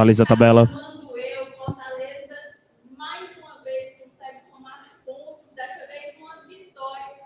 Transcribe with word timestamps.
Atualiza 0.00 0.22
a 0.22 0.26
tabela. 0.26 0.64
Mando 0.64 1.18
eu, 1.18 1.52
Fortaleza, 1.52 2.34
mais 2.96 3.36
uma 3.36 3.62
vez 3.62 3.98
consegue 3.98 4.46
somar 4.50 4.96
pontos, 5.04 5.52
dessa 5.54 5.86
vez 5.88 6.16
uma 6.16 6.36
vitória 6.46 7.16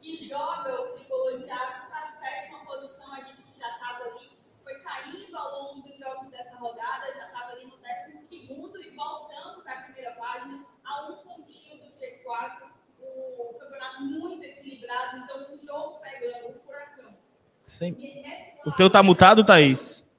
que 0.00 0.16
joga 0.16 0.82
o 0.82 0.94
tricolor 0.94 1.38
de 1.38 1.48
aço 1.48 1.86
para 1.88 2.04
a 2.06 2.08
sétima 2.08 2.58
posição. 2.66 3.14
A 3.14 3.20
gente 3.20 3.42
que 3.42 3.56
já 3.56 3.68
estava 3.68 4.02
ali, 4.02 4.32
foi 4.64 4.74
caindo 4.80 5.36
ao 5.36 5.52
longo 5.52 5.82
dos 5.88 5.96
jogos 5.96 6.28
dessa 6.32 6.56
rodada, 6.56 7.14
já 7.14 7.26
estava 7.28 7.52
ali 7.52 7.66
no 7.66 7.76
décimo 7.76 8.24
segundo 8.24 8.82
e 8.82 8.90
voltamos 8.96 9.64
à 9.64 9.82
primeira 9.82 10.10
página, 10.16 10.66
a 10.84 11.08
um 11.08 11.16
pontinho 11.18 11.78
do 11.78 11.84
G4. 11.84 12.68
O 12.98 13.54
campeonato 13.60 14.02
muito 14.02 14.42
equilibrado, 14.42 15.18
então 15.18 15.54
um 15.54 15.64
jogo 15.64 16.00
pegando 16.00 16.48
o 16.48 16.60
furacão. 16.64 17.14
Sim. 17.60 17.94
E 17.96 18.22
nesse 18.22 18.58
O 18.66 18.72
teu 18.72 18.90
tá 18.90 19.04
mutado, 19.04 19.44
Thaís? 19.44 20.10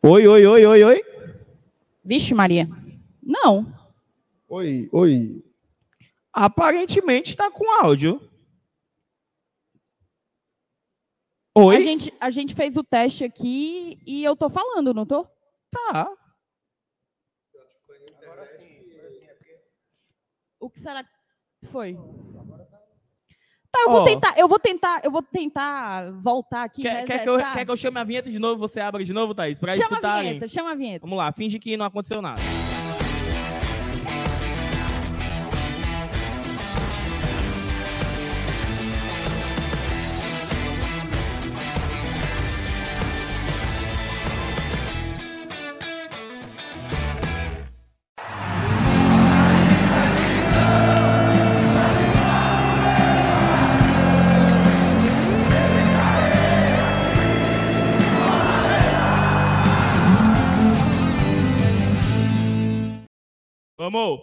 Oi, 0.00 0.28
oi, 0.28 0.46
oi, 0.46 0.64
oi, 0.64 0.84
oi. 0.84 1.02
Vixe, 2.04 2.32
Maria. 2.32 2.68
Não. 3.20 3.66
Oi, 4.48 4.88
oi. 4.92 5.44
Aparentemente 6.32 7.36
tá 7.36 7.50
com 7.50 7.68
áudio. 7.82 8.20
Oi? 11.52 11.76
A 11.76 11.80
gente, 11.80 12.14
a 12.20 12.30
gente 12.30 12.54
fez 12.54 12.76
o 12.76 12.84
teste 12.84 13.24
aqui 13.24 13.98
e 14.06 14.22
eu 14.22 14.36
tô 14.36 14.48
falando, 14.48 14.94
não 14.94 15.04
tô? 15.04 15.26
Tá. 15.68 16.08
O 20.60 20.70
que 20.70 20.78
será 20.78 21.02
que 21.02 21.66
foi? 21.66 21.98
Tá, 23.70 23.82
eu 23.84 23.90
vou 23.90 24.00
Ó. 24.00 24.04
tentar, 24.04 24.34
eu 24.38 24.48
vou 24.48 24.58
tentar, 24.58 25.00
eu 25.04 25.10
vou 25.10 25.22
tentar 25.22 26.10
voltar 26.22 26.64
aqui. 26.64 26.82
Quer, 26.82 27.04
quer 27.04 27.22
que 27.22 27.28
eu, 27.28 27.32
resetar. 27.36 27.54
quer 27.54 27.64
que 27.66 27.70
eu 27.70 27.76
chame 27.76 27.98
a 28.00 28.04
vinheta 28.04 28.30
de 28.30 28.38
novo? 28.38 28.58
Você 28.66 28.80
abre 28.80 29.04
de 29.04 29.12
novo, 29.12 29.34
Thaís? 29.34 29.58
Pra 29.58 29.72
Chama 29.72 29.84
a 29.84 29.90
escutarem. 29.92 30.28
vinheta, 30.30 30.48
chama 30.48 30.70
a 30.70 30.74
vinheta. 30.74 31.00
Vamos 31.06 31.18
lá, 31.18 31.30
finge 31.32 31.58
que 31.58 31.76
não 31.76 31.84
aconteceu 31.84 32.22
nada. 32.22 32.40
Vamos! 63.90 64.20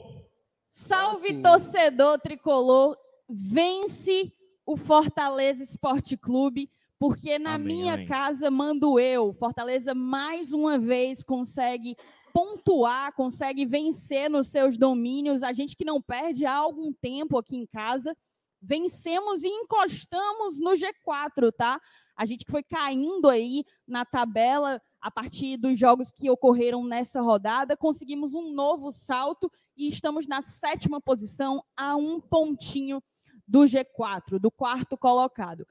Salve 0.69 1.27
Assim. 1.29 1.41
torcedor 1.41 2.19
tricolor, 2.19 2.97
vence 3.29 4.31
o 4.65 4.75
Fortaleza 4.75 5.63
Esporte 5.63 6.17
Clube, 6.17 6.69
porque 6.99 7.39
na 7.39 7.55
Amém, 7.55 7.77
minha 7.77 7.93
amém. 7.93 8.07
casa 8.07 8.51
mando 8.51 8.99
eu. 8.99 9.31
Fortaleza 9.33 9.93
mais 9.93 10.51
uma 10.51 10.77
vez 10.77 11.23
consegue 11.23 11.95
pontuar, 12.33 13.13
consegue 13.13 13.65
vencer 13.65 14.29
nos 14.29 14.47
seus 14.49 14.77
domínios. 14.77 15.43
A 15.43 15.53
gente 15.53 15.75
que 15.75 15.85
não 15.85 16.01
perde 16.01 16.45
há 16.45 16.55
algum 16.55 16.91
tempo 16.91 17.37
aqui 17.37 17.55
em 17.55 17.65
casa, 17.65 18.15
vencemos 18.61 19.43
e 19.43 19.47
encostamos 19.47 20.59
no 20.59 20.71
G4, 20.71 21.51
tá? 21.55 21.79
A 22.15 22.25
gente 22.25 22.45
que 22.45 22.51
foi 22.51 22.63
caindo 22.63 23.27
aí 23.27 23.63
na 23.87 24.05
tabela 24.05 24.81
a 25.01 25.11
partir 25.11 25.57
dos 25.57 25.77
jogos 25.77 26.09
que 26.09 26.29
ocorreram 26.29 26.83
nessa 26.83 27.21
rodada, 27.21 27.77
conseguimos 27.77 28.33
um 28.33 28.51
novo 28.53 28.91
salto 28.91 29.51
e 29.77 29.87
estamos 29.87 30.25
na 30.25 30.41
sétima 30.41 30.99
posição, 31.01 31.63
a 31.75 31.95
um 31.95 32.19
pontinho 32.19 33.03
do 33.47 33.59
G4, 33.65 34.39
do 34.39 34.49
quarto 34.49 34.97
colocado. 34.97 35.67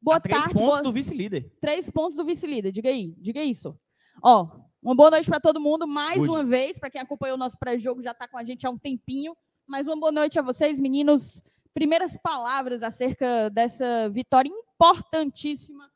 Boa 0.00 0.16
A 0.16 0.20
três 0.20 0.38
tarde, 0.38 0.54
pontos 0.54 0.68
boa... 0.68 0.82
do 0.82 0.92
vice-líder. 0.92 1.52
três 1.60 1.90
pontos 1.90 2.16
do 2.16 2.24
vice-líder. 2.24 2.72
Diga 2.72 2.88
aí, 2.88 3.14
diga 3.18 3.42
isso. 3.42 3.78
Ó, 4.22 4.48
uma 4.82 4.94
boa 4.94 5.10
noite 5.10 5.28
para 5.28 5.40
todo 5.40 5.60
mundo, 5.60 5.86
mais 5.86 6.18
uma 6.18 6.44
vez, 6.44 6.78
para 6.78 6.90
quem 6.90 7.00
acompanhou 7.00 7.36
o 7.36 7.38
nosso 7.38 7.58
pré-jogo, 7.58 8.02
já 8.02 8.10
está 8.10 8.28
com 8.28 8.36
a 8.36 8.44
gente 8.44 8.66
há 8.66 8.70
um 8.70 8.78
tempinho. 8.78 9.36
Mais 9.66 9.86
uma 9.86 9.96
boa 9.96 10.12
noite 10.12 10.38
a 10.38 10.42
vocês, 10.42 10.78
meninos. 10.78 11.42
Primeiras 11.74 12.16
palavras 12.16 12.84
acerca 12.84 13.50
dessa 13.50 14.08
vitória 14.08 14.48
importantíssima 14.48 15.90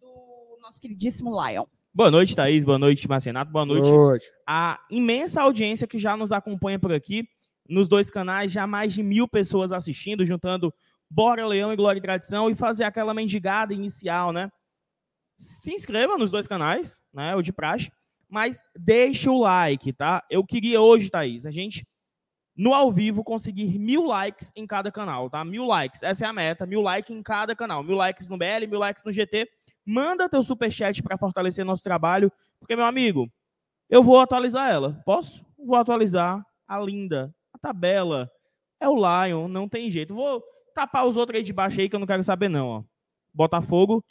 do 0.00 0.58
nosso 0.62 0.80
queridíssimo 0.80 1.30
Lion. 1.30 1.66
Boa 1.92 2.10
noite, 2.10 2.34
Thaís. 2.34 2.64
Boa 2.64 2.78
noite, 2.78 3.06
Marcenato. 3.06 3.52
Boa 3.52 3.66
noite 3.66 3.90
Noite. 3.90 4.32
a 4.48 4.80
imensa 4.90 5.42
audiência 5.42 5.86
que 5.86 5.98
já 5.98 6.16
nos 6.16 6.32
acompanha 6.32 6.78
por 6.78 6.90
aqui, 6.90 7.28
nos 7.68 7.86
dois 7.86 8.10
canais, 8.10 8.50
já 8.50 8.66
mais 8.66 8.94
de 8.94 9.02
mil 9.02 9.28
pessoas 9.28 9.72
assistindo, 9.72 10.24
juntando 10.24 10.72
Bora 11.10 11.46
Leão 11.46 11.70
e 11.70 11.76
Glória 11.76 11.98
e 11.98 12.02
Tradição 12.02 12.48
e 12.48 12.54
fazer 12.54 12.84
aquela 12.84 13.12
mendigada 13.12 13.74
inicial, 13.74 14.32
né? 14.32 14.50
Se 15.36 15.72
inscreva 15.72 16.16
nos 16.16 16.30
dois 16.30 16.46
canais, 16.46 16.98
né? 17.12 17.36
O 17.36 17.42
de 17.42 17.52
praxe, 17.52 17.92
mas 18.26 18.64
deixa 18.74 19.30
o 19.30 19.38
like, 19.38 19.92
tá? 19.92 20.24
Eu 20.30 20.42
queria 20.46 20.80
hoje, 20.80 21.10
Thaís, 21.10 21.44
a 21.44 21.50
gente, 21.50 21.86
no 22.56 22.74
ao 22.74 22.90
vivo, 22.90 23.24
conseguir 23.24 23.78
mil 23.78 24.04
likes 24.04 24.52
em 24.54 24.66
cada 24.66 24.90
canal, 24.90 25.30
tá? 25.30 25.44
Mil 25.44 25.64
likes, 25.64 26.02
essa 26.02 26.26
é 26.26 26.28
a 26.28 26.32
meta, 26.32 26.66
mil 26.66 26.80
likes 26.80 27.14
em 27.14 27.22
cada 27.22 27.54
canal. 27.54 27.82
Mil 27.82 27.96
likes 27.96 28.28
no 28.28 28.36
BL, 28.36 28.66
mil 28.68 28.78
likes 28.78 29.04
no 29.04 29.12
GT. 29.12 29.48
Manda 29.84 30.28
teu 30.28 30.42
superchat 30.42 31.02
para 31.02 31.16
fortalecer 31.16 31.64
nosso 31.64 31.82
trabalho, 31.82 32.30
porque, 32.58 32.76
meu 32.76 32.84
amigo, 32.84 33.30
eu 33.88 34.02
vou 34.02 34.20
atualizar 34.20 34.70
ela. 34.70 35.00
Posso? 35.04 35.44
Vou 35.58 35.76
atualizar 35.76 36.44
a 36.68 36.78
linda, 36.78 37.34
a 37.52 37.58
tabela. 37.58 38.30
É 38.78 38.88
o 38.88 38.94
Lion, 38.94 39.48
não 39.48 39.68
tem 39.68 39.90
jeito. 39.90 40.14
Vou 40.14 40.42
tapar 40.74 41.06
os 41.06 41.16
outros 41.16 41.38
aí 41.38 41.42
de 41.42 41.52
baixo 41.52 41.80
aí 41.80 41.88
que 41.88 41.96
eu 41.96 42.00
não 42.00 42.06
quero 42.06 42.22
saber, 42.22 42.48
não. 42.48 42.68
Ó. 42.68 42.82
Botafogo. 43.32 44.04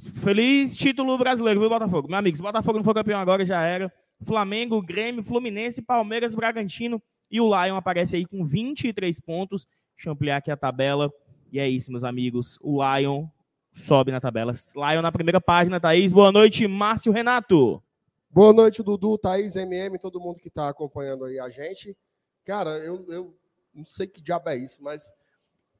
Feliz 0.00 0.76
título 0.76 1.18
brasileiro, 1.18 1.60
viu, 1.60 1.68
Botafogo? 1.68 2.08
Meu 2.08 2.18
amigo, 2.18 2.36
se 2.36 2.42
Botafogo 2.42 2.78
não 2.78 2.84
for 2.84 2.94
campeão 2.94 3.18
agora, 3.18 3.44
já 3.44 3.62
era. 3.62 3.92
Flamengo, 4.24 4.80
Grêmio, 4.80 5.22
Fluminense, 5.22 5.82
Palmeiras, 5.82 6.34
Bragantino 6.34 7.02
e 7.30 7.40
o 7.40 7.46
Lion 7.46 7.76
aparece 7.76 8.16
aí 8.16 8.26
com 8.26 8.44
23 8.44 9.20
pontos. 9.20 9.66
Deixa 9.96 10.08
eu 10.08 10.12
ampliar 10.12 10.38
aqui 10.38 10.50
a 10.50 10.56
tabela. 10.56 11.12
E 11.52 11.58
é 11.58 11.68
isso, 11.68 11.90
meus 11.90 12.04
amigos. 12.04 12.58
O 12.60 12.82
Lion 12.82 13.26
sobe 13.72 14.12
na 14.12 14.20
tabela. 14.20 14.52
Lion 14.74 15.02
na 15.02 15.12
primeira 15.12 15.40
página, 15.40 15.80
Thaís. 15.80 16.12
Boa 16.12 16.32
noite, 16.32 16.66
Márcio 16.66 17.12
Renato. 17.12 17.82
Boa 18.30 18.52
noite, 18.52 18.82
Dudu, 18.82 19.16
Thaís, 19.16 19.56
MM, 19.56 19.98
todo 19.98 20.20
mundo 20.20 20.38
que 20.38 20.48
está 20.48 20.68
acompanhando 20.68 21.24
aí 21.24 21.38
a 21.40 21.48
gente. 21.48 21.96
Cara, 22.44 22.70
eu, 22.78 23.04
eu 23.08 23.34
não 23.74 23.84
sei 23.84 24.06
que 24.06 24.20
diabo 24.20 24.50
é 24.50 24.56
isso, 24.56 24.82
mas 24.82 25.12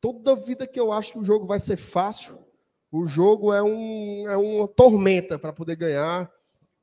toda 0.01 0.35
vida 0.35 0.67
que 0.67 0.81
eu 0.81 0.93
acho 0.93 1.13
que 1.13 1.19
o 1.19 1.25
jogo 1.25 1.47
vai 1.47 1.59
ser 1.59 1.77
fácil, 1.77 2.39
o 2.91 3.05
jogo 3.07 3.53
é, 3.53 3.63
um, 3.63 4.29
é 4.29 4.37
uma 4.37 4.67
tormenta 4.67 5.39
para 5.39 5.53
poder 5.53 5.77
ganhar. 5.77 6.31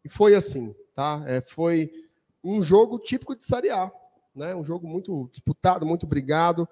E 0.03 0.09
foi 0.09 0.35
assim, 0.35 0.75
tá? 0.94 1.23
É, 1.27 1.41
foi 1.41 1.91
um 2.44 2.62
jogo 2.62 3.00
típico 3.00 3.35
de 3.35 3.44
Série 3.44 3.71
A, 3.71 3.91
né? 4.35 4.55
Um 4.55 4.63
jogo 4.63 4.87
muito 4.87 5.29
disputado, 5.31 5.85
muito 5.85 6.05
brigado. 6.05 6.67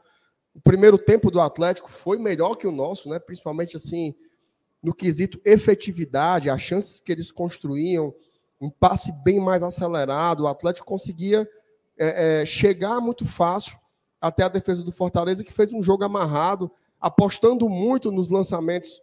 O 0.54 0.62
primeiro 0.62 0.98
tempo 0.98 1.32
do 1.32 1.40
Atlético 1.40 1.90
foi 1.90 2.20
melhor 2.20 2.56
que 2.56 2.68
o 2.68 2.72
nosso, 2.72 3.10
né? 3.10 3.20
Principalmente 3.20 3.76
assim 3.76 4.14
no 4.82 4.94
quesito 4.94 5.40
efetividade, 5.46 6.50
as 6.50 6.62
chances 6.62 7.00
que 7.00 7.12
eles 7.12 7.32
construíam, 7.32 8.14
um 8.60 8.70
passe 8.70 9.14
bem 9.24 9.40
mais 9.40 9.64
acelerado. 9.64 10.44
O 10.44 10.48
Atlético 10.48 10.86
conseguia 10.86 11.50
é, 11.98 12.42
é, 12.42 12.46
chegar 12.46 13.00
muito 13.00 13.26
fácil 13.26 13.78
até 14.20 14.44
a 14.44 14.50
defesa 14.50 14.84
do 14.84 14.92
Fortaleza, 14.92 15.44
que 15.44 15.54
fez 15.54 15.72
um 15.72 15.82
jogo 15.82 16.04
amarrado, 16.04 16.70
apostando 17.00 17.70
muito 17.70 18.12
nos 18.12 18.30
lançamentos 18.30 19.02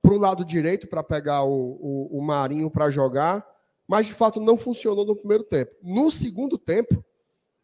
para 0.00 0.12
o 0.12 0.18
lado 0.18 0.44
direito 0.44 0.88
para 0.88 1.02
pegar 1.02 1.44
o, 1.44 1.78
o, 1.80 2.18
o 2.18 2.22
Marinho 2.22 2.70
para 2.70 2.90
jogar, 2.90 3.46
mas 3.86 4.06
de 4.06 4.12
fato 4.12 4.40
não 4.40 4.56
funcionou 4.56 5.04
no 5.04 5.14
primeiro 5.14 5.44
tempo. 5.44 5.72
No 5.82 6.10
segundo 6.10 6.58
tempo, 6.58 7.04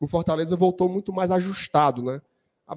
o 0.01 0.07
Fortaleza 0.07 0.57
voltou 0.57 0.89
muito 0.89 1.13
mais 1.13 1.31
ajustado, 1.31 2.03
né? 2.03 2.21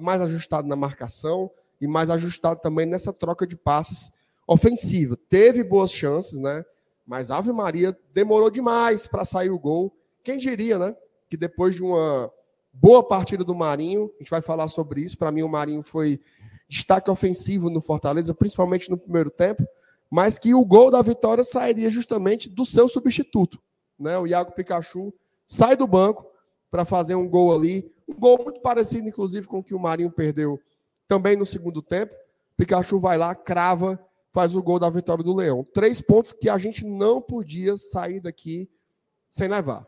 Mais 0.00 0.20
ajustado 0.20 0.66
na 0.66 0.76
marcação 0.76 1.50
e 1.80 1.86
mais 1.86 2.10
ajustado 2.10 2.60
também 2.60 2.86
nessa 2.86 3.12
troca 3.12 3.46
de 3.46 3.56
passes 3.56 4.12
ofensiva. 4.46 5.16
Teve 5.28 5.62
boas 5.62 5.92
chances, 5.92 6.38
né? 6.38 6.64
Mas 7.06 7.30
Ave 7.30 7.52
Maria 7.52 7.96
demorou 8.14 8.50
demais 8.50 9.06
para 9.06 9.24
sair 9.24 9.50
o 9.50 9.58
gol. 9.58 9.94
Quem 10.22 10.38
diria, 10.38 10.78
né? 10.78 10.96
Que 11.28 11.36
depois 11.36 11.74
de 11.74 11.82
uma 11.82 12.30
boa 12.72 13.06
partida 13.06 13.44
do 13.44 13.54
Marinho, 13.54 14.10
a 14.16 14.22
gente 14.22 14.30
vai 14.30 14.40
falar 14.40 14.68
sobre 14.68 15.02
isso. 15.02 15.18
Para 15.18 15.30
mim, 15.32 15.42
o 15.42 15.48
Marinho 15.48 15.82
foi 15.82 16.20
destaque 16.68 17.10
ofensivo 17.10 17.68
no 17.68 17.80
Fortaleza, 17.80 18.32
principalmente 18.32 18.90
no 18.90 18.96
primeiro 18.96 19.30
tempo, 19.30 19.62
mas 20.10 20.38
que 20.38 20.54
o 20.54 20.64
gol 20.64 20.90
da 20.90 21.02
vitória 21.02 21.44
sairia 21.44 21.90
justamente 21.90 22.48
do 22.48 22.64
seu 22.64 22.88
substituto, 22.88 23.60
né? 23.98 24.18
O 24.18 24.26
Iago 24.26 24.52
Pikachu 24.52 25.12
sai 25.46 25.76
do 25.76 25.86
banco 25.86 26.31
para 26.72 26.86
fazer 26.86 27.14
um 27.14 27.28
gol 27.28 27.54
ali, 27.54 27.92
um 28.08 28.18
gol 28.18 28.42
muito 28.42 28.58
parecido, 28.62 29.06
inclusive, 29.06 29.46
com 29.46 29.58
o 29.58 29.62
que 29.62 29.74
o 29.74 29.78
Marinho 29.78 30.10
perdeu 30.10 30.58
também 31.06 31.36
no 31.36 31.44
segundo 31.44 31.82
tempo. 31.82 32.14
Pikachu 32.56 32.98
vai 32.98 33.18
lá, 33.18 33.34
crava, 33.34 34.02
faz 34.32 34.56
o 34.56 34.62
gol 34.62 34.78
da 34.78 34.88
vitória 34.88 35.22
do 35.22 35.34
Leão. 35.34 35.62
Três 35.62 36.00
pontos 36.00 36.32
que 36.32 36.48
a 36.48 36.56
gente 36.56 36.86
não 36.86 37.20
podia 37.20 37.76
sair 37.76 38.20
daqui 38.20 38.70
sem 39.28 39.48
levar. 39.48 39.86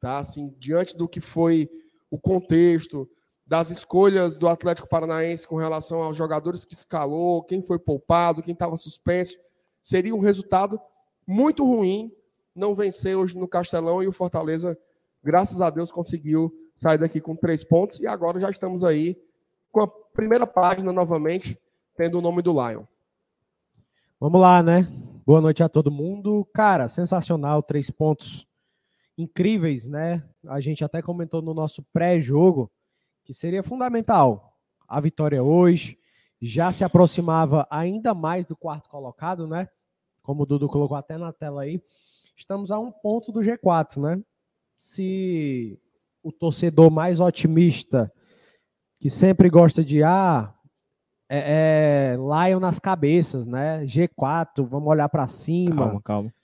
Tá? 0.00 0.16
Assim, 0.16 0.54
diante 0.58 0.96
do 0.96 1.06
que 1.06 1.20
foi 1.20 1.68
o 2.10 2.18
contexto, 2.18 3.06
das 3.46 3.68
escolhas 3.68 4.38
do 4.38 4.48
Atlético 4.48 4.88
Paranaense 4.88 5.46
com 5.46 5.56
relação 5.56 6.02
aos 6.02 6.16
jogadores 6.16 6.64
que 6.64 6.72
escalou, 6.72 7.42
quem 7.42 7.60
foi 7.60 7.78
poupado, 7.78 8.42
quem 8.42 8.54
estava 8.54 8.78
suspenso, 8.78 9.38
seria 9.82 10.14
um 10.14 10.20
resultado 10.20 10.80
muito 11.26 11.66
ruim 11.66 12.10
não 12.54 12.74
vencer 12.74 13.14
hoje 13.14 13.36
no 13.36 13.46
Castelão 13.46 14.02
e 14.02 14.06
o 14.06 14.12
Fortaleza, 14.12 14.78
graças 15.24 15.60
a 15.62 15.70
Deus, 15.70 15.90
conseguiu 15.90 16.54
sair 16.74 16.98
daqui 16.98 17.20
com 17.20 17.34
três 17.34 17.64
pontos 17.64 17.98
e 17.98 18.06
agora 18.06 18.38
já 18.38 18.50
estamos 18.50 18.84
aí 18.84 19.16
com 19.72 19.80
a 19.80 19.88
primeira 19.88 20.46
página 20.46 20.92
novamente, 20.92 21.58
tendo 21.96 22.18
o 22.18 22.20
nome 22.20 22.42
do 22.42 22.52
Lion. 22.52 22.84
Vamos 24.20 24.40
lá, 24.40 24.62
né? 24.62 24.86
Boa 25.26 25.40
noite 25.40 25.62
a 25.62 25.68
todo 25.68 25.90
mundo. 25.90 26.46
Cara, 26.52 26.86
sensacional, 26.86 27.62
três 27.62 27.90
pontos 27.90 28.46
incríveis, 29.16 29.86
né? 29.86 30.22
A 30.46 30.60
gente 30.60 30.84
até 30.84 31.00
comentou 31.00 31.40
no 31.40 31.54
nosso 31.54 31.82
pré-jogo 31.92 32.70
que 33.24 33.32
seria 33.32 33.62
fundamental 33.62 34.54
a 34.86 35.00
vitória 35.00 35.42
hoje. 35.42 35.98
Já 36.40 36.70
se 36.70 36.84
aproximava 36.84 37.66
ainda 37.70 38.12
mais 38.12 38.44
do 38.44 38.54
quarto 38.54 38.88
colocado, 38.90 39.46
né? 39.46 39.68
Como 40.22 40.42
o 40.42 40.46
Dudu 40.46 40.68
colocou 40.68 40.96
até 40.96 41.16
na 41.16 41.32
tela 41.32 41.62
aí. 41.62 41.82
Estamos 42.36 42.70
a 42.70 42.78
um 42.78 42.92
ponto 42.92 43.32
do 43.32 43.40
G4, 43.40 44.00
né? 44.00 44.22
Se 44.76 45.78
o 46.22 46.32
torcedor 46.32 46.90
mais 46.90 47.20
otimista, 47.20 48.12
que 48.98 49.10
sempre 49.10 49.50
gosta 49.50 49.84
de 49.84 50.02
ah, 50.02 50.54
é, 51.28 52.14
é 52.14 52.16
Lion 52.16 52.60
nas 52.60 52.78
cabeças, 52.78 53.46
né? 53.46 53.84
G4, 53.84 54.66
vamos 54.66 54.88
olhar 54.88 55.08
para 55.08 55.26
cima. 55.26 55.84
Calma, 55.84 56.02
calma. 56.02 56.34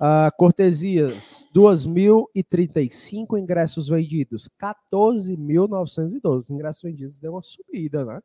Ah, 0.00 0.30
cortesias, 0.36 1.48
2.035 1.52 3.36
ingressos 3.38 3.88
vendidos, 3.88 4.48
14.912 4.62 6.50
ingressos 6.50 6.82
vendidos, 6.82 7.18
deu 7.18 7.32
uma 7.32 7.42
subida, 7.42 8.04
né? 8.04 8.20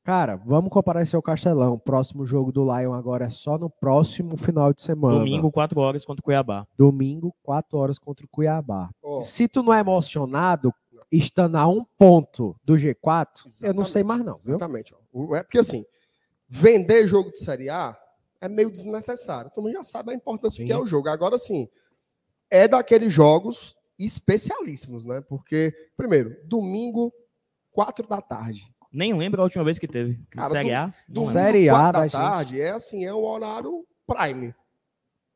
Cara, 0.03 0.35
vamos 0.35 0.69
comparar 0.69 1.01
esse 1.01 1.15
ao 1.15 1.21
Castelão. 1.21 1.79
Próximo 1.79 2.25
jogo 2.27 2.51
do 2.51 2.63
Lion 2.63 2.93
agora 2.93 3.25
é 3.25 3.29
só 3.31 3.57
no 3.57 3.71
próximo 3.71 4.37
final 4.37 4.71
de 4.71 4.83
semana. 4.83 5.17
Domingo, 5.17 5.51
4 5.51 5.79
horas 5.79 6.05
contra 6.05 6.21
o 6.21 6.23
Cuiabá. 6.23 6.67
Domingo, 6.77 7.35
4 7.41 7.75
horas 7.75 7.97
contra 7.97 8.23
o 8.23 8.29
Cuiabá. 8.29 8.91
Ó, 9.01 9.23
Se 9.23 9.47
tu 9.47 9.63
não 9.63 9.73
é 9.73 9.79
emocionado, 9.79 10.71
estando 11.17 11.55
a 11.57 11.67
um 11.67 11.83
ponto 11.97 12.55
do 12.63 12.73
G4, 12.75 13.63
eu 13.63 13.73
não 13.73 13.85
sei 13.85 14.03
mais 14.03 14.23
não, 14.23 14.35
viu? 14.35 14.55
Exatamente. 14.55 14.93
É 15.33 15.43
porque 15.43 15.59
assim, 15.59 15.85
vender 16.47 17.07
jogo 17.07 17.31
de 17.31 17.39
Série 17.39 17.69
A 17.69 17.97
é 18.41 18.47
meio 18.49 18.69
desnecessário. 18.69 19.49
Todo 19.51 19.63
mundo 19.63 19.73
já 19.73 19.83
sabe 19.83 20.11
a 20.11 20.15
importância 20.15 20.57
Sim. 20.61 20.65
que 20.65 20.73
é 20.73 20.77
o 20.77 20.85
jogo. 20.85 21.09
Agora, 21.09 21.37
sim, 21.37 21.67
é 22.49 22.67
daqueles 22.67 23.11
jogos 23.11 23.75
especialíssimos, 23.97 25.05
né? 25.05 25.21
Porque, 25.21 25.73
primeiro, 25.95 26.35
domingo, 26.45 27.13
quatro 27.71 28.07
da 28.07 28.21
tarde. 28.21 28.71
Nem 28.91 29.13
lembro 29.17 29.41
a 29.41 29.43
última 29.43 29.63
vez 29.63 29.77
que 29.79 29.87
teve. 29.87 30.19
Cara, 30.29 30.49
Série 30.49 30.69
do- 30.69 30.75
A? 30.75 30.93
Domingo. 31.07 31.31
Série 31.31 31.69
A 31.69 31.73
da 31.73 31.91
da 31.91 32.01
gente. 32.03 32.11
tarde 32.11 32.61
é 32.61 32.69
assim, 32.71 33.05
é 33.05 33.13
o 33.13 33.23
horário 33.23 33.85
prime. 34.07 34.53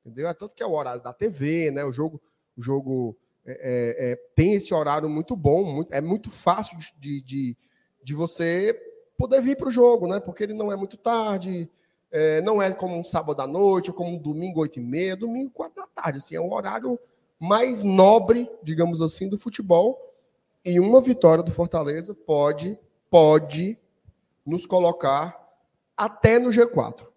Entendeu? 0.05 0.27
É 0.29 0.33
tanto 0.33 0.55
que 0.55 0.63
é 0.63 0.65
o 0.65 0.71
horário 0.71 1.01
da 1.01 1.13
TV, 1.13 1.71
né? 1.71 1.83
O 1.83 1.91
jogo, 1.91 2.21
o 2.57 2.61
jogo 2.61 3.17
é, 3.49 3.59
é, 3.61 4.11
é, 4.11 4.15
tem 4.35 4.53
esse 4.53 4.73
horário 4.73 5.09
muito 5.09 5.35
bom, 5.35 5.63
muito- 5.63 5.91
é 5.93 6.01
muito 6.01 6.29
fácil 6.29 6.77
de, 6.99 7.21
de, 7.21 7.57
de 8.03 8.13
você 8.13 8.73
poder 9.17 9.41
vir 9.41 9.57
para 9.57 9.67
o 9.67 9.71
jogo, 9.71 10.07
né? 10.07 10.19
Porque 10.19 10.43
ele 10.43 10.53
não 10.53 10.71
é 10.71 10.75
muito 10.75 10.95
tarde, 10.97 11.69
é, 12.11 12.41
não 12.41 12.61
é 12.61 12.71
como 12.71 12.97
um 12.97 13.03
sábado 13.03 13.41
à 13.41 13.47
noite, 13.47 13.89
ou 13.89 13.95
como 13.95 14.11
um 14.15 14.17
domingo, 14.17 14.61
oito 14.61 14.79
e 14.79 14.81
meia, 14.81 15.15
domingo, 15.15 15.51
quatro 15.51 15.75
da 15.81 15.87
tarde. 15.87 16.17
Assim, 16.19 16.35
é 16.35 16.39
o 16.39 16.51
horário 16.51 16.97
mais 17.39 17.81
nobre, 17.81 18.49
digamos 18.63 19.01
assim, 19.01 19.27
do 19.27 19.37
futebol. 19.37 20.13
E 20.63 20.79
uma 20.79 21.01
vitória 21.01 21.43
do 21.43 21.51
Fortaleza 21.51 22.13
pode, 22.13 22.77
pode 23.09 23.77
nos 24.45 24.65
colocar 24.65 25.37
até 25.97 26.37
no 26.39 26.49
G4. 26.49 27.07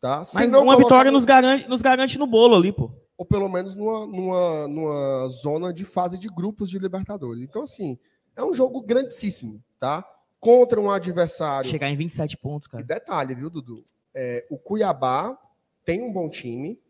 Tá? 0.00 0.24
Se 0.24 0.34
Mas 0.36 0.46
uma 0.48 0.58
colocar 0.60 0.76
vitória 0.78 1.10
no- 1.10 1.16
nos 1.16 1.24
garante, 1.24 1.68
nos 1.68 1.82
garante 1.82 2.18
no 2.18 2.26
bolo 2.26 2.56
ali, 2.56 2.72
pô. 2.72 2.90
Ou 3.20 3.26
pelo 3.26 3.50
menos 3.50 3.74
numa, 3.74 4.06
numa, 4.06 4.66
numa 4.66 5.28
zona 5.28 5.74
de 5.74 5.84
fase 5.84 6.18
de 6.18 6.26
grupos 6.26 6.70
de 6.70 6.78
Libertadores. 6.78 7.42
Então, 7.42 7.64
assim, 7.64 7.98
é 8.34 8.42
um 8.42 8.54
jogo 8.54 8.80
grandíssimo, 8.80 9.62
tá? 9.78 10.02
Contra 10.40 10.80
um 10.80 10.90
adversário. 10.90 11.68
Chegar 11.68 11.90
em 11.90 11.96
27 11.98 12.38
pontos, 12.38 12.66
E 12.66 12.70
cara. 12.70 12.82
detalhe, 12.82 13.34
viu, 13.34 13.50
Dudu? 13.50 13.84
É, 14.14 14.46
o 14.50 14.56
Cuiabá 14.56 15.38
tem 15.84 16.00
um 16.00 16.10
bom 16.10 16.30
time 16.30 16.80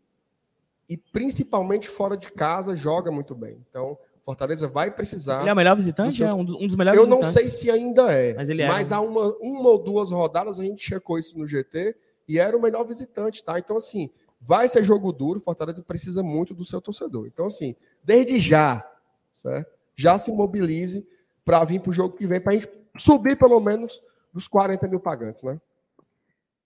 e, 0.87 0.95
principalmente 0.95 1.89
fora 1.89 2.15
de 2.15 2.31
casa, 2.31 2.77
joga 2.77 3.11
muito 3.11 3.35
bem. 3.35 3.57
Então, 3.69 3.97
Fortaleza 4.23 4.69
vai 4.69 4.89
precisar. 4.89 5.41
Ele 5.41 5.49
é 5.49 5.53
o 5.53 5.55
melhor 5.57 5.75
visitante? 5.75 6.23
É 6.23 6.33
um 6.33 6.45
dos, 6.45 6.55
um 6.55 6.65
dos 6.65 6.77
melhores 6.77 6.97
Eu 6.97 7.07
não 7.07 7.25
sei 7.25 7.43
se 7.43 7.69
ainda 7.69 8.09
é, 8.09 8.35
Mas 8.35 8.47
ele 8.47 8.61
é, 8.61 8.69
mas 8.69 8.91
né? 8.91 8.95
há 8.95 9.01
uma, 9.01 9.35
uma 9.41 9.67
ou 9.67 9.77
duas 9.77 10.11
rodadas 10.11 10.61
a 10.61 10.63
gente 10.63 10.81
checou 10.81 11.19
isso 11.19 11.37
no 11.37 11.45
GT 11.45 11.93
e 12.25 12.39
era 12.39 12.55
o 12.55 12.61
melhor 12.61 12.85
visitante, 12.85 13.43
tá? 13.43 13.59
Então, 13.59 13.75
assim, 13.75 14.09
vai 14.41 14.67
ser 14.67 14.83
jogo 14.83 15.11
duro, 15.11 15.39
Fortaleza 15.39 15.83
precisa 15.83 16.23
muito 16.23 16.53
do 16.53 16.65
seu 16.65 16.81
torcedor. 16.81 17.27
Então, 17.27 17.45
assim, 17.45 17.75
desde 18.03 18.39
já, 18.39 18.83
certo? 19.31 19.81
já 19.95 20.17
se 20.17 20.31
mobilize 20.31 21.07
para 21.45 21.63
vir 21.63 21.79
para 21.79 21.91
o 21.91 21.93
jogo 21.93 22.15
que 22.15 22.27
vem, 22.27 22.41
para 22.41 22.53
a 22.53 22.55
gente 22.55 22.69
subir 22.97 23.37
pelo 23.37 23.59
menos 23.59 24.01
dos 24.33 24.47
40 24.47 24.87
mil 24.87 24.99
pagantes, 24.99 25.43
né? 25.43 25.59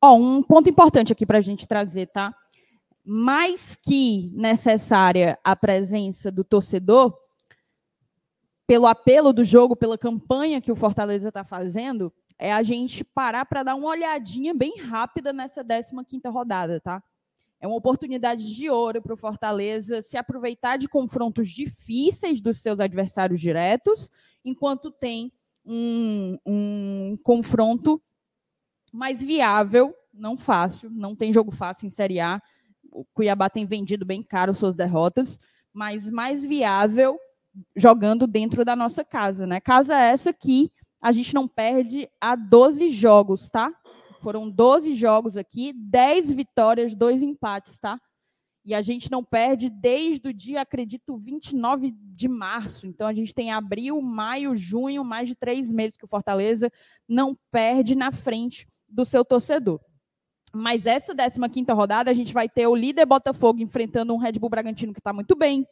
Ó, 0.01 0.15
um 0.15 0.41
ponto 0.43 0.69
importante 0.69 1.11
aqui 1.11 1.25
para 1.25 1.39
a 1.39 1.41
gente 1.41 1.67
trazer, 1.67 2.07
tá? 2.07 2.33
Mais 3.03 3.75
que 3.75 4.31
necessária 4.33 5.37
a 5.43 5.55
presença 5.55 6.31
do 6.31 6.43
torcedor, 6.43 7.17
pelo 8.67 8.87
apelo 8.87 9.31
do 9.31 9.43
jogo, 9.43 9.75
pela 9.75 9.97
campanha 9.97 10.61
que 10.61 10.71
o 10.71 10.75
Fortaleza 10.75 11.29
está 11.29 11.43
fazendo, 11.43 12.11
é 12.37 12.51
a 12.51 12.63
gente 12.63 13.03
parar 13.03 13.45
para 13.45 13.63
dar 13.63 13.75
uma 13.75 13.89
olhadinha 13.89 14.53
bem 14.53 14.77
rápida 14.79 15.31
nessa 15.31 15.63
15ª 15.63 16.31
rodada, 16.31 16.79
tá? 16.81 17.01
É 17.59 17.67
uma 17.67 17.77
oportunidade 17.77 18.53
de 18.53 18.69
ouro 18.69 19.01
para 19.01 19.13
o 19.13 19.17
Fortaleza 19.17 20.01
se 20.01 20.17
aproveitar 20.17 20.77
de 20.77 20.87
confrontos 20.87 21.49
difíceis 21.49 22.41
dos 22.41 22.57
seus 22.57 22.79
adversários 22.79 23.39
diretos, 23.41 24.11
enquanto 24.43 24.91
tem 24.91 25.31
um, 25.65 26.37
um 26.45 27.17
confronto 27.23 28.01
mais 28.91 29.21
viável, 29.21 29.93
não 30.13 30.37
fácil, 30.37 30.89
não 30.89 31.15
tem 31.15 31.33
jogo 31.33 31.51
fácil 31.51 31.87
em 31.87 31.89
Série 31.89 32.19
A. 32.19 32.41
O 32.91 33.03
Cuiabá 33.13 33.49
tem 33.49 33.65
vendido 33.65 34.05
bem 34.05 34.23
caro 34.23 34.55
suas 34.55 34.75
derrotas, 34.75 35.39
mas 35.73 36.09
mais 36.09 36.45
viável 36.45 37.19
jogando 37.75 38.27
dentro 38.27 38.63
da 38.63 38.75
nossa 38.75 39.03
casa, 39.03 39.45
né? 39.47 39.59
Casa 39.59 39.95
essa 39.95 40.31
que 40.31 40.71
a 41.01 41.11
gente 41.11 41.33
não 41.33 41.47
perde 41.47 42.09
há 42.19 42.35
12 42.35 42.89
jogos, 42.89 43.49
tá? 43.49 43.71
Foram 44.25 44.49
12 44.49 44.93
jogos 44.93 45.37
aqui, 45.37 45.71
10 45.71 46.33
vitórias, 46.33 46.95
2 46.95 47.21
empates, 47.21 47.77
tá? 47.77 48.01
E 48.65 48.73
a 48.73 48.81
gente 48.81 49.11
não 49.11 49.23
perde 49.23 49.69
desde 49.69 50.29
o 50.29 50.33
dia, 50.33 50.61
acredito, 50.61 51.15
29 51.15 51.91
de 51.95 52.27
março. 52.27 52.87
Então 52.87 53.07
a 53.07 53.13
gente 53.13 53.35
tem 53.35 53.51
abril, 53.51 54.01
maio, 54.01 54.57
junho, 54.57 55.03
mais 55.03 55.27
de 55.27 55.35
três 55.35 55.69
meses 55.69 55.95
que 55.95 56.05
o 56.05 56.07
Fortaleza 56.07 56.71
não 57.07 57.37
perde 57.51 57.93
na 57.93 58.11
frente 58.11 58.67
do 58.89 59.05
seu 59.05 59.23
torcedor. 59.23 59.79
Mas 60.51 60.87
essa 60.87 61.13
15 61.13 61.71
rodada, 61.71 62.09
a 62.09 62.13
gente 62.15 62.33
vai 62.33 62.49
ter 62.49 62.65
o 62.65 62.75
líder 62.75 63.05
Botafogo 63.05 63.61
enfrentando 63.61 64.11
um 64.11 64.17
Red 64.17 64.39
Bull 64.39 64.49
Bragantino 64.49 64.91
que 64.91 64.99
está 64.99 65.13
muito 65.13 65.35
bem. 65.35 65.67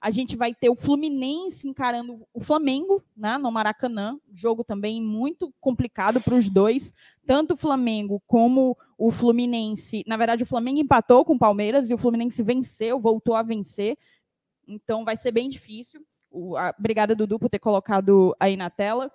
A 0.00 0.10
gente 0.10 0.36
vai 0.36 0.54
ter 0.54 0.68
o 0.68 0.76
Fluminense 0.76 1.66
encarando 1.66 2.26
o 2.32 2.40
Flamengo 2.40 3.02
né, 3.16 3.38
no 3.38 3.50
Maracanã. 3.50 4.18
Jogo 4.32 4.62
também 4.62 5.02
muito 5.02 5.52
complicado 5.60 6.20
para 6.20 6.34
os 6.34 6.48
dois. 6.48 6.94
Tanto 7.24 7.54
o 7.54 7.56
Flamengo 7.56 8.22
como 8.26 8.76
o 8.98 9.10
Fluminense. 9.10 10.04
Na 10.06 10.16
verdade, 10.16 10.42
o 10.42 10.46
Flamengo 10.46 10.80
empatou 10.80 11.24
com 11.24 11.34
o 11.34 11.38
Palmeiras 11.38 11.90
e 11.90 11.94
o 11.94 11.98
Fluminense 11.98 12.42
venceu, 12.42 13.00
voltou 13.00 13.34
a 13.34 13.42
vencer. 13.42 13.98
Então 14.66 15.04
vai 15.04 15.16
ser 15.16 15.30
bem 15.30 15.48
difícil. 15.48 16.04
O, 16.30 16.56
a, 16.56 16.74
obrigada, 16.78 17.14
Dudu, 17.14 17.38
por 17.38 17.48
ter 17.48 17.58
colocado 17.58 18.34
aí 18.38 18.56
na 18.56 18.70
tela. 18.70 19.10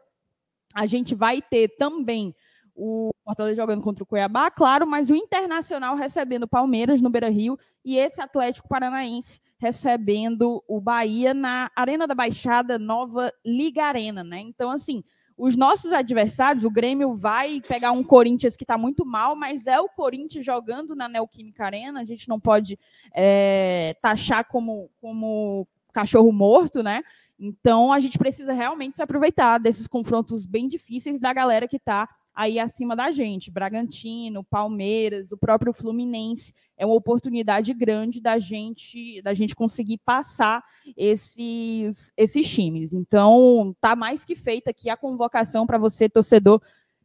A 0.73 0.85
gente 0.85 1.13
vai 1.13 1.41
ter 1.41 1.75
também 1.77 2.33
o 2.75 3.11
Fortaleza 3.23 3.61
jogando 3.61 3.81
contra 3.81 4.03
o 4.03 4.07
Cuiabá, 4.07 4.49
claro, 4.49 4.87
mas 4.87 5.09
o 5.09 5.15
Internacional 5.15 5.95
recebendo 5.95 6.43
o 6.43 6.47
Palmeiras 6.47 7.01
no 7.01 7.09
Beira 7.09 7.29
Rio 7.29 7.57
e 7.83 7.97
esse 7.97 8.21
Atlético 8.21 8.67
Paranaense 8.67 9.39
recebendo 9.57 10.63
o 10.67 10.81
Bahia 10.81 11.33
na 11.33 11.69
Arena 11.75 12.07
da 12.07 12.15
Baixada 12.15 12.79
Nova 12.79 13.31
Liga 13.45 13.85
Arena, 13.85 14.23
né? 14.23 14.39
Então, 14.39 14.71
assim, 14.71 15.03
os 15.37 15.55
nossos 15.55 15.91
adversários, 15.91 16.63
o 16.63 16.69
Grêmio 16.69 17.13
vai 17.13 17.61
pegar 17.67 17.91
um 17.91 18.03
Corinthians 18.03 18.55
que 18.55 18.63
está 18.63 18.77
muito 18.77 19.05
mal, 19.05 19.35
mas 19.35 19.67
é 19.67 19.79
o 19.79 19.89
Corinthians 19.89 20.45
jogando 20.45 20.95
na 20.95 21.07
Neoquímica 21.07 21.65
Arena, 21.65 21.99
a 21.99 22.03
gente 22.03 22.27
não 22.27 22.39
pode 22.39 22.77
é, 23.13 23.95
taxar 24.01 24.47
como, 24.47 24.89
como 24.99 25.67
cachorro 25.93 26.31
morto, 26.31 26.83
né? 26.83 27.03
Então 27.39 27.91
a 27.91 27.99
gente 27.99 28.19
precisa 28.19 28.53
realmente 28.53 28.95
se 28.95 29.01
aproveitar 29.01 29.57
desses 29.57 29.87
confrontos 29.87 30.45
bem 30.45 30.67
difíceis 30.67 31.19
da 31.19 31.33
galera 31.33 31.67
que 31.67 31.77
está 31.77 32.07
aí 32.33 32.59
acima 32.59 32.95
da 32.95 33.11
gente. 33.11 33.51
Bragantino, 33.51 34.43
Palmeiras, 34.43 35.31
o 35.31 35.37
próprio 35.37 35.73
Fluminense. 35.73 36.53
É 36.77 36.85
uma 36.85 36.95
oportunidade 36.95 37.73
grande 37.73 38.19
da 38.19 38.39
gente 38.39 39.21
da 39.21 39.33
gente 39.33 39.55
conseguir 39.55 39.99
passar 39.99 40.63
esses, 40.97 42.11
esses 42.17 42.49
times. 42.49 42.93
Então, 42.93 43.75
tá 43.79 43.95
mais 43.95 44.25
que 44.25 44.35
feita 44.35 44.71
aqui 44.71 44.89
a 44.89 44.97
convocação 44.97 45.65
para 45.65 45.77
você, 45.77 46.09
torcedor, 46.09 46.61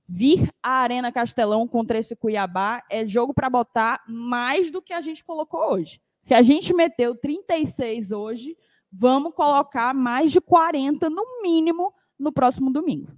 vir 0.08 0.50
à 0.62 0.80
Arena 0.80 1.12
Castelão 1.12 1.66
contra 1.66 1.98
esse 1.98 2.16
Cuiabá. 2.16 2.82
É 2.90 3.06
jogo 3.06 3.34
para 3.34 3.50
botar 3.50 4.02
mais 4.08 4.70
do 4.70 4.80
que 4.80 4.92
a 4.92 5.00
gente 5.00 5.24
colocou 5.24 5.72
hoje. 5.72 6.00
Se 6.22 6.34
a 6.34 6.42
gente 6.42 6.74
meteu 6.74 7.14
36 7.14 8.10
hoje, 8.10 8.56
vamos 8.90 9.34
colocar 9.34 9.94
mais 9.94 10.32
de 10.32 10.40
40 10.40 11.10
no 11.10 11.42
mínimo 11.42 11.92
no 12.18 12.32
próximo 12.32 12.72
domingo. 12.72 13.12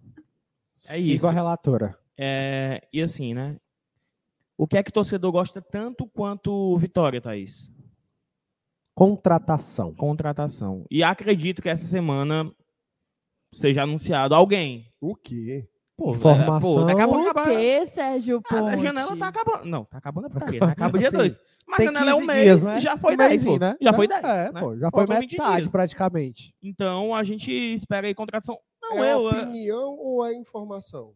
É 0.89 0.99
Sigo 0.99 1.15
isso. 1.15 1.27
a 1.27 1.31
relatora. 1.31 1.99
É, 2.17 2.87
e 2.93 3.03
assim, 3.03 3.35
né? 3.35 3.57
O 4.57 4.67
que 4.67 4.77
é 4.77 4.83
que 4.83 4.91
o 4.91 4.93
torcedor 4.93 5.31
gosta 5.33 5.63
tanto 5.63 6.07
quanto 6.07 6.77
Vitória, 6.79 7.21
Thaís? 7.21 7.71
Contratação. 8.95 9.95
Contratação. 9.95 10.85
E 10.91 11.05
acredito 11.05 11.63
que 11.63 11.69
essa 11.69 11.87
semana 11.87 12.51
seja 13.53 13.85
anunciado 13.85 14.35
alguém. 14.35 14.93
O 15.01 15.15
quê? 15.15 15.69
Pô, 15.97 16.13
Informação. 16.13 16.75
Pô, 16.75 16.85
daqui 16.85 17.01
a 17.01 17.09
pouco 17.09 17.29
o 17.29 17.45
quê, 17.45 17.85
Sérgio 17.85 18.41
Ponte? 18.41 18.71
Ah, 18.71 18.75
a 18.75 18.77
janela 18.77 19.17
tá 19.17 19.29
acabando. 19.29 19.65
Não, 19.65 19.85
tá 19.85 19.99
acabando 19.99 20.27
a 20.27 20.31
putaria. 20.31 20.61
Tá 20.61 20.67
acaba 20.69 20.97
dia 20.97 21.11
2. 21.11 21.41
Mas 21.67 21.81
a 21.81 21.85
janela 21.85 22.11
é 22.11 22.15
um 22.15 22.25
mês, 22.25 22.43
dias, 22.43 22.65
né? 22.65 22.81
já 22.81 22.97
foi 22.97 23.17
10, 23.17 23.45
né? 23.59 23.77
Já 23.81 23.93
foi 23.93 24.07
10. 24.07 24.25
É, 24.25 24.53
né? 24.53 24.61
pô, 24.61 24.77
já 24.77 24.91
foi 24.91 25.07
metade, 25.09 25.69
praticamente. 25.69 26.55
Então, 26.63 27.13
a 27.13 27.25
gente 27.25 27.51
espera 27.51 28.07
aí 28.07 28.15
contratação. 28.15 28.57
Não, 28.91 29.05
é. 29.05 29.11
É 29.11 29.17
opinião 29.17 29.95
é... 29.95 29.97
ou 29.99 30.27
é 30.27 30.35
informação? 30.35 31.15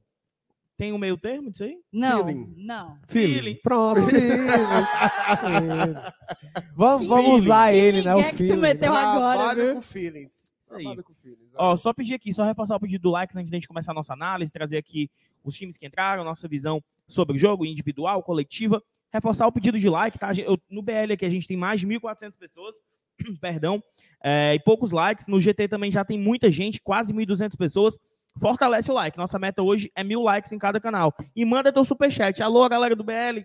Tem 0.77 0.93
um 0.93 0.99
meio 0.99 1.17
termo 1.17 1.51
disso 1.51 1.65
aí? 1.65 1.79
Não, 1.93 2.27
Feeling. 2.27 2.55
não. 2.57 2.99
Feeling. 3.07 3.35
Feeling. 3.35 3.55
Pronto. 3.63 4.01
vamos, 6.75 7.07
vamos 7.07 7.43
usar 7.43 7.73
ele, 7.73 8.03
né? 8.03 8.15
O 8.15 8.35
que 8.35 8.49
tu 8.49 8.57
meteu 8.57 8.93
agora, 8.93 9.39
Trabalho 9.39 9.65
viu? 9.65 9.75
com 9.75 9.83
feelings. 9.83 10.53
Isso 10.61 10.75
aí. 10.75 11.03
Com 11.03 11.15
feelings. 11.15 11.53
Ó, 11.55 11.77
só 11.77 11.93
pedir 11.93 12.15
aqui, 12.15 12.33
só 12.33 12.43
reforçar 12.43 12.75
o 12.75 12.81
pedido 12.81 13.03
do 13.03 13.11
like 13.11 13.37
antes 13.39 13.51
da 13.51 13.57
gente 13.57 13.69
começar 13.69 13.93
a 13.93 13.95
nossa 13.95 14.13
análise, 14.13 14.53
trazer 14.53 14.79
aqui 14.79 15.09
os 15.45 15.57
times 15.57 15.77
que 15.77 15.87
entraram, 15.87 16.25
nossa 16.25 16.49
visão 16.49 16.83
sobre 17.07 17.37
o 17.37 17.39
jogo, 17.39 17.65
individual, 17.65 18.23
coletiva. 18.23 18.83
Reforçar 19.13 19.47
o 19.47 19.53
pedido 19.53 19.79
de 19.79 19.89
like, 19.89 20.19
tá? 20.19 20.33
Eu, 20.33 20.59
no 20.71 20.83
BL 20.83 21.13
aqui 21.13 21.25
a 21.25 21.29
gente 21.29 21.47
tem 21.47 21.57
mais 21.57 21.79
de 21.79 21.87
1.400 21.87 22.37
pessoas, 22.37 22.83
perdão, 23.41 23.83
é, 24.23 24.55
e 24.55 24.61
poucos 24.61 24.93
likes. 24.93 25.27
No 25.27 25.41
GT 25.41 25.69
também 25.69 25.91
já 25.91 26.05
tem 26.05 26.19
muita 26.19 26.51
gente, 26.51 26.81
quase 26.81 27.13
1.200 27.13 27.57
pessoas 27.57 27.99
fortalece 28.39 28.91
o 28.91 28.95
like. 28.95 29.19
Nossa 29.19 29.39
meta 29.39 29.63
hoje 29.63 29.91
é 29.95 30.03
mil 30.03 30.23
likes 30.23 30.53
em 30.53 30.59
cada 30.59 30.81
canal. 30.81 31.15
E 31.35 31.45
manda 31.45 31.73
teu 31.73 31.85
superchat. 31.85 32.43
Alô, 32.43 32.69
galera 32.69 32.97
do 32.97 33.05
BL. 33.05 33.45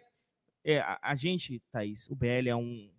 É, 0.63 0.79
a, 0.79 0.99
a, 1.01 1.15
gente, 1.15 1.61
Thaís, 1.71 2.09
o 2.09 2.15
BL 2.15 2.49
é 2.49 2.55
um 2.55 2.89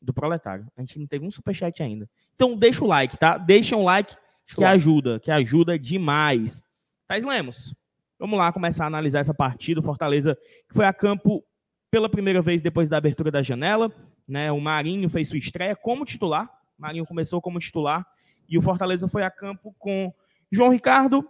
do 0.00 0.12
proletário. 0.12 0.66
A 0.76 0.80
gente 0.80 0.98
não 0.98 1.06
teve 1.06 1.24
um 1.24 1.30
superchat 1.30 1.82
ainda. 1.82 2.08
Então 2.34 2.56
deixa 2.56 2.84
o 2.84 2.86
like, 2.86 3.16
tá? 3.16 3.38
Deixa 3.38 3.76
um 3.76 3.84
like 3.84 4.16
que 4.56 4.64
ajuda, 4.64 5.20
que 5.20 5.30
ajuda 5.30 5.78
demais. 5.78 6.62
Thaís 7.06 7.24
Lemos, 7.24 7.74
vamos 8.18 8.38
lá 8.38 8.52
começar 8.52 8.84
a 8.84 8.86
analisar 8.88 9.20
essa 9.20 9.32
partida. 9.32 9.80
Fortaleza 9.80 10.36
que 10.68 10.74
foi 10.74 10.84
a 10.84 10.92
campo 10.92 11.44
pela 11.90 12.08
primeira 12.08 12.42
vez 12.42 12.60
depois 12.60 12.88
da 12.88 12.96
abertura 12.96 13.30
da 13.30 13.42
janela. 13.42 13.92
Né? 14.26 14.50
O 14.52 14.60
Marinho 14.60 15.08
fez 15.08 15.28
sua 15.28 15.38
estreia 15.38 15.76
como 15.76 16.04
titular. 16.04 16.48
O 16.78 16.82
Marinho 16.82 17.06
começou 17.06 17.40
como 17.40 17.58
titular. 17.58 18.06
E 18.48 18.58
o 18.58 18.62
Fortaleza 18.62 19.08
foi 19.08 19.22
a 19.22 19.30
campo 19.30 19.74
com 19.78 20.12
João 20.50 20.70
Ricardo, 20.70 21.26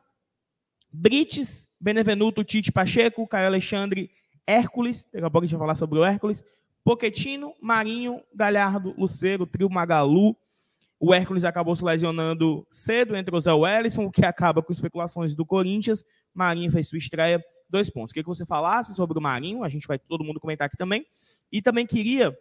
Brites, 0.92 1.68
Benevenuto, 1.80 2.44
Tite 2.44 2.72
Pacheco, 2.72 3.26
Caio 3.26 3.46
Alexandre, 3.46 4.10
Hércules, 4.46 5.08
daqui 5.12 5.24
a 5.24 5.30
pouco 5.30 5.44
a 5.44 5.46
gente 5.46 5.56
vai 5.56 5.66
falar 5.66 5.76
sobre 5.76 5.98
o 5.98 6.04
Hércules, 6.04 6.44
Poquetino, 6.84 7.54
Marinho, 7.60 8.20
Galhardo, 8.34 8.94
Luceiro, 8.98 9.46
Trio 9.46 9.70
Magalu. 9.70 10.36
O 10.98 11.14
Hércules 11.14 11.44
acabou 11.44 11.74
se 11.74 11.84
lesionando 11.84 12.66
cedo, 12.70 13.16
entre 13.16 13.34
o 13.34 13.40
Zé 13.40 13.52
Wellison, 13.52 14.04
o 14.04 14.10
que 14.10 14.24
acaba 14.24 14.62
com 14.62 14.72
especulações 14.72 15.34
do 15.34 15.46
Corinthians. 15.46 16.04
Marinho 16.34 16.70
fez 16.70 16.88
sua 16.88 16.98
estreia, 16.98 17.42
dois 17.68 17.88
pontos. 17.88 18.12
Queria 18.12 18.24
que 18.24 18.28
você 18.28 18.44
falasse 18.44 18.94
sobre 18.94 19.18
o 19.18 19.22
Marinho, 19.22 19.64
a 19.64 19.68
gente 19.68 19.86
vai 19.86 19.98
todo 19.98 20.24
mundo 20.24 20.40
comentar 20.40 20.66
aqui 20.66 20.76
também. 20.76 21.06
E 21.50 21.62
também 21.62 21.86
queria 21.86 22.36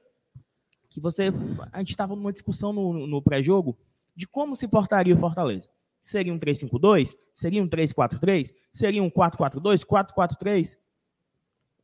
que 0.91 0.99
você. 0.99 1.31
A 1.71 1.79
gente 1.79 1.89
estava 1.89 2.15
numa 2.15 2.31
discussão 2.31 2.71
no, 2.71 3.07
no 3.07 3.21
pré-jogo 3.21 3.77
de 4.15 4.27
como 4.27 4.55
se 4.55 4.67
portaria 4.67 5.15
o 5.15 5.17
Fortaleza. 5.17 5.69
Seria 6.03 6.33
um 6.33 6.39
3-5-2? 6.39 7.15
Seria 7.33 7.63
um 7.63 7.67
3-4-3? 7.67 8.53
Seria 8.71 9.01
um 9.01 9.09
4-4-2? 9.09 9.85
4-4-3? 9.85 10.77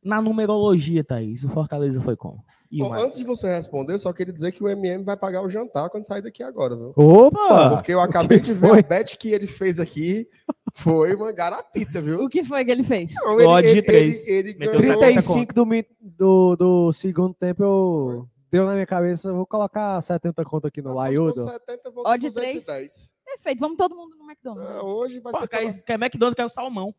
Na 0.04 0.20
numerologia, 0.20 1.02
Thaís, 1.02 1.42
o 1.42 1.48
Fortaleza 1.48 2.00
foi 2.00 2.16
como? 2.16 2.44
Bom, 2.70 2.92
antes 2.92 3.16
de 3.16 3.24
você 3.24 3.52
responder, 3.54 3.96
só 3.96 4.12
queria 4.12 4.32
dizer 4.32 4.52
que 4.52 4.62
o 4.62 4.68
MM 4.68 5.02
vai 5.02 5.16
pagar 5.16 5.42
o 5.42 5.48
jantar 5.48 5.88
quando 5.88 6.06
sair 6.06 6.20
daqui 6.20 6.42
agora, 6.42 6.76
viu? 6.76 6.92
Opa! 6.94 7.70
Porque 7.70 7.94
eu 7.94 8.00
acabei 8.00 8.40
de 8.40 8.52
ver 8.52 8.68
foi? 8.68 8.80
a 8.80 8.82
bet 8.82 9.16
que 9.16 9.30
ele 9.30 9.46
fez 9.46 9.80
aqui. 9.80 10.28
Foi 10.74 11.14
uma 11.14 11.32
garapita, 11.32 12.02
viu? 12.02 12.22
O 12.24 12.28
que 12.28 12.44
foi 12.44 12.64
que 12.64 12.70
ele 12.70 12.82
fez? 12.82 13.10
Não, 13.14 13.40
ele, 13.40 13.68
ele, 13.68 13.80
de 13.80 13.82
3. 13.86 14.28
Ele, 14.28 14.48
ele 14.50 14.80
ganhou... 14.80 14.98
35 15.00 15.54
do, 15.54 15.66
do, 16.02 16.56
do 16.56 16.92
segundo 16.92 17.34
tempo 17.34 17.62
eu... 17.62 18.28
Deu 18.50 18.64
na 18.64 18.72
minha 18.72 18.86
cabeça, 18.86 19.32
vou 19.32 19.46
colocar 19.46 20.00
70 20.00 20.44
conto 20.44 20.66
aqui 20.66 20.80
no 20.80 20.94
Laiudo. 20.94 21.44
70, 21.44 21.90
vou 21.90 22.06
Odd 22.06 22.26
210. 22.26 23.12
Perfeito, 23.24 23.60
vamos 23.60 23.76
todo 23.76 23.94
mundo 23.94 24.16
no 24.16 24.24
McDonald's. 24.24 24.74
É, 24.74 24.80
hoje 24.80 25.20
vai 25.20 25.32
Pô, 25.32 25.38
ser. 25.40 25.48
Cai, 25.48 25.68
cai 25.84 25.96
McDonald's, 25.96 26.34
cai 26.34 26.46
o 26.46 26.50
salmão. 26.50 26.94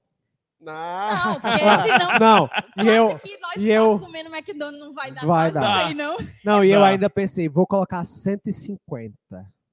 Não, 0.61 1.25
não 1.25 1.39
porque 1.39 1.57
senão. 2.19 2.49
Não, 2.77 2.85
e 2.85 2.87
eu. 2.87 3.17
Que 3.17 3.37
nós 3.39 3.63
e 3.63 3.69
eu 3.69 3.99
comendo 3.99 4.29
McDonald's 4.29 4.79
não 4.79 4.93
vai 4.93 5.11
dar 5.11 5.25
vai 5.25 5.51
dar. 5.51 5.87
Aí, 5.87 5.93
não. 5.93 6.17
Não, 6.43 6.63
e 6.63 6.69
eu 6.69 6.83
ainda 6.83 7.09
pensei, 7.09 7.47
vou 7.47 7.65
colocar 7.65 8.03
150. 8.03 9.15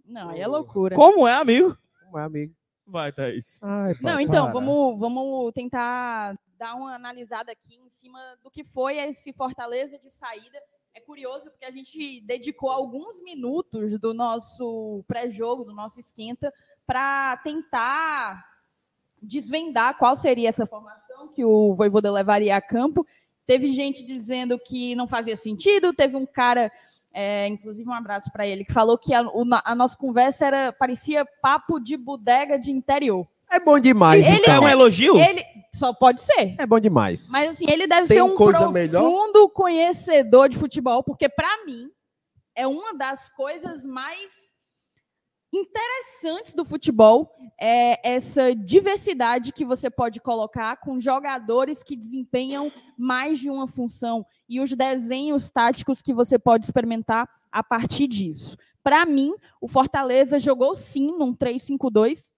Não, 0.04 0.30
aí 0.30 0.40
é 0.40 0.46
loucura. 0.46 0.94
Como 0.94 1.26
é, 1.26 1.34
amigo? 1.34 1.76
Como 2.04 2.18
é, 2.18 2.24
amigo? 2.24 2.54
Vai, 2.86 3.12
Thaís. 3.12 3.58
Ai, 3.60 3.94
não, 4.00 4.20
então, 4.20 4.52
vamos, 4.52 4.98
vamos 4.98 5.52
tentar 5.52 6.38
dar 6.56 6.74
uma 6.74 6.94
analisada 6.94 7.50
aqui 7.50 7.74
em 7.74 7.90
cima 7.90 8.18
do 8.42 8.50
que 8.50 8.62
foi 8.62 8.96
esse 8.96 9.32
Fortaleza 9.32 9.98
de 9.98 10.08
saída 10.08 10.58
é 10.96 11.00
curioso 11.00 11.50
porque 11.50 11.66
a 11.66 11.70
gente 11.70 12.22
dedicou 12.22 12.70
alguns 12.70 13.22
minutos 13.22 14.00
do 14.00 14.14
nosso 14.14 15.04
pré-jogo, 15.06 15.62
do 15.62 15.74
nosso 15.74 16.00
esquenta, 16.00 16.50
para 16.86 17.36
tentar 17.44 18.42
desvendar 19.20 19.98
qual 19.98 20.16
seria 20.16 20.48
essa 20.48 20.64
formação 20.64 21.28
que 21.34 21.44
o 21.44 21.74
Voivoda 21.74 22.10
levaria 22.10 22.56
a 22.56 22.62
campo. 22.62 23.06
Teve 23.46 23.68
gente 23.68 24.06
dizendo 24.06 24.58
que 24.58 24.94
não 24.94 25.06
fazia 25.06 25.36
sentido, 25.36 25.92
teve 25.92 26.16
um 26.16 26.24
cara, 26.24 26.72
é, 27.12 27.46
inclusive 27.46 27.86
um 27.86 27.92
abraço 27.92 28.32
para 28.32 28.46
ele, 28.46 28.64
que 28.64 28.72
falou 28.72 28.96
que 28.96 29.12
a, 29.12 29.22
a, 29.66 29.74
nossa 29.74 29.98
conversa 29.98 30.46
era 30.46 30.72
parecia 30.72 31.26
papo 31.42 31.78
de 31.78 31.98
bodega 31.98 32.58
de 32.58 32.72
interior. 32.72 33.28
É 33.50 33.60
bom 33.60 33.78
demais. 33.78 34.26
Ele, 34.26 34.36
então. 34.38 34.54
É 34.54 34.60
um 34.60 34.68
elogio? 34.68 35.16
Ele 35.16 35.44
só 35.74 35.92
pode 35.92 36.22
ser. 36.22 36.54
É 36.58 36.66
bom 36.66 36.80
demais. 36.80 37.28
Mas 37.30 37.50
assim, 37.50 37.66
ele 37.68 37.86
deve 37.86 38.08
Tem 38.08 38.16
ser 38.16 38.22
um 38.22 38.34
profundo 38.34 38.72
melhor? 38.72 39.26
conhecedor 39.54 40.48
de 40.48 40.56
futebol, 40.58 41.02
porque 41.02 41.28
para 41.28 41.64
mim 41.64 41.90
é 42.54 42.66
uma 42.66 42.94
das 42.94 43.28
coisas 43.30 43.84
mais 43.84 44.54
interessantes 45.52 46.52
do 46.52 46.64
futebol 46.64 47.32
é 47.58 48.14
essa 48.14 48.54
diversidade 48.54 49.52
que 49.52 49.64
você 49.64 49.88
pode 49.88 50.20
colocar 50.20 50.76
com 50.76 50.98
jogadores 50.98 51.82
que 51.82 51.96
desempenham 51.96 52.70
mais 52.98 53.38
de 53.38 53.48
uma 53.48 53.66
função 53.66 54.26
e 54.48 54.60
os 54.60 54.70
desenhos 54.74 55.48
táticos 55.48 56.02
que 56.02 56.12
você 56.12 56.38
pode 56.38 56.66
experimentar 56.66 57.28
a 57.50 57.62
partir 57.62 58.06
disso. 58.06 58.56
Para 58.82 59.06
mim, 59.06 59.34
o 59.60 59.66
Fortaleza 59.66 60.38
jogou 60.38 60.74
sim 60.76 61.16
num 61.16 61.34
3-5-2 61.34 62.30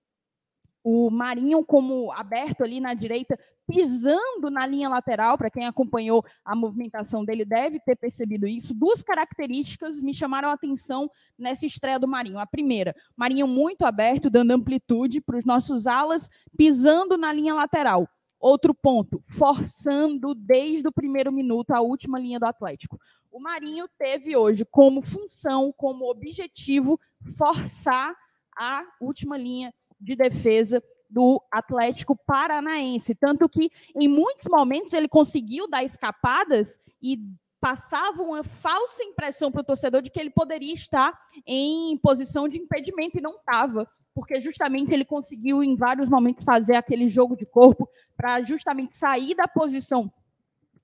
o 0.90 1.10
Marinho 1.10 1.62
como 1.62 2.10
aberto 2.12 2.62
ali 2.62 2.80
na 2.80 2.94
direita, 2.94 3.38
pisando 3.66 4.48
na 4.50 4.66
linha 4.66 4.88
lateral, 4.88 5.36
para 5.36 5.50
quem 5.50 5.66
acompanhou 5.66 6.24
a 6.42 6.56
movimentação 6.56 7.26
dele 7.26 7.44
deve 7.44 7.78
ter 7.78 7.94
percebido 7.94 8.46
isso. 8.46 8.72
Duas 8.72 9.02
características 9.02 10.00
me 10.00 10.14
chamaram 10.14 10.48
a 10.48 10.54
atenção 10.54 11.10
nessa 11.38 11.66
estreia 11.66 11.98
do 11.98 12.08
Marinho. 12.08 12.38
A 12.38 12.46
primeira, 12.46 12.96
Marinho 13.14 13.46
muito 13.46 13.84
aberto, 13.84 14.30
dando 14.30 14.52
amplitude 14.52 15.20
para 15.20 15.36
os 15.36 15.44
nossos 15.44 15.86
alas, 15.86 16.30
pisando 16.56 17.18
na 17.18 17.30
linha 17.34 17.52
lateral. 17.52 18.08
Outro 18.40 18.72
ponto, 18.72 19.22
forçando 19.28 20.34
desde 20.34 20.88
o 20.88 20.92
primeiro 20.92 21.30
minuto 21.30 21.72
a 21.72 21.82
última 21.82 22.18
linha 22.18 22.40
do 22.40 22.46
Atlético. 22.46 22.98
O 23.30 23.38
Marinho 23.38 23.86
teve 23.98 24.34
hoje 24.38 24.64
como 24.64 25.02
função, 25.02 25.70
como 25.76 26.10
objetivo, 26.10 26.98
forçar 27.36 28.16
a 28.56 28.84
última 29.00 29.36
linha 29.36 29.70
de 30.00 30.16
defesa 30.16 30.82
do 31.08 31.42
Atlético 31.50 32.16
Paranaense. 32.16 33.14
Tanto 33.14 33.48
que, 33.48 33.70
em 33.94 34.08
muitos 34.08 34.46
momentos, 34.50 34.92
ele 34.92 35.08
conseguiu 35.08 35.68
dar 35.68 35.82
escapadas 35.82 36.78
e 37.02 37.18
passava 37.60 38.22
uma 38.22 38.44
falsa 38.44 39.02
impressão 39.02 39.50
para 39.50 39.62
o 39.62 39.64
torcedor 39.64 40.00
de 40.00 40.10
que 40.10 40.20
ele 40.20 40.30
poderia 40.30 40.72
estar 40.72 41.18
em 41.46 41.96
posição 41.98 42.48
de 42.48 42.58
impedimento 42.58 43.18
e 43.18 43.20
não 43.20 43.36
estava, 43.36 43.88
porque 44.14 44.38
justamente 44.38 44.92
ele 44.92 45.04
conseguiu, 45.04 45.62
em 45.62 45.74
vários 45.74 46.08
momentos, 46.08 46.44
fazer 46.44 46.76
aquele 46.76 47.10
jogo 47.10 47.36
de 47.36 47.44
corpo 47.44 47.88
para 48.16 48.40
justamente 48.42 48.96
sair 48.96 49.34
da 49.34 49.48
posição 49.48 50.12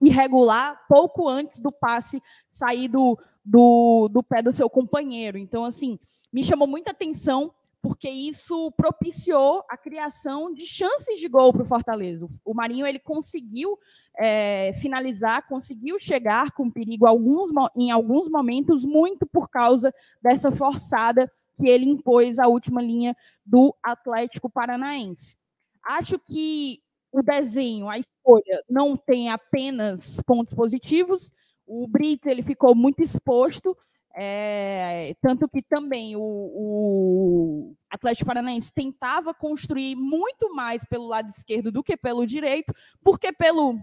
irregular 0.03 0.85
pouco 0.89 1.29
antes 1.29 1.61
do 1.61 1.71
passe 1.71 2.21
sair 2.49 2.89
do, 2.89 3.19
do, 3.45 4.09
do 4.09 4.23
pé 4.23 4.43
do 4.43 4.55
seu 4.55 4.69
companheiro. 4.69 5.39
Então, 5.39 5.65
assim, 5.65 5.99
me 6.33 6.45
chamou 6.45 6.67
muita 6.67 6.91
atenção 6.91 7.55
porque 7.85 8.09
isso 8.09 8.73
propiciou 8.79 9.63
a 9.69 9.77
criação 9.77 10.51
de 10.51 10.65
chances 10.65 11.21
de 11.21 11.29
gol 11.29 11.53
para 11.53 11.65
o 11.65 11.67
Fortaleza. 11.67 12.27
O 12.43 12.55
Marinho 12.55 12.87
ele 12.87 12.99
conseguiu 12.99 13.79
é, 14.17 14.73
finalizar, 14.81 15.47
conseguiu 15.47 15.99
chegar 15.99 16.53
com 16.53 16.71
perigo 16.71 17.07
alguns, 17.07 17.51
em 17.77 17.91
alguns 17.91 18.31
momentos, 18.31 18.87
muito 18.87 19.27
por 19.27 19.51
causa 19.51 19.95
dessa 20.23 20.51
forçada 20.51 21.31
que 21.55 21.69
ele 21.69 21.85
impôs 21.85 22.39
à 22.39 22.49
última 22.49 22.81
linha 22.81 23.15
do 23.45 23.77
Atlético 23.83 24.49
Paranaense. 24.49 25.37
Acho 25.85 26.19
que 26.19 26.81
o 27.13 27.23
desenho, 27.23 27.91
a 27.91 27.99
escolha, 27.99 28.65
não 28.67 28.97
tem 28.97 29.29
apenas 29.29 30.19
pontos 30.27 30.55
positivos. 30.55 31.31
O 31.67 31.87
Brito 31.87 32.31
ele 32.31 32.43
ficou 32.43 32.75
muito 32.75 33.03
exposto, 33.03 33.77
é, 34.17 35.15
tanto 35.21 35.49
que 35.49 35.61
também 35.63 36.15
o, 36.15 36.21
o, 36.21 37.75
Atlético 37.91 38.27
Paranaense 38.27 38.73
tentava 38.73 39.35
construir 39.35 39.97
muito 39.97 40.55
mais 40.55 40.85
pelo 40.85 41.07
lado 41.07 41.29
esquerdo 41.29 41.73
do 41.73 41.83
que 41.83 41.97
pelo 41.97 42.27
direito, 42.27 42.73
porque 43.03 43.33
pelo 43.33 43.77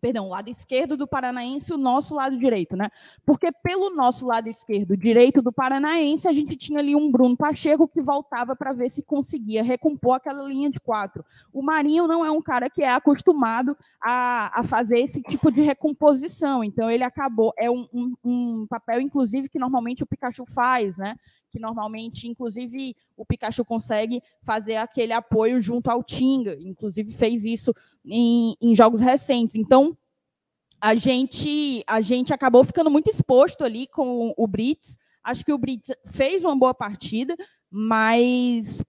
perdão, 0.00 0.26
o 0.26 0.30
lado 0.30 0.48
esquerdo 0.48 0.96
do 0.96 1.06
Paranaense, 1.06 1.72
o 1.72 1.78
nosso 1.78 2.14
lado 2.14 2.38
direito, 2.38 2.76
né? 2.76 2.90
Porque 3.24 3.50
pelo 3.52 3.90
nosso 3.90 4.26
lado 4.26 4.48
esquerdo, 4.48 4.96
direito 4.96 5.42
do 5.42 5.52
Paranaense, 5.52 6.28
a 6.28 6.32
gente 6.32 6.56
tinha 6.56 6.78
ali 6.78 6.94
um 6.94 7.10
Bruno 7.10 7.36
Pacheco 7.36 7.86
que 7.86 8.00
voltava 8.00 8.56
para 8.56 8.72
ver 8.72 8.90
se 8.90 9.02
conseguia 9.02 9.62
recompor 9.62 10.16
aquela 10.16 10.42
linha 10.42 10.70
de 10.70 10.80
quatro. 10.80 11.24
O 11.52 11.62
Marinho 11.62 12.06
não 12.06 12.24
é 12.24 12.30
um 12.30 12.42
cara 12.42 12.68
que 12.70 12.82
é 12.82 12.90
acostumado 12.90 13.76
a, 14.00 14.60
a 14.60 14.64
fazer 14.64 14.98
esse 15.00 15.22
tipo 15.22 15.50
de 15.50 15.60
recomposição, 15.60 16.64
então 16.64 16.90
ele 16.90 17.04
acabou, 17.04 17.52
é 17.56 17.70
um, 17.70 17.86
um, 17.92 18.14
um 18.24 18.66
papel, 18.68 19.00
inclusive, 19.00 19.48
que 19.48 19.58
normalmente 19.58 20.02
o 20.02 20.06
Pikachu 20.06 20.44
faz, 20.46 20.96
né? 20.96 21.16
que 21.52 21.60
normalmente, 21.60 22.26
inclusive, 22.26 22.96
o 23.14 23.26
Pikachu 23.26 23.62
consegue 23.62 24.22
fazer 24.42 24.76
aquele 24.76 25.12
apoio 25.12 25.60
junto 25.60 25.90
ao 25.90 26.02
Tinga, 26.02 26.56
inclusive 26.58 27.12
fez 27.12 27.44
isso 27.44 27.74
em, 28.04 28.56
em 28.60 28.74
jogos 28.74 29.00
recentes. 29.00 29.56
Então, 29.56 29.96
a 30.80 30.94
gente, 30.94 31.84
a 31.86 32.00
gente 32.00 32.32
acabou 32.34 32.64
ficando 32.64 32.90
muito 32.90 33.08
exposto 33.08 33.64
ali 33.64 33.86
com 33.86 34.34
o 34.36 34.46
Brits. 34.46 34.96
Acho 35.22 35.44
que 35.44 35.52
o 35.52 35.58
Brits 35.58 35.92
fez 36.06 36.44
uma 36.44 36.56
boa 36.56 36.74
partida, 36.74 37.36
mas 37.70 38.82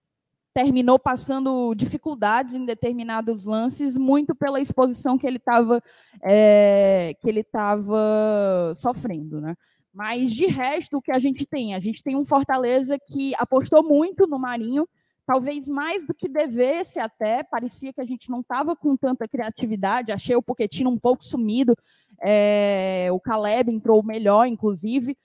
terminou 0.53 0.99
passando 0.99 1.73
dificuldades 1.73 2.53
em 2.53 2.65
determinados 2.65 3.45
lances, 3.45 3.97
muito 3.97 4.35
pela 4.35 4.61
exposição 4.61 5.17
que 5.17 5.25
ele 5.25 5.37
estava 5.37 5.81
é, 6.21 7.15
que 7.19 7.27
ele 7.27 7.39
estava 7.39 8.73
sofrendo, 8.77 9.41
né? 9.41 9.55
Mas 9.93 10.33
de 10.33 10.45
resto, 10.47 10.97
o 10.97 11.01
que 11.01 11.11
a 11.11 11.19
gente 11.19 11.45
tem? 11.45 11.75
A 11.75 11.79
gente 11.79 12.01
tem 12.01 12.15
um 12.15 12.25
Fortaleza 12.25 12.97
que 12.99 13.33
apostou 13.37 13.83
muito 13.83 14.25
no 14.25 14.39
Marinho, 14.39 14.87
talvez 15.25 15.67
mais 15.67 16.05
do 16.05 16.13
que 16.13 16.27
devesse 16.27 16.99
até. 16.99 17.43
Parecia 17.43 17.93
que 17.93 18.01
a 18.01 18.05
gente 18.05 18.29
não 18.29 18.41
estava 18.41 18.75
com 18.75 18.95
tanta 18.95 19.27
criatividade. 19.27 20.11
Achei 20.11 20.35
o 20.35 20.41
Poquetino 20.41 20.89
um 20.89 20.99
pouco 20.99 21.23
sumido. 21.23 21.75
É, 22.21 23.07
o 23.11 23.19
Caleb 23.19 23.71
entrou 23.71 24.03
melhor, 24.03 24.45
inclusive. 24.47 25.17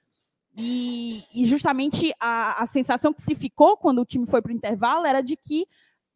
E, 0.57 1.23
e 1.35 1.45
justamente 1.45 2.13
a, 2.21 2.63
a, 2.63 2.67
sensação 2.67 3.13
que 3.13 3.23
se 3.23 3.35
ficou 3.35 3.77
quando 3.77 4.01
o 4.01 4.05
time 4.05 4.27
foi 4.27 4.43
para 4.43 4.51
o 4.51 4.55
intervalo 4.55 5.07
era 5.07 5.21
de 5.21 5.37
que 5.37 5.65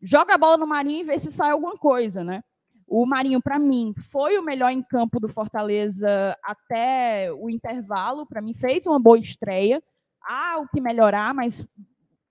joga 0.01 0.35
a 0.35 0.39
bola 0.39 0.57
no 0.57 0.67
Marinho 0.67 1.01
e 1.01 1.05
vê 1.05 1.17
se 1.17 1.31
sai 1.31 1.53
alguma 1.53 1.77
coisa, 1.77 2.25
né? 2.25 2.43
O 2.89 3.07
Marinho, 3.07 3.41
para 3.41 3.59
mim, 3.59 3.95
foi 4.11 4.37
o 4.37 4.43
melhor 4.43 4.71
em 4.71 4.83
campo 4.83 5.21
do 5.21 5.29
Fortaleza 5.29 6.37
até 6.43 7.33
o 7.33 7.49
intervalo. 7.49 8.27
Para 8.27 8.43
mim, 8.43 8.53
fez 8.53 8.85
uma 8.85 8.99
boa 8.99 9.19
estreia. 9.19 9.83
Há 10.21 10.59
o 10.59 10.69
que 10.69 10.81
melhorar, 10.81 11.33
mas 11.33 11.67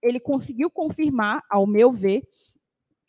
ele 0.02 0.20
conseguiu 0.20 0.70
confirmar, 0.70 1.44
ao 1.50 1.68
meu 1.68 1.92
ver, 1.92 2.24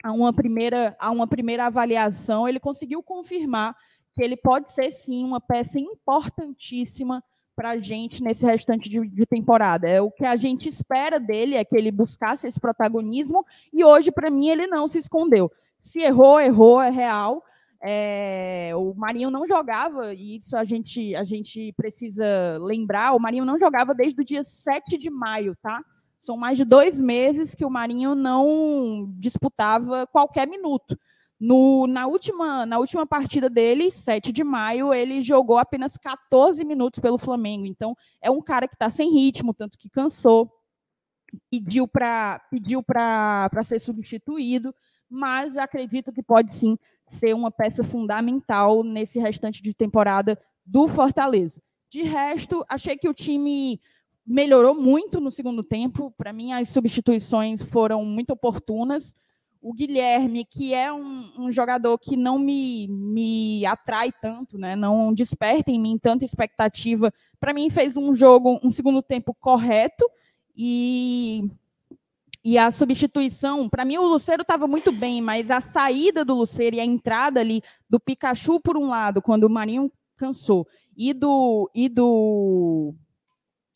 a 0.03 0.13
uma 0.13 0.33
primeira, 0.33 0.97
a 0.99 1.11
uma 1.11 1.27
primeira 1.27 1.67
avaliação, 1.67 2.49
ele 2.49 2.59
conseguiu 2.59 3.03
confirmar 3.03 3.77
que 4.13 4.23
ele 4.23 4.37
pode 4.37 4.71
ser, 4.71 4.91
sim, 4.91 5.25
uma 5.25 5.41
peça 5.41 5.79
importantíssima 5.79 7.23
para 7.55 7.71
a 7.71 7.79
gente 7.79 8.23
nesse 8.23 8.45
restante 8.45 8.89
de, 8.89 9.07
de, 9.09 9.27
temporada. 9.27 9.89
É 9.89 10.01
o 10.01 10.11
que 10.11 10.25
a 10.25 10.37
gente 10.37 10.69
espera 10.69 11.19
dele, 11.19 11.55
é 11.55 11.65
que 11.65 11.77
ele 11.77 11.91
buscasse 11.91 12.47
esse 12.47 12.61
protagonismo, 12.61 13.45
e 13.73 13.85
hoje, 13.85 14.11
para 14.11 14.31
mim, 14.31 14.49
ele 14.49 14.67
não 14.67 14.91
se 14.91 14.99
escondeu. 14.99 15.51
Se 15.79 16.01
errou, 16.01 16.41
errou, 16.41 16.81
é 16.81 16.91
real. 16.91 17.43
É, 17.85 18.73
o 18.77 18.95
Marinho 18.95 19.31
não 19.31 19.47
jogava, 19.47 20.15
e 20.15 20.37
isso 20.37 20.57
a 20.57 20.65
gente, 20.65 21.15
a 21.17 21.25
gente 21.25 21.73
precisa 21.73 22.59
lembrar, 22.61 23.13
o 23.13 23.19
Marinho 23.19 23.45
não 23.45 23.59
jogava 23.59 23.95
desde 23.95 24.21
o 24.21 24.25
dia 24.25 24.45
7 24.45 24.97
de 24.97 25.11
maio, 25.11 25.57
tá? 25.61 25.83
São 26.23 26.37
mais 26.37 26.57
de 26.57 26.65
dois 26.65 27.01
meses 27.01 27.55
que 27.55 27.65
o 27.65 27.71
Marinho 27.71 28.15
não 28.15 29.13
disputava 29.19 30.07
qualquer 30.07 30.47
minuto. 30.47 30.97
No, 31.39 31.89
na, 31.89 32.07
última, 32.07 32.65
na 32.65 32.79
última 32.79 33.05
partida 33.05 33.51
dele, 33.51 33.91
7 33.91 34.31
de 34.31 34.45
maio, 34.45 34.95
ele 34.95 35.21
jogou 35.21 35.59
apenas 35.59 35.97
14 35.97 36.65
minutos 36.65 37.01
pelo 37.01 37.19
Flamengo. 37.19 37.67
Então, 37.67 37.97
é 38.21 38.31
um 38.31 38.41
cara 38.41 38.69
que 38.69 38.77
está 38.77 38.89
sem 38.89 39.13
ritmo, 39.13 39.53
tanto 39.53 39.77
que 39.77 39.91
cansou, 39.91 40.49
pediu 41.51 41.89
para 41.89 42.41
pediu 42.51 42.85
ser 43.65 43.81
substituído 43.81 44.73
mas 45.13 45.59
acredito 45.59 46.11
que 46.11 46.23
pode 46.23 46.55
sim 46.55 46.79
ser 47.07 47.35
uma 47.35 47.51
peça 47.51 47.85
fundamental 47.85 48.83
nesse 48.83 49.19
restante 49.19 49.63
de 49.63 49.75
temporada 49.75 50.41
do 50.65 50.89
Fortaleza. 50.89 51.61
De 51.91 52.03
resto, 52.03 52.65
achei 52.67 52.97
que 52.97 53.07
o 53.07 53.13
time 53.13 53.79
melhorou 54.27 54.75
muito 54.75 55.21
no 55.21 55.31
segundo 55.31 55.63
tempo. 55.63 56.13
Para 56.17 56.33
mim, 56.33 56.53
as 56.53 56.69
substituições 56.69 57.63
foram 57.63 58.05
muito 58.05 58.31
oportunas. 58.31 59.15
o 59.61 59.73
Guilherme, 59.73 60.45
que 60.45 60.75
é 60.75 60.93
um, 60.93 61.31
um, 61.39 61.53
jogador 61.53 61.97
que 61.97 62.17
não 62.17 62.37
me, 62.37 62.89
me 62.89 63.65
atrai 63.65 64.11
tanto, 64.11 64.59
né? 64.59 64.75
não 64.75 65.15
desperta 65.15 65.71
em 65.71 65.81
mim 65.81 65.97
tanta 65.97 66.25
expectativa, 66.25 67.15
para 67.39 67.55
mim 67.55 67.71
fez 67.71 67.97
um 67.97 68.13
jogo, 68.13 68.59
um 68.61 68.73
segundo 68.73 69.01
tempo 69.01 69.33
correto, 69.33 70.05
e, 70.57 71.49
e 72.45 72.59
a 72.59 72.73
substituição, 72.73 73.69
para 73.69 73.85
mim 73.85 73.99
o 73.99 74.09
Luceiro 74.09 74.43
estava 74.43 74.67
muito 74.67 74.91
bem, 74.91 75.23
mas 75.23 75.49
a 75.49 75.61
saída 75.61 76.25
do 76.25 76.35
Luceiro 76.35 76.75
e 76.75 76.81
a 76.81 76.85
entrada 76.85 77.39
ali 77.39 77.63
do 77.89 78.01
Pikachu 78.01 78.59
por 78.59 78.77
um 78.77 78.89
lado, 78.89 79.23
quando 79.23 79.45
o 79.45 79.51
Marinho 79.51 79.93
cansou, 80.17 80.67
e 80.97 81.13
do, 81.13 81.71
e 81.73 81.89
do 81.89 82.97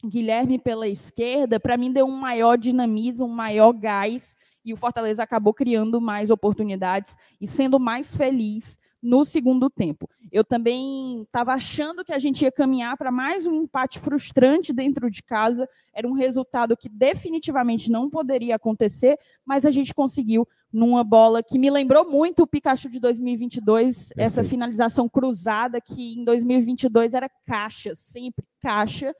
Guilherme 0.06 0.58
pela 0.58 0.88
esquerda, 0.88 1.58
para 1.58 1.76
mim 1.76 1.92
deu 1.92 2.06
um 2.06 2.16
maior 2.16 2.56
dinamismo, 2.56 3.26
um 3.26 3.28
maior 3.28 3.72
gás, 3.72 4.36
e 4.64 4.72
o 4.72 4.76
Fortaleza 4.76 5.22
acabou 5.22 5.54
criando 5.54 6.00
mais 6.00 6.30
oportunidades 6.30 7.16
e 7.40 7.46
sendo 7.46 7.78
mais 7.78 8.16
feliz 8.16 8.78
no 9.00 9.24
segundo 9.24 9.70
tempo. 9.70 10.08
Eu 10.32 10.42
também 10.42 11.22
estava 11.22 11.52
achando 11.52 12.04
que 12.04 12.12
a 12.12 12.18
gente 12.18 12.42
ia 12.42 12.50
caminhar 12.50 12.96
para 12.96 13.12
mais 13.12 13.46
um 13.46 13.62
empate 13.62 14.00
frustrante 14.00 14.72
dentro 14.72 15.08
de 15.08 15.22
casa. 15.22 15.68
Era 15.94 16.08
um 16.08 16.12
resultado 16.12 16.76
que 16.76 16.88
definitivamente 16.88 17.88
não 17.90 18.10
poderia 18.10 18.56
acontecer, 18.56 19.16
mas 19.44 19.64
a 19.64 19.70
gente 19.70 19.94
conseguiu 19.94 20.48
numa 20.72 21.04
bola 21.04 21.42
que 21.42 21.58
me 21.58 21.70
lembrou 21.70 22.10
muito 22.10 22.42
o 22.42 22.46
Pikachu 22.46 22.90
de 22.90 22.98
2022, 22.98 24.08
Perfeito. 24.08 24.20
essa 24.20 24.42
finalização 24.42 25.08
cruzada 25.08 25.80
que 25.80 26.18
em 26.18 26.24
2022 26.24 27.14
era 27.14 27.30
caixa, 27.46 27.94
sempre 27.94 28.44
caixa 28.60 29.14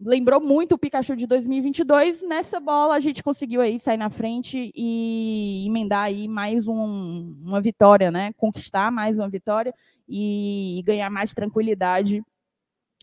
lembrou 0.00 0.40
muito 0.40 0.74
o 0.74 0.78
Pikachu 0.78 1.14
de 1.14 1.26
2022. 1.26 2.22
Nessa 2.22 2.58
bola 2.58 2.94
a 2.94 3.00
gente 3.00 3.22
conseguiu 3.22 3.60
aí 3.60 3.78
sair 3.78 3.98
na 3.98 4.08
frente 4.08 4.72
e 4.74 5.64
emendar 5.66 6.04
aí 6.04 6.26
mais 6.26 6.66
um, 6.66 7.32
uma 7.42 7.60
vitória, 7.60 8.10
né? 8.10 8.32
Conquistar 8.36 8.90
mais 8.90 9.18
uma 9.18 9.28
vitória 9.28 9.74
e, 10.08 10.82
ganhar 10.84 11.10
mais 11.10 11.34
tranquilidade 11.34 12.22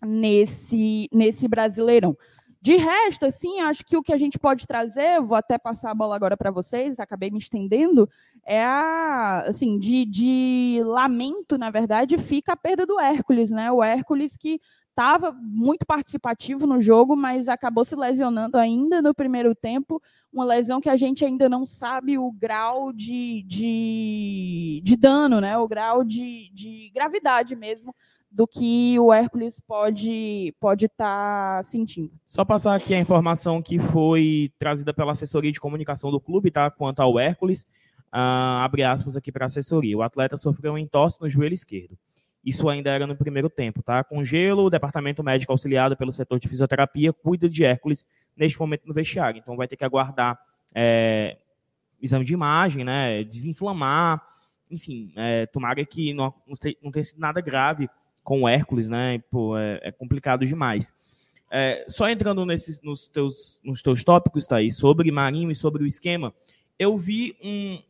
nesse 0.03 1.07
nesse 1.12 1.47
Brasileirão. 1.47 2.17
De 2.60 2.75
resto, 2.75 3.25
assim, 3.25 3.62
acho 3.62 3.86
que 3.86 3.95
o 3.95 4.01
que 4.01 4.12
a 4.12 4.17
gente 4.17 4.38
pode 4.38 4.65
trazer, 4.65 5.21
vou 5.21 5.38
até 5.38 5.57
passar 5.57 5.91
a 5.91 5.95
bola 5.95 6.15
agora 6.15 6.36
para 6.36 6.51
vocês, 6.51 6.99
acabei 6.99 7.29
me 7.29 7.38
estendendo, 7.38 8.10
é 8.45 8.62
a, 8.62 9.43
assim, 9.47 9.77
de, 9.77 10.05
de 10.05 10.81
lamento, 10.83 11.57
na 11.57 11.69
verdade, 11.69 12.17
fica 12.17 12.53
a 12.53 12.57
perda 12.57 12.86
do 12.86 12.99
Hércules, 12.99 13.51
né? 13.51 13.71
O 13.71 13.81
Hércules 13.81 14.36
que 14.36 14.60
estava 14.97 15.31
muito 15.31 15.86
participativo 15.86 16.65
no 16.65 16.81
jogo, 16.81 17.15
mas 17.15 17.47
acabou 17.47 17.86
se 17.86 17.95
lesionando 17.95 18.57
ainda 18.57 18.99
no 18.99 19.13
primeiro 19.13 19.53
tempo. 19.53 20.01
Uma 20.33 20.43
lesão 20.43 20.81
que 20.81 20.89
a 20.89 20.95
gente 20.95 21.23
ainda 21.23 21.47
não 21.47 21.67
sabe 21.67 22.17
o 22.17 22.31
grau 22.31 22.91
de, 22.91 23.43
de, 23.43 24.81
de 24.83 24.97
dano, 24.97 25.39
né? 25.39 25.55
o 25.55 25.67
grau 25.67 26.03
de, 26.03 26.49
de 26.51 26.89
gravidade 26.95 27.55
mesmo 27.55 27.95
do 28.31 28.47
que 28.47 28.99
o 28.99 29.13
Hércules 29.13 29.60
pode 29.65 30.53
pode 30.60 30.88
estar 30.88 31.57
tá 31.57 31.63
sentindo. 31.63 32.12
Só 32.25 32.43
passar 32.43 32.75
aqui 32.75 32.93
a 32.95 32.99
informação 32.99 33.62
que 33.62 33.77
foi 33.77 34.51
trazida 34.57 34.93
pela 34.93 35.12
assessoria 35.12 35.51
de 35.51 35.60
comunicação 35.60 36.10
do 36.10 36.19
clube, 36.19 36.49
tá? 36.49 36.71
Quanto 36.71 37.01
ao 37.01 37.19
Hércules, 37.19 37.63
uh, 38.13 38.60
abre 38.62 38.83
aspas 38.83 39.15
aqui 39.15 39.31
para 39.31 39.45
a 39.45 39.47
assessoria. 39.47 39.95
O 39.95 40.01
atleta 40.01 40.36
sofreu 40.38 40.73
um 40.73 40.77
entorse 40.77 41.21
no 41.21 41.29
joelho 41.29 41.53
esquerdo. 41.53 41.97
Isso 42.47 42.69
ainda 42.69 42.91
era 42.91 43.05
no 43.05 43.13
primeiro 43.13 43.49
tempo, 43.49 43.83
tá? 43.83 44.05
Com 44.05 44.23
gelo, 44.23 44.63
o 44.63 44.69
departamento 44.69 45.21
médico 45.21 45.51
auxiliado 45.51 45.97
pelo 45.97 46.13
setor 46.13 46.39
de 46.39 46.47
fisioterapia 46.47 47.12
cuida 47.12 47.49
de 47.49 47.65
Hércules 47.65 48.05
neste 48.38 48.57
momento 48.57 48.88
no 48.88 48.93
vestiário. 48.93 49.38
Então 49.38 49.57
vai 49.57 49.67
ter 49.67 49.75
que 49.75 49.83
aguardar 49.83 50.39
é, 50.73 51.36
exame 52.01 52.23
de 52.23 52.33
imagem, 52.33 52.86
né? 52.86 53.21
Desinflamar, 53.25 54.25
enfim, 54.71 55.12
é, 55.17 55.45
tomara 55.47 55.86
que 55.86 56.13
não, 56.13 56.33
não, 56.81 56.89
tenha 56.89 57.03
sido 57.03 57.19
nada 57.19 57.41
grave 57.41 57.89
com 58.23 58.43
o 58.43 58.47
Hércules, 58.47 58.88
né? 58.88 59.21
Pô, 59.29 59.57
é, 59.57 59.81
é 59.83 59.91
complicado 59.91 60.45
demais. 60.45 60.93
É, 61.51 61.86
só 61.89 62.10
entrando 62.10 62.45
nesses, 62.45 62.81
nos, 62.81 63.10
teus, 63.10 63.60
nos 63.62 63.81
teus 63.81 64.05
tópicos, 64.05 64.49
aí, 64.53 64.71
sobre 64.71 65.12
Marinho 65.12 65.51
e 65.51 65.55
sobre 65.55 65.83
o 65.83 65.86
esquema, 65.86 66.33
eu 66.79 66.97
vi 66.97 67.36
um, 67.43 67.83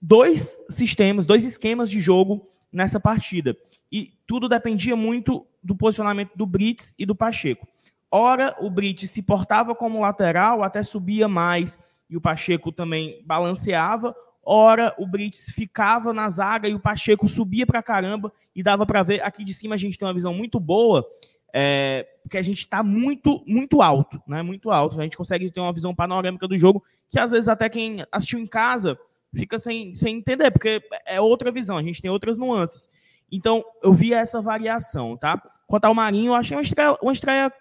dois 0.00 0.58
sistemas, 0.70 1.26
dois 1.26 1.44
esquemas 1.44 1.90
de 1.90 2.00
jogo 2.00 2.48
nessa 2.74 2.98
partida 2.98 3.56
e 3.90 4.12
tudo 4.26 4.48
dependia 4.48 4.96
muito 4.96 5.46
do 5.62 5.76
posicionamento 5.76 6.32
do 6.34 6.44
Brits 6.44 6.92
e 6.98 7.06
do 7.06 7.14
Pacheco. 7.14 7.66
Ora, 8.10 8.56
o 8.60 8.68
Brits 8.68 9.08
se 9.08 9.22
portava 9.22 9.74
como 9.74 10.00
lateral, 10.00 10.62
até 10.62 10.82
subia 10.82 11.28
mais, 11.28 11.78
e 12.10 12.16
o 12.16 12.20
Pacheco 12.20 12.72
também 12.72 13.22
balanceava. 13.24 14.14
Ora, 14.42 14.94
o 14.98 15.06
Brits 15.06 15.48
ficava 15.50 16.12
na 16.12 16.28
zaga 16.28 16.68
e 16.68 16.74
o 16.74 16.80
Pacheco 16.80 17.28
subia 17.28 17.64
para 17.64 17.82
caramba 17.82 18.32
e 18.54 18.62
dava 18.62 18.84
para 18.84 19.02
ver. 19.02 19.22
Aqui 19.22 19.44
de 19.44 19.54
cima 19.54 19.76
a 19.76 19.78
gente 19.78 19.96
tem 19.96 20.06
uma 20.06 20.14
visão 20.14 20.34
muito 20.34 20.60
boa, 20.60 21.06
é, 21.52 22.06
porque 22.22 22.36
a 22.36 22.42
gente 22.42 22.58
está 22.58 22.82
muito, 22.82 23.42
muito 23.46 23.80
alto, 23.80 24.20
né? 24.26 24.42
Muito 24.42 24.70
alto. 24.70 25.00
A 25.00 25.04
gente 25.04 25.16
consegue 25.16 25.50
ter 25.50 25.60
uma 25.60 25.72
visão 25.72 25.94
panorâmica 25.94 26.46
do 26.46 26.58
jogo 26.58 26.84
que 27.08 27.18
às 27.18 27.30
vezes 27.30 27.48
até 27.48 27.68
quem 27.68 28.04
assistiu 28.10 28.38
em 28.38 28.46
casa 28.46 28.98
fica 29.34 29.58
sem, 29.58 29.94
sem 29.94 30.16
entender, 30.16 30.50
porque 30.50 30.82
é 31.06 31.20
outra 31.20 31.50
visão, 31.50 31.76
a 31.76 31.82
gente 31.82 32.00
tem 32.00 32.10
outras 32.10 32.38
nuances. 32.38 32.88
Então, 33.30 33.64
eu 33.82 33.92
vi 33.92 34.12
essa 34.12 34.40
variação, 34.40 35.16
tá? 35.16 35.40
Quanto 35.66 35.86
ao 35.86 35.94
Marinho, 35.94 36.30
eu 36.30 36.34
achei 36.34 36.56
uma 36.56 36.62
estreia, 36.62 36.96
uma 37.02 37.12
estreia 37.12 37.52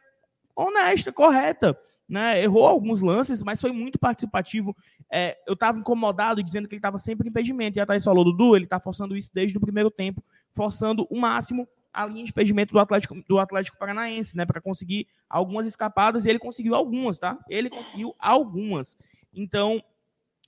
honesta, 0.55 1.11
correta. 1.11 1.77
Né? 2.07 2.43
Errou 2.43 2.67
alguns 2.67 3.01
lances, 3.01 3.41
mas 3.41 3.59
foi 3.61 3.71
muito 3.71 3.97
participativo. 3.97 4.75
É, 5.11 5.37
eu 5.47 5.53
estava 5.53 5.79
incomodado 5.79 6.43
dizendo 6.43 6.67
que 6.67 6.75
ele 6.75 6.79
estava 6.79 6.97
sempre 6.97 7.27
em 7.27 7.31
impedimento. 7.31 7.77
E 7.77 7.81
a 7.81 7.85
Thaís 7.85 8.03
falou, 8.03 8.23
Dudu, 8.23 8.55
ele 8.55 8.65
está 8.65 8.79
forçando 8.79 9.15
isso 9.15 9.31
desde 9.33 9.57
o 9.57 9.61
primeiro 9.61 9.89
tempo, 9.89 10.23
forçando 10.51 11.07
o 11.09 11.19
máximo 11.19 11.67
a 11.93 12.05
linha 12.07 12.23
de 12.23 12.31
impedimento 12.31 12.73
do 12.73 12.79
Atlético, 12.79 13.15
do 13.27 13.37
Atlético 13.37 13.77
Paranaense, 13.77 14.35
né? 14.35 14.45
Para 14.45 14.59
conseguir 14.59 15.07
algumas 15.29 15.65
escapadas, 15.65 16.25
e 16.25 16.29
ele 16.29 16.39
conseguiu 16.39 16.73
algumas, 16.73 17.19
tá? 17.19 17.37
Ele 17.47 17.69
conseguiu 17.69 18.15
algumas. 18.17 18.97
Então, 19.31 19.81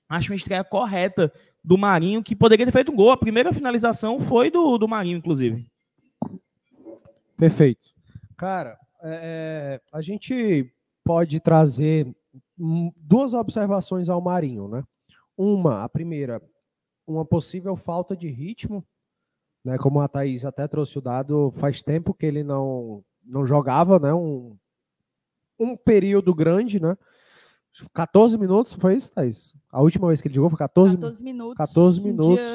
acho 0.10 0.32
uma 0.32 0.36
estreia 0.36 0.64
correta 0.64 1.32
do 1.64 1.78
Marinho, 1.78 2.24
que 2.24 2.36
poderia 2.36 2.66
ter 2.66 2.72
feito 2.72 2.92
um 2.92 2.96
gol. 2.96 3.12
A 3.12 3.18
primeira 3.18 3.52
finalização 3.52 4.20
foi 4.20 4.52
do, 4.52 4.78
do 4.78 4.88
Marinho, 4.88 5.18
inclusive. 5.18 5.68
Perfeito. 7.38 7.88
Cara, 8.38 8.78
é, 9.02 9.80
é 9.82 9.82
a 9.92 10.02
gente 10.02 10.72
pode 11.04 11.40
trazer 11.40 12.14
duas 12.98 13.34
observações 13.34 14.10
ao 14.10 14.22
Marinho, 14.22 14.68
né? 14.68 14.84
Uma, 15.38 15.84
a 15.84 15.90
primeira, 15.90 16.42
uma 17.06 17.26
possível 17.26 17.76
falta 17.76 18.16
de 18.16 18.28
ritmo, 18.28 18.86
né? 19.64 19.78
Como 19.78 20.00
a 20.00 20.08
Thaís 20.08 20.46
até 20.46 20.68
trouxe 20.68 20.98
o 20.98 21.02
dado, 21.02 21.52
faz 21.52 21.82
tempo 21.82 22.14
que 22.14 22.26
ele 22.26 22.44
não, 22.44 23.04
não 23.24 23.46
jogava, 23.46 24.00
né? 24.00 24.14
Um, 24.14 24.58
um 25.60 25.76
período 25.76 26.34
grande, 26.34 26.80
né? 26.80 26.98
14 27.94 28.38
minutos, 28.38 28.74
foi 28.74 28.96
isso, 28.96 29.12
Thaís? 29.12 29.56
A 29.70 29.82
última 29.82 30.08
vez 30.08 30.22
que 30.22 30.28
ele 30.28 30.36
jogou 30.36 30.50
foi 30.50 30.60
14, 30.60 30.96
14 30.96 31.24
minutos. 31.24 31.58
14 31.58 32.02
minutos. 32.02 32.46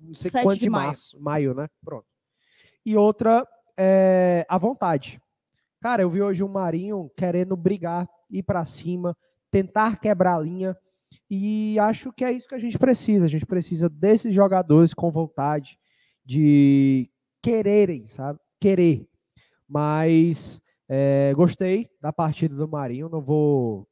Não 0.00 0.14
sei 0.14 0.30
quanto 0.30 0.60
de, 0.60 0.70
março, 0.70 1.20
maio. 1.20 1.48
maio, 1.48 1.54
né? 1.54 1.68
Pronto. 1.84 2.06
E 2.84 2.96
outra, 2.96 3.46
é, 3.76 4.46
a 4.48 4.56
vontade. 4.56 5.20
Cara, 5.80 6.02
eu 6.02 6.10
vi 6.10 6.22
hoje 6.22 6.42
o 6.42 6.48
Marinho 6.48 7.10
querendo 7.16 7.56
brigar, 7.56 8.08
ir 8.30 8.42
para 8.42 8.64
cima, 8.64 9.16
tentar 9.50 10.00
quebrar 10.00 10.36
a 10.36 10.40
linha. 10.40 10.76
E 11.30 11.78
acho 11.78 12.12
que 12.12 12.24
é 12.24 12.32
isso 12.32 12.48
que 12.48 12.54
a 12.54 12.58
gente 12.58 12.78
precisa. 12.78 13.26
A 13.26 13.28
gente 13.28 13.46
precisa 13.46 13.88
desses 13.88 14.34
jogadores 14.34 14.94
com 14.94 15.10
vontade 15.10 15.78
de 16.24 17.10
quererem, 17.42 18.06
sabe? 18.06 18.38
Querer. 18.60 19.08
Mas 19.68 20.60
é, 20.88 21.32
gostei 21.34 21.90
da 22.00 22.12
partida 22.12 22.54
do 22.54 22.68
Marinho. 22.68 23.08
Não 23.08 23.20
vou 23.20 23.86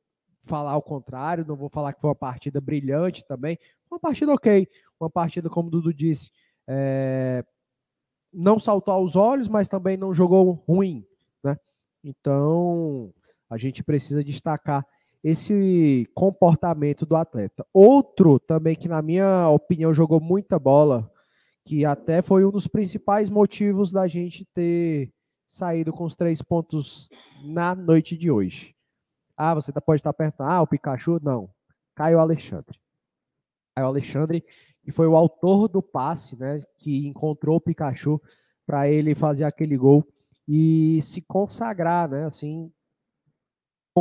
falar 0.47 0.77
o 0.77 0.83
contrário, 0.83 1.45
não 1.47 1.57
vou 1.57 1.69
falar 1.69 1.93
que 1.93 2.01
foi 2.01 2.09
uma 2.09 2.17
partida 2.17 2.61
brilhante 2.61 3.27
também. 3.27 3.59
Uma 3.91 3.99
partida 3.99 4.33
ok, 4.33 4.69
uma 4.99 5.11
partida, 5.11 5.51
como 5.51 5.69
o 5.69 5.71
Dudu 5.71 5.93
disse, 5.93 6.31
é, 6.67 7.45
não 8.33 8.59
saltou 8.59 8.95
aos 8.95 9.17
olhos, 9.17 9.49
mas 9.49 9.69
também 9.69 9.97
não 9.97 10.15
jogou 10.15 10.53
ruim, 10.67 11.07
né? 11.43 11.59
Então, 12.05 13.13
a 13.51 13.57
gente 13.57 13.83
precisa 13.83 14.23
destacar 14.23 14.87
esse 15.23 16.09
comportamento 16.15 17.05
do 17.05 17.17
atleta. 17.17 17.67
Outro 17.73 18.39
também 18.39 18.77
que, 18.77 18.89
na 18.89 19.03
minha 19.03 19.49
opinião, 19.49 19.93
jogou 19.93 20.21
muita 20.21 20.59
bola, 20.59 21.11
que 21.65 21.85
até 21.85 22.23
foi 22.23 22.45
um 22.45 22.51
dos 22.51 22.69
principais 22.69 23.29
motivos 23.29 23.91
da 23.91 24.07
gente 24.07 24.45
ter 24.55 25.13
saído 25.45 25.93
com 25.93 26.05
os 26.05 26.15
três 26.15 26.41
pontos 26.43 27.09
na 27.45 27.75
noite 27.75 28.17
de 28.17 28.31
hoje. 28.31 28.76
Ah, 29.37 29.55
você 29.55 29.73
tá, 29.73 29.81
pode 29.81 30.01
estar 30.01 30.13
perguntando, 30.13 30.51
ah, 30.51 30.63
o 30.63 30.67
Pikachu? 30.67 31.21
Não. 31.23 31.51
Caio 31.95 32.19
Alexandre. 32.19 32.79
Caio 33.75 33.89
Alexandre, 33.89 34.45
que 34.83 34.91
foi 34.91 35.07
o 35.07 35.17
autor 35.17 35.69
do 35.69 35.83
passe, 35.83 36.39
né? 36.39 36.63
Que 36.79 37.07
encontrou 37.07 37.57
o 37.57 37.61
Pikachu 37.61 38.21
para 38.67 38.89
ele 38.89 39.15
fazer 39.15 39.45
aquele 39.45 39.77
gol 39.77 40.07
e 40.49 41.01
se 41.03 41.21
consagrar, 41.21 42.09
né? 42.09 42.25
Assim, 42.25 42.73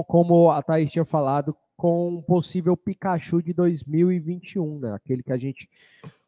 como 0.08 0.52
a 0.52 0.62
Thaís 0.62 0.92
tinha 0.92 1.06
falado, 1.06 1.56
com 1.76 2.10
um 2.10 2.22
possível 2.22 2.76
Pikachu 2.78 3.42
de 3.42 3.54
2021, 3.54 4.80
né? 4.80 4.94
Aquele 4.94 5.22
que 5.22 5.32
a 5.32 5.38
gente 5.38 5.70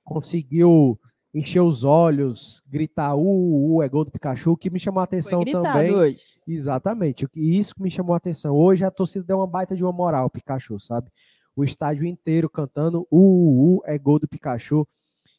conseguiu 0.03 0.99
encher 1.33 1.61
os 1.61 1.83
olhos, 1.83 2.61
gritar, 2.67 3.15
uh, 3.15 3.75
uh, 3.75 3.83
é 3.83 3.89
gol 3.89 4.05
do 4.05 4.11
Pikachu, 4.11 4.51
o 4.51 4.57
que 4.57 4.69
me 4.69 4.79
chamou 4.79 5.01
a 5.01 5.03
atenção 5.03 5.43
também. 5.43 5.93
Hoje. 5.93 6.21
Exatamente, 6.47 7.27
e 7.35 7.57
isso 7.57 7.75
que 7.75 7.81
me 7.81 7.91
chamou 7.91 8.13
a 8.13 8.17
atenção. 8.17 8.55
Hoje 8.55 8.83
a 8.83 8.91
torcida 8.91 9.25
deu 9.25 9.37
uma 9.37 9.47
baita 9.47 9.75
de 9.75 9.83
uma 9.83 9.91
moral, 9.91 10.29
Pikachu, 10.29 10.79
sabe? 10.79 11.09
O 11.55 11.63
estádio 11.63 12.05
inteiro 12.05 12.49
cantando, 12.49 13.07
uh, 13.11 13.17
uh, 13.17 13.77
uh 13.77 13.81
é 13.85 13.97
gol 13.97 14.19
do 14.19 14.27
Pikachu. 14.27 14.87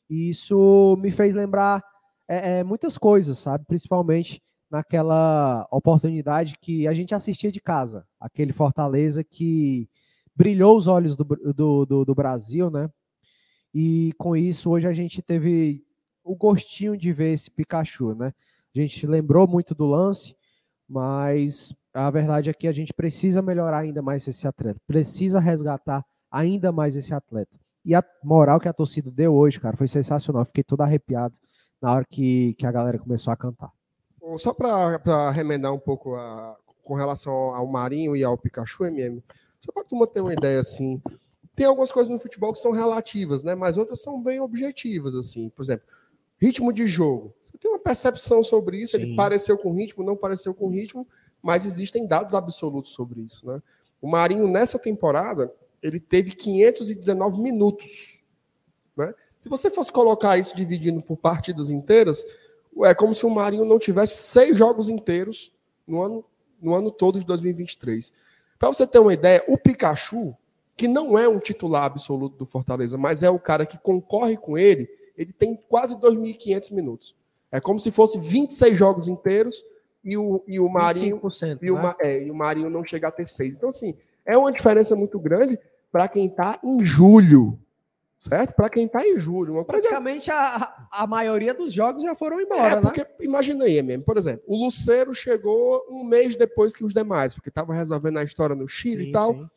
E 0.09 0.31
isso 0.31 0.96
me 1.01 1.11
fez 1.11 1.35
lembrar 1.35 1.83
é, 2.27 2.59
é, 2.59 2.64
muitas 2.64 2.98
coisas, 2.98 3.38
sabe? 3.38 3.64
Principalmente 3.66 4.42
naquela 4.70 5.66
oportunidade 5.70 6.57
que 6.61 6.87
a 6.87 6.92
gente 6.92 7.14
assistia 7.14 7.51
de 7.51 7.61
casa, 7.61 8.07
aquele 8.20 8.53
Fortaleza 8.53 9.24
que 9.24 9.88
brilhou 10.37 10.77
os 10.77 10.87
olhos 10.87 11.16
do, 11.16 11.24
do, 11.24 11.87
do, 11.87 12.05
do 12.05 12.14
Brasil, 12.14 12.70
né? 12.70 12.88
E 13.80 14.12
com 14.18 14.34
isso, 14.34 14.70
hoje 14.70 14.88
a 14.88 14.92
gente 14.92 15.22
teve 15.22 15.86
o 16.24 16.34
gostinho 16.34 16.96
de 16.96 17.12
ver 17.12 17.32
esse 17.32 17.48
Pikachu, 17.48 18.12
né? 18.12 18.34
A 18.74 18.80
gente 18.80 19.06
lembrou 19.06 19.46
muito 19.46 19.72
do 19.72 19.86
lance, 19.86 20.34
mas 20.88 21.72
a 21.94 22.10
verdade 22.10 22.50
é 22.50 22.52
que 22.52 22.66
a 22.66 22.72
gente 22.72 22.92
precisa 22.92 23.40
melhorar 23.40 23.78
ainda 23.78 24.02
mais 24.02 24.26
esse 24.26 24.48
atleta, 24.48 24.80
precisa 24.84 25.38
resgatar 25.38 26.04
ainda 26.28 26.72
mais 26.72 26.96
esse 26.96 27.14
atleta. 27.14 27.56
E 27.84 27.94
a 27.94 28.02
moral 28.24 28.58
que 28.58 28.66
a 28.66 28.72
torcida 28.72 29.12
deu 29.12 29.32
hoje, 29.32 29.60
cara, 29.60 29.76
foi 29.76 29.86
sensacional. 29.86 30.44
Fiquei 30.44 30.64
todo 30.64 30.80
arrepiado 30.80 31.38
na 31.80 31.92
hora 31.92 32.04
que, 32.04 32.54
que 32.54 32.66
a 32.66 32.72
galera 32.72 32.98
começou 32.98 33.32
a 33.32 33.36
cantar. 33.36 33.70
Só 34.38 34.52
para 34.52 35.30
remendar 35.30 35.72
um 35.72 35.78
pouco 35.78 36.16
a, 36.16 36.56
com 36.82 36.94
relação 36.94 37.32
ao 37.32 37.68
Marinho 37.68 38.16
e 38.16 38.24
ao 38.24 38.36
Pikachu, 38.36 38.86
MM, 38.86 39.22
só 39.64 39.70
para 39.70 39.82
a 39.82 39.86
turma 39.86 40.04
ter 40.04 40.20
uma 40.20 40.32
ideia 40.32 40.58
assim, 40.58 41.00
tem 41.59 41.66
algumas 41.66 41.90
coisas 41.90 42.09
no 42.09 42.21
futebol 42.21 42.53
que 42.53 42.61
são 42.61 42.71
relativas, 42.71 43.42
né? 43.42 43.57
Mas 43.57 43.77
outras 43.77 44.01
são 44.01 44.23
bem 44.23 44.38
objetivas, 44.38 45.16
assim. 45.16 45.51
Por 45.51 45.62
exemplo, 45.64 45.85
ritmo 46.40 46.73
de 46.73 46.87
jogo. 46.87 47.35
Você 47.42 47.59
tem 47.59 47.68
uma 47.68 47.81
percepção 47.81 48.44
sobre 48.44 48.81
isso, 48.81 48.97
Sim. 48.97 49.03
ele 49.03 49.16
pareceu 49.16 49.59
com 49.59 49.75
ritmo, 49.75 50.05
não 50.05 50.16
pareceu 50.16 50.55
com 50.55 50.68
ritmo, 50.68 51.05
mas 51.42 51.66
existem 51.66 52.07
dados 52.07 52.33
absolutos 52.33 52.92
sobre 52.92 53.23
isso, 53.23 53.44
né? 53.44 53.61
O 54.01 54.09
Marinho, 54.09 54.47
nessa 54.47 54.79
temporada, 54.79 55.53
ele 55.83 55.99
teve 55.99 56.31
519 56.31 57.40
minutos, 57.40 58.23
né? 58.97 59.12
Se 59.37 59.49
você 59.49 59.68
fosse 59.68 59.90
colocar 59.90 60.38
isso 60.38 60.55
dividindo 60.55 61.03
por 61.03 61.16
partidas 61.16 61.71
inteiras, 61.71 62.25
é 62.85 62.94
como 62.94 63.12
se 63.12 63.27
o 63.27 63.31
Marinho 63.31 63.64
não 63.64 63.81
tivesse 63.81 64.23
seis 64.23 64.57
jogos 64.57 64.88
inteiros 64.88 65.53
no 65.85 66.03
ano, 66.03 66.25
no 66.62 66.73
ano 66.73 66.92
todo 66.92 67.18
de 67.18 67.27
2023. 67.27 68.12
Para 68.61 68.68
você 68.68 68.87
ter 68.87 69.01
uma 69.01 69.12
ideia, 69.12 69.42
o 69.49 69.59
Pikachu, 69.59 70.37
que 70.78 70.86
não 70.86 71.18
é 71.18 71.28
um 71.28 71.40
titular 71.40 71.82
absoluto 71.82 72.38
do 72.38 72.46
Fortaleza, 72.46 72.96
mas 72.96 73.24
é 73.24 73.28
o 73.28 73.38
cara 73.38 73.66
que 73.66 73.76
concorre 73.76 74.36
com 74.36 74.56
ele, 74.56 74.88
ele 75.16 75.32
tem 75.32 75.56
quase 75.68 75.98
2.500 75.98 76.72
minutos. 76.72 77.16
É 77.50 77.60
como 77.60 77.80
se 77.80 77.90
fosse 77.90 78.16
26 78.16 78.78
jogos 78.78 79.08
inteiros 79.08 79.64
e 80.04 80.16
o, 80.16 80.40
e 80.46 80.60
o 80.60 80.68
Marinho 80.68 81.20
e, 81.60 81.70
o, 81.72 81.82
né? 81.82 81.94
é, 82.00 82.22
e 82.22 82.30
o 82.30 82.34
Marinho 82.34 82.70
não 82.70 82.84
chega 82.84 83.08
a 83.08 83.10
ter 83.10 83.26
seis. 83.26 83.56
Então, 83.56 83.70
assim, 83.70 83.96
é 84.24 84.38
uma 84.38 84.52
diferença 84.52 84.94
muito 84.94 85.18
grande 85.18 85.58
para 85.90 86.06
quem 86.06 86.26
está 86.26 86.60
em 86.62 86.84
julho. 86.84 87.58
Certo? 88.16 88.54
Para 88.54 88.68
quem 88.68 88.86
está 88.86 89.04
em 89.04 89.18
julho. 89.18 89.54
Uma 89.54 89.64
coisa... 89.64 89.82
Praticamente 89.82 90.30
a, 90.30 90.86
a 90.92 91.06
maioria 91.08 91.54
dos 91.54 91.72
jogos 91.72 92.02
já 92.02 92.14
foram 92.14 92.40
embora. 92.40 92.62
É, 92.62 92.74
né? 92.76 92.82
porque 92.82 93.06
imagina 93.20 93.64
aí 93.64 93.82
mesmo. 93.82 94.04
Por 94.04 94.16
exemplo, 94.16 94.44
o 94.46 94.64
Luceiro 94.64 95.12
chegou 95.12 95.84
um 95.88 96.04
mês 96.04 96.36
depois 96.36 96.74
que 96.74 96.84
os 96.84 96.94
demais, 96.94 97.34
porque 97.34 97.48
estava 97.48 97.74
resolvendo 97.74 98.18
a 98.18 98.24
história 98.24 98.54
no 98.54 98.68
Chile 98.68 99.04
sim, 99.04 99.08
e 99.08 99.12
tal. 99.12 99.34
Sim. 99.34 99.50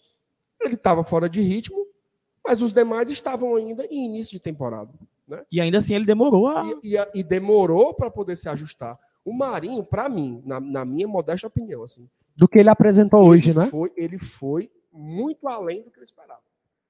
Ele 0.62 0.76
estava 0.76 1.04
fora 1.04 1.28
de 1.28 1.42
ritmo, 1.42 1.88
mas 2.46 2.62
os 2.62 2.74
demais 2.74 3.10
estavam 3.10 3.56
ainda 3.56 3.86
em 3.86 4.06
início 4.06 4.34
de 4.34 4.40
temporada. 4.40 4.92
Né? 5.28 5.44
E 5.52 5.62
ainda 5.62 5.78
assim 5.78 5.96
ele 5.96 6.06
demorou 6.06 6.48
a. 6.48 6.66
E, 6.84 6.96
e, 6.96 7.20
e 7.20 7.24
demorou 7.24 7.94
para 7.94 8.12
poder 8.12 8.36
se 8.36 8.50
ajustar. 8.50 9.00
O 9.24 9.34
Marinho, 9.34 9.84
para 9.84 10.10
mim, 10.10 10.42
na, 10.46 10.60
na, 10.60 10.84
minha 10.84 11.08
modesta 11.08 11.48
opinião, 11.48 11.84
assim. 11.84 12.10
Do 12.36 12.48
que 12.48 12.60
ele 12.60 12.70
apresentou 12.70 13.24
hoje, 13.24 13.54
né? 13.54 13.68
Foi, 13.68 13.92
ele 13.96 14.18
foi 14.18 14.72
muito 14.92 15.48
além 15.48 15.84
do 15.84 15.92
que 15.92 16.00
eu 16.00 16.04
esperava. 16.04 16.42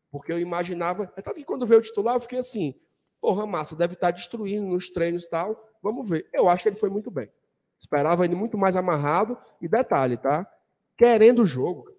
Porque 0.09 0.31
eu 0.31 0.39
imaginava. 0.39 1.11
É 1.15 1.21
tanto 1.21 1.35
que 1.35 1.43
quando 1.43 1.65
veio 1.65 1.79
o 1.79 1.83
titular, 1.83 2.15
eu 2.15 2.21
fiquei 2.21 2.39
assim: 2.39 2.73
porra, 3.19 3.45
massa, 3.45 3.75
deve 3.75 3.93
estar 3.93 4.07
tá 4.07 4.11
destruindo 4.11 4.65
nos 4.65 4.89
treinos 4.89 5.25
e 5.25 5.29
tal. 5.29 5.69
Vamos 5.81 6.07
ver. 6.09 6.27
Eu 6.33 6.47
acho 6.47 6.63
que 6.63 6.69
ele 6.69 6.75
foi 6.75 6.89
muito 6.89 7.11
bem. 7.11 7.29
Esperava 7.77 8.23
ele 8.23 8.35
muito 8.35 8.57
mais 8.57 8.75
amarrado. 8.75 9.37
E 9.61 9.67
detalhe, 9.67 10.17
tá? 10.17 10.47
Querendo 10.97 11.43
o 11.43 11.45
jogo 11.45 11.91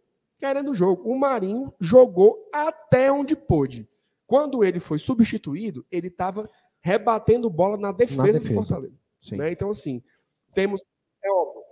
querendo 0.42 0.72
o 0.72 0.74
jogo. 0.74 1.08
O 1.08 1.16
Marinho 1.16 1.72
jogou 1.80 2.48
até 2.52 3.12
onde 3.12 3.36
pôde. 3.36 3.88
Quando 4.26 4.64
ele 4.64 4.80
foi 4.80 4.98
substituído, 4.98 5.86
ele 5.88 6.08
estava 6.08 6.50
rebatendo 6.80 7.48
bola 7.48 7.76
na 7.78 7.92
defesa, 7.92 8.22
na 8.22 8.32
defesa. 8.32 8.48
do 8.48 8.54
Fortaleza. 8.54 8.96
Né? 9.30 9.52
Então, 9.52 9.70
assim, 9.70 10.02
temos. 10.52 10.82
É 11.24 11.30
óbvio, 11.30 11.62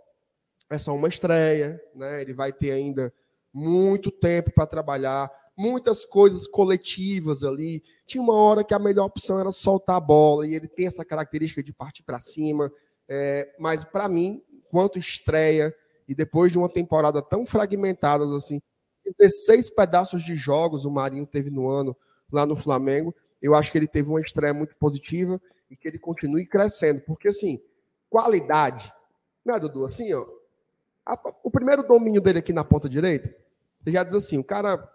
é 0.70 0.78
só 0.78 0.94
uma 0.94 1.09
estreia, 1.09 1.83
né? 1.96 2.22
Ele 2.22 2.33
vai 2.33 2.52
ter 2.52 2.70
ainda 2.70 3.12
muito 3.52 4.12
tempo 4.12 4.52
para 4.52 4.66
trabalhar, 4.66 5.28
muitas 5.56 6.04
coisas 6.04 6.46
coletivas 6.46 7.42
ali. 7.42 7.83
Tinha 8.06 8.22
uma 8.22 8.35
hora 8.35 8.62
que 8.62 8.72
a 8.72 8.78
melhor 8.78 9.06
opção 9.06 9.40
era 9.40 9.50
soltar 9.50 9.96
a 9.96 10.00
bola, 10.00 10.46
e 10.46 10.54
ele 10.54 10.68
tem 10.68 10.87
essa 10.87 11.04
característica 11.04 11.61
de 11.61 11.72
partir 11.72 12.04
para 12.04 12.20
cima. 12.20 12.70
É, 13.09 13.52
mas, 13.59 13.83
para 13.83 14.09
mim, 14.09 14.40
quanto 14.70 14.96
estreia, 14.96 15.74
e 16.10 16.14
depois 16.14 16.50
de 16.50 16.58
uma 16.58 16.68
temporada 16.68 17.22
tão 17.22 17.46
fragmentada 17.46 18.24
assim, 18.34 18.60
16 19.16 19.70
pedaços 19.70 20.24
de 20.24 20.34
jogos 20.34 20.84
o 20.84 20.90
Marinho 20.90 21.24
teve 21.24 21.50
no 21.50 21.68
ano 21.68 21.96
lá 22.32 22.44
no 22.44 22.56
Flamengo, 22.56 23.14
eu 23.40 23.54
acho 23.54 23.70
que 23.70 23.78
ele 23.78 23.86
teve 23.86 24.08
uma 24.08 24.20
estreia 24.20 24.52
muito 24.52 24.76
positiva 24.76 25.40
e 25.70 25.76
que 25.76 25.86
ele 25.86 26.00
continue 26.00 26.44
crescendo, 26.46 27.00
porque 27.02 27.28
assim, 27.28 27.62
qualidade, 28.08 28.92
né, 29.44 29.56
Dudu? 29.60 29.84
Assim, 29.84 30.12
ó, 30.12 30.26
a, 31.06 31.16
o 31.44 31.50
primeiro 31.50 31.84
domínio 31.84 32.20
dele 32.20 32.40
aqui 32.40 32.52
na 32.52 32.64
ponta 32.64 32.88
direita, 32.88 33.32
você 33.80 33.92
já 33.92 34.02
diz 34.02 34.14
assim, 34.14 34.36
o 34.36 34.44
cara 34.44 34.92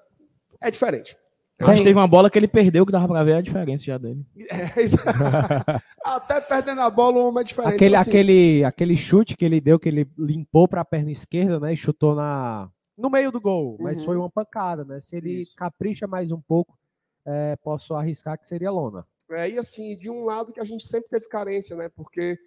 é 0.60 0.70
diferente. 0.70 1.18
Mas 1.60 1.82
teve 1.82 1.94
uma 1.94 2.08
bola 2.08 2.30
que 2.30 2.38
ele 2.38 2.48
perdeu 2.48 2.86
que 2.86 2.92
dava 2.92 3.08
para 3.08 3.24
ver 3.24 3.34
a 3.34 3.42
diferença 3.42 3.84
já 3.84 3.98
dele. 3.98 4.26
É, 4.36 5.82
Até 6.04 6.42
perdendo 6.42 6.82
a 6.82 6.90
bola, 6.90 7.18
o 7.18 7.28
homem 7.28 7.42
é 7.42 7.44
diferente. 7.44 7.76
Aquele, 7.76 7.96
assim. 7.96 8.10
aquele, 8.10 8.64
aquele 8.64 8.98
chute 8.98 9.36
que 9.36 9.46
ele 9.46 9.62
deu, 9.62 9.80
que 9.80 9.90
ele 9.90 10.08
limpou 10.18 10.68
para 10.68 10.82
a 10.82 10.86
perna 10.86 11.12
esquerda, 11.12 11.60
né? 11.60 11.74
E 11.74 11.78
chutou 11.78 12.14
na, 12.14 12.70
no 12.98 13.10
meio 13.10 13.32
do 13.32 13.42
gol. 13.42 13.78
Mas 13.80 14.00
uhum. 14.00 14.06
foi 14.06 14.18
uma 14.18 14.30
pancada, 14.30 14.84
né? 14.84 15.00
Se 15.00 15.16
ele 15.16 15.42
Isso. 15.42 15.56
capricha 15.56 16.06
mais 16.06 16.32
um 16.32 16.40
pouco, 16.40 16.78
é, 17.26 17.56
posso 17.58 17.96
arriscar 17.96 18.38
que 18.38 18.48
seria 18.48 18.70
lona. 18.70 19.06
É, 19.32 19.50
e 19.50 19.58
assim, 19.58 19.96
de 19.96 20.10
um 20.10 20.26
lado 20.26 20.54
que 20.54 20.60
a 20.60 20.66
gente 20.66 20.86
sempre 20.86 21.10
teve 21.10 21.28
carência, 21.28 21.76
né? 21.76 21.90
Porque 21.90 22.38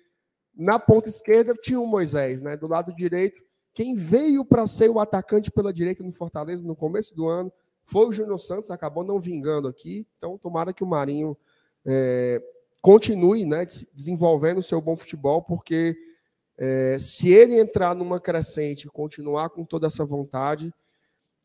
na 0.57 0.79
ponta 0.79 1.09
esquerda 1.09 1.55
tinha 1.55 1.81
o 1.81 1.87
Moisés, 1.87 2.41
né? 2.41 2.57
Do 2.57 2.69
lado 2.69 2.95
direito, 2.95 3.43
quem 3.75 3.97
veio 3.97 4.45
para 4.45 4.67
ser 4.67 4.89
o 4.89 5.01
atacante 5.01 5.51
pela 5.51 5.73
direita 5.73 6.05
no 6.05 6.13
Fortaleza 6.13 6.67
no 6.67 6.77
começo 6.77 7.15
do 7.17 7.29
ano 7.29 7.53
foi 7.89 8.07
o 8.07 8.13
Júnior 8.13 8.39
Santos, 8.39 8.71
acabou 8.71 9.03
não 9.03 9.19
vingando 9.19 9.67
aqui. 9.67 10.07
Então, 10.19 10.37
tomara 10.37 10.75
que 10.75 10.85
o 10.85 10.87
Marinho 10.87 11.35
é, 11.87 12.43
continue 12.83 13.47
né, 13.47 13.65
desenvolvendo 13.95 14.59
o 14.59 14.63
seu 14.63 14.79
bom 14.79 14.95
futebol, 14.95 15.43
porque 15.43 15.97
é, 16.59 16.99
se 16.99 17.31
ele 17.31 17.59
entrar 17.59 17.95
numa 17.95 18.21
crescente 18.21 18.85
e 18.85 18.91
continuar 18.91 19.49
com 19.49 19.65
toda 19.65 19.87
essa 19.87 20.05
vontade, 20.05 20.71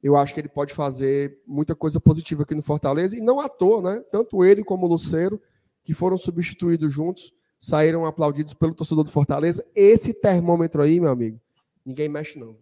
eu 0.01 0.17
acho 0.17 0.33
que 0.33 0.41
ele 0.41 0.49
pode 0.49 0.73
fazer 0.73 1.39
muita 1.47 1.73
coisa 1.73 1.97
positiva 1.97 2.43
aqui 2.43 2.53
no 2.53 2.61
Fortaleza. 2.61 3.17
E 3.17 3.21
não 3.21 3.39
à 3.39 3.47
toa, 3.47 3.81
né? 3.81 4.03
Tanto 4.11 4.43
ele 4.43 4.65
como 4.65 4.85
o 4.85 4.89
Luceiro, 4.89 5.41
que 5.81 5.93
foram 5.93 6.17
substituídos 6.17 6.91
juntos, 6.91 7.31
saíram 7.57 8.03
aplaudidos 8.03 8.53
pelo 8.53 8.75
torcedor 8.75 9.05
do 9.05 9.11
Fortaleza. 9.11 9.65
Esse 9.73 10.13
termômetro 10.13 10.83
aí, 10.83 10.99
meu 10.99 11.09
amigo, 11.09 11.39
ninguém 11.85 12.09
mexe 12.09 12.37
não. 12.37 12.57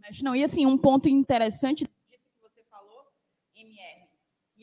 Mexe 0.00 0.24
não. 0.24 0.34
E 0.34 0.42
assim, 0.42 0.64
um 0.64 0.78
ponto 0.78 1.06
interessante 1.06 1.86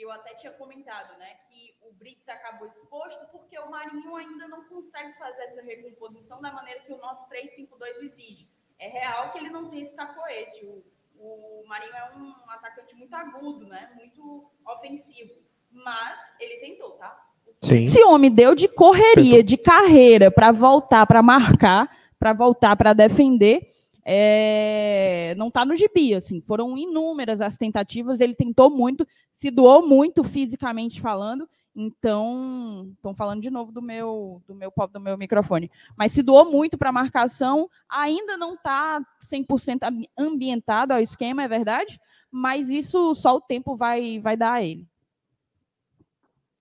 eu 0.03 0.11
até 0.11 0.33
tinha 0.35 0.51
comentado, 0.51 1.17
né, 1.17 1.35
que 1.49 1.75
o 1.81 1.93
Brits 1.93 2.27
acabou 2.27 2.67
exposto 2.67 3.25
porque 3.31 3.57
o 3.57 3.71
Marinho 3.71 4.15
ainda 4.15 4.47
não 4.47 4.65
consegue 4.65 5.13
fazer 5.17 5.43
essa 5.43 5.61
recomposição 5.61 6.41
da 6.41 6.51
maneira 6.51 6.81
que 6.81 6.91
o 6.91 6.97
nosso 6.97 7.25
3-5-2 7.29 8.03
exige. 8.03 8.47
É 8.77 8.87
real 8.89 9.31
que 9.31 9.37
ele 9.37 9.49
não 9.49 9.69
tem 9.69 9.83
esse 9.83 9.95
cacoete. 9.95 10.65
O, 10.65 10.83
o 11.17 11.63
Marinho 11.67 11.95
é 11.95 12.15
um 12.17 12.49
atacante 12.49 12.93
muito 12.95 13.15
agudo, 13.15 13.65
né, 13.65 13.91
muito 13.95 14.51
ofensivo. 14.65 15.33
Mas 15.71 16.19
ele 16.39 16.57
tentou, 16.57 16.91
tá? 16.91 17.29
Sim. 17.61 17.83
Esse 17.83 18.03
homem 18.03 18.29
deu 18.29 18.53
de 18.53 18.67
correria, 18.67 19.41
de 19.41 19.57
carreira, 19.57 20.29
para 20.29 20.51
voltar, 20.51 21.05
para 21.07 21.23
marcar, 21.23 21.89
para 22.19 22.33
voltar, 22.33 22.75
para 22.75 22.93
defender 22.93 23.73
é, 24.05 25.33
não 25.37 25.47
está 25.47 25.65
no 25.65 25.75
gibi, 25.75 26.13
assim, 26.13 26.41
foram 26.41 26.77
inúmeras 26.77 27.41
as 27.41 27.57
tentativas, 27.57 28.19
ele 28.19 28.35
tentou 28.35 28.69
muito, 28.69 29.07
se 29.31 29.49
doou 29.49 29.87
muito 29.87 30.23
fisicamente 30.23 30.99
falando, 30.99 31.47
então, 31.75 32.91
estão 32.95 33.15
falando 33.15 33.41
de 33.41 33.49
novo 33.49 33.71
do 33.71 33.81
meu 33.81 34.43
do 34.47 34.53
meu 34.53 34.71
do 34.91 34.99
meu 34.99 35.17
microfone. 35.17 35.71
Mas 35.97 36.11
se 36.11 36.21
doou 36.21 36.51
muito 36.51 36.77
para 36.77 36.89
a 36.89 36.93
marcação, 36.93 37.67
ainda 37.89 38.37
não 38.37 38.53
está 38.53 39.01
100% 39.19 39.79
ambientado 40.15 40.93
ao 40.93 40.99
esquema, 40.99 41.43
é 41.43 41.47
verdade? 41.47 41.99
mas 42.35 42.67
isso 42.67 43.13
só 43.13 43.35
o 43.35 43.41
tempo 43.41 43.75
vai, 43.75 44.19
vai 44.19 44.35
dar 44.35 44.53
a 44.53 44.63
ele. 44.63 44.87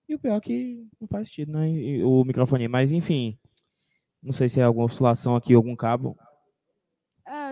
E 0.07 0.13
o 0.13 0.19
pior 0.19 0.37
é 0.37 0.39
que 0.39 0.87
não 1.01 1.07
faz 1.07 1.29
sentido, 1.29 1.51
né? 1.51 1.67
O 2.03 2.23
microfone, 2.23 2.67
mas 2.67 2.91
enfim. 2.91 3.35
Não 4.21 4.31
sei 4.31 4.47
se 4.47 4.59
é 4.59 4.63
alguma 4.63 4.85
oscilação 4.85 5.35
aqui, 5.35 5.55
algum 5.55 5.75
cabo. 5.75 6.15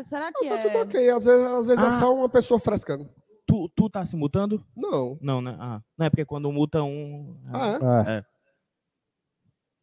É, 0.02 0.04
será 0.04 0.32
que 0.34 0.48
Tá 0.50 0.58
tudo 0.58 0.78
é? 0.78 0.82
ok. 0.82 1.10
Às 1.12 1.26
vezes, 1.26 1.46
às 1.48 1.68
vezes 1.68 1.84
é 1.84 1.88
Ah. 1.88 1.92
só 1.92 2.14
uma 2.14 2.28
pessoa 2.30 2.60
frescando. 2.60 3.08
Tu, 3.48 3.70
tu 3.76 3.90
tá 3.90 4.06
se 4.06 4.16
mutando? 4.16 4.64
Não. 4.76 5.18
Não, 5.22 5.42
né? 5.42 5.56
Ah, 5.60 5.82
não 5.98 6.06
é 6.06 6.10
porque 6.10 6.26
quando 6.26 6.52
muta 6.52 6.82
um. 6.84 7.38
Ah, 7.54 8.06
é? 8.08 8.18
É. 8.18 8.24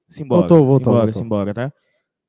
Simbora. 0.08 0.40
Voltou, 0.40 0.58
voltou, 0.66 0.78
simbora, 0.78 1.04
voltou. 1.06 1.22
simbora, 1.22 1.54
tá? 1.54 1.72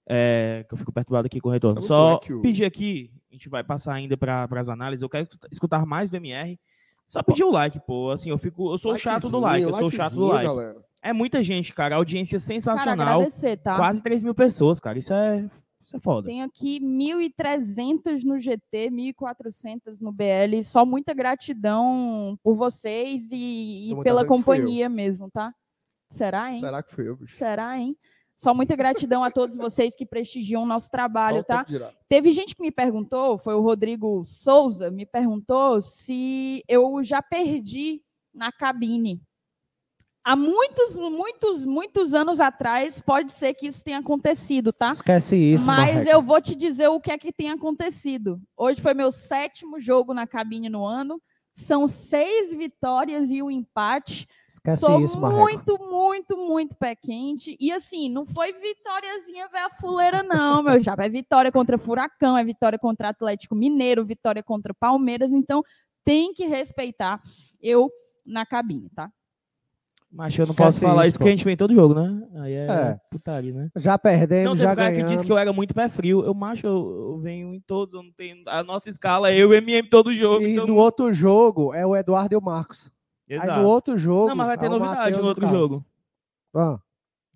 É, 0.08 0.66
que 0.68 0.74
eu 0.74 0.78
fico 0.78 0.92
perturbado 0.92 1.28
aqui 1.28 1.40
com 1.40 1.50
o 1.50 1.52
retorno. 1.52 1.80
Estamos 1.80 1.88
Só 1.88 2.18
black, 2.18 2.34
o- 2.34 2.42
pedir 2.42 2.66
aqui, 2.66 3.12
a 3.32 3.34
gente 3.36 3.48
vai 3.48 3.64
passar 3.64 3.94
ainda 3.94 4.18
para 4.18 4.48
as 4.58 4.70
análises. 4.70 5.02
Eu 5.04 5.10
quero 5.10 5.28
escutar 5.52 5.86
mais 5.86 6.10
do 6.10 6.18
MR. 6.18 6.60
Só 7.08 7.24
pedir 7.24 7.44
o 7.44 7.52
like, 7.52 7.80
pô. 7.88 8.12
Assim, 8.12 8.30
eu 8.30 8.38
fico, 8.38 8.74
eu 8.74 8.78
sou 8.78 8.98
chato 8.98 9.30
do 9.30 9.40
like, 9.40 9.64
eu 9.64 9.74
sou 9.74 9.90
chato 9.90 10.14
do 10.16 10.26
like. 10.26 10.46
Galera. 10.46 10.78
É 11.02 11.14
muita 11.14 11.42
gente, 11.44 11.74
cara. 11.74 11.96
Audiência 11.96 12.38
Cara, 12.38 12.48
sensacional. 12.48 13.16
agradecer, 13.22 13.58
tá? 13.58 13.78
Quase 13.78 14.04
3 14.04 14.22
mil 14.24 14.36
pessoas, 14.36 14.80
cara. 14.80 15.00
Isso 15.00 15.14
é, 15.14 15.50
isso 15.90 15.98
é 15.98 16.00
foda. 16.00 16.28
Tenho 16.28 16.46
aqui 16.46 16.80
1.300 16.80 18.24
no 18.24 18.40
GT, 18.40 18.92
1.400 18.92 20.00
no 20.00 20.12
BL. 20.12 20.64
Só 20.64 20.86
muita 20.86 21.14
gratidão 21.14 22.38
por 22.44 22.56
vocês 22.56 23.28
e, 23.32 23.92
e 23.92 24.04
pela 24.04 24.26
companhia 24.26 24.88
mesmo, 24.88 25.30
tá? 25.32 25.54
Será, 26.12 26.52
hein? 26.52 26.60
Será 26.60 26.84
que 26.84 26.92
foi 26.92 27.08
eu, 27.08 27.16
bicho? 27.16 27.36
Será, 27.36 27.78
hein? 27.78 27.98
Só 28.36 28.54
muita 28.54 28.76
gratidão 28.76 29.24
a 29.24 29.32
todos 29.32 29.58
vocês 29.58 29.96
que 29.96 30.06
prestigiam 30.06 30.64
o 30.64 30.66
nosso 30.66 30.90
trabalho, 30.90 31.44
tá? 31.44 31.66
Teve 32.08 32.32
gente 32.32 32.56
que 32.56 32.62
me 32.62 32.72
perguntou, 32.72 33.38
foi 33.38 33.54
o 33.54 33.62
Rodrigo 33.62 34.24
Souza, 34.26 34.90
me 34.90 35.06
perguntou 35.06 35.82
se 35.82 36.64
eu 36.68 37.04
já 37.04 37.22
perdi 37.22 38.02
na 38.34 38.52
cabine. 38.52 39.22
Há 40.30 40.36
muitos, 40.36 40.96
muitos, 40.96 41.66
muitos 41.66 42.14
anos 42.14 42.40
atrás, 42.40 43.00
pode 43.00 43.34
ser 43.34 43.56
que 43.56 43.66
isso 43.66 43.84
tenha 43.84 43.98
acontecido, 43.98 44.72
tá? 44.72 44.90
Esquece 44.90 45.36
isso, 45.36 45.66
Mas 45.66 45.96
Marreca. 45.96 46.12
eu 46.12 46.22
vou 46.22 46.40
te 46.40 46.56
dizer 46.56 46.88
o 46.88 47.02
que 47.02 47.12
é 47.12 47.18
que 47.18 47.34
tem 47.34 47.50
acontecido. 47.50 48.40
Hoje 48.56 48.80
foi 48.80 48.94
meu 48.94 49.12
sétimo 49.12 49.80
jogo 49.80 50.14
na 50.14 50.28
cabine 50.28 50.70
no 50.70 50.86
ano. 50.86 51.20
São 51.56 51.88
seis 51.88 52.54
vitórias 52.54 53.32
e 53.32 53.42
um 53.42 53.50
empate. 53.50 54.28
Esquece 54.48 54.82
Sou 54.82 55.02
isso, 55.02 55.20
Marreco. 55.20 55.42
muito, 55.42 55.80
muito, 55.80 56.38
muito 56.38 56.78
pé 56.78 56.94
quente. 56.96 57.58
E 57.60 57.72
assim, 57.72 58.08
não 58.08 58.24
foi 58.24 58.54
vitóriazinha 58.54 59.48
véia 59.48 59.70
fuleira, 59.82 60.22
não, 60.22 60.62
meu 60.62 60.84
chapa. 60.84 61.06
É 61.06 61.10
vitória 61.10 61.52
contra 61.52 61.76
Furacão, 61.80 62.38
é 62.38 62.44
vitória 62.44 62.78
contra 62.78 63.10
Atlético 63.10 63.56
Mineiro, 63.56 64.06
vitória 64.06 64.44
contra 64.44 64.76
Palmeiras. 64.76 65.32
Então, 65.32 65.64
tem 66.06 66.36
que 66.36 66.46
respeitar 66.46 67.20
eu 67.60 67.90
na 68.24 68.46
cabine, 68.46 68.92
tá? 68.92 69.12
Mas 70.12 70.36
eu 70.36 70.46
não 70.48 70.54
Esquece 70.54 70.58
posso 70.58 70.80
falar 70.80 71.02
isso, 71.04 71.10
isso 71.10 71.18
porque 71.20 71.30
a 71.30 71.32
gente 71.32 71.46
vem 71.46 71.54
em 71.54 71.58
todo 71.58 71.74
jogo, 71.74 71.94
né? 71.94 72.28
Aí 72.42 72.54
é, 72.54 72.66
É. 72.66 73.00
putaria, 73.12 73.54
né? 73.54 73.70
Já 73.76 73.96
perdemos, 73.98 74.50
Não, 74.50 74.56
já 74.58 74.72
um 74.72 74.76
cara 74.76 74.90
que 74.90 74.96
ganhamos. 74.96 75.12
disse 75.14 75.26
que 75.26 75.32
eu 75.32 75.38
era 75.38 75.54
muito 75.54 75.74
pé 75.74 75.88
frio. 75.88 76.24
Eu, 76.26 76.34
macho, 76.34 76.66
eu, 76.66 77.12
eu 77.14 77.20
venho 77.20 77.54
em 77.54 77.60
todos, 77.60 77.94
eu 77.94 78.02
não 78.02 78.12
tenho. 78.12 78.38
A 78.48 78.64
nossa 78.64 78.90
escala 78.90 79.30
é 79.30 79.36
eu 79.36 79.54
e 79.54 79.58
o 79.58 79.62
MM 79.62 79.88
todo 79.88 80.12
jogo. 80.14 80.44
E 80.44 80.54
então 80.54 80.66
no 80.66 80.74
não- 80.74 80.80
outro 80.82 81.14
jogo 81.14 81.74
é 81.76 81.86
o 81.86 81.96
Eduardo 81.96 82.34
e 82.34 82.38
o 82.38 82.42
Marcos. 82.42 82.92
Aí 83.30 83.36
Exato. 83.36 83.62
no 83.62 83.68
outro 83.68 83.98
jogo. 84.00 84.30
Não, 84.30 84.36
mas 84.36 84.48
vai 84.48 84.58
ter 84.58 84.66
é 84.66 84.70
o 84.70 84.72
novidade 84.72 84.98
Matheus 85.00 85.20
no 85.22 85.28
outro 85.28 85.48
jogo. 85.48 85.86
Ah, 86.56 86.80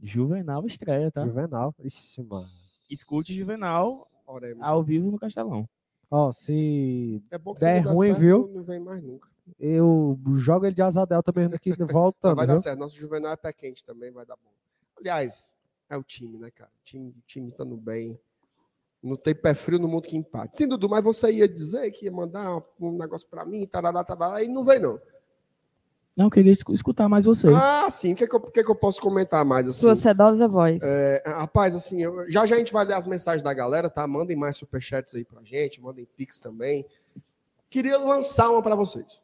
Juvenal 0.02 0.66
estreia, 0.66 1.12
tá? 1.12 1.24
Juvenal. 1.26 1.76
Ixi, 1.84 2.24
mano. 2.24 2.46
Escute 2.90 3.34
Juvenal 3.34 4.04
Oremos. 4.28 4.64
ao 4.66 4.82
vivo 4.84 5.12
no 5.12 5.20
Castelão. 5.20 5.70
Ó, 6.10 6.32
se 6.32 7.24
É 7.32 7.38
bom 7.38 7.54
que 7.54 7.64
não 7.64 7.72
der 7.72 7.80
ruim, 7.86 8.08
certo, 8.08 8.20
viu? 8.20 8.52
Não 8.54 8.64
vem 8.64 8.80
mais 8.80 9.02
nunca. 9.04 9.30
Eu 9.60 10.20
jogo 10.36 10.66
ele 10.66 10.76
de 10.76 10.82
asa 10.82 11.06
delta 11.06 11.32
mesmo 11.36 11.60
que 11.60 11.70
Mas 11.78 11.92
voltando, 11.92 12.36
vai 12.36 12.48
dar 12.48 12.58
certo. 12.60 12.80
Nosso 12.80 12.96
Juvenal 12.96 13.32
é 13.34 13.36
pé 13.36 13.52
quente 13.54 13.84
também, 13.84 14.12
vai 14.12 14.26
dar 14.26 14.36
bom. 14.36 14.52
Aliás, 15.00 15.56
é 15.90 15.98
o 15.98 16.04
time, 16.04 16.38
né, 16.38 16.50
cara? 16.52 16.70
O 16.82 16.84
time, 16.84 17.10
o 17.10 17.22
time 17.26 17.52
tá 17.52 17.66
no 17.66 17.78
bem. 17.78 18.20
Não 19.02 19.18
tem 19.18 19.36
pé 19.36 19.54
frio 19.54 19.80
no 19.80 19.88
mundo 19.88 20.08
que 20.08 20.16
empate. 20.16 20.58
Sim, 20.58 20.68
Dudu, 20.68 20.88
mas 20.88 21.04
você 21.04 21.30
ia 21.32 21.48
dizer 21.48 21.92
que 21.92 22.06
ia 22.06 22.12
mandar 22.12 22.64
um 22.80 22.98
negócio 22.98 23.28
pra 23.28 23.46
mim, 23.46 23.68
tarará, 23.68 24.02
tarará, 24.04 24.42
e 24.42 24.48
não 24.48 24.64
veio, 24.64 24.82
não. 24.82 25.02
Não, 26.16 26.26
eu 26.28 26.32
queria 26.32 26.52
escu- 26.52 26.74
escutar 26.74 27.10
mais 27.10 27.26
você. 27.26 27.48
Ah, 27.50 27.90
sim. 27.90 28.14
O 28.14 28.16
que, 28.16 28.28
que, 28.28 28.36
eu, 28.36 28.40
que, 28.40 28.64
que 28.64 28.70
eu 28.72 28.76
posso 28.76 29.02
comentar 29.02 29.44
mais? 29.44 29.68
Assim? 29.68 29.80
Sua 29.82 29.96
sedosa 29.96 30.48
voz. 30.48 30.80
É, 30.82 31.24
rapaz, 31.26 31.76
assim, 31.76 32.02
eu- 32.04 32.32
já 32.32 32.46
já 32.46 32.56
a 32.56 32.60
gente 32.60 32.72
vai 32.72 32.86
ler 32.86 32.94
as 32.94 33.08
mensagens 33.08 33.42
da 33.42 33.52
galera, 33.54 33.90
tá? 33.90 34.08
Mandem 34.08 34.38
mais 34.38 34.56
superchats 34.56 35.16
aí 35.16 35.26
pra 35.26 35.42
gente, 35.44 35.82
mandem 35.82 36.06
pix 36.16 36.40
também. 36.40 36.86
Queria 37.70 37.98
lançar 37.98 38.52
uma 38.52 38.62
para 38.62 38.76
vocês. 38.76 39.20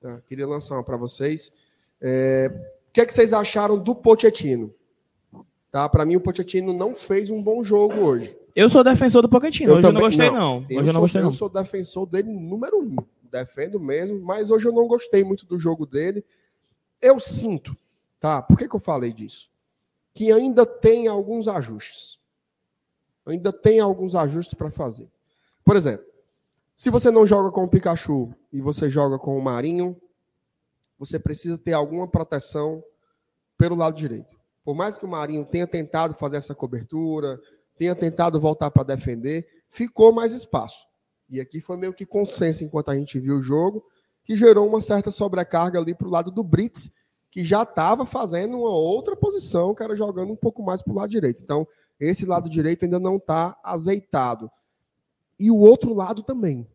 Tá? 0.00 0.20
Queria 0.26 0.46
lançar 0.46 0.74
uma 0.74 0.84
para 0.84 0.96
vocês. 0.96 1.52
É, 2.00 2.50
o 2.88 2.92
que, 2.92 3.00
é 3.00 3.06
que 3.06 3.12
vocês 3.12 3.32
acharam 3.32 3.78
do 3.78 3.94
Pochettino? 3.94 4.74
Tá? 5.70 5.88
Para 5.88 6.04
mim, 6.06 6.16
o 6.16 6.20
Pochettino 6.20 6.72
não 6.72 6.94
fez 6.94 7.30
um 7.30 7.42
bom 7.42 7.62
jogo 7.62 7.94
hoje. 7.96 8.36
Eu 8.56 8.68
sou 8.70 8.82
defensor 8.82 9.22
do 9.22 9.28
Pochettino. 9.28 9.72
Eu 9.72 9.76
Hoje 9.78 9.86
eu 9.86 9.92
não 9.92 10.00
também- 10.00 10.16
gostei, 10.18 10.30
não. 10.30 10.38
não. 10.38 10.58
Hoje 10.58 10.66
Eu, 10.70 10.78
eu 10.78 10.84
não 10.86 10.92
sou, 10.92 11.00
gostei, 11.02 11.20
eu 11.20 11.24
não. 11.24 11.32
sou 11.32 11.48
defensor 11.48 12.06
dele 12.06 12.32
número 12.32 12.80
um. 12.80 12.96
Defendo 13.30 13.78
mesmo, 13.78 14.18
mas 14.20 14.50
hoje 14.50 14.66
eu 14.66 14.72
não 14.72 14.88
gostei 14.88 15.22
muito 15.22 15.44
do 15.44 15.58
jogo 15.58 15.84
dele. 15.84 16.24
Eu 17.00 17.20
sinto, 17.20 17.76
tá? 18.18 18.40
Por 18.40 18.56
que, 18.56 18.66
que 18.66 18.74
eu 18.74 18.80
falei 18.80 19.12
disso? 19.12 19.50
Que 20.14 20.32
ainda 20.32 20.64
tem 20.64 21.06
alguns 21.06 21.46
ajustes. 21.46 22.18
Ainda 23.26 23.52
tem 23.52 23.78
alguns 23.78 24.14
ajustes 24.14 24.54
para 24.54 24.70
fazer. 24.70 25.08
Por 25.62 25.76
exemplo, 25.76 26.06
se 26.78 26.90
você 26.90 27.10
não 27.10 27.26
joga 27.26 27.50
com 27.50 27.64
o 27.64 27.68
Pikachu 27.68 28.32
e 28.52 28.60
você 28.60 28.88
joga 28.88 29.18
com 29.18 29.36
o 29.36 29.42
Marinho, 29.42 30.00
você 30.96 31.18
precisa 31.18 31.58
ter 31.58 31.72
alguma 31.72 32.06
proteção 32.06 32.84
pelo 33.56 33.74
lado 33.74 33.96
direito. 33.96 34.38
Por 34.64 34.76
mais 34.76 34.96
que 34.96 35.04
o 35.04 35.08
Marinho 35.08 35.44
tenha 35.44 35.66
tentado 35.66 36.14
fazer 36.14 36.36
essa 36.36 36.54
cobertura, 36.54 37.40
tenha 37.76 37.96
tentado 37.96 38.40
voltar 38.40 38.70
para 38.70 38.84
defender, 38.84 39.44
ficou 39.68 40.12
mais 40.12 40.32
espaço. 40.32 40.86
E 41.28 41.40
aqui 41.40 41.60
foi 41.60 41.76
meio 41.76 41.92
que 41.92 42.06
consenso 42.06 42.62
enquanto 42.62 42.92
a 42.92 42.94
gente 42.94 43.18
viu 43.18 43.38
o 43.38 43.42
jogo, 43.42 43.84
que 44.22 44.36
gerou 44.36 44.64
uma 44.64 44.80
certa 44.80 45.10
sobrecarga 45.10 45.80
ali 45.80 45.96
para 45.96 46.06
o 46.06 46.10
lado 46.12 46.30
do 46.30 46.44
Brits, 46.44 46.92
que 47.28 47.44
já 47.44 47.64
estava 47.64 48.06
fazendo 48.06 48.56
uma 48.56 48.70
outra 48.70 49.16
posição, 49.16 49.74
que 49.74 49.82
era 49.82 49.96
jogando 49.96 50.32
um 50.32 50.36
pouco 50.36 50.62
mais 50.62 50.80
para 50.80 50.92
o 50.92 50.96
lado 50.96 51.10
direito. 51.10 51.42
Então, 51.42 51.66
esse 51.98 52.24
lado 52.24 52.48
direito 52.48 52.84
ainda 52.84 53.00
não 53.00 53.16
está 53.16 53.58
azeitado. 53.64 54.48
E 55.38 55.50
o 55.50 55.56
outro 55.56 55.94
lado 55.94 56.22
também. 56.22 56.68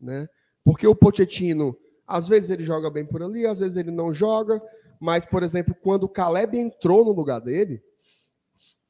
Né? 0.00 0.28
Porque 0.64 0.86
o 0.86 0.94
Pochettino, 0.94 1.76
às 2.06 2.26
vezes 2.28 2.50
ele 2.50 2.62
joga 2.62 2.90
bem 2.90 3.04
por 3.04 3.22
ali, 3.22 3.46
às 3.46 3.60
vezes 3.60 3.76
ele 3.76 3.90
não 3.90 4.12
joga, 4.12 4.62
mas, 5.00 5.24
por 5.26 5.42
exemplo, 5.42 5.74
quando 5.74 6.04
o 6.04 6.08
Caleb 6.08 6.56
entrou 6.56 7.04
no 7.04 7.12
lugar 7.12 7.40
dele, 7.40 7.82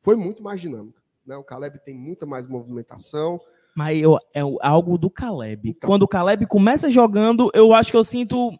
foi 0.00 0.14
muito 0.14 0.42
mais 0.42 0.60
dinâmico. 0.60 1.00
Né? 1.24 1.36
O 1.36 1.44
Caleb 1.44 1.78
tem 1.84 1.96
muita 1.96 2.26
mais 2.26 2.46
movimentação, 2.46 3.40
Mas 3.74 4.03
eu, 4.03 4.18
é 4.34 4.40
algo 4.61 4.98
do 4.98 5.09
Caleb. 5.09 5.70
Então. 5.70 5.88
Quando 5.88 6.03
o 6.03 6.09
Caleb 6.09 6.46
começa 6.46 6.90
jogando, 6.90 7.50
eu 7.55 7.72
acho 7.72 7.90
que 7.90 7.96
eu 7.96 8.05
sinto. 8.05 8.53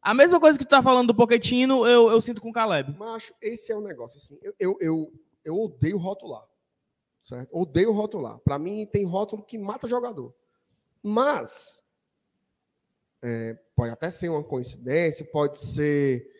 A 0.00 0.14
mesma 0.14 0.40
coisa 0.40 0.58
que 0.58 0.64
tu 0.64 0.70
tá 0.70 0.82
falando 0.82 1.08
do 1.08 1.14
Pochettino, 1.14 1.86
eu, 1.86 2.08
eu 2.10 2.22
sinto 2.22 2.40
com 2.40 2.48
o 2.48 2.52
Caleb. 2.52 2.96
Macho, 2.96 3.34
esse 3.42 3.72
é 3.72 3.76
o 3.76 3.80
negócio, 3.80 4.16
assim. 4.16 4.38
Eu, 4.40 4.54
eu, 4.58 4.76
eu, 4.80 5.12
eu 5.44 5.60
odeio 5.60 5.98
rotular. 5.98 6.44
Certo? 7.20 7.48
Odeio 7.56 7.92
rotular. 7.92 8.38
Para 8.38 8.58
mim, 8.58 8.86
tem 8.86 9.04
rótulo 9.04 9.42
que 9.42 9.58
mata 9.58 9.88
jogador. 9.88 10.34
Mas, 11.02 11.82
é, 13.22 13.58
pode 13.74 13.90
até 13.90 14.10
ser 14.10 14.28
uma 14.28 14.42
coincidência, 14.42 15.24
pode 15.24 15.58
ser 15.58 16.30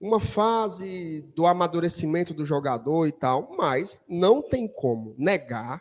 uma 0.00 0.18
fase 0.18 1.22
do 1.34 1.46
amadurecimento 1.46 2.34
do 2.34 2.44
jogador 2.44 3.06
e 3.06 3.12
tal, 3.12 3.54
mas 3.56 4.02
não 4.08 4.42
tem 4.42 4.66
como 4.66 5.14
negar, 5.16 5.80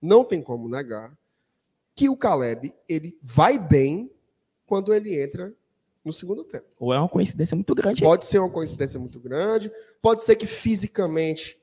não 0.00 0.24
tem 0.24 0.40
como 0.40 0.68
negar, 0.68 1.16
que 1.94 2.08
o 2.08 2.16
Caleb, 2.16 2.74
ele 2.88 3.18
vai 3.20 3.58
bem 3.58 4.10
quando 4.66 4.94
ele 4.94 5.20
entra 5.20 5.52
no 6.04 6.12
segundo 6.12 6.44
tempo. 6.44 6.66
Ou 6.78 6.92
é 6.92 6.98
uma 6.98 7.08
coincidência 7.08 7.54
muito 7.54 7.74
grande. 7.74 8.02
Pode 8.02 8.24
ser 8.24 8.38
uma 8.38 8.50
coincidência 8.50 8.98
muito 8.98 9.20
grande, 9.20 9.72
pode 10.00 10.22
ser 10.22 10.36
que 10.36 10.46
fisicamente 10.46 11.60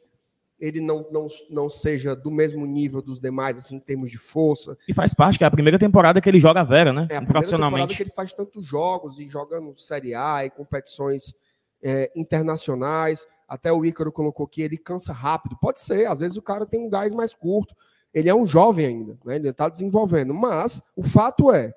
ele 0.59 0.81
não, 0.81 1.07
não, 1.11 1.27
não 1.49 1.69
seja 1.69 2.15
do 2.15 2.29
mesmo 2.29 2.65
nível 2.65 3.01
dos 3.01 3.19
demais, 3.19 3.57
assim, 3.57 3.77
em 3.77 3.79
termos 3.79 4.11
de 4.11 4.17
força. 4.17 4.77
E 4.87 4.93
faz 4.93 5.13
parte, 5.13 5.37
que 5.37 5.43
é 5.43 5.47
a 5.47 5.51
primeira 5.51 5.79
temporada 5.79 6.19
que 6.19 6.27
ele 6.27 6.39
joga 6.39 6.61
a 6.61 6.63
Vera, 6.63 6.91
né? 6.91 7.07
É 7.09 7.15
a 7.15 7.21
primeira 7.21 7.47
temporada 7.47 7.93
que 7.93 8.03
ele 8.03 8.11
faz 8.11 8.33
tantos 8.33 8.65
jogos 8.65 9.19
e 9.19 9.29
jogando 9.29 9.75
Série 9.77 10.13
A 10.13 10.45
e 10.45 10.49
competições 10.49 11.33
é, 11.81 12.11
internacionais. 12.15 13.25
Até 13.47 13.71
o 13.71 13.85
Ícaro 13.85 14.11
colocou 14.11 14.47
que 14.47 14.61
ele 14.61 14.77
cansa 14.77 15.13
rápido. 15.13 15.57
Pode 15.59 15.79
ser, 15.79 16.05
às 16.07 16.19
vezes 16.19 16.37
o 16.37 16.41
cara 16.41 16.65
tem 16.65 16.79
um 16.79 16.89
gás 16.89 17.13
mais 17.13 17.33
curto. 17.33 17.73
Ele 18.13 18.29
é 18.29 18.35
um 18.35 18.45
jovem 18.45 18.85
ainda, 18.85 19.17
né? 19.23 19.35
ele 19.35 19.49
está 19.49 19.69
desenvolvendo. 19.69 20.33
Mas 20.33 20.81
o 20.95 21.03
fato 21.03 21.51
é, 21.51 21.73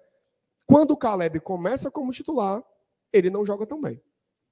quando 0.67 0.93
o 0.93 0.97
Caleb 0.97 1.41
começa 1.41 1.91
como 1.91 2.13
titular, 2.13 2.63
ele 3.13 3.31
não 3.31 3.45
joga 3.45 3.67
tão 3.67 3.81
bem. 3.81 4.01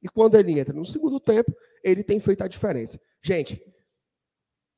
E 0.03 0.09
quando 0.09 0.35
ele 0.37 0.59
entra 0.59 0.73
no 0.73 0.85
segundo 0.85 1.19
tempo, 1.19 1.55
ele 1.83 2.03
tem 2.03 2.19
feito 2.21 2.43
a 2.43 2.49
diferença. 2.49 3.01
Gente, 3.21 3.63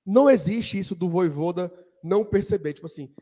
não 0.05 0.29
existe 0.29 0.79
isso 0.79 0.95
do 0.95 1.09
Voivoda 1.09 1.73
não 2.03 2.25
perceber. 2.25 2.73
Tipo 2.73 2.87
assim, 2.87 3.15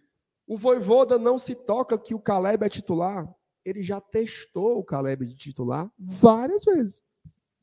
o 0.46 0.56
Voivoda 0.56 1.18
não 1.18 1.38
se 1.38 1.54
toca 1.54 1.98
que 1.98 2.14
o 2.14 2.20
Caleb 2.20 2.64
é 2.64 2.68
titular 2.68 3.28
ele 3.64 3.82
já 3.82 4.00
testou 4.00 4.78
o 4.78 4.84
Caleb 4.84 5.26
de 5.26 5.34
titular 5.34 5.90
várias 5.98 6.64
vezes. 6.64 7.04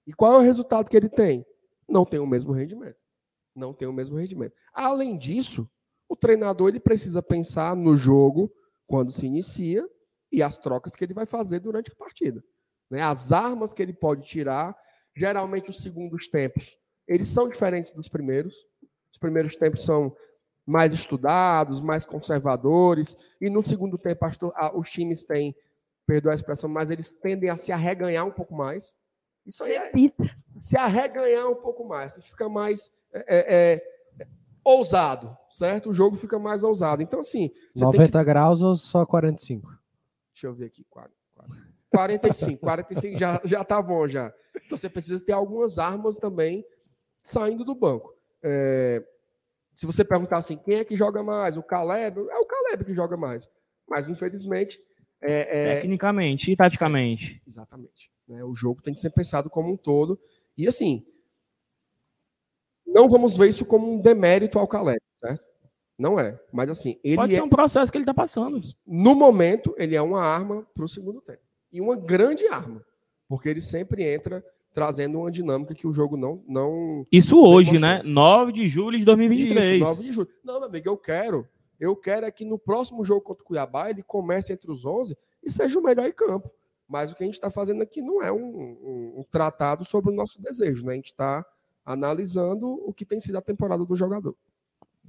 E 0.05 0.13
qual 0.13 0.34
é 0.34 0.38
o 0.38 0.41
resultado 0.41 0.89
que 0.89 0.95
ele 0.95 1.09
tem? 1.09 1.45
Não 1.88 2.05
tem 2.05 2.20
o 2.20 2.28
mesmo 2.28 2.51
rendimento. 2.51 2.97
Não 3.55 3.74
tem 3.74 3.88
o 3.88 3.93
mesmo 3.93 4.18
rendimento. 4.18 4.53
Além 4.74 5.18
disso, 5.18 5.70
o 6.07 6.15
treinador 6.15 6.70
ele 6.70 6.80
precisa 6.80 7.22
pensar 7.22 7.76
no 7.76 7.97
jogo 7.97 8.51
quando 8.86 9.11
se 9.11 9.26
inicia 9.26 9.88
e 10.32 10.43
as 10.43 10.57
trocas 10.57 10.95
que 10.95 11.03
ele 11.03 11.13
vai 11.13 11.26
fazer 11.26 11.59
durante 11.59 11.91
a 11.91 11.95
partida. 11.95 12.43
Né? 12.89 13.01
As 13.01 13.32
armas 13.32 13.74
que 13.74 13.82
ele 13.82 13.93
pode 13.93 14.26
tirar, 14.26 14.78
geralmente 15.15 15.70
os 15.70 15.82
segundos 15.82 16.28
tempos, 16.28 16.78
eles 17.07 17.28
são 17.28 17.49
diferentes 17.49 17.89
dos 17.91 18.07
primeiros. 18.07 18.55
Os 19.12 19.18
primeiros 19.18 19.55
tempos 19.55 19.84
são 19.84 20.16
mais 20.66 20.91
estudados, 20.91 21.80
mais 21.80 22.05
conservadores, 22.05 23.18
e 23.39 23.49
no 23.49 23.64
segundo 23.64 23.97
tempo 23.97 24.26
os 24.76 24.89
times 24.89 25.24
têm, 25.24 25.55
perdoa 26.05 26.34
a 26.34 26.36
expressão, 26.36 26.70
mas 26.70 26.91
eles 26.91 27.10
tendem 27.10 27.49
a 27.49 27.58
se 27.58 27.72
arreganhar 27.72 28.26
um 28.26 28.32
pouco 28.32 28.53
mais. 28.53 28.93
Isso 29.45 29.64
aí 29.64 29.74
é 29.74 29.91
se 30.58 30.78
arreganhar 30.78 31.49
um 31.49 31.55
pouco 31.55 31.86
mais, 31.86 32.20
fica 32.22 32.49
mais 32.49 32.91
é, 33.14 33.20
é, 33.28 33.74
é, 33.74 34.28
ousado, 34.64 35.36
certo? 35.49 35.89
O 35.89 35.93
jogo 35.93 36.18
fica 36.18 36.38
mais 36.38 36.64
ousado. 36.64 37.01
Então, 37.01 37.22
assim. 37.22 37.49
90 37.76 38.20
que... 38.20 38.26
graus 38.26 38.62
ou 38.62 38.76
só 38.76 39.05
45? 39.05 39.70
Deixa 40.34 40.47
eu 40.47 40.53
ver 40.53 40.66
aqui, 40.66 40.86
45, 41.89 42.60
45 42.60 43.18
já, 43.18 43.41
já 43.45 43.64
tá 43.64 43.82
bom 43.82 44.08
já. 44.08 44.34
Então 44.66 44.78
você 44.78 44.89
precisa 44.89 45.24
ter 45.24 45.32
algumas 45.32 45.80
armas 45.80 46.18
também 46.18 46.66
saindo 47.24 47.64
do 47.64 47.74
banco. 47.74 48.16
É, 48.50 49.04
se 49.76 49.86
você 49.86 50.04
perguntar 50.06 50.38
assim, 50.38 50.58
quem 50.58 50.80
é 50.80 50.86
que 50.86 50.95
joga 50.95 51.22
mais? 51.22 51.58
O 51.58 51.64
Caleb? 51.64 52.20
É 52.20 52.38
o 52.38 52.45
Caleb 52.45 52.86
que 52.86 52.95
joga 52.95 53.18
mais. 53.18 53.50
Mas, 53.88 54.10
infelizmente. 54.10 54.80
É, 55.22 55.60
é... 55.60 55.76
Tecnicamente 55.76 56.52
e 56.52 56.56
taticamente. 56.56 57.41
Exatamente. 57.45 58.12
Né? 58.28 58.43
O 58.43 58.56
jogo 58.56 58.82
tem 58.82 58.93
que 58.93 59.00
ser 59.00 59.10
pensado 59.10 59.50
como 59.50 59.74
um 59.74 59.78
todo. 59.78 60.20
E 60.58 60.68
assim, 60.68 61.06
não 62.86 63.10
vamos 63.10 63.38
ver 63.38 63.50
isso 63.50 63.66
como 63.66 63.93
um 63.93 64.02
demérito 64.02 64.58
ao 64.58 64.68
Caleb, 64.68 65.00
certo? 65.20 65.43
Não 65.98 66.20
é. 66.20 66.39
Mas 66.54 66.70
assim, 66.70 67.00
ele 67.04 67.16
Pode 67.16 67.34
ser 67.34 67.39
é... 67.39 67.43
um 67.43 67.50
processo 67.50 67.91
que 67.91 67.98
ele 67.98 68.04
está 68.04 68.14
passando. 68.14 68.60
No 68.86 69.14
momento, 69.16 69.76
ele 69.78 69.95
é 69.95 70.02
uma 70.02 70.22
arma 70.22 70.66
para 70.74 70.86
o 70.86 70.89
segundo 70.89 71.22
tempo. 71.22 71.41
E 71.72 71.82
uma 71.82 71.95
grande 71.95 72.48
arma. 72.48 72.84
Porque 73.28 73.50
ele 73.50 73.62
sempre 73.62 74.04
entra 74.04 74.43
trazendo 74.78 75.17
uma 75.17 75.32
dinâmica 75.32 75.73
que 75.73 75.88
o 75.88 75.91
jogo 75.91 76.15
não. 76.15 76.43
não 76.47 77.03
Isso 77.11 77.36
hoje, 77.36 77.80
né? 77.80 78.03
9 78.05 78.51
de 78.51 78.67
julho 78.67 78.95
de 78.99 79.03
2023. 79.05 79.82
Isso, 79.82 79.89
9 79.89 80.03
de 80.03 80.11
julho. 80.11 80.30
Não, 80.43 80.59
meu 80.59 80.69
amigo, 80.69 80.88
eu 80.88 80.95
quero. 80.95 81.47
Eu 81.80 81.95
quero 81.95 82.28
é 82.28 82.32
que 82.32 82.45
no 82.45 82.59
próximo 82.59 83.03
jogo 83.03 83.21
contra 83.21 83.41
o 83.41 83.47
Cuiabá 83.47 83.89
ele 83.89 84.03
comece 84.03 84.53
entre 84.53 84.69
os 84.69 84.86
11 84.86 85.17
e 85.43 85.49
seja 85.49 85.80
o 85.80 85.82
melhor 85.82 86.05
em 86.05 86.11
campo. 86.11 86.51
Mas 86.88 87.11
o 87.11 87.15
que 87.15 87.23
a 87.23 87.25
gente 87.25 87.34
está 87.34 87.49
fazendo 87.49 87.82
aqui 87.82 88.03
não 88.03 88.21
é 88.21 88.32
um, 88.32 88.38
um, 88.38 89.13
um, 89.17 89.25
tratado 89.32 89.84
sobre 89.84 90.11
o 90.11 90.15
nosso 90.15 90.39
desejo, 90.39 90.86
né? 90.86 90.91
A 90.91 90.95
gente 90.95 91.05
está 91.07 91.43
analisando 91.84 92.67
o 92.88 92.93
que 92.93 93.03
tem 93.03 93.19
sido 93.19 93.39
a 93.39 93.41
temporada 93.41 93.84
do 93.84 93.95
jogador. 93.95 94.36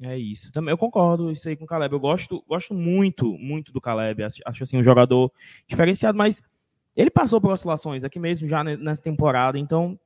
É 0.01 0.17
isso. 0.17 0.51
Também 0.51 0.73
eu 0.73 0.79
concordo 0.79 1.31
isso 1.31 1.47
aí 1.47 1.55
com 1.55 1.65
o 1.65 1.69
Caleb. 1.69 1.93
Eu 1.93 2.01
gosto, 2.01 2.43
gosto 2.49 2.73
muito, 2.73 3.37
muito 3.37 3.71
do 3.71 3.83
Caleb. 3.83 4.23
Acho, 4.23 4.41
acho 4.47 4.63
assim 4.63 4.79
um 4.79 4.83
jogador 4.83 5.31
diferenciado, 5.69 6.17
mas 6.17 6.43
ele 6.99 7.11
passou 7.11 7.41
por 7.41 7.53
oscilações 7.53 8.03
aqui 8.03 8.19
mesmo 8.19 8.49
já 8.49 8.65
nessa 8.65 9.01
temporada, 9.01 9.57
então 9.57 9.99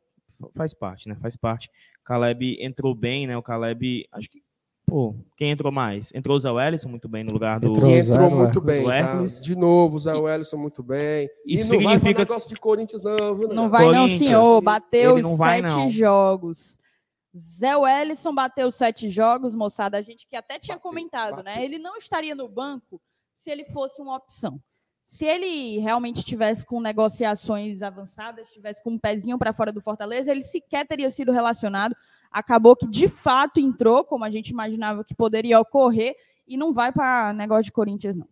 faz 0.55 0.75
parte, 0.75 1.09
né? 1.09 1.17
Faz 1.23 1.37
parte. 1.37 1.71
Caleb 2.05 2.59
entrou 2.61 2.95
bem, 2.95 3.27
né? 3.27 3.35
O 3.35 3.43
Caleb, 3.43 4.07
acho 4.13 4.29
que 4.29 4.43
Pô, 4.85 5.15
quem 5.39 5.53
entrou 5.53 5.73
mais? 5.73 6.13
Entrou 6.13 6.37
o 6.37 6.41
Zé 6.41 6.51
Wellison 6.51 6.89
muito 6.89 7.09
bem 7.09 7.25
no 7.25 7.33
lugar 7.33 7.59
do. 7.59 7.69
Entrou, 7.69 7.91
entrou 7.91 8.31
muito 8.31 8.61
bem. 8.61 8.85
Tá? 8.85 9.25
De 9.25 9.57
novo, 9.57 9.97
o 9.97 9.99
Zé 9.99 10.13
Wellison 10.13 10.59
muito 10.59 10.83
bem. 10.83 11.31
Isso 11.47 11.63
e 11.63 11.79
não 11.79 11.79
significa... 11.79 11.99
vai 12.01 12.15
negócio 12.15 12.49
de 12.49 12.57
Corinthians, 12.57 13.01
não, 13.01 13.39
viu? 13.39 13.49
Não 13.49 13.71
vai, 13.71 13.91
não, 13.91 14.07
senhor. 14.07 14.61
Bateu 14.61 15.23
não 15.23 15.37
vai, 15.37 15.63
sete 15.63 15.75
não. 15.75 15.89
jogos. 15.89 16.79
Zé 17.35 17.75
Wellison 17.75 18.35
bateu 18.35 18.71
sete 18.71 19.09
jogos, 19.09 19.55
moçada. 19.55 19.97
A 19.97 20.03
gente 20.03 20.27
que 20.29 20.37
até 20.37 20.59
tinha 20.59 20.77
bateu, 20.77 20.91
comentado, 20.91 21.37
né? 21.37 21.43
bateu. 21.43 21.55
né? 21.55 21.65
Ele 21.65 21.79
não 21.79 21.97
estaria 21.97 22.35
no 22.35 22.49
banco 22.49 23.01
se 23.33 23.51
ele 23.51 23.65
fosse 23.67 24.03
uma 24.03 24.17
opção 24.17 24.61
se 25.05 25.27
ele 25.27 25.79
realmente 25.79 26.25
tivesse 26.25 26.65
com 26.65 26.81
negociações 26.81 27.83
avançadas, 27.83 28.51
tivesse 28.51 28.83
com 28.83 28.91
um 28.91 28.99
pezinho 28.99 29.39
para 29.39 29.53
fora 29.53 29.73
do 29.73 29.81
Fortaleza, 29.81 30.31
ele 30.31 30.43
sequer 30.43 30.87
teria 30.87 31.11
sido 31.11 31.33
relacionado. 31.33 31.95
Acabou 32.31 32.75
que 32.75 32.87
de 32.87 33.09
fato 33.09 33.61
entrou, 33.61 34.05
como 34.05 34.25
a 34.25 34.31
gente 34.31 34.49
imaginava 34.49 35.05
que 35.05 35.15
poderia 35.15 35.61
ocorrer, 35.61 36.15
e 36.47 36.57
não 36.57 36.73
vai 36.73 36.93
para 36.93 37.33
negócio 37.33 37.65
de 37.65 37.73
Corinthians, 37.73 38.17
não. 38.17 38.29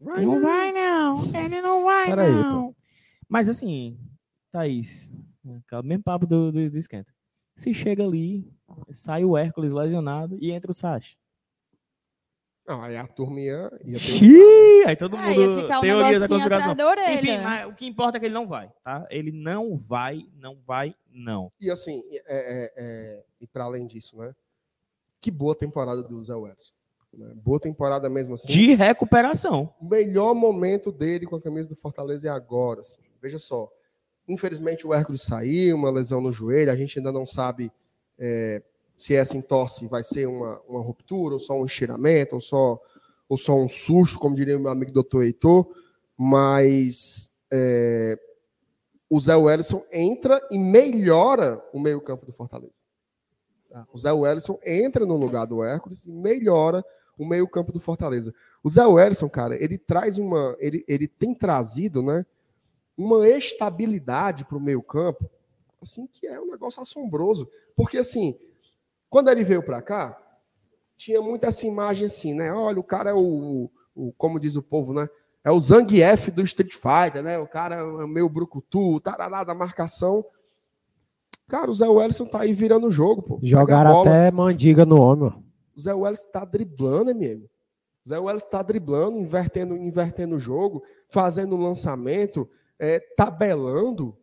Vai 0.00 0.24
não, 0.24 0.40
vai, 0.40 0.72
não. 0.72 1.34
Ele 1.34 1.60
não 1.60 1.84
vai, 1.84 2.06
Pera 2.06 2.28
não. 2.30 2.68
Aí, 2.68 2.74
Mas 3.28 3.48
assim, 3.48 3.98
Thaís, 4.50 5.14
o 5.44 5.82
mesmo 5.82 6.04
papo 6.04 6.26
do, 6.26 6.50
do, 6.52 6.70
do 6.70 6.78
esquenta. 6.78 7.12
Se 7.56 7.72
chega 7.72 8.04
ali, 8.04 8.50
sai 8.92 9.24
o 9.24 9.36
Hércules 9.36 9.72
lesionado 9.72 10.36
e 10.40 10.50
entra 10.50 10.70
o 10.70 10.74
Sacha. 10.74 11.16
Não, 12.66 12.82
aí 12.82 12.96
a 12.96 13.06
turma 13.06 13.40
ia, 13.40 13.70
ia 13.84 13.98
Xiii, 13.98 14.84
Aí 14.86 14.96
todo 14.96 15.16
mundo. 15.16 15.40
ia 15.40 15.62
ficar 15.62 15.78
um 15.78 15.80
teoria 15.82 16.18
da 16.18 16.28
conspiração. 16.28 16.74
Da 16.74 17.12
Enfim, 17.14 17.38
mas 17.38 17.66
o 17.68 17.74
que 17.74 17.86
importa 17.86 18.16
é 18.16 18.20
que 18.20 18.26
ele 18.26 18.34
não 18.34 18.48
vai, 18.48 18.72
tá? 18.82 19.06
Ele 19.08 19.30
não 19.30 19.78
vai, 19.78 20.26
não 20.34 20.58
vai, 20.66 20.94
não. 21.08 21.52
E 21.60 21.70
assim, 21.70 22.02
é, 22.10 22.20
é, 22.26 22.72
é, 22.76 23.24
e 23.40 23.46
para 23.46 23.64
além 23.64 23.86
disso, 23.86 24.18
né? 24.18 24.34
Que 25.20 25.30
boa 25.30 25.54
temporada 25.54 26.02
do 26.02 26.22
Zé 26.24 26.34
Wellison. 26.34 26.72
Né? 27.16 27.32
Boa 27.36 27.60
temporada 27.60 28.08
mesmo 28.10 28.34
assim. 28.34 28.48
De 28.48 28.74
recuperação. 28.74 29.72
O 29.80 29.88
melhor 29.88 30.34
momento 30.34 30.90
dele 30.90 31.26
com 31.26 31.36
a 31.36 31.40
camisa 31.40 31.68
do 31.68 31.76
Fortaleza 31.76 32.28
é 32.28 32.30
agora. 32.30 32.80
Assim. 32.80 33.02
Veja 33.22 33.38
só. 33.38 33.70
Infelizmente 34.28 34.86
o 34.86 34.92
Hércules 34.92 35.22
saiu, 35.22 35.76
uma 35.76 35.90
lesão 35.90 36.20
no 36.20 36.32
joelho, 36.32 36.70
a 36.70 36.76
gente 36.76 36.98
ainda 36.98 37.12
não 37.12 37.24
sabe. 37.24 37.72
É, 38.18 38.62
se 38.96 39.14
essa 39.14 39.36
entorse 39.36 39.86
vai 39.86 40.02
ser 40.02 40.26
uma, 40.26 40.60
uma 40.68 40.80
ruptura, 40.80 41.34
ou 41.34 41.38
só 41.38 41.54
um 41.54 41.66
estiramento, 41.66 42.34
ou 42.34 42.40
só, 42.40 42.80
ou 43.28 43.36
só 43.36 43.54
um 43.54 43.68
susto, 43.68 44.18
como 44.18 44.34
diria 44.34 44.56
o 44.56 44.60
meu 44.60 44.70
amigo 44.70 44.90
doutor 44.90 45.24
Heitor, 45.24 45.66
mas 46.16 47.36
é, 47.50 48.18
o 49.08 49.20
Zé 49.20 49.36
Wellison 49.36 49.84
entra 49.92 50.40
e 50.50 50.58
melhora 50.58 51.62
o 51.72 51.78
meio-campo 51.78 52.24
do 52.24 52.32
Fortaleza. 52.32 52.80
Tá? 53.68 53.86
O 53.92 53.98
Zé 53.98 54.12
Wellison 54.12 54.58
entra 54.64 55.04
no 55.04 55.16
lugar 55.16 55.46
do 55.46 55.62
Hércules 55.62 56.06
e 56.06 56.12
melhora 56.12 56.82
o 57.18 57.26
meio-campo 57.26 57.72
do 57.72 57.80
Fortaleza. 57.80 58.34
O 58.62 58.68
Zé 58.68 58.84
Wellison, 58.86 59.28
cara, 59.28 59.62
ele 59.62 59.78
traz 59.78 60.18
uma. 60.18 60.56
Ele, 60.58 60.84
ele 60.88 61.06
tem 61.06 61.34
trazido, 61.34 62.02
né? 62.02 62.24
Uma 62.96 63.28
estabilidade 63.28 64.44
para 64.44 64.56
o 64.56 64.60
meio-campo, 64.60 65.28
assim, 65.80 66.06
que 66.06 66.26
é 66.26 66.40
um 66.40 66.50
negócio 66.50 66.80
assombroso. 66.80 67.48
Porque, 67.74 67.98
assim, 67.98 68.38
quando 69.16 69.30
ele 69.30 69.44
veio 69.44 69.62
para 69.62 69.80
cá, 69.80 70.14
tinha 70.94 71.22
muita 71.22 71.46
essa 71.46 71.66
imagem 71.66 72.04
assim, 72.04 72.34
né? 72.34 72.52
Olha, 72.52 72.78
o 72.78 72.84
cara 72.84 73.08
é 73.08 73.14
o, 73.14 73.70
o 73.94 74.12
como 74.12 74.38
diz 74.38 74.56
o 74.56 74.62
povo, 74.62 74.92
né? 74.92 75.08
É 75.42 75.50
o 75.50 75.58
Zangief 75.58 76.30
do 76.30 76.42
Street 76.42 76.74
Fighter, 76.74 77.22
né? 77.22 77.38
O 77.38 77.46
cara 77.46 77.76
é 77.76 78.06
meio 78.06 78.28
brucutu, 78.28 79.00
tarará 79.00 79.42
da 79.42 79.54
marcação. 79.54 80.22
Cara, 81.48 81.70
o 81.70 81.72
Zé 81.72 81.88
Wellison 81.88 82.26
tá 82.26 82.42
aí 82.42 82.52
virando 82.52 82.88
o 82.88 82.90
jogo, 82.90 83.22
pô. 83.22 83.40
Jogaram 83.42 84.02
até 84.02 84.30
mandiga 84.30 84.84
no 84.84 85.00
homem. 85.00 85.32
O 85.74 85.80
Zé 85.80 85.94
Wellison 85.94 86.30
tá 86.30 86.44
driblando, 86.44 87.10
amigo. 87.10 87.48
O 88.04 88.08
Zé 88.10 88.18
Wellison 88.18 88.50
tá 88.50 88.62
driblando, 88.62 89.18
invertendo, 89.18 89.78
invertendo 89.78 90.36
o 90.36 90.38
jogo, 90.38 90.82
fazendo 91.08 91.56
lançamento, 91.56 92.46
é, 92.78 93.00
tabelando. 93.16 94.14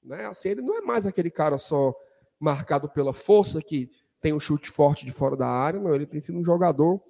Né? 0.00 0.26
Assim, 0.26 0.50
ele 0.50 0.62
não 0.62 0.78
é 0.78 0.80
mais 0.80 1.08
aquele 1.08 1.28
cara 1.28 1.58
só 1.58 1.92
marcado 2.42 2.88
pela 2.88 3.12
força 3.12 3.62
que 3.62 3.88
tem 4.22 4.32
um 4.32 4.40
chute 4.40 4.70
forte 4.70 5.04
de 5.04 5.12
fora 5.12 5.36
da 5.36 5.48
área, 5.48 5.80
não, 5.80 5.94
ele 5.94 6.06
tem 6.06 6.20
sido 6.20 6.38
um 6.38 6.44
jogador 6.44 7.02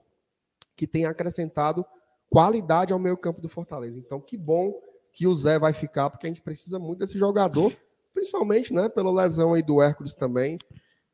que 0.75 0.87
tem 0.87 1.05
acrescentado 1.05 1.85
qualidade 2.31 2.93
ao 2.93 2.99
meio 2.99 3.17
campo 3.17 3.41
do 3.41 3.49
Fortaleza. 3.49 4.01
Então, 4.01 4.19
que 4.19 4.39
bom 4.39 4.73
que 5.13 5.27
o 5.27 5.35
Zé 5.35 5.59
vai 5.59 5.75
ficar, 5.75 6.09
porque 6.09 6.27
a 6.27 6.31
gente 6.31 6.41
precisa 6.41 6.79
muito 6.79 7.01
desse 7.01 7.19
jogador, 7.19 7.71
principalmente, 8.15 8.73
né, 8.73 8.89
pela 8.89 9.13
lesão 9.13 9.53
aí 9.53 9.63
do 9.63 9.83
Hércules 9.83 10.15
também. 10.15 10.57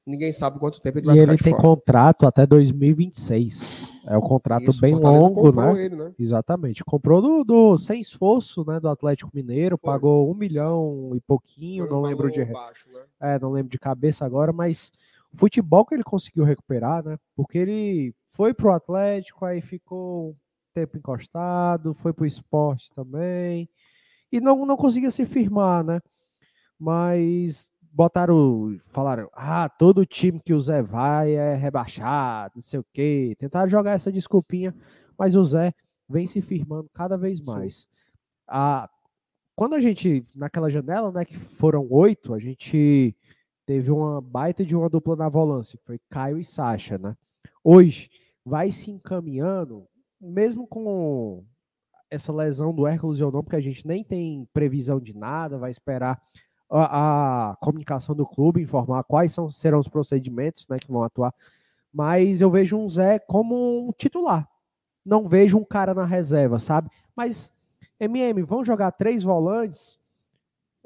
Ninguém 0.06 0.32
sabe 0.32 0.58
quanto 0.58 0.80
tempo 0.80 0.98
ele 0.98 1.06
vai 1.06 1.16
e 1.16 1.20
ficar 1.20 1.32
ele 1.32 1.42
tem 1.42 1.52
fora. 1.52 1.62
contrato 1.62 2.26
até 2.26 2.46
2026. 2.46 3.92
É 4.06 4.16
um 4.16 4.22
contrato 4.22 4.70
Isso, 4.70 4.80
bem 4.80 4.94
longo, 4.94 5.52
né? 5.52 5.84
Ele, 5.84 5.96
né? 5.96 6.14
Exatamente. 6.18 6.82
Comprou 6.82 7.20
do, 7.20 7.44
do, 7.44 7.76
sem 7.76 8.00
esforço, 8.00 8.64
né, 8.66 8.80
do 8.80 8.88
Atlético 8.88 9.30
Mineiro, 9.34 9.76
Foi. 9.76 9.92
pagou 9.92 10.30
um 10.30 10.34
milhão 10.34 11.10
e 11.14 11.20
pouquinho, 11.20 11.84
Foi 11.84 11.92
não 11.92 12.00
um 12.00 12.06
lembro 12.06 12.30
de 12.30 12.42
baixo, 12.46 12.88
né? 12.90 13.02
É, 13.20 13.38
não 13.38 13.50
lembro 13.50 13.70
de 13.70 13.78
cabeça 13.78 14.24
agora, 14.24 14.50
mas 14.50 14.92
futebol 15.34 15.84
que 15.84 15.94
ele 15.94 16.02
conseguiu 16.04 16.44
recuperar, 16.44 17.04
né? 17.04 17.16
Porque 17.34 17.58
ele 17.58 18.14
foi 18.28 18.54
pro 18.54 18.72
Atlético, 18.72 19.44
aí 19.44 19.60
ficou 19.60 20.30
um 20.30 20.36
tempo 20.74 20.96
encostado, 20.96 21.94
foi 21.94 22.12
pro 22.12 22.26
esporte 22.26 22.90
também, 22.94 23.68
e 24.30 24.40
não, 24.40 24.64
não 24.66 24.76
conseguia 24.76 25.10
se 25.10 25.26
firmar, 25.26 25.84
né? 25.84 26.00
Mas 26.78 27.70
botaram, 27.92 28.78
falaram, 28.88 29.28
ah, 29.32 29.68
todo 29.68 30.06
time 30.06 30.40
que 30.40 30.54
o 30.54 30.60
Zé 30.60 30.82
vai 30.82 31.34
é 31.34 31.54
rebaixado, 31.54 32.54
não 32.56 32.62
sei 32.62 32.78
o 32.78 32.86
quê. 32.92 33.34
Tentaram 33.38 33.68
jogar 33.68 33.92
essa 33.92 34.12
desculpinha, 34.12 34.74
mas 35.18 35.34
o 35.34 35.44
Zé 35.44 35.72
vem 36.08 36.26
se 36.26 36.40
firmando 36.40 36.88
cada 36.94 37.16
vez 37.16 37.40
mais. 37.40 37.80
Sim. 37.80 37.86
a, 38.46 38.88
quando 39.56 39.74
a 39.74 39.80
gente, 39.80 40.22
naquela 40.34 40.70
janela, 40.70 41.10
né, 41.10 41.24
que 41.24 41.36
foram 41.36 41.86
oito, 41.90 42.32
a 42.32 42.38
gente 42.38 43.16
teve 43.68 43.90
uma 43.90 44.18
baita 44.18 44.64
de 44.64 44.74
uma 44.74 44.88
dupla 44.88 45.14
na 45.14 45.28
volância, 45.28 45.78
foi 45.84 46.00
Caio 46.08 46.38
e 46.38 46.44
Sacha, 46.44 46.96
né? 46.96 47.14
Hoje, 47.62 48.08
vai 48.42 48.70
se 48.70 48.90
encaminhando, 48.90 49.86
mesmo 50.18 50.66
com 50.66 51.44
essa 52.10 52.32
lesão 52.32 52.72
do 52.72 52.86
Hércules 52.86 53.20
ou 53.20 53.30
não, 53.30 53.42
porque 53.42 53.56
a 53.56 53.60
gente 53.60 53.86
nem 53.86 54.02
tem 54.02 54.48
previsão 54.54 54.98
de 54.98 55.14
nada, 55.14 55.58
vai 55.58 55.70
esperar 55.70 56.18
a, 56.70 57.50
a 57.50 57.56
comunicação 57.56 58.14
do 58.14 58.26
clube, 58.26 58.62
informar 58.62 59.04
quais 59.04 59.32
são, 59.34 59.50
serão 59.50 59.80
os 59.80 59.88
procedimentos 59.88 60.66
né, 60.66 60.78
que 60.78 60.90
vão 60.90 61.02
atuar. 61.02 61.34
Mas 61.92 62.40
eu 62.40 62.50
vejo 62.50 62.78
um 62.78 62.88
Zé 62.88 63.18
como 63.18 63.86
um 63.86 63.92
titular. 63.92 64.48
Não 65.04 65.28
vejo 65.28 65.58
um 65.58 65.64
cara 65.64 65.92
na 65.92 66.06
reserva, 66.06 66.58
sabe? 66.58 66.88
Mas, 67.14 67.52
MM, 68.00 68.40
vão 68.44 68.64
jogar 68.64 68.92
três 68.92 69.22
volantes. 69.22 69.98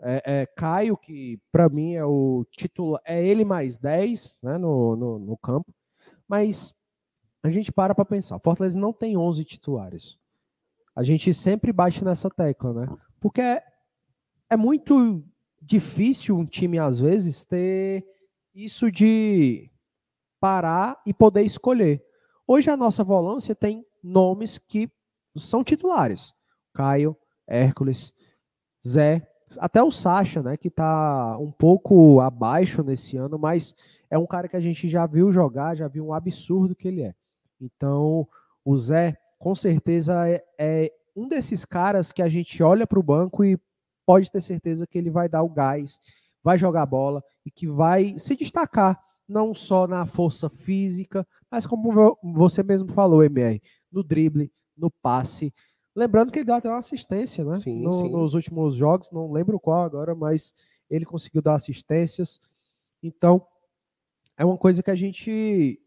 É, 0.04 0.22
é, 0.24 0.46
Caio, 0.46 0.96
que 0.96 1.38
para 1.52 1.68
mim 1.68 1.94
é 1.94 2.04
o 2.04 2.44
titular, 2.50 3.00
é 3.04 3.24
ele 3.24 3.44
mais 3.44 3.78
10 3.78 4.36
né, 4.42 4.58
no, 4.58 4.96
no, 4.96 5.18
no 5.20 5.36
campo. 5.36 5.72
Mas 6.26 6.74
a 7.42 7.50
gente 7.50 7.70
para 7.70 7.94
para 7.94 8.04
pensar. 8.04 8.38
Fortaleza 8.40 8.78
não 8.78 8.92
tem 8.92 9.16
11 9.16 9.44
titulares. 9.44 10.18
A 10.94 11.02
gente 11.02 11.32
sempre 11.32 11.72
bate 11.72 12.04
nessa 12.04 12.28
tecla, 12.28 12.72
né? 12.72 12.86
Porque 13.20 13.40
é, 13.40 13.62
é 14.50 14.56
muito 14.56 15.24
difícil 15.60 16.36
um 16.36 16.44
time, 16.44 16.78
às 16.78 16.98
vezes, 16.98 17.44
ter 17.44 18.04
isso 18.54 18.90
de 18.90 19.70
parar 20.40 21.00
e 21.06 21.14
poder 21.14 21.42
escolher. 21.42 22.04
Hoje 22.46 22.68
a 22.68 22.76
nossa 22.76 23.04
volância 23.04 23.54
tem 23.54 23.86
nomes 24.02 24.58
que 24.58 24.90
são 25.36 25.62
titulares. 25.62 26.34
Caio, 26.74 27.16
Hércules, 27.46 28.12
Zé, 28.86 29.31
até 29.60 29.82
o 29.82 29.90
Sacha, 29.90 30.42
né, 30.42 30.56
que 30.56 30.68
está 30.68 31.36
um 31.38 31.50
pouco 31.50 32.20
abaixo 32.20 32.82
nesse 32.82 33.16
ano, 33.16 33.38
mas 33.38 33.74
é 34.10 34.18
um 34.18 34.26
cara 34.26 34.48
que 34.48 34.56
a 34.56 34.60
gente 34.60 34.88
já 34.88 35.06
viu 35.06 35.32
jogar, 35.32 35.76
já 35.76 35.88
viu 35.88 36.06
um 36.06 36.12
absurdo 36.12 36.74
que 36.74 36.88
ele 36.88 37.02
é. 37.02 37.14
Então, 37.60 38.26
o 38.64 38.76
Zé, 38.76 39.16
com 39.38 39.54
certeza, 39.54 40.28
é, 40.28 40.44
é 40.58 40.92
um 41.16 41.28
desses 41.28 41.64
caras 41.64 42.12
que 42.12 42.22
a 42.22 42.28
gente 42.28 42.62
olha 42.62 42.86
para 42.86 42.98
o 42.98 43.02
banco 43.02 43.44
e 43.44 43.58
pode 44.04 44.30
ter 44.30 44.40
certeza 44.40 44.86
que 44.86 44.98
ele 44.98 45.10
vai 45.10 45.28
dar 45.28 45.42
o 45.42 45.48
gás, 45.48 46.00
vai 46.42 46.58
jogar 46.58 46.86
bola 46.86 47.22
e 47.46 47.50
que 47.50 47.66
vai 47.66 48.16
se 48.18 48.36
destacar, 48.36 49.00
não 49.28 49.54
só 49.54 49.86
na 49.86 50.04
força 50.04 50.48
física, 50.48 51.26
mas 51.50 51.66
como 51.66 52.18
você 52.22 52.62
mesmo 52.62 52.92
falou, 52.92 53.22
MR, 53.22 53.62
no 53.90 54.02
drible, 54.02 54.50
no 54.76 54.90
passe. 54.90 55.52
Lembrando 55.94 56.32
que 56.32 56.38
ele 56.38 56.46
deu 56.46 56.54
até 56.54 56.68
uma 56.68 56.78
assistência, 56.78 57.44
né? 57.44 57.56
Sim, 57.56 57.82
no, 57.82 57.92
sim. 57.92 58.10
Nos 58.10 58.34
últimos 58.34 58.74
jogos, 58.74 59.10
não 59.10 59.30
lembro 59.30 59.60
qual 59.60 59.84
agora, 59.84 60.14
mas 60.14 60.54
ele 60.88 61.04
conseguiu 61.04 61.42
dar 61.42 61.54
assistências. 61.54 62.40
Então, 63.02 63.46
é 64.36 64.44
uma 64.44 64.56
coisa 64.56 64.82
que 64.82 64.90
a 64.90 64.94
gente 64.94 65.80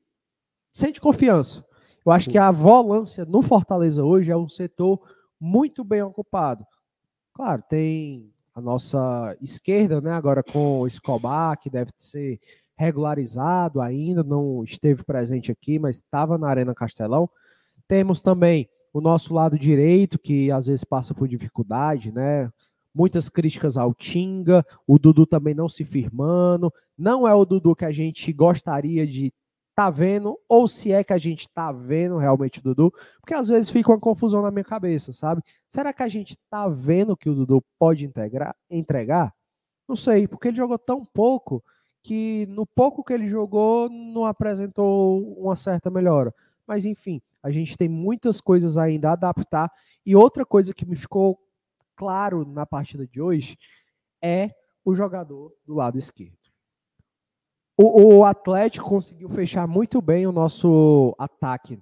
sente 0.71 1.01
confiança. 1.01 1.65
Eu 2.05 2.11
acho 2.11 2.25
Sim. 2.25 2.31
que 2.31 2.37
a 2.37 2.51
volância 2.51 3.25
no 3.25 3.41
Fortaleza 3.41 4.03
hoje 4.03 4.31
é 4.31 4.37
um 4.37 4.47
setor 4.47 5.01
muito 5.39 5.83
bem 5.83 6.03
ocupado. 6.03 6.65
Claro, 7.33 7.63
tem 7.67 8.31
a 8.53 8.61
nossa 8.61 9.35
esquerda, 9.41 9.99
né? 9.99 10.11
Agora 10.11 10.43
com 10.43 10.81
o 10.81 10.87
Escobar, 10.87 11.59
que 11.59 11.69
deve 11.69 11.91
ser 11.97 12.39
regularizado 12.77 13.81
ainda, 13.81 14.23
não 14.23 14.63
esteve 14.63 15.03
presente 15.03 15.51
aqui, 15.51 15.79
mas 15.79 15.97
estava 15.97 16.37
na 16.37 16.47
Arena 16.47 16.75
Castelão. 16.75 17.29
Temos 17.87 18.21
também 18.21 18.69
o 18.97 19.01
nosso 19.01 19.33
lado 19.33 19.59
direito, 19.59 20.17
que 20.17 20.49
às 20.49 20.67
vezes 20.67 20.85
passa 20.85 21.13
por 21.13 21.27
dificuldade, 21.27 22.13
né? 22.13 22.49
Muitas 22.93 23.27
críticas 23.27 23.75
ao 23.75 23.93
Tinga, 23.93 24.65
o 24.87 24.97
Dudu 24.97 25.25
também 25.25 25.53
não 25.53 25.67
se 25.67 25.83
firmando. 25.83 26.71
Não 26.97 27.27
é 27.27 27.35
o 27.35 27.43
Dudu 27.43 27.75
que 27.75 27.83
a 27.83 27.91
gente 27.91 28.31
gostaria 28.31 29.05
de 29.05 29.33
tá 29.75 29.89
vendo, 29.89 30.39
ou 30.47 30.65
se 30.65 30.93
é 30.93 31.03
que 31.03 31.11
a 31.11 31.17
gente 31.17 31.49
tá 31.49 31.73
vendo 31.73 32.17
realmente 32.17 32.59
o 32.59 32.61
Dudu, 32.61 32.93
porque 33.19 33.33
às 33.33 33.49
vezes 33.49 33.69
fica 33.69 33.91
uma 33.91 33.99
confusão 33.99 34.41
na 34.41 34.49
minha 34.49 34.63
cabeça, 34.63 35.11
sabe? 35.11 35.41
Será 35.67 35.91
que 35.91 36.01
a 36.01 36.07
gente 36.07 36.37
tá 36.49 36.69
vendo 36.69 37.17
que 37.17 37.29
o 37.29 37.35
Dudu 37.35 37.61
pode 37.77 38.05
integrar, 38.05 38.55
entregar? 38.69 39.33
Não 39.85 39.97
sei, 39.97 40.25
porque 40.25 40.47
ele 40.47 40.55
jogou 40.55 40.79
tão 40.79 41.03
pouco 41.03 41.61
que 42.01 42.45
no 42.47 42.65
pouco 42.65 43.03
que 43.03 43.11
ele 43.11 43.27
jogou 43.27 43.89
não 43.89 44.23
apresentou 44.23 45.21
uma 45.37 45.57
certa 45.57 45.91
melhora. 45.91 46.33
Mas 46.65 46.85
enfim, 46.85 47.21
a 47.45 47.51
gente 47.51 47.77
tem 47.77 47.87
muitas 47.87 48.41
coisas 48.41 48.75
ainda 48.75 49.09
a 49.09 49.13
adaptar. 49.13 49.71
E 50.03 50.15
outra 50.15 50.43
coisa 50.43 50.73
que 50.73 50.83
me 50.83 50.95
ficou 50.95 51.39
claro 51.95 52.43
na 52.43 52.65
partida 52.65 53.05
de 53.05 53.21
hoje 53.21 53.55
é 54.19 54.49
o 54.83 54.95
jogador 54.95 55.53
do 55.63 55.75
lado 55.75 55.95
esquerdo. 55.95 56.39
O, 57.77 58.15
o, 58.15 58.25
Atlético 58.25 58.89
conseguiu 58.89 59.29
fechar 59.29 59.67
muito 59.67 60.01
bem 60.01 60.25
o 60.25 60.31
nosso 60.31 61.15
ataque 61.19 61.79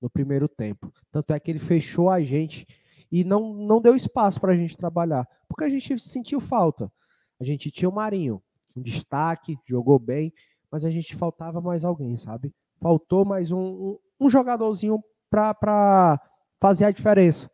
no 0.00 0.08
primeiro 0.08 0.48
tempo. 0.48 0.90
Tanto 1.10 1.34
é 1.34 1.38
que 1.38 1.50
ele 1.50 1.58
fechou 1.58 2.08
a 2.08 2.20
gente 2.20 2.66
e 3.12 3.24
não, 3.24 3.52
não 3.52 3.82
deu 3.82 3.94
espaço 3.94 4.40
para 4.40 4.54
a 4.54 4.56
gente 4.56 4.74
trabalhar, 4.74 5.28
porque 5.46 5.64
a 5.64 5.68
gente 5.68 5.98
sentiu 5.98 6.40
falta. 6.40 6.90
A 7.38 7.44
gente 7.44 7.70
tinha 7.70 7.90
o 7.90 7.94
Marinho, 7.94 8.42
um 8.74 8.80
destaque, 8.80 9.58
jogou 9.66 9.98
bem, 9.98 10.32
mas 10.72 10.86
a 10.86 10.90
gente 10.90 11.14
faltava 11.14 11.60
mais 11.60 11.84
alguém, 11.84 12.16
sabe? 12.16 12.54
Faltou 12.80 13.26
mais 13.26 13.52
um, 13.52 13.60
um, 13.60 13.98
um 14.20 14.30
jogadorzinho 14.30 15.02
para 15.30 16.20
fazer 16.60 16.84
a 16.84 16.90
diferença. 16.90 17.50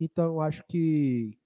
Então, 0.00 0.24
eu 0.26 0.40
acho 0.40 0.64
que, 0.68 1.38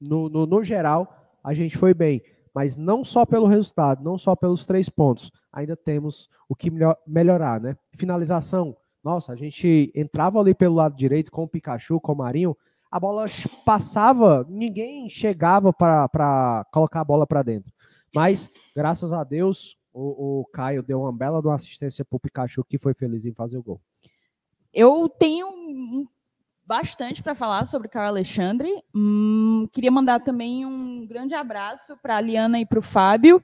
no, 0.00 0.28
no, 0.28 0.46
no 0.46 0.62
geral, 0.62 1.38
a 1.42 1.52
gente 1.52 1.76
foi 1.76 1.92
bem 1.92 2.22
mas 2.56 2.74
não 2.74 3.04
só 3.04 3.26
pelo 3.26 3.44
resultado, 3.44 4.02
não 4.02 4.16
só 4.16 4.34
pelos 4.34 4.64
três 4.64 4.88
pontos, 4.88 5.30
ainda 5.52 5.76
temos 5.76 6.26
o 6.48 6.56
que 6.56 6.70
melhor, 6.70 6.96
melhorar, 7.06 7.60
né? 7.60 7.76
Finalização, 7.94 8.74
nossa, 9.04 9.34
a 9.34 9.36
gente 9.36 9.92
entrava 9.94 10.40
ali 10.40 10.54
pelo 10.54 10.74
lado 10.74 10.96
direito 10.96 11.30
com 11.30 11.42
o 11.42 11.48
Pikachu, 11.48 12.00
com 12.00 12.12
o 12.14 12.16
Marinho, 12.16 12.56
a 12.90 12.98
bola 12.98 13.26
passava, 13.66 14.46
ninguém 14.48 15.06
chegava 15.10 15.70
para 15.70 16.64
colocar 16.72 17.02
a 17.02 17.04
bola 17.04 17.26
para 17.26 17.42
dentro. 17.42 17.70
Mas, 18.14 18.50
graças 18.74 19.12
a 19.12 19.22
Deus, 19.22 19.76
o, 19.96 20.40
o 20.40 20.44
Caio 20.46 20.82
deu 20.82 21.00
uma 21.00 21.12
bela 21.12 21.40
de 21.40 21.48
uma 21.48 21.54
assistência 21.54 22.04
para 22.04 22.16
o 22.16 22.20
Pikachu, 22.20 22.62
que 22.62 22.76
foi 22.76 22.92
feliz 22.92 23.24
em 23.24 23.32
fazer 23.32 23.56
o 23.56 23.62
gol. 23.62 23.80
Eu 24.72 25.08
tenho 25.08 26.06
bastante 26.66 27.22
para 27.22 27.34
falar 27.34 27.64
sobre 27.66 27.88
o 27.88 27.90
Carl 27.90 28.08
Alexandre. 28.08 28.68
Hum, 28.94 29.66
queria 29.72 29.90
mandar 29.90 30.20
também 30.20 30.66
um 30.66 31.06
grande 31.06 31.34
abraço 31.34 31.96
para 31.96 32.16
a 32.16 32.20
Liana 32.20 32.60
e 32.60 32.66
para 32.66 32.78
o 32.78 32.82
Fábio. 32.82 33.42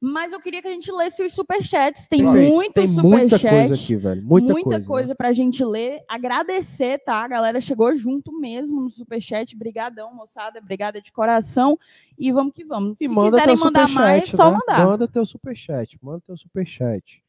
Mas 0.00 0.32
eu 0.32 0.40
queria 0.40 0.60
que 0.60 0.68
a 0.68 0.72
gente 0.72 0.92
lesse 0.92 1.22
os 1.22 1.32
superchats. 1.32 2.06
Tem 2.06 2.22
Perfeito. 2.22 2.52
muito 2.52 2.74
Tem 2.74 2.88
muita 2.88 3.38
coisa 3.38 3.74
aqui, 3.74 3.96
velho. 3.96 4.22
Muita, 4.22 4.52
muita 4.52 4.70
coisa. 4.70 4.86
coisa 4.86 5.08
né? 5.08 5.14
pra 5.14 5.32
gente 5.32 5.64
ler. 5.64 6.02
Agradecer, 6.06 6.98
tá? 6.98 7.24
A 7.24 7.28
galera 7.28 7.60
chegou 7.60 7.94
junto 7.96 8.38
mesmo 8.38 8.82
no 8.82 8.90
superchat. 8.90 9.56
Brigadão, 9.56 10.14
moçada. 10.14 10.58
Obrigada 10.58 11.00
de 11.00 11.10
coração. 11.10 11.78
E 12.18 12.30
vamos 12.30 12.52
que 12.52 12.64
vamos. 12.64 12.96
E 13.00 13.04
Se 13.04 13.08
manda 13.08 13.38
quiserem 13.38 13.56
mandar 13.56 13.88
superchat, 13.88 14.04
mais, 14.04 14.28
só 14.30 14.50
né? 14.50 14.58
mandar. 14.58 14.86
Manda 14.86 15.08
teu 15.08 15.24
superchat, 15.24 15.98
manda 16.02 16.22
teu 16.26 16.36
superchat. 16.36 17.24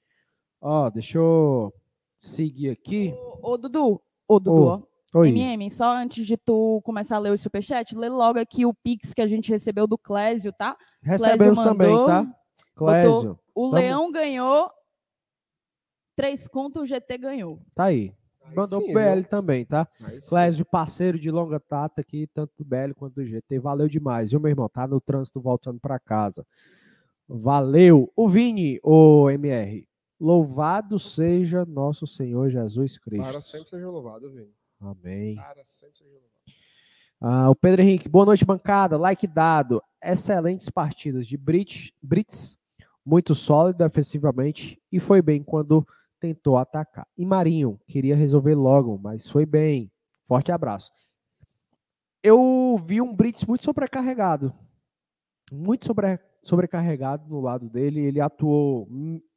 Ó, 0.62 0.90
deixa 0.90 1.18
eu 1.18 1.74
seguir 2.18 2.70
aqui. 2.70 3.14
Ô, 3.42 3.54
ô, 3.54 3.58
Dudu. 3.58 4.02
Ô, 4.28 4.40
Dudu, 4.40 4.62
Ô, 4.62 4.68
ó. 4.68 4.82
Oi. 5.14 5.30
MM, 5.30 5.72
só 5.72 5.96
antes 5.96 6.28
de 6.28 6.36
tu 6.36 6.82
começar 6.84 7.16
a 7.16 7.20
ler 7.20 7.32
o 7.32 7.38
superchat, 7.38 7.96
lê 7.96 8.10
logo 8.10 8.38
aqui 8.38 8.66
o 8.66 8.74
Pix 8.74 9.14
que 9.14 9.22
a 9.22 9.28
gente 9.28 9.50
recebeu 9.50 9.88
do 9.88 9.98
Clésio, 9.98 10.52
tá? 10.52 10.76
Recebemos 11.02 11.58
Clésio 11.58 11.72
também, 11.72 11.92
mandou, 11.92 12.06
tá? 12.08 12.28
Clésio, 12.78 13.40
O 13.56 13.70
Vamos. 13.72 13.80
Leão 13.80 14.12
ganhou. 14.12 14.70
Três 16.16 16.48
contos, 16.48 16.82
o 16.82 16.86
GT 16.86 17.18
ganhou. 17.18 17.62
tá 17.76 17.86
aí. 17.86 18.14
Aí 18.44 18.56
Mandou 18.56 18.80
sim, 18.82 18.94
pro 18.94 19.02
BL 19.02 19.16
viu? 19.16 19.24
também, 19.26 19.66
tá? 19.66 19.88
Aí 20.02 20.22
sim. 20.22 20.30
Clésio, 20.30 20.66
parceiro 20.66 21.20
de 21.20 21.30
longa 21.30 21.62
data 21.70 22.00
aqui, 22.02 22.28
tanto 22.34 22.54
do 22.58 22.64
BL 22.66 22.94
quanto 22.96 23.16
do 23.16 23.26
GT. 23.26 23.60
Valeu 23.60 23.88
demais, 23.90 24.32
viu, 24.32 24.40
meu 24.40 24.50
irmão? 24.50 24.70
Tá 24.70 24.88
no 24.88 25.02
trânsito 25.02 25.42
voltando 25.42 25.80
para 25.80 26.00
casa. 26.00 26.46
Valeu. 27.28 28.12
O 28.16 28.28
Vini, 28.30 28.80
o 28.82 29.30
MR. 29.30 29.86
Louvado 30.20 30.98
seja 30.98 31.66
nosso 31.66 32.08
Senhor 32.08 32.50
Jesus 32.50 32.98
Cristo. 32.98 33.28
Para 33.30 33.42
sempre 33.42 33.70
seja 33.70 33.90
louvado, 33.90 34.32
Vini. 34.32 34.54
Amém. 34.80 35.36
Para 35.36 35.64
sempre 35.66 35.98
seja 35.98 36.10
louvado. 36.10 36.32
Ah, 37.20 37.50
o 37.50 37.56
Pedro 37.56 37.82
Henrique, 37.82 38.08
boa 38.08 38.26
noite, 38.26 38.46
bancada. 38.46 38.98
Like 38.98 39.28
dado. 39.28 39.84
Excelentes 40.02 40.70
partidas 40.70 41.28
de 41.28 41.36
Brits, 41.36 41.92
Brits 42.02 42.57
muito 43.08 43.34
sólido 43.34 43.78
defensivamente 43.78 44.78
e 44.92 45.00
foi 45.00 45.22
bem 45.22 45.42
quando 45.42 45.88
tentou 46.20 46.58
atacar. 46.58 47.08
E 47.18 47.26
Marinho 47.26 47.80
queria 47.88 48.18
resolver 48.18 48.54
logo, 48.54 49.00
mas 49.02 49.30
foi 49.30 49.46
bem. 49.46 49.90
Forte 50.26 50.52
abraço. 50.52 50.92
Eu 52.22 52.78
vi 52.84 53.00
um 53.00 53.16
Brits 53.16 53.46
muito 53.46 53.64
sobrecarregado. 53.64 54.54
Muito 55.50 55.86
sobre, 55.86 56.20
sobrecarregado 56.44 57.30
no 57.30 57.40
lado 57.40 57.70
dele. 57.70 58.02
Ele 58.02 58.20
atuou 58.20 58.90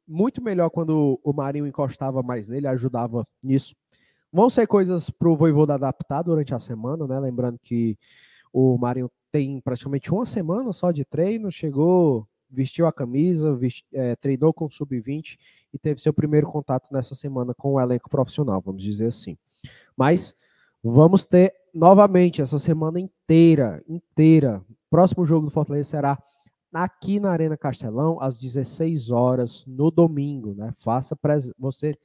muito 0.05 0.43
melhor 0.43 0.69
quando 0.69 1.17
o 1.23 1.31
Marinho 1.31 1.65
encostava 1.65 2.21
mais 2.21 2.49
nele, 2.49 2.67
ajudava 2.67 3.25
nisso. 3.41 3.73
vão 4.33 4.49
ser 4.49 4.67
coisas 4.67 5.09
pro 5.09 5.35
Voivoda 5.37 5.75
adaptar 5.75 6.23
durante 6.23 6.53
a 6.53 6.59
semana, 6.59 7.07
né? 7.07 7.17
Lembrando 7.21 7.57
que 7.57 7.97
o 8.51 8.77
Marinho 8.77 9.09
tem 9.31 9.61
praticamente 9.61 10.11
uma 10.11 10.25
semana 10.25 10.73
só 10.73 10.91
de 10.91 11.05
treino, 11.05 11.49
chegou, 11.49 12.27
vestiu 12.51 12.85
a 12.85 12.91
camisa, 12.91 13.55
vesti, 13.55 13.85
é, 13.93 14.15
treinou 14.15 14.53
com 14.53 14.65
o 14.65 14.71
sub-20 14.71 15.37
e 15.73 15.79
teve 15.79 16.01
seu 16.01 16.13
primeiro 16.13 16.47
contato 16.47 16.91
nessa 16.91 17.15
semana 17.15 17.53
com 17.53 17.73
o 17.73 17.81
elenco 17.81 18.09
profissional, 18.09 18.61
vamos 18.61 18.83
dizer 18.83 19.07
assim. 19.07 19.37
Mas 19.95 20.35
vamos 20.83 21.25
ter 21.25 21.53
novamente 21.73 22.41
essa 22.41 22.59
semana 22.59 22.99
inteira, 22.99 23.83
inteira. 23.87 24.63
Próximo 24.89 25.25
jogo 25.25 25.45
do 25.45 25.51
Fortaleza 25.51 25.89
será 25.89 26.21
aqui 26.73 27.19
na 27.19 27.31
Arena 27.31 27.57
Castelão 27.57 28.21
às 28.21 28.37
16 28.37 29.11
horas 29.11 29.65
no 29.65 29.91
domingo, 29.91 30.53
né? 30.53 30.73
Faça 30.77 31.15
pres... 31.15 31.53
você 31.57 31.95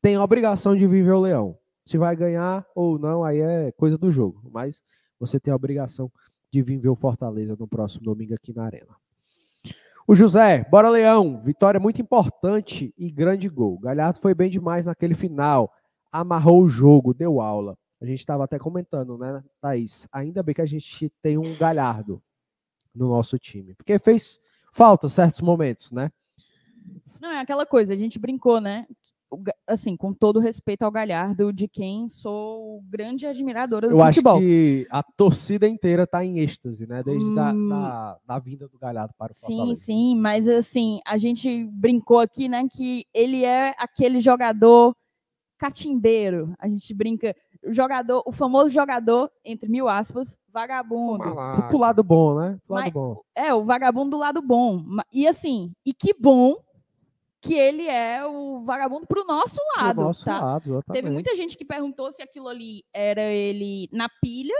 tem 0.00 0.16
a 0.16 0.22
obrigação 0.22 0.76
de 0.76 0.86
viver 0.86 1.12
o 1.12 1.20
Leão. 1.20 1.58
Se 1.84 1.96
vai 1.96 2.16
ganhar 2.16 2.66
ou 2.74 2.98
não, 2.98 3.24
aí 3.24 3.40
é 3.40 3.72
coisa 3.72 3.96
do 3.96 4.10
jogo, 4.10 4.42
mas 4.52 4.82
você 5.18 5.38
tem 5.38 5.52
a 5.52 5.56
obrigação 5.56 6.10
de 6.52 6.62
vir 6.62 6.78
ver 6.78 6.88
o 6.88 6.96
Fortaleza 6.96 7.56
no 7.58 7.68
próximo 7.68 8.04
domingo 8.04 8.34
aqui 8.34 8.52
na 8.52 8.64
Arena. 8.64 8.96
O 10.08 10.14
José, 10.14 10.64
bora 10.70 10.88
Leão, 10.88 11.40
vitória 11.40 11.80
muito 11.80 12.00
importante 12.00 12.94
e 12.96 13.10
grande 13.10 13.48
gol. 13.48 13.76
Galhardo 13.76 14.20
foi 14.20 14.36
bem 14.36 14.48
demais 14.48 14.86
naquele 14.86 15.14
final, 15.14 15.74
amarrou 16.12 16.62
o 16.62 16.68
jogo, 16.68 17.12
deu 17.12 17.40
aula. 17.40 17.76
A 18.00 18.06
gente 18.06 18.20
estava 18.20 18.44
até 18.44 18.56
comentando, 18.56 19.18
né, 19.18 19.42
Thaís? 19.60 20.06
Ainda 20.12 20.44
bem 20.44 20.54
que 20.54 20.62
a 20.62 20.66
gente 20.66 21.10
tem 21.20 21.36
um 21.36 21.56
Galhardo 21.56 22.22
no 22.94 23.08
nosso 23.08 23.36
time, 23.36 23.74
porque 23.74 23.98
fez 23.98 24.38
falta 24.72 25.08
certos 25.08 25.40
momentos, 25.40 25.90
né? 25.90 26.12
Não, 27.20 27.32
é 27.32 27.40
aquela 27.40 27.66
coisa, 27.66 27.92
a 27.92 27.96
gente 27.96 28.16
brincou, 28.16 28.60
né? 28.60 28.86
Assim, 29.66 29.96
com 29.96 30.12
todo 30.12 30.40
respeito 30.40 30.82
ao 30.82 30.90
Galhardo, 30.90 31.52
de 31.52 31.68
quem 31.68 32.08
sou 32.08 32.82
grande 32.88 33.26
admiradora 33.26 33.88
do 33.88 33.94
Eu 33.94 34.04
futebol. 34.06 34.36
acho 34.36 34.46
que 34.46 34.86
a 34.90 35.02
torcida 35.02 35.68
inteira 35.68 36.04
está 36.04 36.24
em 36.24 36.38
êxtase, 36.38 36.86
né? 36.86 37.02
Desde 37.02 37.30
hum, 37.30 37.34
da, 37.34 37.52
da, 37.52 38.18
da, 38.26 38.38
vinda 38.38 38.68
do 38.68 38.78
Galhardo 38.78 39.14
para 39.18 39.32
o 39.32 39.34
Sim, 39.34 39.74
sim, 39.74 40.16
mas 40.16 40.48
assim, 40.48 41.00
a 41.06 41.18
gente 41.18 41.64
brincou 41.72 42.20
aqui, 42.20 42.48
né, 42.48 42.66
que 42.70 43.04
ele 43.12 43.44
é 43.44 43.74
aquele 43.78 44.20
jogador 44.20 44.94
catimbeiro. 45.58 46.54
A 46.58 46.68
gente 46.68 46.92
brinca, 46.94 47.34
o 47.64 47.72
jogador, 47.72 48.22
o 48.26 48.32
famoso 48.32 48.70
jogador, 48.70 49.30
entre 49.44 49.68
mil 49.68 49.88
aspas, 49.88 50.38
vagabundo. 50.52 51.24
Pro 51.68 51.78
lado 51.78 52.02
bom, 52.02 52.38
né? 52.38 52.58
Pro 52.66 52.74
lado 52.74 52.84
mas, 52.84 52.92
bom. 52.92 53.20
É, 53.34 53.52
o 53.52 53.64
vagabundo 53.64 54.10
do 54.10 54.18
lado 54.18 54.40
bom. 54.40 54.84
E 55.12 55.26
assim, 55.26 55.72
e 55.84 55.92
que 55.92 56.14
bom 56.14 56.54
que 57.40 57.54
ele 57.54 57.86
é 57.86 58.26
o 58.26 58.60
vagabundo 58.60 59.06
pro 59.06 59.24
nosso 59.24 59.58
lado. 59.76 59.96
Pro 59.96 60.04
nosso 60.04 60.24
tá? 60.24 60.40
lado, 60.40 60.70
exatamente. 60.70 61.02
Teve 61.02 61.10
muita 61.10 61.34
gente 61.34 61.56
que 61.56 61.64
perguntou 61.64 62.10
se 62.12 62.22
aquilo 62.22 62.48
ali 62.48 62.84
era 62.92 63.22
ele 63.22 63.88
na 63.92 64.08
pilha 64.08 64.54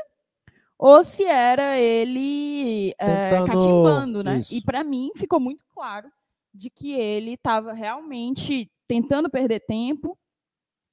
ou 0.79 1.03
se 1.03 1.25
era 1.25 1.79
ele 1.79 2.95
é, 2.99 3.45
catimbando, 3.47 4.23
né? 4.23 4.39
Isso. 4.39 4.55
E 4.55 4.63
para 4.63 4.85
mim 4.85 5.11
ficou 5.17 5.41
muito 5.41 5.65
claro 5.75 6.11
de 6.53 6.71
que 6.71 6.93
ele 6.93 7.35
estava 7.35 7.73
realmente 7.73 8.71
tentando 8.87 9.29
perder 9.31 9.61
tempo 9.61 10.17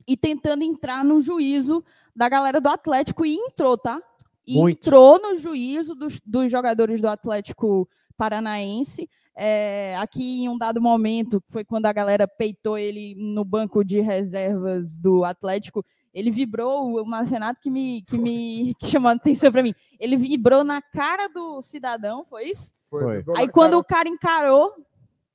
e 0.08 0.18
tentando 0.18 0.64
entrar 0.64 1.04
no 1.04 1.22
juízo 1.22 1.84
da 2.16 2.28
galera 2.28 2.60
do 2.60 2.70
Atlético 2.70 3.26
e 3.26 3.36
entrou, 3.36 3.78
tá? 3.78 4.02
E 4.46 4.60
entrou 4.60 5.22
no 5.22 5.38
juízo 5.38 5.96
dos, 5.96 6.20
dos 6.26 6.52
jogadores 6.52 7.00
do 7.00 7.08
Atlético 7.08 7.88
Paranaense. 8.18 9.10
É, 9.36 9.98
aqui 9.98 10.44
em 10.44 10.50
um 10.50 10.58
dado 10.58 10.80
momento, 10.82 11.44
foi 11.50 11.66
quando 11.66 11.88
a 11.88 11.94
galera 11.94 12.28
peitou 12.28 12.78
ele 12.78 13.16
no 13.18 13.44
banco 13.44 13.84
de 13.84 14.00
reservas 14.00 14.96
do 14.96 15.24
Atlético, 15.24 15.84
ele 16.14 16.30
vibrou, 16.30 17.02
o 17.02 17.06
Marcenato 17.06 17.60
que 17.60 17.72
me, 17.72 18.04
que 18.04 18.18
me 18.18 18.76
que 18.80 18.88
chamou 18.88 19.10
a 19.10 19.14
atenção 19.14 19.52
para 19.52 19.64
mim, 19.64 19.74
ele 20.00 20.16
vibrou 20.16 20.64
na 20.64 20.82
cara 20.82 21.28
do 21.28 21.62
cidadão, 21.64 22.24
foi 22.26 22.50
isso? 22.50 22.74
Foi. 22.90 23.24
Aí 23.36 23.50
quando 23.50 23.72
cara... 23.72 23.78
o 23.80 23.84
cara 23.84 24.10
encarou, 24.10 24.74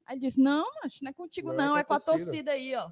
aí 0.07 0.19
disse, 0.19 0.41
não, 0.41 0.65
acho 0.85 1.03
não 1.03 1.11
é 1.11 1.13
contigo 1.13 1.49
não, 1.49 1.67
não 1.67 1.77
é, 1.77 1.83
com 1.83 1.95
a 1.95 2.01
torcida 2.01 2.53
aí, 2.53 2.75
ó. 2.77 2.89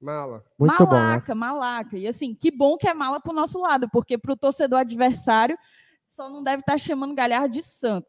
Mala. 0.00 0.42
Muito 0.58 0.86
malaca, 0.86 1.34
bom, 1.34 1.40
né? 1.40 1.46
malaca. 1.46 1.98
E 1.98 2.08
assim, 2.08 2.34
que 2.34 2.50
bom 2.50 2.78
que 2.78 2.88
é 2.88 2.94
mala 2.94 3.20
pro 3.20 3.34
nosso 3.34 3.60
lado, 3.60 3.90
porque 3.90 4.16
pro 4.16 4.34
torcedor 4.34 4.78
adversário 4.78 5.58
só 6.08 6.30
não 6.30 6.42
deve 6.42 6.60
estar 6.60 6.72
tá 6.72 6.78
chamando 6.78 7.14
Galhardo 7.14 7.50
de 7.50 7.62
santo. 7.62 8.08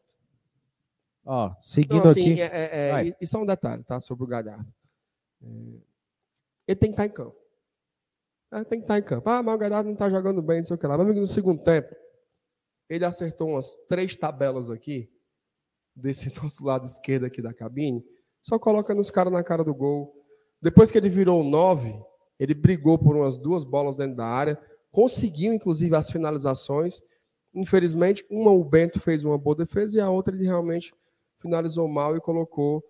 Ó, 1.24 1.54
seguindo 1.60 1.98
então, 1.98 2.10
assim, 2.10 2.32
aqui. 2.32 2.42
É, 2.42 3.08
é, 3.08 3.16
isso 3.20 3.36
é 3.36 3.40
um 3.40 3.46
detalhe, 3.46 3.84
tá? 3.84 4.00
Sobre 4.00 4.24
o 4.24 4.26
Galhardo. 4.26 4.72
É, 5.42 5.46
ele 6.66 6.76
tem 6.76 6.90
que 6.92 7.00
estar 7.00 7.02
tá 7.02 7.06
em 7.06 7.10
campo. 7.10 7.36
É, 8.52 8.64
tem 8.64 8.78
que 8.78 8.84
estar 8.84 8.94
tá 8.94 8.98
em 8.98 9.02
campo. 9.02 9.28
Ah, 9.28 9.42
mas 9.42 9.54
o 9.54 9.58
Galhardo 9.58 9.86
não 9.86 9.94
está 9.94 10.10
jogando 10.10 10.42
bem, 10.42 10.58
não 10.58 10.64
sei 10.64 10.76
o 10.76 10.78
que 10.78 10.86
lá. 10.86 10.98
Mas 10.98 11.16
no 11.16 11.26
segundo 11.26 11.62
tempo, 11.62 11.94
ele 12.88 13.04
acertou 13.04 13.50
umas 13.50 13.76
três 13.88 14.16
tabelas 14.16 14.70
aqui, 14.70 15.10
desse 15.94 16.32
nosso 16.42 16.64
lado 16.64 16.86
esquerdo 16.86 17.24
aqui 17.24 17.40
da 17.40 17.54
cabine, 17.54 18.04
só 18.42 18.58
coloca 18.58 18.94
nos 18.94 19.10
caras 19.10 19.32
na 19.32 19.42
cara 19.42 19.64
do 19.64 19.74
gol. 19.74 20.12
Depois 20.60 20.90
que 20.90 20.98
ele 20.98 21.08
virou 21.08 21.42
nove, 21.44 21.94
ele 22.38 22.54
brigou 22.54 22.98
por 22.98 23.16
umas 23.16 23.38
duas 23.38 23.64
bolas 23.64 23.96
dentro 23.96 24.16
da 24.16 24.26
área, 24.26 24.60
conseguiu, 24.90 25.52
inclusive, 25.52 25.94
as 25.94 26.10
finalizações. 26.10 27.00
Infelizmente, 27.54 28.26
uma 28.30 28.50
o 28.50 28.64
Bento 28.64 28.98
fez 28.98 29.24
uma 29.24 29.38
boa 29.38 29.56
defesa 29.56 29.98
e 29.98 30.00
a 30.00 30.10
outra 30.10 30.34
ele 30.34 30.44
realmente 30.44 30.92
finalizou 31.42 31.88
mal 31.88 32.16
e 32.16 32.20
colocou 32.20 32.82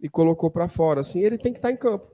e 0.00 0.08
colocou 0.08 0.50
para 0.50 0.68
fora. 0.68 1.00
Assim, 1.00 1.20
ele 1.20 1.38
tem 1.38 1.52
que 1.52 1.58
estar 1.58 1.68
tá 1.68 1.72
em 1.72 1.76
campo. 1.76 2.10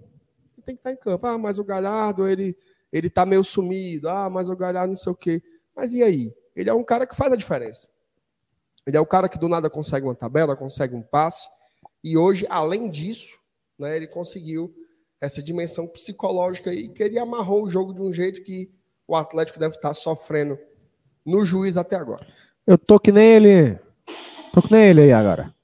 Ele 0.57 0.63
tem 0.65 0.75
que 0.75 0.81
estar 0.81 0.91
tá 0.91 0.95
em 0.95 0.97
campo. 0.97 1.27
Ah, 1.27 1.39
mas 1.39 1.59
o 1.59 1.65
Galhardo, 1.65 2.29
ele 2.29 2.57
ele 2.93 3.11
tá 3.11 3.27
meio 3.27 3.43
sumido. 3.43 4.09
Ah, 4.09 4.31
mas 4.31 4.49
o 4.49 4.57
Galhardo 4.57 4.91
não 4.91 4.97
sei 4.97 5.13
o 5.13 5.17
quê. 5.17 5.43
Mas 5.75 5.95
e 5.95 6.03
aí? 6.03 6.33
Ele 6.55 6.71
é 6.71 6.75
um 6.75 6.85
cara 6.85 7.07
que 7.07 7.17
faz 7.17 7.33
a 7.33 7.37
diferença. 7.37 7.89
Ele 8.87 8.97
é 8.97 9.01
o 9.01 9.07
cara 9.07 9.29
que 9.29 9.39
do 9.39 9.49
nada 9.49 9.69
consegue 9.69 10.07
uma 10.07 10.15
tabela, 10.15 10.55
consegue 10.55 10.95
um 10.95 11.03
passe. 11.03 11.49
E 12.03 12.17
hoje, 12.17 12.47
além 12.49 12.89
disso, 12.91 13.39
né, 13.79 13.97
ele 13.97 14.07
conseguiu 14.07 14.73
essa 15.21 15.43
dimensão 15.43 15.89
psicológica 15.89 16.73
e 16.73 16.89
que 16.89 17.03
ele 17.03 17.19
amarrou 17.19 17.65
o 17.65 17.71
jogo 17.71 17.95
de 17.95 18.03
um 18.03 18.13
jeito 18.13 18.43
que 18.45 18.71
o 19.09 19.17
Atlético 19.17 19.59
deve 19.59 19.75
estar 19.75 19.95
sofrendo 19.95 20.59
no 21.25 21.45
juiz 21.45 21.77
até 21.77 21.97
agora. 21.97 22.27
Eu 22.67 22.79
tô 22.79 23.01
que 23.01 23.11
nem 23.11 23.27
ele. 23.27 23.79
Tô 24.53 24.63
que 24.63 24.71
nem 24.71 24.89
ele 24.89 25.03
aí 25.03 25.13
agora. 25.13 25.55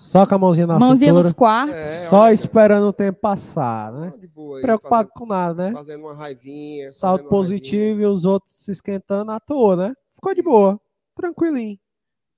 Só 0.00 0.26
com 0.26 0.34
a 0.34 0.38
mãozinha 0.38 0.66
na 0.66 0.78
mãozinha 0.78 1.10
cintura. 1.10 1.24
nos 1.24 1.32
quartos. 1.34 1.74
É, 1.76 2.08
só 2.08 2.32
esperando 2.32 2.86
o 2.86 2.92
tempo 2.92 3.20
passar, 3.20 3.92
né? 3.92 4.14
Boa, 4.34 4.58
Preocupado 4.62 5.10
fazendo, 5.10 5.12
com 5.12 5.26
nada, 5.26 5.68
né? 5.68 5.72
Fazendo 5.74 6.04
uma 6.04 6.14
raivinha. 6.14 6.90
Salto 6.90 7.28
positivo 7.28 7.82
raivinha. 7.82 8.08
e 8.08 8.10
os 8.10 8.24
outros 8.24 8.54
se 8.54 8.70
esquentando 8.70 9.30
à 9.30 9.38
toa, 9.38 9.76
né? 9.76 9.94
Ficou 10.14 10.34
de 10.34 10.40
boa. 10.40 10.80
Tranquilinho. 11.14 11.78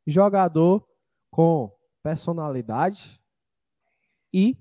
Jogador 0.04 0.84
com 1.30 1.70
personalidade 2.02 3.20
e 4.34 4.58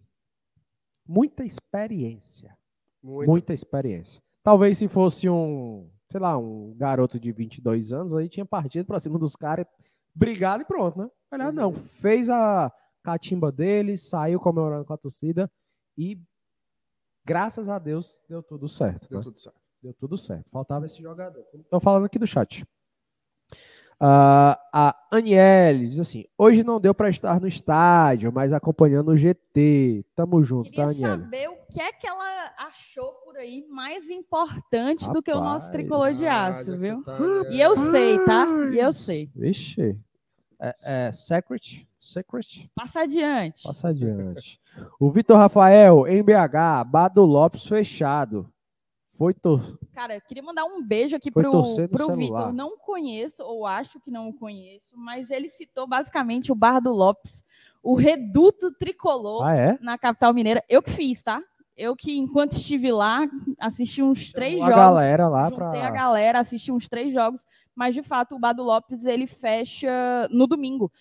muita 1.03 1.43
experiência. 1.43 2.55
Muita, 3.01 3.31
muita 3.31 3.53
experiência. 3.55 4.21
Talvez 4.43 4.77
se 4.77 4.87
fosse 4.87 5.27
um, 5.27 5.89
sei 6.11 6.21
lá, 6.21 6.37
um 6.37 6.75
garoto 6.77 7.19
de 7.19 7.31
22 7.31 7.93
anos, 7.93 8.13
aí 8.13 8.29
tinha 8.29 8.45
partido 8.45 8.85
para 8.85 8.99
cima 8.99 9.17
dos 9.17 9.35
caras, 9.35 9.65
brigado 10.13 10.61
e 10.61 10.67
pronto, 10.67 10.99
né? 10.99 11.09
Melhor 11.31 11.51
não. 11.51 11.69
Uhum. 11.69 11.83
Fez 11.83 12.29
a 12.29 12.71
catimba 13.03 13.51
dele, 13.51 13.97
saiu 13.97 14.39
comemorando 14.39 14.85
com 14.85 14.93
a 14.93 14.97
torcida 14.97 15.51
e 15.97 16.19
graças 17.25 17.69
a 17.69 17.79
Deus 17.79 18.19
deu 18.27 18.41
tudo 18.41 18.67
certo. 18.67 19.09
Deu 19.09 19.19
né? 19.19 19.23
tudo 19.23 19.39
certo. 19.39 19.61
Deu 19.81 19.93
tudo 19.93 20.17
certo. 20.17 20.49
Faltava 20.51 20.85
esse 20.85 21.01
jogador. 21.01 21.43
Estou 21.53 21.79
falando 21.79 22.05
aqui 22.05 22.19
do 22.19 22.27
chat. 22.27 22.63
Uh, 24.01 24.57
a 24.73 24.95
Aniele 25.11 25.87
diz 25.87 25.99
assim: 25.99 26.25
hoje 26.35 26.63
não 26.63 26.81
deu 26.81 26.91
para 26.91 27.07
estar 27.07 27.39
no 27.39 27.47
estádio, 27.47 28.31
mas 28.33 28.51
acompanhando 28.51 29.09
o 29.09 29.17
GT. 29.17 30.03
Tamo 30.15 30.43
junto, 30.43 30.71
Queria 30.71 30.85
tá, 30.85 30.91
Aniele? 30.91 31.21
saber 31.21 31.49
o 31.49 31.57
que 31.71 31.79
é 31.79 31.91
que 31.93 32.07
ela 32.07 32.51
achou 32.57 33.13
por 33.23 33.37
aí 33.37 33.63
mais 33.69 34.09
importante 34.09 35.01
Rapaz. 35.01 35.13
do 35.13 35.21
que 35.21 35.31
o 35.31 35.39
nosso 35.39 35.71
tricolor 35.71 36.11
de 36.13 36.25
aço, 36.25 36.73
ah, 36.73 36.77
viu? 36.77 37.03
Tá, 37.03 37.19
né? 37.19 37.51
E 37.51 37.61
eu 37.61 37.75
sei, 37.75 38.25
tá? 38.25 38.47
E 38.73 38.79
eu 38.79 38.91
sei. 38.91 39.29
Vixe. 39.35 39.95
É, 40.61 40.73
é, 40.85 41.11
Secret? 41.11 41.87
Secret? 41.99 42.69
Passa 42.75 43.01
adiante. 43.01 43.63
Passa 43.63 43.87
adiante. 43.89 44.61
o 44.99 45.09
Vitor 45.09 45.35
Rafael, 45.35 46.07
em 46.07 46.21
BH, 46.21 46.85
Bado 46.85 47.25
Lopes 47.25 47.67
fechado. 47.67 48.47
Foi 49.17 49.33
tor... 49.33 49.79
Cara, 49.93 50.15
eu 50.15 50.21
queria 50.21 50.43
mandar 50.43 50.65
um 50.65 50.83
beijo 50.83 51.15
aqui 51.15 51.31
Foi 51.31 51.43
pro, 51.43 51.63
pro 51.89 52.15
Vitor. 52.15 52.53
Não 52.53 52.77
conheço, 52.77 53.43
ou 53.43 53.65
acho 53.65 53.99
que 53.99 54.11
não 54.11 54.29
o 54.29 54.33
conheço, 54.33 54.95
mas 54.95 55.31
ele 55.31 55.49
citou 55.49 55.87
basicamente 55.87 56.51
o 56.51 56.55
Bar 56.55 56.79
do 56.79 56.91
Lopes, 56.91 57.43
o 57.83 57.95
reduto 57.95 58.71
tricolor 58.71 59.43
ah, 59.43 59.55
é? 59.55 59.77
na 59.81 59.97
capital 59.97 60.33
mineira. 60.33 60.63
Eu 60.69 60.81
que 60.81 60.91
fiz, 60.91 61.23
tá? 61.23 61.41
Eu 61.81 61.95
que, 61.95 62.15
enquanto 62.15 62.51
estive 62.51 62.91
lá, 62.91 63.27
assisti 63.57 64.03
uns 64.03 64.31
três 64.31 64.59
jogos. 64.59 64.75
Galera 64.75 65.27
lá 65.27 65.49
juntei 65.49 65.57
pra... 65.79 65.87
a 65.87 65.89
galera, 65.89 66.39
assisti 66.39 66.71
uns 66.71 66.87
três 66.87 67.11
jogos, 67.11 67.43
mas 67.75 67.95
de 67.95 68.03
fato 68.03 68.35
o 68.35 68.39
Bado 68.39 68.61
Lopes 68.61 69.03
ele 69.05 69.25
fecha 69.25 69.89
no 70.29 70.45
domingo. 70.45 70.91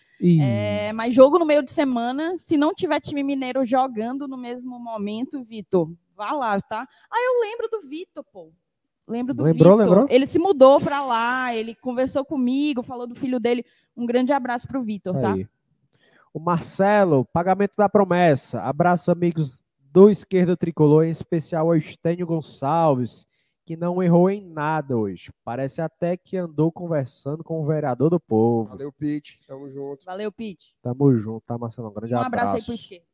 É, 0.40 0.90
mas 0.94 1.14
jogo 1.14 1.38
no 1.38 1.44
meio 1.44 1.62
de 1.62 1.70
semana, 1.70 2.34
se 2.38 2.56
não 2.56 2.72
tiver 2.72 2.98
time 2.98 3.22
mineiro 3.22 3.62
jogando 3.62 4.26
no 4.26 4.38
mesmo 4.38 4.78
momento, 4.80 5.44
Vitor, 5.44 5.92
vá 6.16 6.32
lá, 6.32 6.58
tá? 6.58 6.88
Ah, 7.12 7.18
eu 7.18 7.42
lembro 7.42 7.68
do 7.68 7.86
Vitor, 7.86 8.24
pô. 8.32 8.50
Lembro 9.06 9.34
do 9.34 9.42
Lembrou, 9.42 9.76
Vitor. 9.76 9.86
lembrou? 9.86 10.06
Ele 10.08 10.26
se 10.26 10.38
mudou 10.38 10.80
pra 10.80 11.04
lá, 11.04 11.54
ele 11.54 11.74
conversou 11.74 12.24
comigo, 12.24 12.82
falou 12.82 13.06
do 13.06 13.14
filho 13.14 13.38
dele. 13.38 13.66
Um 13.94 14.06
grande 14.06 14.32
abraço 14.32 14.66
pro 14.66 14.82
Vitor, 14.82 15.20
tá? 15.20 15.34
O 16.32 16.40
Marcelo, 16.40 17.26
pagamento 17.26 17.74
da 17.76 17.86
promessa. 17.86 18.62
Abraço, 18.62 19.10
amigos 19.10 19.60
do 19.92 20.08
Esquerda 20.08 20.56
Tricolor, 20.56 21.04
em 21.04 21.10
especial 21.10 21.66
ao 21.68 21.76
Estênio 21.76 22.26
Gonçalves, 22.26 23.26
que 23.64 23.76
não 23.76 24.02
errou 24.02 24.30
em 24.30 24.44
nada 24.48 24.96
hoje. 24.96 25.30
Parece 25.44 25.82
até 25.82 26.16
que 26.16 26.36
andou 26.36 26.72
conversando 26.72 27.42
com 27.44 27.60
o 27.60 27.66
vereador 27.66 28.10
do 28.10 28.20
povo. 28.20 28.70
Valeu, 28.70 28.92
Pete. 28.92 29.38
Tamo 29.46 29.68
junto. 29.68 30.04
Valeu, 30.04 30.32
Pete. 30.32 30.74
Tamo 30.82 31.16
junto, 31.16 31.44
tá, 31.46 31.58
Marcelo? 31.58 31.88
Um 31.88 31.92
grande 31.92 32.14
Um 32.14 32.18
abraço. 32.18 32.48
abraço 32.48 32.56
aí 32.56 32.62
pro 32.64 32.74
esquerdo. 32.74 33.04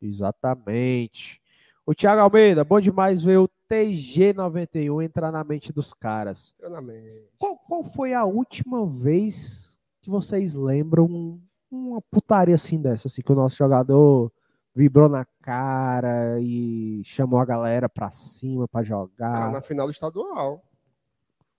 Exatamente. 0.00 1.40
O 1.84 1.94
Thiago 1.94 2.20
Almeida, 2.20 2.62
bom 2.64 2.80
demais 2.80 3.22
ver 3.22 3.38
o 3.38 3.48
TG91 3.70 5.04
entrar 5.04 5.32
na 5.32 5.42
mente 5.42 5.72
dos 5.72 5.92
caras. 5.92 6.54
Eu 6.60 6.70
na 6.70 6.80
mente. 6.80 7.28
Qual, 7.38 7.56
qual 7.58 7.82
foi 7.82 8.12
a 8.14 8.24
última 8.24 8.86
vez 8.86 9.80
que 10.00 10.10
vocês 10.10 10.54
lembram 10.54 11.40
uma 11.70 12.00
putaria 12.02 12.54
assim 12.54 12.80
dessa, 12.80 13.08
assim, 13.08 13.22
que 13.22 13.32
o 13.32 13.36
nosso 13.36 13.56
jogador 13.56 14.30
vibrou 14.74 15.08
na 15.08 15.26
cara 15.40 16.38
e 16.40 17.02
chamou 17.04 17.38
a 17.40 17.44
galera 17.44 17.88
pra 17.88 18.10
cima 18.10 18.66
pra 18.68 18.80
Ah, 18.80 18.84
jogar? 18.84 19.52
na 19.52 19.60
final 19.62 19.86
do 19.86 19.90
estadual. 19.92 20.62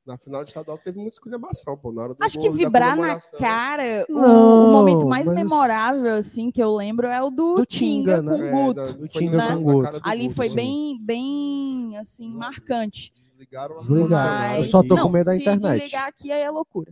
Na 0.05 0.18
final 0.18 0.43
do 0.43 0.47
estadual 0.49 0.78
teve 0.78 0.97
muita 0.99 1.16
esculhambação, 1.16 1.78
pô. 1.78 1.89
Na 1.93 2.01
hora 2.03 2.14
do 2.14 2.22
Acho 2.22 2.38
que 2.38 2.49
gol, 2.49 2.57
da 2.57 2.64
vibrar 2.66 2.97
na 2.97 3.18
cara, 3.39 4.05
o- 4.09 4.14
Não, 4.14 4.68
o 4.68 4.72
momento 4.74 5.07
mais 5.07 5.28
mas- 5.30 5.36
memorável, 5.36 6.16
assim, 6.16 6.51
que 6.51 6.61
eu 6.61 6.76
lembro 6.76 7.07
é 7.07 7.24
o 7.24 7.30
do, 7.30 7.55
Do 7.55 7.66
Tinga, 7.66 8.18
Tinga, 8.18 8.24
com 8.32 8.38
né? 8.38 8.43
o 8.43 8.43
É, 8.45 8.51
Guto. 8.51 8.74
da- 8.74 8.91
Do 8.91 9.07
Tinga 9.07 9.38
na- 9.38 9.55
com 9.55 9.64
Guto. 9.64 9.99
Ali 10.03 10.24
Guto, 10.24 10.36
foi 10.36 10.49
sim. 10.49 10.55
bem, 10.55 10.99
bem, 11.01 11.97
assim, 11.97 12.30
marcante. 12.30 13.14
Desligaram 13.14 13.76
a 13.76 13.78
Desligaram. 13.78 14.03
ar-condicionado 14.16 14.57
Eu 14.57 14.64
só 14.66 14.84
tô 14.84 14.93
aqui, 14.95 15.03
com 15.03 15.09
medo 15.09 15.26
da 15.26 15.32
se 15.36 15.41
internet. 15.41 15.80
desligar 15.84 16.07
aqui, 16.09 16.32
aí 16.34 16.41
é 16.41 16.49
loucura. 16.51 16.91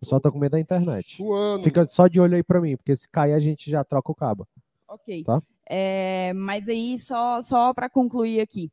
Eu 0.00 0.08
só 0.08 0.18
tô 0.18 0.32
com 0.32 0.38
medo 0.40 0.52
da 0.52 0.60
internet. 0.60 1.16
Suando. 1.16 1.62
Fica 1.62 1.84
só 1.84 2.08
de 2.08 2.20
olho 2.20 2.34
aí 2.34 2.42
pra 2.42 2.60
mim, 2.60 2.76
porque 2.76 2.96
se 2.96 3.08
cair 3.08 3.34
a 3.34 3.38
gente 3.38 3.70
já 3.70 3.84
troca 3.84 4.10
o 4.10 4.14
cabo. 4.16 4.48
Ok. 4.88 5.22
Tá. 5.22 5.40
É, 5.70 6.32
mas 6.34 6.68
aí, 6.68 6.98
só, 6.98 7.42
só 7.42 7.74
para 7.74 7.90
concluir 7.90 8.40
aqui. 8.40 8.70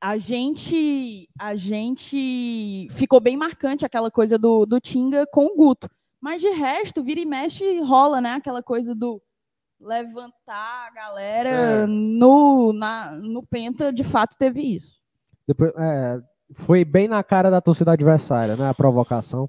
A 0.00 0.16
gente, 0.16 1.28
a 1.38 1.54
gente 1.54 2.86
ficou 2.90 3.20
bem 3.20 3.36
marcante 3.36 3.84
aquela 3.84 4.10
coisa 4.10 4.38
do, 4.38 4.64
do 4.64 4.80
Tinga 4.80 5.26
com 5.26 5.44
o 5.46 5.54
Guto. 5.54 5.90
Mas 6.20 6.40
de 6.40 6.48
resto, 6.48 7.02
vira 7.02 7.20
e 7.20 7.26
mexe 7.26 7.80
rola, 7.80 8.20
né? 8.20 8.32
Aquela 8.32 8.62
coisa 8.62 8.94
do 8.94 9.22
levantar 9.78 10.88
a 10.88 10.90
galera 10.90 11.48
É. 11.48 11.86
no, 11.86 12.72
na, 12.72 13.12
no 13.12 13.42
Penta, 13.46 13.92
de 13.92 14.04
fato 14.04 14.36
teve 14.38 14.62
isso. 14.76 15.00
Depois, 15.46 15.72
é, 15.76 16.18
foi 16.54 16.84
bem 16.84 17.08
na 17.08 17.22
cara 17.22 17.50
da 17.50 17.60
torcida 17.60 17.92
adversária, 17.92 18.56
né? 18.56 18.68
A 18.68 18.74
provocação. 18.74 19.48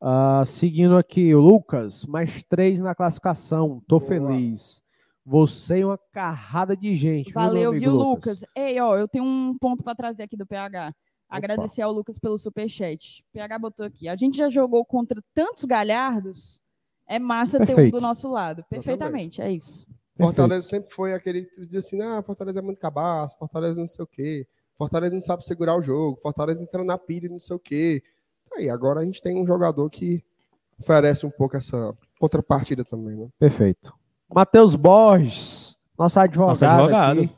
Ah, 0.00 0.42
seguindo 0.44 0.96
aqui, 0.96 1.34
o 1.34 1.40
Lucas, 1.40 2.06
mais 2.06 2.42
três 2.44 2.80
na 2.80 2.94
classificação. 2.94 3.82
Tô 3.86 3.98
Boa. 3.98 4.08
feliz. 4.08 4.82
Você 5.24 5.78
e 5.78 5.84
uma 5.84 5.98
carrada 6.12 6.76
de 6.76 6.94
gente. 6.94 7.32
Valeu, 7.32 7.72
viu, 7.72 7.92
Lucas? 7.92 8.44
Ei, 8.54 8.80
ó, 8.80 8.96
eu 8.96 9.06
tenho 9.06 9.24
um 9.24 9.56
ponto 9.58 9.82
para 9.82 9.94
trazer 9.94 10.22
aqui 10.22 10.36
do 10.36 10.46
PH. 10.46 10.92
Agradecer 11.28 11.82
ao 11.82 11.92
Lucas 11.92 12.18
pelo 12.18 12.36
superchat. 12.38 13.24
PH 13.32 13.58
botou 13.58 13.86
aqui. 13.86 14.08
A 14.08 14.16
gente 14.16 14.36
já 14.36 14.50
jogou 14.50 14.84
contra 14.84 15.22
tantos 15.32 15.64
galhardos. 15.64 16.60
É 17.06 17.18
massa 17.18 17.58
ter 17.58 17.64
um 17.64 17.66
Perfeito. 17.66 17.96
do 17.96 18.00
nosso 18.00 18.28
lado. 18.28 18.64
Perfeitamente, 18.68 19.40
é 19.40 19.52
isso. 19.52 19.86
Fortaleza 20.16 20.62
sempre 20.62 20.92
foi 20.92 21.14
aquele 21.14 21.44
que 21.44 21.52
tu 21.52 21.66
diz 21.66 21.86
assim, 21.86 22.00
ah, 22.02 22.22
Fortaleza 22.22 22.60
é 22.60 22.62
muito 22.62 22.80
cabaço, 22.80 23.38
Fortaleza 23.38 23.80
não 23.80 23.86
sei 23.86 24.04
o 24.04 24.06
quê, 24.06 24.46
Fortaleza 24.76 25.14
não 25.14 25.20
sabe 25.20 25.44
segurar 25.44 25.76
o 25.76 25.82
jogo, 25.82 26.20
Fortaleza 26.20 26.62
entrando 26.62 26.86
na 26.86 26.98
pilha 26.98 27.26
e 27.26 27.30
não 27.30 27.40
sei 27.40 27.56
o 27.56 27.58
quê. 27.58 28.02
Aí, 28.54 28.68
agora 28.68 29.00
a 29.00 29.04
gente 29.04 29.22
tem 29.22 29.40
um 29.40 29.46
jogador 29.46 29.88
que 29.88 30.22
oferece 30.78 31.24
um 31.24 31.30
pouco 31.30 31.56
essa 31.56 31.96
contrapartida 32.18 32.84
também, 32.84 33.16
né? 33.16 33.28
Perfeito. 33.38 33.94
Matheus 34.34 34.76
Borges, 34.76 35.76
nosso 35.98 36.20
advogado. 36.20 36.48
Nosso 36.50 36.64
advogado. 36.64 37.20
aqui. 37.22 37.34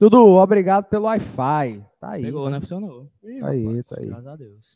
Dudu, 0.00 0.24
obrigado 0.36 0.84
pelo 0.84 1.04
Wi-Fi. 1.06 1.84
Tá 2.00 2.10
aí. 2.10 2.22
Pegou, 2.22 2.48
né? 2.48 2.60
Funcionou. 2.60 3.10
Ih, 3.24 3.40
Tá 3.40 3.48
aí, 3.48 3.64
rapaz. 3.66 3.88
tá 3.88 3.96
aí. 4.00 4.06
Graças 4.06 4.26
a 4.26 4.36
Deus. 4.36 4.74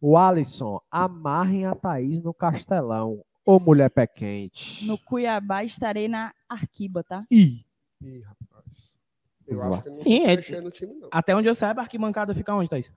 O 0.00 0.16
Alisson, 0.16 0.80
amarrem 0.90 1.64
a 1.66 1.74
Thaís 1.74 2.22
no 2.22 2.32
Castelão. 2.34 3.22
Ô, 3.44 3.58
mulher 3.58 3.88
pé 3.90 4.06
quente. 4.06 4.86
No 4.86 4.98
Cuiabá 4.98 5.64
estarei 5.64 6.06
na 6.06 6.32
Arquiba, 6.48 7.02
tá? 7.02 7.24
Ih, 7.30 7.64
Ih, 8.02 8.20
rapaz. 8.20 8.98
Eu 9.46 9.56
Vá. 9.58 9.70
acho 9.70 9.82
que 9.82 9.88
não 9.88 9.94
Sim, 9.96 10.22
é- 10.26 10.36
time, 10.36 10.94
não. 11.00 11.08
Até 11.10 11.34
onde 11.34 11.48
eu 11.48 11.54
saiba, 11.54 11.80
a 11.80 11.84
arquibancada 11.84 12.34
fica 12.34 12.54
onde, 12.54 12.68
Thaís? 12.68 12.92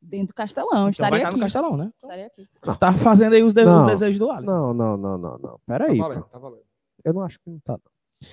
Dentro 0.00 0.28
do 0.28 0.34
Castelão. 0.34 0.68
Então 0.70 0.82
vai 0.82 0.90
estarei 0.92 1.18
estar 1.18 1.28
aqui. 1.28 1.36
no 1.36 1.42
Castelão, 1.42 1.76
né? 1.76 1.92
Estarei 2.00 2.24
aqui. 2.24 2.48
Tá 2.78 2.92
fazendo 2.92 3.34
aí 3.34 3.42
os, 3.42 3.52
de- 3.52 3.66
os 3.66 3.86
desejos 3.86 4.18
do 4.18 4.30
Alisson. 4.30 4.50
não, 4.52 4.72
não, 4.72 4.96
não, 4.96 5.18
não, 5.18 5.38
não. 5.38 5.38
Tá 5.38 5.58
Peraí. 5.66 5.98
valendo, 5.98 6.22
pô. 6.22 6.28
tá 6.28 6.38
valendo. 6.38 6.62
Eu 7.04 7.12
não 7.14 7.22
acho 7.22 7.38
que 7.40 7.48
não 7.50 7.58
tá, 7.60 7.72
não. 7.72 8.28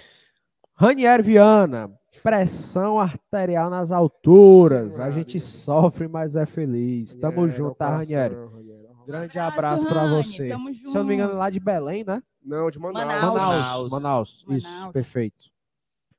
Ranier 0.75 1.23
Viana, 1.23 1.91
pressão 2.21 2.99
arterial 2.99 3.69
nas 3.69 3.91
alturas. 3.91 4.93
Sim, 4.93 5.01
a 5.01 5.09
gente 5.11 5.39
sofre, 5.39 6.07
mas 6.07 6.35
é 6.35 6.45
feliz. 6.45 7.15
Tamo 7.15 7.37
Ranieri, 7.41 7.57
junto, 7.57 7.69
é 7.69 7.71
o 7.71 7.75
tá, 7.75 7.89
Ranieri? 7.97 8.35
Ranieri. 8.35 8.77
Grande 9.07 9.39
Abraço, 9.39 9.85
Rani, 9.85 10.15
você. 10.23 10.47
tamo 10.49 10.73
Se 10.75 10.85
eu 10.87 10.93
não 10.95 11.05
me 11.05 11.13
engano, 11.15 11.29
junto. 11.29 11.39
lá 11.39 11.49
de 11.49 11.59
Belém, 11.59 12.03
né? 12.03 12.21
Não, 12.43 12.69
de 12.69 12.77
Manaus. 12.79 13.05
Manaus. 13.05 13.33
Manaus. 13.33 13.91
Manaus. 13.91 14.45
Isso, 14.49 14.69
Manaus. 14.69 14.91
perfeito. 14.93 15.45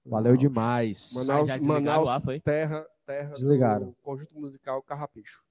Valeu 0.07 0.37
demais. 0.37 1.11
Manaus, 1.15 1.51
Ah, 1.51 1.59
Manaus 1.63 2.09
lá, 2.09 2.21
foi? 2.21 2.41
terra, 2.41 2.85
terra 3.07 3.31
Desligaram. 3.35 3.87
do 3.89 3.97
conjunto 4.03 4.35
musical 4.41 4.83
Carrapicho. 4.83 5.43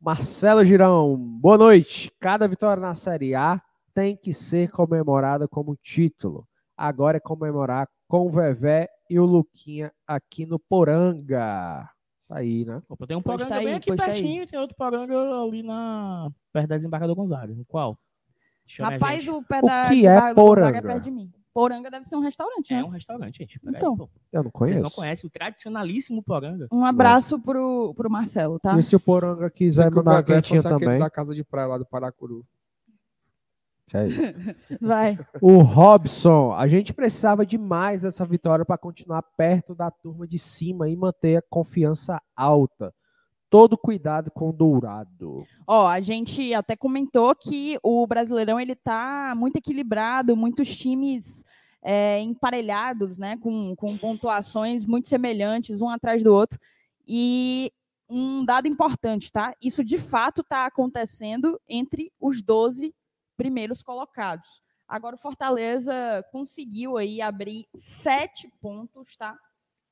Marcelo 0.00 0.64
Girão, 0.64 1.16
boa 1.16 1.58
noite. 1.58 2.10
Cada 2.20 2.46
vitória 2.48 2.80
na 2.80 2.94
Série 2.94 3.34
A 3.34 3.60
tem 3.94 4.16
que 4.16 4.32
ser 4.32 4.70
comemorada 4.70 5.46
como 5.48 5.76
título. 5.76 6.46
Agora 6.76 7.18
é 7.18 7.20
comemorar 7.20 7.88
com 8.08 8.26
o 8.26 8.30
Vevé 8.30 8.88
e 9.08 9.18
o 9.18 9.24
Luquinha 9.24 9.92
aqui 10.06 10.46
no 10.46 10.58
Poranga. 10.58 11.88
Tá 12.28 12.36
aí, 12.36 12.64
né? 12.64 12.80
Opa, 12.88 13.06
tem 13.06 13.16
um 13.16 13.22
Pois 13.22 13.36
poranga 13.38 13.54
tá 13.54 13.58
aí, 13.60 13.66
bem 13.66 13.74
aqui 13.74 13.86
pois 13.88 13.98
tá 13.98 14.04
aí. 14.06 14.12
pertinho 14.12 14.42
e 14.42 14.46
tem 14.46 14.58
outro 14.58 14.76
poranga 14.76 15.18
ali 15.42 15.62
na... 15.64 16.30
perto 16.52 16.68
da 16.68 16.76
Desembargador 16.76 17.16
Gonzaga. 17.16 17.54
Qual? 17.66 17.98
Chame 18.66 18.92
Rapaz, 18.92 19.26
o 19.26 19.42
pé 19.42 19.58
O 19.58 19.66
da 19.66 19.88
que 19.88 19.94
de 19.96 20.06
é 20.06 20.14
Gonzaga 20.14 20.34
Poranga? 20.34 20.82
perto 20.82 21.02
de 21.04 21.10
mim. 21.10 21.32
Poranga 21.52 21.90
deve 21.90 22.06
ser 22.06 22.14
um 22.14 22.20
restaurante, 22.20 22.72
É 22.72 22.76
né? 22.76 22.84
um 22.84 22.88
restaurante, 22.88 23.38
gente. 23.38 23.58
Peraí, 23.58 23.76
Então. 23.78 23.96
pô. 23.96 24.08
Eu 24.32 24.44
não 24.44 24.50
Vocês 24.54 24.70
conheço. 24.70 24.82
não 24.84 24.90
conhecem 24.90 25.26
o 25.26 25.30
tradicionalíssimo 25.30 26.22
poranga? 26.22 26.68
Um 26.72 26.84
abraço 26.84 27.40
pro, 27.40 27.92
pro 27.96 28.08
Marcelo, 28.08 28.60
tá? 28.60 28.78
E 28.78 28.82
se 28.84 28.94
o 28.94 29.00
Poranga 29.00 29.50
quiser 29.50 29.90
que 29.90 29.98
o 29.98 30.04
mandar 30.04 30.22
quentinha 30.22 30.62
fosse 30.62 30.68
aquele 30.72 30.84
também. 30.84 31.00
da 31.00 31.10
casa 31.10 31.34
de 31.34 31.42
praia 31.42 31.66
lá 31.66 31.78
do 31.78 31.84
Paracuru. 31.86 32.46
É 33.92 34.06
isso. 34.06 34.32
Vai. 34.80 35.18
O 35.40 35.58
Robson, 35.58 36.52
a 36.52 36.66
gente 36.66 36.92
precisava 36.92 37.44
demais 37.44 38.02
dessa 38.02 38.24
vitória 38.24 38.64
para 38.64 38.78
continuar 38.78 39.22
perto 39.22 39.74
da 39.74 39.90
turma 39.90 40.26
de 40.26 40.38
cima 40.38 40.88
e 40.88 40.96
manter 40.96 41.36
a 41.36 41.42
confiança 41.42 42.20
alta. 42.36 42.94
Todo 43.48 43.76
cuidado 43.76 44.30
com 44.30 44.50
o 44.50 44.52
Dourado. 44.52 45.44
Ó, 45.66 45.88
a 45.88 46.00
gente 46.00 46.54
até 46.54 46.76
comentou 46.76 47.34
que 47.34 47.78
o 47.82 48.06
Brasileirão 48.06 48.60
ele 48.60 48.76
tá 48.76 49.34
muito 49.36 49.56
equilibrado, 49.56 50.36
muitos 50.36 50.76
times 50.76 51.44
é, 51.82 52.20
emparelhados, 52.20 53.18
né, 53.18 53.36
com, 53.38 53.74
com 53.74 53.98
pontuações 53.98 54.86
muito 54.86 55.08
semelhantes 55.08 55.80
um 55.80 55.88
atrás 55.88 56.22
do 56.22 56.32
outro. 56.32 56.60
E 57.08 57.72
um 58.08 58.44
dado 58.44 58.68
importante, 58.68 59.32
tá? 59.32 59.52
Isso 59.60 59.84
de 59.84 59.98
fato 59.98 60.42
está 60.42 60.66
acontecendo 60.66 61.60
entre 61.68 62.12
os 62.20 62.42
12 62.42 62.94
primeiros 63.40 63.82
colocados. 63.82 64.60
Agora 64.86 65.16
o 65.16 65.18
Fortaleza 65.18 66.22
conseguiu 66.30 66.98
aí 66.98 67.22
abrir 67.22 67.64
sete 67.74 68.52
pontos, 68.60 69.16
tá? 69.16 69.34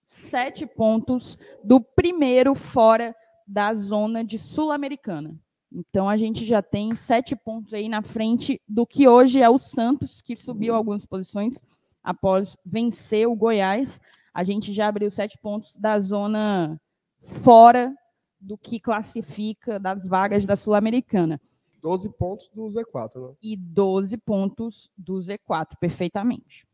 Sete 0.05 0.67
pontos 0.67 1.39
do 1.65 1.81
primeiro 1.81 2.55
fora 2.55 3.17
da 3.47 3.73
zona 3.73 4.23
de 4.23 4.39
Sul-Americana. 4.39 5.35
Então 5.73 6.11
a 6.11 6.17
gente 6.19 6.45
já 6.45 6.61
tem 6.61 6.95
sete 6.95 7.35
pontos 7.35 7.73
aí 7.73 7.89
na 7.89 8.03
frente 8.03 8.61
do 8.69 8.87
que 8.87 9.09
hoje 9.09 9.41
é 9.41 9.49
o 9.49 9.57
Santos, 9.57 10.21
que 10.21 10.37
subiu 10.37 10.75
algumas 10.75 11.07
posições 11.07 11.65
após 12.05 12.55
vencer 12.67 13.27
o 13.27 13.35
Goiás. 13.35 13.99
A 14.35 14.45
gente 14.45 14.75
já 14.75 14.89
abriu 14.89 15.11
sete 15.11 15.39
pontos 15.39 15.75
da 15.77 15.99
zona 15.99 16.79
fora 17.23 17.97
do 18.39 18.59
que 18.59 18.79
classifica 18.79 19.81
das 19.81 20.07
vagas 20.07 20.45
da 20.45 20.55
Sul-Americana. 20.55 21.41
12 21.89 22.11
pontos 22.11 22.49
do 22.51 22.67
Z4, 22.67 23.29
né? 23.29 23.35
E 23.43 23.57
12 23.57 24.17
pontos 24.19 24.91
do 24.97 25.15
Z4, 25.15 25.77
perfeitamente. 25.81 26.67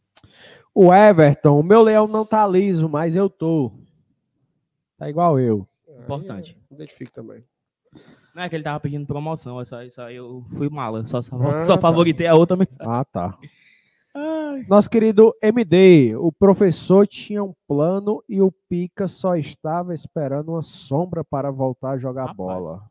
O 0.75 0.93
Everton, 0.93 1.61
o 1.61 1.63
meu 1.63 1.83
leão 1.83 2.07
não 2.09 2.25
tá 2.27 2.47
liso, 2.49 2.89
mas 2.89 3.15
eu 3.15 3.31
tô. 3.31 3.71
Tá 4.99 5.09
igual 5.09 5.39
eu. 5.39 5.69
Aí, 5.89 6.03
Importante. 6.03 6.59
é, 6.71 6.75
Identifique 6.75 7.13
também. 7.13 7.45
Não 8.35 8.43
é 8.43 8.49
que 8.49 8.57
ele 8.57 8.65
tava 8.65 8.81
pedindo 8.81 9.07
promoção, 9.07 9.61
é 9.61 9.65
só, 9.65 9.81
isso 9.83 10.01
aí 10.03 10.17
eu 10.17 10.45
fui 10.57 10.69
mala. 10.69 11.07
Só, 11.07 11.23
só, 11.23 11.37
Ah, 11.37 11.63
só 11.63 11.75
tá. 11.77 11.81
favoritei 11.81 12.27
a 12.27 12.35
outra 12.35 12.57
mensagem. 12.57 12.93
Ah, 12.93 13.05
tá. 13.05 13.39
Ai. 14.13 14.65
Nosso 14.69 14.91
querido 14.91 15.33
MD, 15.43 16.17
o 16.17 16.33
professor 16.33 17.07
tinha 17.07 17.43
um 17.45 17.55
plano 17.69 18.23
e 18.29 18.41
o 18.43 18.51
Pica 18.69 19.07
só 19.07 19.37
estava 19.37 19.95
esperando 19.95 20.51
uma 20.53 20.63
sombra 20.63 21.23
para 21.25 21.51
voltar 21.53 21.91
a 21.91 21.99
jogar 21.99 22.27
Rapaz. 22.27 22.37
bola. 22.37 22.91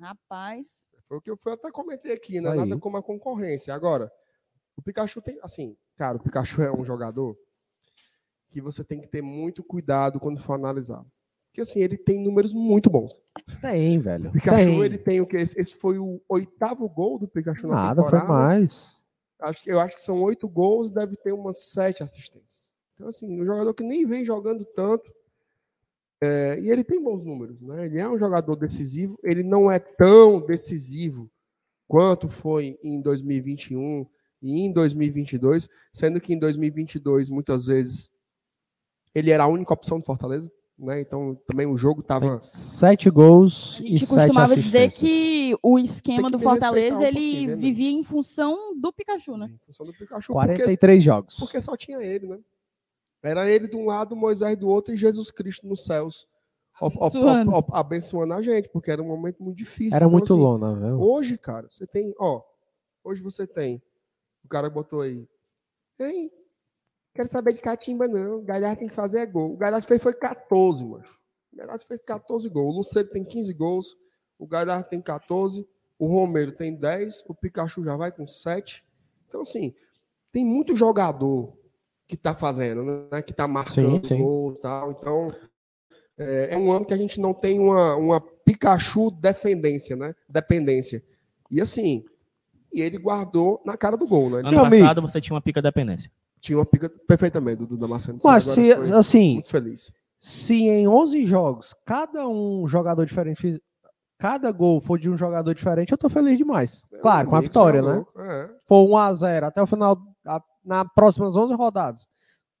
Rapaz. 0.00 0.86
Foi 1.10 1.18
o 1.18 1.20
que 1.20 1.28
eu 1.28 1.36
até 1.52 1.72
comentei 1.72 2.12
aqui, 2.12 2.40
né? 2.40 2.50
Aí. 2.50 2.56
Nada 2.56 2.78
como 2.78 2.96
a 2.96 3.02
concorrência. 3.02 3.74
Agora, 3.74 4.08
o 4.76 4.80
Pikachu 4.80 5.20
tem, 5.20 5.40
assim, 5.42 5.76
cara, 5.96 6.16
o 6.16 6.20
Pikachu 6.20 6.62
é 6.62 6.72
um 6.72 6.84
jogador 6.84 7.36
que 8.48 8.60
você 8.60 8.84
tem 8.84 9.00
que 9.00 9.08
ter 9.08 9.20
muito 9.20 9.64
cuidado 9.64 10.20
quando 10.20 10.40
for 10.40 10.52
analisar. 10.52 11.04
Porque, 11.48 11.62
assim, 11.62 11.80
ele 11.80 11.98
tem 11.98 12.22
números 12.22 12.54
muito 12.54 12.88
bons. 12.88 13.12
Tem, 13.60 13.98
velho. 13.98 14.28
O 14.28 14.32
Pikachu, 14.32 14.56
tem. 14.56 14.82
ele 14.84 14.98
tem 14.98 15.20
o 15.20 15.26
que? 15.26 15.36
Esse 15.36 15.74
foi 15.74 15.98
o 15.98 16.22
oitavo 16.28 16.88
gol 16.88 17.18
do 17.18 17.26
Pikachu 17.26 17.66
na 17.66 17.74
Nada, 17.74 18.02
foi 18.02 18.12
temporada. 18.12 18.32
mais. 18.32 19.02
Acho 19.40 19.64
que, 19.64 19.72
eu 19.72 19.80
acho 19.80 19.96
que 19.96 20.02
são 20.02 20.22
oito 20.22 20.48
gols, 20.48 20.92
deve 20.92 21.16
ter 21.16 21.32
umas 21.32 21.58
sete 21.72 22.04
assistências. 22.04 22.72
Então, 22.94 23.08
assim, 23.08 23.42
um 23.42 23.44
jogador 23.44 23.74
que 23.74 23.82
nem 23.82 24.06
vem 24.06 24.24
jogando 24.24 24.64
tanto. 24.64 25.12
É, 26.22 26.60
e 26.60 26.70
ele 26.70 26.84
tem 26.84 27.02
bons 27.02 27.24
números, 27.24 27.62
né? 27.62 27.86
Ele 27.86 27.98
é 27.98 28.08
um 28.08 28.18
jogador 28.18 28.54
decisivo. 28.54 29.18
Ele 29.24 29.42
não 29.42 29.70
é 29.70 29.78
tão 29.78 30.40
decisivo 30.40 31.30
quanto 31.88 32.28
foi 32.28 32.78
em 32.84 33.00
2021 33.00 34.06
e 34.42 34.60
em 34.60 34.72
2022, 34.72 35.68
sendo 35.92 36.20
que 36.20 36.34
em 36.34 36.38
2022, 36.38 37.30
muitas 37.30 37.66
vezes, 37.66 38.10
ele 39.14 39.30
era 39.30 39.44
a 39.44 39.48
única 39.48 39.72
opção 39.72 39.98
do 39.98 40.04
Fortaleza. 40.04 40.50
Né? 40.78 41.00
Então, 41.00 41.38
também 41.46 41.66
o 41.66 41.76
jogo 41.76 42.00
estava. 42.00 42.40
Sete 42.40 43.10
gols 43.10 43.78
A 43.80 43.84
e 43.84 43.88
gente 43.88 44.06
sete 44.06 44.28
costumava 44.28 44.56
dizer 44.56 44.86
assistências. 44.86 45.00
que 45.00 45.56
o 45.62 45.78
esquema 45.78 46.30
que 46.30 46.32
do 46.32 46.38
Fortaleza 46.38 46.98
um 46.98 47.02
ele 47.02 47.48
né, 47.48 47.56
vivia 47.56 47.90
em 47.90 48.02
função 48.02 48.74
do 48.78 48.90
Pikachu, 48.90 49.36
né? 49.36 49.50
Em 49.52 49.58
função 49.58 49.84
do 49.84 49.92
Pikachu, 49.92 50.32
porque 50.32 50.54
43 50.54 51.02
jogos. 51.02 51.36
Porque 51.38 51.60
só 51.60 51.76
tinha 51.76 52.00
ele, 52.02 52.28
né? 52.28 52.38
Era 53.22 53.50
ele 53.50 53.68
de 53.68 53.76
um 53.76 53.84
lado, 53.86 54.16
Moisés 54.16 54.56
do 54.56 54.68
outro 54.68 54.94
e 54.94 54.96
Jesus 54.96 55.30
Cristo 55.30 55.66
nos 55.66 55.84
céus. 55.84 56.26
op- 56.80 56.96
op- 56.96 57.02
Abençoando. 57.16 57.50
op- 57.50 57.56
op- 57.68 57.74
abençoando 57.74 58.32
a 58.34 58.40
gente, 58.40 58.68
porque 58.70 58.90
era 58.90 59.02
um 59.02 59.06
momento 59.06 59.42
muito 59.42 59.56
difícil. 59.58 59.94
Era 59.96 60.06
Então, 60.06 60.10
muito 60.12 60.32
assim, 60.32 60.42
lona, 60.42 60.74
viu? 60.74 60.98
Hoje, 60.98 61.36
cara, 61.36 61.68
você 61.68 61.86
tem, 61.86 62.14
ó, 62.18 62.42
hoje 63.04 63.22
você 63.22 63.46
tem, 63.46 63.82
o 64.42 64.48
cara 64.48 64.70
botou 64.70 65.02
aí, 65.02 65.28
ei, 65.98 66.32
quero 67.14 67.28
saber 67.28 67.52
de 67.52 67.60
catimba 67.60 68.08
não, 68.08 68.38
o 68.38 68.42
Galhardo 68.42 68.78
tem 68.78 68.88
que 68.88 68.94
fazer 68.94 69.18
é 69.20 69.26
gol. 69.26 69.52
O 69.52 69.56
Galhardo 69.58 69.86
fez 69.86 70.02
foi 70.02 70.14
14, 70.14 70.82
mano. 70.86 71.04
O 71.52 71.56
Galhardo 71.56 71.84
fez 71.84 72.00
14 72.00 72.48
gols, 72.48 72.74
o 72.74 72.78
Luceiro 72.78 73.10
tem 73.10 73.22
15 73.24 73.52
gols, 73.52 73.94
o 74.38 74.46
Galhardo 74.46 74.88
tem 74.88 75.02
14, 75.02 75.68
o 75.98 76.06
Romero 76.06 76.52
tem 76.52 76.74
10, 76.74 77.24
o 77.28 77.34
Pikachu 77.34 77.84
já 77.84 77.94
vai 77.94 78.10
com 78.10 78.26
7. 78.26 78.82
Então, 79.28 79.42
assim, 79.42 79.74
tem 80.32 80.46
muito 80.46 80.74
jogador 80.74 81.52
que 82.10 82.16
tá 82.16 82.34
fazendo, 82.34 83.08
né, 83.10 83.22
que 83.22 83.32
tá 83.32 83.46
marcando 83.46 84.04
sim. 84.04 84.18
gols 84.18 84.58
e 84.58 84.62
tal, 84.62 84.90
então... 84.90 85.28
É, 86.18 86.54
é 86.54 86.58
um 86.58 86.70
ano 86.70 86.84
que 86.84 86.92
a 86.92 86.98
gente 86.98 87.18
não 87.18 87.32
tem 87.32 87.58
uma, 87.58 87.96
uma 87.96 88.20
Pikachu 88.44 89.10
defendência, 89.10 89.96
né? 89.96 90.14
Dependência. 90.28 91.02
E 91.50 91.62
assim, 91.62 92.04
e 92.72 92.82
ele 92.82 92.98
guardou 92.98 93.60
na 93.64 93.76
cara 93.76 93.96
do 93.96 94.06
gol, 94.06 94.28
né? 94.28 94.40
Ano 94.40 94.50
Meu 94.50 94.68
passado 94.68 95.00
você 95.00 95.20
tinha 95.20 95.34
uma 95.34 95.40
pica 95.40 95.62
dependência. 95.62 96.10
Tinha 96.38 96.58
uma 96.58 96.66
pica 96.66 96.90
perfeitamente 97.08 97.56
do 97.56 97.66
Duda 97.66 97.82
Damasceno. 97.82 98.18
Mas 98.22 98.44
se, 98.44 98.74
foi 98.74 98.92
assim, 98.92 99.34
muito 99.34 99.50
feliz. 99.50 99.92
se 100.18 100.54
em 100.54 100.86
11 100.86 101.24
jogos 101.24 101.74
cada 101.86 102.28
um 102.28 102.68
jogador 102.68 103.06
diferente 103.06 103.60
cada 104.18 104.52
gol 104.52 104.78
for 104.78 104.98
de 104.98 105.08
um 105.08 105.16
jogador 105.16 105.54
diferente, 105.54 105.92
eu 105.92 105.98
tô 105.98 106.10
feliz 106.10 106.36
demais. 106.36 106.86
Meu 106.92 107.00
Claro, 107.00 107.28
com 107.28 107.36
a 107.36 107.38
amigo, 107.38 107.50
vitória, 107.50 107.78
é 107.78 107.82
né? 107.82 108.04
É. 108.18 108.50
For 108.66 108.86
1 108.86 108.96
a 108.98 109.12
0 109.14 109.46
até 109.46 109.62
o 109.62 109.66
final, 109.66 109.98
a- 110.70 110.84
na 110.84 110.84
próximas 110.84 111.36
11 111.36 111.54
rodadas, 111.54 112.06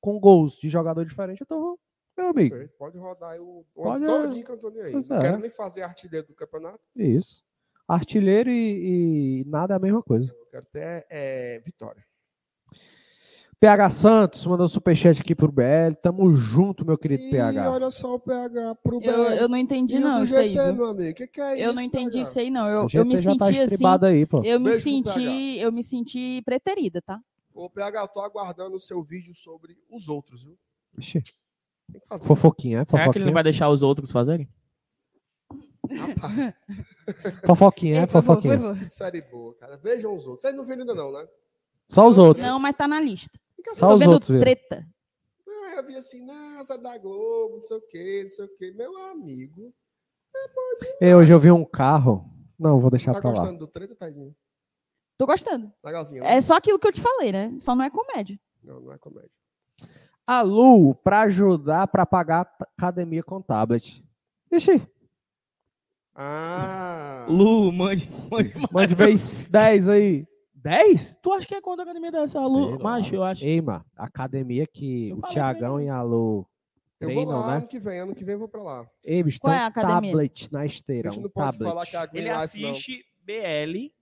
com 0.00 0.18
gols 0.18 0.54
de 0.54 0.68
jogador 0.68 1.04
diferente, 1.04 1.40
eu 1.40 1.46
tô, 1.46 1.78
meu 2.16 2.28
amigo. 2.28 2.56
Pode 2.78 2.98
rodar 2.98 3.30
aí 3.32 3.38
o, 3.40 3.64
Pode, 3.74 4.04
todinho 4.04 4.44
que 4.44 4.50
eu 4.52 4.58
tô 4.58 4.70
nem 4.70 4.82
aí. 4.82 4.92
Não 4.92 5.16
é. 5.16 5.20
quero 5.20 5.38
nem 5.38 5.50
fazer 5.50 5.82
artilheiro 5.82 6.26
do 6.26 6.34
campeonato. 6.34 6.80
Isso. 6.96 7.42
Artilheiro 7.88 8.50
e, 8.50 9.40
e 9.42 9.44
nada 9.48 9.74
é 9.74 9.76
a 9.76 9.80
mesma 9.80 10.02
coisa. 10.02 10.30
Eu 10.30 10.46
quero 10.50 10.66
ter 10.72 11.06
é, 11.10 11.60
vitória. 11.64 12.04
PH 13.58 13.90
Santos 13.90 14.46
mandou 14.46 14.66
superchat 14.66 15.20
aqui 15.20 15.34
pro 15.34 15.52
BL. 15.52 15.94
Tamo 16.02 16.34
junto, 16.34 16.86
meu 16.86 16.96
querido 16.96 17.24
E 17.24 17.30
PH. 17.30 17.70
olha 17.70 17.90
só 17.90 18.14
o 18.14 18.18
PH 18.18 18.74
pro 18.76 18.96
Eu, 18.96 19.00
BL. 19.00 19.34
eu 19.34 19.48
não 19.50 19.56
entendi, 19.58 19.96
E 19.96 19.98
o 19.98 20.00
não, 20.00 20.24
isso 20.24 20.34
aí. 20.36 20.54
Meu 20.54 20.86
amigo. 20.86 21.14
Que 21.14 21.26
que 21.26 21.40
é 21.40 21.54
Eu 21.62 21.66
isso, 21.66 21.74
não 21.74 21.82
entendi 21.82 22.10
PH? 22.18 22.22
isso 22.30 22.38
aí, 22.40 22.50
não. 22.50 22.66
Eu, 22.66 22.86
O 22.86 22.86
eu 22.94 23.04
me 23.04 23.16
já 23.18 23.36
tá 23.36 23.46
senti 23.46 23.60
assim. 23.60 23.84
aí, 24.06 24.24
pô. 24.26 24.42
Eu 24.44 24.58
me 24.58 24.70
Beijo 24.70 24.82
senti, 24.84 25.58
eu 25.58 25.70
me 25.70 25.84
senti 25.84 26.40
preterida, 26.42 27.02
tá? 27.02 27.20
Ô, 27.62 27.68
PH, 27.68 28.00
eu 28.00 28.08
tô 28.08 28.20
aguardando 28.20 28.74
o 28.76 28.80
seu 28.80 29.02
vídeo 29.02 29.34
sobre 29.34 29.76
os 29.90 30.08
outros, 30.08 30.44
viu? 30.44 30.58
Ixi, 30.98 31.20
Tem 31.92 32.00
que 32.00 32.06
fazer. 32.06 32.26
fofoquinha, 32.26 32.80
é? 32.80 32.84
Será 32.86 32.88
que 32.88 32.94
ele 32.94 33.04
Fofoquinha, 33.04 33.26
não 33.26 33.32
vai 33.34 33.42
deixar 33.42 33.68
os 33.68 33.82
outros 33.82 34.10
fazerem? 34.10 34.48
Rapaz, 35.90 36.54
fofoquinha, 37.44 37.96
é? 37.96 38.00
Ei, 38.00 38.06
por 38.06 38.12
favor, 38.12 38.26
Fofoquinha. 38.36 38.56
por 38.56 38.62
favor. 38.62 38.78
que 38.78 38.84
série 38.86 39.22
boa, 39.22 39.54
cara. 39.56 39.76
Vejam 39.76 40.14
os 40.16 40.24
outros. 40.26 40.40
Vocês 40.40 40.54
não 40.54 40.64
viram 40.64 40.80
ainda 40.80 40.94
não, 40.94 41.12
né? 41.12 41.28
Só 41.86 42.08
os 42.08 42.16
outros. 42.16 42.46
Não, 42.46 42.58
mas 42.58 42.74
tá 42.76 42.88
na 42.88 42.98
lista. 43.00 43.38
Fica 43.56 43.74
Só 43.74 43.88
Tô 43.88 43.94
os 43.94 43.98
vendo 44.00 44.12
outros 44.12 44.28
viram. 44.30 44.40
treta. 44.40 44.86
Ah, 45.46 45.74
eu 45.76 45.86
vi 45.86 45.96
assim, 45.96 46.24
não, 46.24 46.64
série 46.64 46.82
da 46.82 46.96
Globo, 46.96 47.56
não 47.56 47.64
sei 47.64 47.76
o 47.76 47.80
quê, 47.88 48.20
não 48.22 48.28
sei 48.28 48.44
o 48.46 48.56
quê. 48.56 48.72
Meu 48.74 48.96
amigo, 49.10 49.74
Ei, 51.00 51.14
hoje 51.14 51.30
eu 51.34 51.38
vi 51.38 51.50
um 51.50 51.64
carro. 51.64 52.24
Não, 52.58 52.80
vou 52.80 52.90
deixar 52.90 53.12
tá 53.12 53.20
pra 53.20 53.30
lá. 53.30 53.36
gostando 53.36 53.58
do 53.58 53.66
treta, 53.66 53.94
Taizinho? 53.96 54.34
Tô 55.20 55.26
gostando. 55.26 55.70
Legalzinho, 55.84 56.22
né? 56.22 56.36
É 56.36 56.40
só 56.40 56.56
aquilo 56.56 56.78
que 56.78 56.88
eu 56.88 56.92
te 56.94 57.00
falei, 57.02 57.30
né? 57.30 57.52
Só 57.60 57.74
não 57.76 57.84
é 57.84 57.90
comédia. 57.90 58.40
Não, 58.64 58.80
não 58.80 58.90
é 58.90 58.96
comédia. 58.96 59.28
A 60.26 60.40
Lu, 60.40 60.94
pra 60.94 61.20
ajudar 61.22 61.88
pra 61.88 62.06
pagar 62.06 62.40
a 62.46 62.64
academia 62.78 63.22
com 63.22 63.42
tablet. 63.42 64.02
Ixi, 64.50 64.80
Ah! 66.14 67.26
Lu, 67.28 67.70
mande, 67.70 68.08
mande 68.30 68.54
mais. 68.56 68.70
mande 68.72 68.94
vez 68.94 69.46
10 69.46 69.88
aí. 69.90 70.26
10? 70.54 71.16
Tu 71.22 71.32
acha 71.34 71.46
que 71.46 71.54
é 71.54 71.60
quanto 71.60 71.80
a 71.80 71.82
academia 71.82 72.10
dessa, 72.10 72.40
Lu? 72.40 72.78
Macho, 72.80 73.14
eu 73.14 73.22
acho. 73.22 73.44
Ei, 73.44 73.60
mano, 73.60 73.84
academia 73.96 74.66
que 74.66 75.10
Eu 75.10 75.18
o 75.18 75.22
Tiagão 75.22 75.80
e 75.80 75.88
a 75.90 76.00
Lu 76.02 76.46
Eu 76.98 77.12
vou 77.14 77.24
lá 77.26 77.46
né? 77.46 77.56
ano 77.58 77.66
que 77.66 77.78
vem, 77.78 77.98
ano 78.00 78.14
que 78.14 78.24
vem 78.24 78.34
eu 78.34 78.38
vou 78.38 78.48
pra 78.48 78.62
lá. 78.62 78.86
Ei, 79.04 79.22
bicho, 79.22 79.38
Qual 79.40 79.50
tem 79.52 79.58
é 79.58 79.62
a 79.62 79.66
um 79.66 79.68
academia? 79.68 80.10
tablet 80.12 80.52
na 80.52 80.60
A 80.60 80.66
esteira. 80.66 81.10
gente 81.10 81.20
Um 81.20 81.24
não 81.24 81.30
pode 81.30 81.52
tablet. 81.58 81.70
falar 81.70 81.86
que 81.86 81.96
é 81.96 81.98
a 81.98 82.06
Green 82.06 82.20
Ele 82.26 82.28
Life, 82.40 82.62
não. 82.62 82.70
assiste 82.70 83.04
BL 83.22 83.92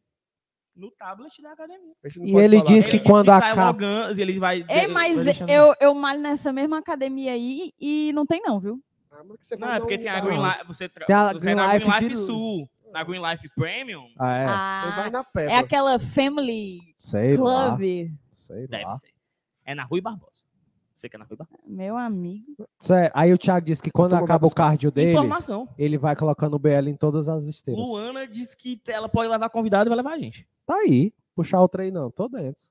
no 0.79 0.91
tablet 0.93 1.43
da 1.43 1.53
academia. 1.53 1.93
E 2.23 2.37
ele 2.37 2.59
falar 2.59 2.69
diz 2.69 2.87
que 2.87 2.97
Ele 2.97 3.03
é- 3.05 3.07
quando 3.07 3.29
acaba- 3.31 3.67
logando, 3.67 4.21
ele 4.21 4.39
vai. 4.39 4.63
Vai 4.63 4.87
mas 4.87 5.27
eu, 5.49 5.75
eu 5.81 5.95
malho 5.95 6.21
nessa 6.21 6.53
mesma 6.53 6.79
academia 6.79 7.33
aí 7.33 7.73
e 7.81 8.13
não 8.15 8.25
tem 8.25 8.41
não, 8.43 8.59
viu? 8.61 8.81
Ah, 9.11 9.23
mas 9.27 9.39
que 9.39 9.45
você 9.45 9.57
Não, 9.57 9.73
é 9.73 9.79
porque 9.81 9.95
um 9.97 9.99
tem 9.99 10.09
a. 10.09 10.21
Green 10.21 10.41
Life. 10.43 10.67
Você, 10.69 10.89
tra... 10.89 11.05
Tem 11.07 11.17
a 11.17 11.33
você 11.33 11.39
Green 11.41 11.53
é 11.53 11.55
na 11.57 11.67
Green 11.79 11.87
Life 11.91 12.05
Life 12.05 12.17
Sul. 12.25 12.71
Na 12.93 13.03
Green 13.05 13.21
Life 13.21 13.49
Premium? 13.55 14.09
Ah, 14.19 14.37
é? 14.39 14.47
Você 14.47 14.97
vai 14.97 15.07
Ah, 15.07 15.11
na 15.11 15.25
Peppa. 15.25 15.53
é 15.53 15.57
aquela 15.59 15.99
Family 15.99 16.79
Sei 16.99 17.37
lá. 17.37 17.67
Club. 17.77 17.81
Sei 18.33 18.67
Deve 18.67 18.85
lá. 18.85 18.91
ser. 18.93 19.11
É 19.67 19.75
na 19.75 19.83
Rui 19.85 20.01
Barbosa. 20.01 20.45
Você 20.99 21.09
que 21.09 21.15
é 21.15 21.19
na 21.21 21.25
Rui 21.25 21.37
Barbosa. 21.37 21.63
Meu 21.69 21.97
amigo. 21.97 22.69
Sério, 22.77 23.13
Aí 23.15 23.33
o 23.33 23.39
Thiago 23.39 23.65
disse 23.65 23.81
que 23.81 23.89
quando 23.89 24.15
acaba 24.15 24.49
o 24.49 24.51
cardio 24.51 24.91
dele, 24.91 25.13
Informação. 25.13 25.69
ele 25.79 25.97
vai 25.97 26.17
colocando 26.17 26.55
o 26.55 26.59
BL 26.59 26.89
em 26.89 26.97
todas 26.97 27.29
as 27.29 27.45
esteiras. 27.45 27.81
Luana 27.81 28.27
disse 28.27 28.57
que 28.57 28.81
ela 28.89 29.09
pode 29.09 29.31
levar 29.31 29.49
convidado 29.49 29.87
e 29.87 29.91
vai 29.91 29.97
levar 29.99 30.15
a 30.15 30.19
gente. 30.19 30.45
Tá 30.67 30.75
aí. 30.75 31.15
Puxar 31.37 31.63
o 31.63 31.69
trem 31.69 31.93
não. 31.93 32.11
Tô 32.11 32.29
dentro. 32.29 32.65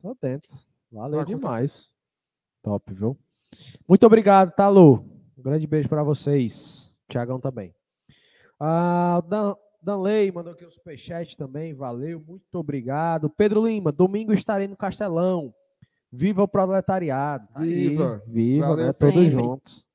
Tô 0.00 0.16
dentro. 0.18 0.50
Valeu 0.90 1.22
demais. 1.26 1.90
Top, 2.62 2.90
viu? 2.90 3.14
Muito 3.86 4.06
obrigado, 4.06 4.52
tá, 4.52 4.70
Lu? 4.70 5.04
Um 5.36 5.42
grande 5.42 5.66
beijo 5.66 5.90
pra 5.90 6.02
vocês. 6.02 6.90
Tiagão 7.06 7.38
também. 7.38 7.74
Ah, 8.58 9.22
Dan, 9.28 9.56
Danley 9.82 10.32
mandou 10.32 10.54
aqui 10.54 10.64
o 10.64 10.70
superchat 10.70 11.36
também. 11.36 11.74
Valeu, 11.74 12.18
muito 12.26 12.54
obrigado. 12.54 13.28
Pedro 13.28 13.66
Lima, 13.66 13.92
domingo 13.92 14.32
estarei 14.32 14.66
no 14.66 14.76
Castelão. 14.76 15.54
Viva 16.12 16.42
o 16.42 16.48
proletariado. 16.48 17.46
Tá 17.48 17.60
aí, 17.60 17.88
Viva. 17.90 18.22
Viva, 18.26 18.68
Valeu, 18.68 18.86
né? 18.86 18.92
Todos 18.92 19.14
sempre. 19.14 19.30
juntos. 19.30 19.86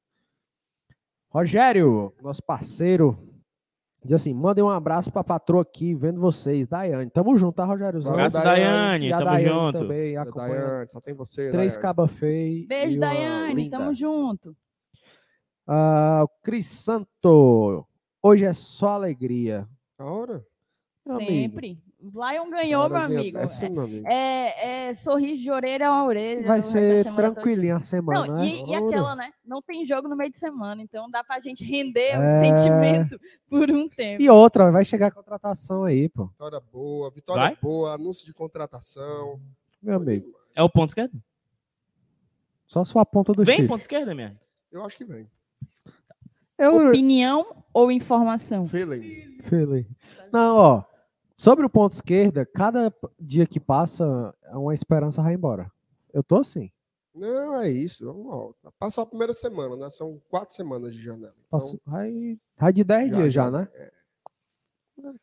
Rogério, 1.29 2.13
nosso 2.21 2.41
parceiro, 2.41 3.17
diz 4.03 4.13
assim: 4.13 4.33
mandem 4.33 4.63
um 4.63 4.69
abraço 4.69 5.11
pra 5.11 5.23
patroa 5.23 5.61
aqui, 5.63 5.93
vendo 5.93 6.21
vocês. 6.21 6.65
Daiane, 6.67 7.09
tamo 7.11 7.37
junto, 7.37 7.55
tá, 7.55 7.65
Rogério? 7.65 7.99
Abraço, 8.07 8.37
Daiane. 8.41 9.07
E 9.07 9.13
a 9.13 9.17
Tamo 9.17 9.29
Daiane 9.31 9.49
junto. 9.65 9.77
também. 9.79 10.13
Daiane, 10.15 10.89
só 10.89 11.01
tem 11.01 11.13
você, 11.13 11.49
Três 11.49 11.73
Daiane. 11.73 11.81
caba 11.81 12.07
feio. 12.07 12.65
Beijo, 12.67 12.99
Daiane. 12.99 13.53
linda. 13.63 13.77
Tamo 13.77 13.93
junto. 13.93 14.55
Ah, 15.67 16.21
o 16.23 16.29
Cris 16.41 16.67
Santo. 16.67 17.85
Hoje 18.23 18.45
é 18.45 18.53
só 18.53 18.89
alegria. 18.93 19.67
A 19.99 20.05
hora? 20.05 20.45
Meu 21.05 21.15
amigo, 21.17 21.31
Sempre. 21.31 21.83
Lion 22.13 22.49
ganhou, 22.49 22.87
meu 22.89 22.97
Horazinha 22.97 23.19
amigo. 23.19 23.37
dessa, 23.37 23.69
meu 23.69 23.83
amigo. 23.83 24.07
É, 24.07 24.89
é 24.89 24.95
sorriso 24.95 25.41
de 25.41 25.51
orelha 25.51 25.87
a 25.89 26.05
orelha. 26.05 26.47
Vai 26.47 26.59
o 26.59 26.61
da 26.61 26.67
ser 26.67 27.05
tranquilinho 27.15 27.77
a 27.77 27.81
semana, 27.81 28.27
Não, 28.27 28.35
né? 28.35 28.45
e, 28.45 28.69
e 28.69 28.75
aquela, 28.75 29.15
né? 29.15 29.31
Não 29.43 29.61
tem 29.61 29.85
jogo 29.85 30.07
no 30.07 30.15
meio 30.15 30.29
de 30.31 30.37
semana, 30.37 30.81
então 30.81 31.09
dá 31.09 31.23
pra 31.23 31.39
gente 31.39 31.63
render 31.63 32.11
É. 32.11 32.17
o 32.17 32.39
sentimento 32.39 33.19
por 33.49 33.69
um 33.71 33.87
tempo. 33.89 34.21
E 34.21 34.29
outra, 34.29 34.71
vai 34.71 34.85
chegar 34.85 35.07
a 35.07 35.11
contratação 35.11 35.83
aí, 35.83 36.07
pô. 36.09 36.25
Vitória 36.27 36.61
boa, 36.71 37.09
vitória 37.11 37.41
Vai? 37.43 37.57
boa, 37.61 37.93
anúncio 37.95 38.25
de 38.25 38.33
contratação. 38.33 39.39
meu 39.81 39.95
amigo. 39.97 40.33
É 40.55 40.61
o 40.63 40.69
ponto 40.69 40.89
esquerdo? 40.89 41.21
Só 42.67 42.83
a 42.99 43.05
ponta 43.05 43.31
do 43.33 43.43
Vem 43.43 43.55
chifre. 43.55 43.67
ponto 43.69 43.81
esquerdo, 43.81 44.13
minha. 44.15 44.39
Eu 44.71 44.83
acho 44.85 44.97
que 44.97 45.05
vem. 45.05 45.29
Eu, 46.57 46.87
Opinião 46.89 47.63
ou 47.73 47.91
informação? 47.91 48.65
Feeling. 48.67 49.37
Filho. 49.43 49.85
Não, 50.31 50.55
ó. 50.55 50.83
Sobre 51.37 51.65
o 51.65 51.69
ponto 51.69 51.91
esquerda, 51.93 52.45
cada 52.45 52.93
dia 53.19 53.45
que 53.45 53.59
passa, 53.59 54.33
uma 54.53 54.73
esperança 54.73 55.21
vai 55.21 55.33
embora. 55.33 55.69
Eu 56.13 56.23
tô 56.23 56.37
assim. 56.37 56.71
Não, 57.13 57.61
é 57.61 57.69
isso. 57.69 58.05
Vamos. 58.05 58.55
Passou 58.79 59.03
a 59.03 59.07
primeira 59.07 59.33
semana, 59.33 59.75
né? 59.75 59.89
São 59.89 60.21
quatro 60.29 60.55
semanas 60.55 60.93
de 60.93 61.01
janela. 61.01 61.33
Então, 61.37 61.59
Passo- 61.59 61.79
vai, 61.85 62.39
vai 62.57 62.73
de 62.73 62.83
10 62.83 63.09
já- 63.09 63.15
dias 63.15 63.33
já, 63.33 63.51
né? 63.51 63.67
é. 63.73 63.91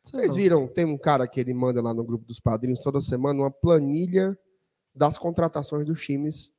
Vocês 0.03 0.35
viram, 0.35 0.67
tem 0.67 0.85
um 0.85 0.97
cara 0.97 1.27
que 1.27 1.39
ele 1.39 1.53
manda 1.53 1.81
lá 1.81 1.93
no 1.93 2.03
grupo 2.03 2.25
dos 2.25 2.39
padrinhos 2.39 2.81
toda 2.83 3.01
semana 3.01 3.41
uma 3.41 3.51
planilha 3.51 4.37
das 4.95 5.17
contratações 5.17 5.85
dos 5.85 5.99
times 6.01 6.51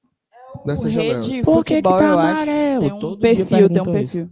nessa 0.67 0.91
janela. 0.91 1.23
Rede 1.23 1.43
Por 1.43 1.65
que 1.65 1.81
que 1.81 1.89
futebol, 1.89 1.99
tá 1.99 2.13
amarelo? 2.13 2.81
Tem 2.83 2.93
um 2.93 2.99
Todo 2.99 3.21
perfil, 3.21 3.69
tem 3.69 3.79
um 3.79 3.83
isso. 3.83 3.93
perfil. 3.93 4.31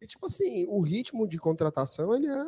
E, 0.00 0.06
tipo 0.06 0.26
assim, 0.26 0.66
o 0.68 0.80
ritmo 0.80 1.28
de 1.28 1.38
contratação, 1.38 2.14
ele 2.14 2.26
é 2.26 2.44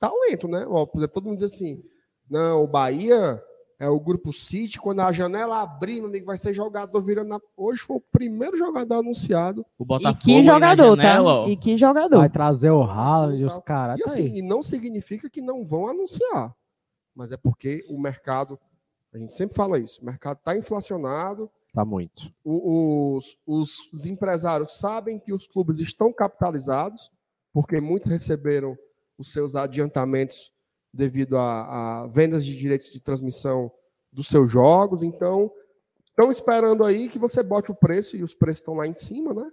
tá 0.00 0.10
lento, 0.28 0.48
né? 0.48 0.64
Ó, 0.68 0.84
por 0.86 0.98
exemplo, 0.98 1.14
todo 1.14 1.26
mundo 1.26 1.36
diz 1.38 1.52
assim, 1.52 1.80
não, 2.28 2.64
o 2.64 2.66
Bahia 2.66 3.40
é 3.78 3.88
o 3.88 3.98
grupo 4.00 4.32
City, 4.32 4.78
quando 4.80 5.00
a 5.00 5.10
janela 5.12 5.62
abrir, 5.62 6.00
meu 6.00 6.08
amigo, 6.08 6.26
vai 6.26 6.36
ser 6.36 6.52
jogador 6.52 7.00
virando 7.00 7.28
na... 7.28 7.40
Hoje 7.56 7.80
foi 7.80 7.96
o 7.96 8.00
primeiro 8.00 8.56
jogador 8.56 8.96
anunciado. 8.96 9.64
O 9.78 9.84
E 9.84 9.86
Botafogo 9.86 10.18
que 10.22 10.30
aí 10.32 10.36
na 10.38 10.42
jogador, 10.52 10.96
janela, 10.96 11.44
tá? 11.44 11.48
E 11.50 11.56
que 11.56 11.76
jogador. 11.76 12.18
Vai 12.18 12.28
trazer 12.28 12.70
o 12.70 12.82
Haaland 12.82 13.40
e 13.40 13.44
os 13.44 13.58
caras. 13.60 13.98
E 13.98 14.02
Tá 14.02 14.10
assim, 14.10 14.24
aí. 14.26 14.38
e 14.38 14.42
não 14.42 14.62
significa 14.62 15.30
que 15.30 15.40
não 15.40 15.64
vão 15.64 15.88
anunciar. 15.88 16.54
Mas 17.14 17.32
é 17.32 17.36
porque 17.38 17.84
o 17.88 17.98
mercado, 17.98 18.58
a 19.14 19.18
gente 19.18 19.34
sempre 19.34 19.56
fala 19.56 19.78
isso, 19.78 20.02
o 20.02 20.04
mercado 20.04 20.36
está 20.38 20.56
inflacionado, 20.56 21.50
Tá 21.72 21.84
muito. 21.84 22.30
o- 22.44 23.16
os, 23.16 23.38
os, 23.46 23.90
os 23.94 24.04
empresários 24.06 24.72
sabem 24.72 25.18
que 25.18 25.32
os 25.32 25.46
clubes 25.46 25.80
estão 25.80 26.12
capitalizados, 26.12 27.10
porque 27.52 27.80
muitos 27.80 28.10
receberam 28.10 28.76
os 29.20 29.32
seus 29.32 29.54
adiantamentos 29.54 30.50
devido 30.92 31.36
a, 31.36 32.02
a 32.02 32.06
vendas 32.08 32.44
de 32.44 32.56
direitos 32.56 32.88
de 32.90 33.00
transmissão 33.00 33.70
dos 34.12 34.26
seus 34.28 34.50
jogos. 34.50 35.02
Então, 35.02 35.52
estão 36.08 36.32
esperando 36.32 36.84
aí 36.84 37.08
que 37.08 37.18
você 37.18 37.42
bote 37.42 37.70
o 37.70 37.74
preço, 37.74 38.16
e 38.16 38.22
os 38.24 38.34
preços 38.34 38.60
estão 38.60 38.74
lá 38.74 38.86
em 38.86 38.94
cima, 38.94 39.32
né? 39.34 39.48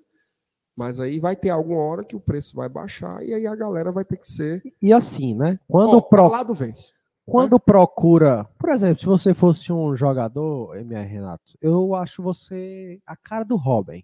Mas 0.75 0.99
aí 0.99 1.19
vai 1.19 1.35
ter 1.35 1.49
alguma 1.49 1.81
hora 1.81 2.03
que 2.05 2.15
o 2.15 2.19
preço 2.19 2.55
vai 2.55 2.69
baixar 2.69 3.23
e 3.25 3.33
aí 3.33 3.47
a 3.47 3.55
galera 3.55 3.91
vai 3.91 4.05
ter 4.05 4.15
que 4.17 4.27
ser. 4.27 4.61
E 4.81 4.93
assim, 4.93 5.33
né? 5.35 5.59
Quando, 5.67 5.97
Ó, 5.97 6.01
pro- 6.01 6.27
lado 6.27 6.53
vence. 6.53 6.91
quando 7.25 7.59
procura. 7.59 8.45
Por 8.59 8.69
exemplo, 8.69 8.99
se 8.99 9.05
você 9.07 9.33
fosse 9.33 9.73
um 9.73 9.95
jogador, 9.95 10.77
MR 10.77 11.07
Renato, 11.07 11.57
eu 11.59 11.95
acho 11.95 12.21
você 12.21 13.01
a 13.07 13.15
cara 13.17 13.43
do 13.43 13.55
Robin. 13.57 14.03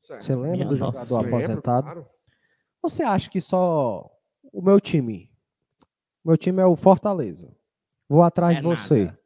Certo. 0.00 0.24
Você 0.24 0.34
lembra 0.34 0.50
Minha 0.50 0.64
do 0.68 0.76
nossa. 0.76 1.06
jogador 1.06 1.22
Lembro, 1.30 1.36
aposentado? 1.46 1.82
claro. 1.84 2.06
Você 2.82 3.04
acha 3.04 3.30
que 3.30 3.40
só 3.40 4.10
o 4.52 4.60
meu 4.62 4.80
time, 4.80 5.30
meu 6.24 6.36
time 6.36 6.60
é 6.60 6.66
o 6.66 6.76
Fortaleza, 6.76 7.48
vou 8.08 8.22
atrás 8.22 8.58
É 8.58 8.60
de 8.60 8.66
você. 8.66 9.04
nada. 9.06 9.18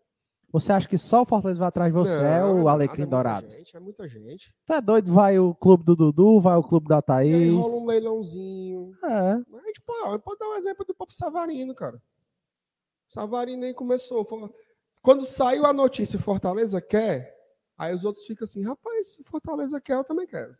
Você 0.52 0.72
acha 0.72 0.88
que 0.88 0.96
só 0.96 1.20
o 1.22 1.24
Fortaleza 1.26 1.58
vai 1.58 1.68
atrás 1.68 1.92
de 1.92 1.98
você? 1.98 2.22
é 2.22 2.40
Não, 2.40 2.52
o 2.54 2.56
nada, 2.58 2.70
Alecrim 2.70 3.02
é 3.02 3.04
muita 3.04 3.10
Dourado? 3.16 3.48
gente, 3.50 3.76
é 3.76 3.80
muita 3.80 4.08
gente. 4.08 4.54
Tá 4.64 4.80
doido? 4.80 5.12
Vai 5.12 5.38
o 5.38 5.54
clube 5.54 5.84
do 5.84 5.94
Dudu, 5.94 6.40
vai 6.40 6.56
o 6.56 6.62
clube 6.62 6.88
da 6.88 6.96
E 6.96 6.98
aí 6.98 7.02
Thaís. 7.32 7.52
rola 7.54 7.74
um 7.82 7.86
leilãozinho. 7.86 8.92
É, 9.04 9.34
Mas, 9.50 9.72
tipo, 9.72 9.92
ó, 10.04 10.18
pode 10.18 10.38
dar 10.38 10.48
um 10.48 10.54
exemplo 10.56 10.84
do 10.86 10.94
próprio 10.94 11.16
Savarino, 11.16 11.74
cara. 11.74 12.00
Savarino 13.08 13.64
aí 13.64 13.74
começou. 13.74 14.24
Quando 15.02 15.24
saiu 15.24 15.66
a 15.66 15.72
notícia 15.72 16.18
Fortaleza 16.18 16.80
quer, 16.80 17.34
aí 17.76 17.94
os 17.94 18.04
outros 18.04 18.24
ficam 18.24 18.44
assim, 18.44 18.62
rapaz, 18.64 19.12
se 19.12 19.24
Fortaleza 19.24 19.80
quer, 19.80 19.94
eu 19.94 20.04
também 20.04 20.26
quero. 20.26 20.56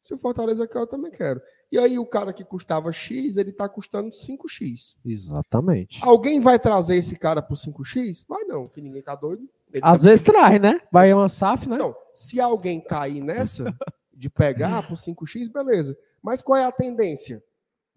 Se 0.00 0.14
o 0.14 0.18
Fortaleza 0.18 0.66
quer, 0.68 0.78
eu 0.78 0.86
também 0.86 1.10
quero. 1.10 1.40
E 1.72 1.78
aí 1.78 1.98
o 1.98 2.06
cara 2.06 2.32
que 2.32 2.44
custava 2.44 2.92
X, 2.92 3.36
ele 3.36 3.52
tá 3.52 3.68
custando 3.68 4.10
5X. 4.10 4.96
exatamente. 5.04 5.98
Alguém 6.02 6.40
vai 6.40 6.58
trazer 6.58 6.96
esse 6.96 7.16
cara 7.16 7.42
por 7.42 7.56
5X? 7.56 8.24
Vai 8.28 8.44
não, 8.44 8.68
que 8.68 8.80
ninguém 8.80 9.02
tá 9.02 9.14
doido. 9.14 9.48
Ele 9.72 9.80
Às 9.82 10.02
tá- 10.02 10.08
vezes 10.08 10.22
traz, 10.22 10.60
né? 10.60 10.80
Vai 10.92 11.12
uma 11.12 11.28
SAF, 11.28 11.68
né? 11.68 11.76
Então, 11.76 11.94
se 12.12 12.40
alguém 12.40 12.80
cair 12.80 13.20
nessa 13.20 13.64
de 14.12 14.30
pegar 14.30 14.86
por 14.86 14.94
5x, 14.96 15.50
beleza. 15.50 15.96
Mas 16.22 16.40
qual 16.40 16.56
é 16.58 16.64
a 16.64 16.72
tendência? 16.72 17.42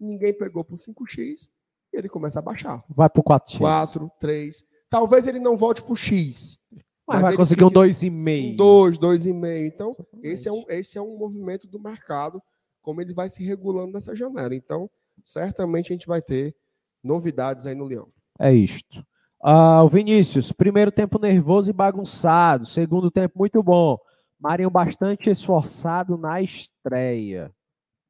Ninguém 0.00 0.32
pegou 0.36 0.64
por 0.64 0.76
5x 0.76 1.48
e 1.92 1.96
ele 1.96 2.08
começa 2.08 2.40
a 2.40 2.42
baixar. 2.42 2.82
Vai 2.88 3.08
pro 3.08 3.22
4x. 3.22 3.58
4, 3.58 4.10
3. 4.18 4.64
Talvez 4.90 5.26
ele 5.28 5.38
não 5.38 5.56
volte 5.56 5.82
pro 5.82 5.94
X. 5.94 6.58
Mas 7.06 7.22
vai 7.22 7.30
ele 7.30 7.36
conseguir 7.36 7.64
um 7.64 7.68
fique 7.68 7.80
2,5. 7.80 8.52
Um 8.52 8.56
2, 8.56 8.98
2,5. 8.98 9.66
Então, 9.66 9.96
esse 10.22 10.48
é, 10.48 10.52
um, 10.52 10.64
esse 10.68 10.98
é 10.98 11.00
um 11.02 11.16
movimento 11.16 11.66
do 11.66 11.80
mercado, 11.80 12.42
como 12.88 13.02
ele 13.02 13.12
vai 13.12 13.28
se 13.28 13.44
regulando 13.44 13.92
nessa 13.92 14.16
janela. 14.16 14.54
Então, 14.54 14.88
certamente 15.22 15.92
a 15.92 15.94
gente 15.94 16.06
vai 16.06 16.22
ter 16.22 16.56
novidades 17.04 17.66
aí 17.66 17.74
no 17.74 17.84
Leão. 17.84 18.08
É 18.38 18.50
isto. 18.50 19.06
Ah, 19.42 19.84
o 19.84 19.88
Vinícius, 19.90 20.52
primeiro 20.52 20.90
tempo 20.90 21.18
nervoso 21.18 21.68
e 21.68 21.72
bagunçado, 21.74 22.64
segundo 22.64 23.10
tempo 23.10 23.38
muito 23.38 23.62
bom. 23.62 23.98
Marinho 24.40 24.70
bastante 24.70 25.28
esforçado 25.28 26.16
na 26.16 26.40
estreia. 26.40 27.54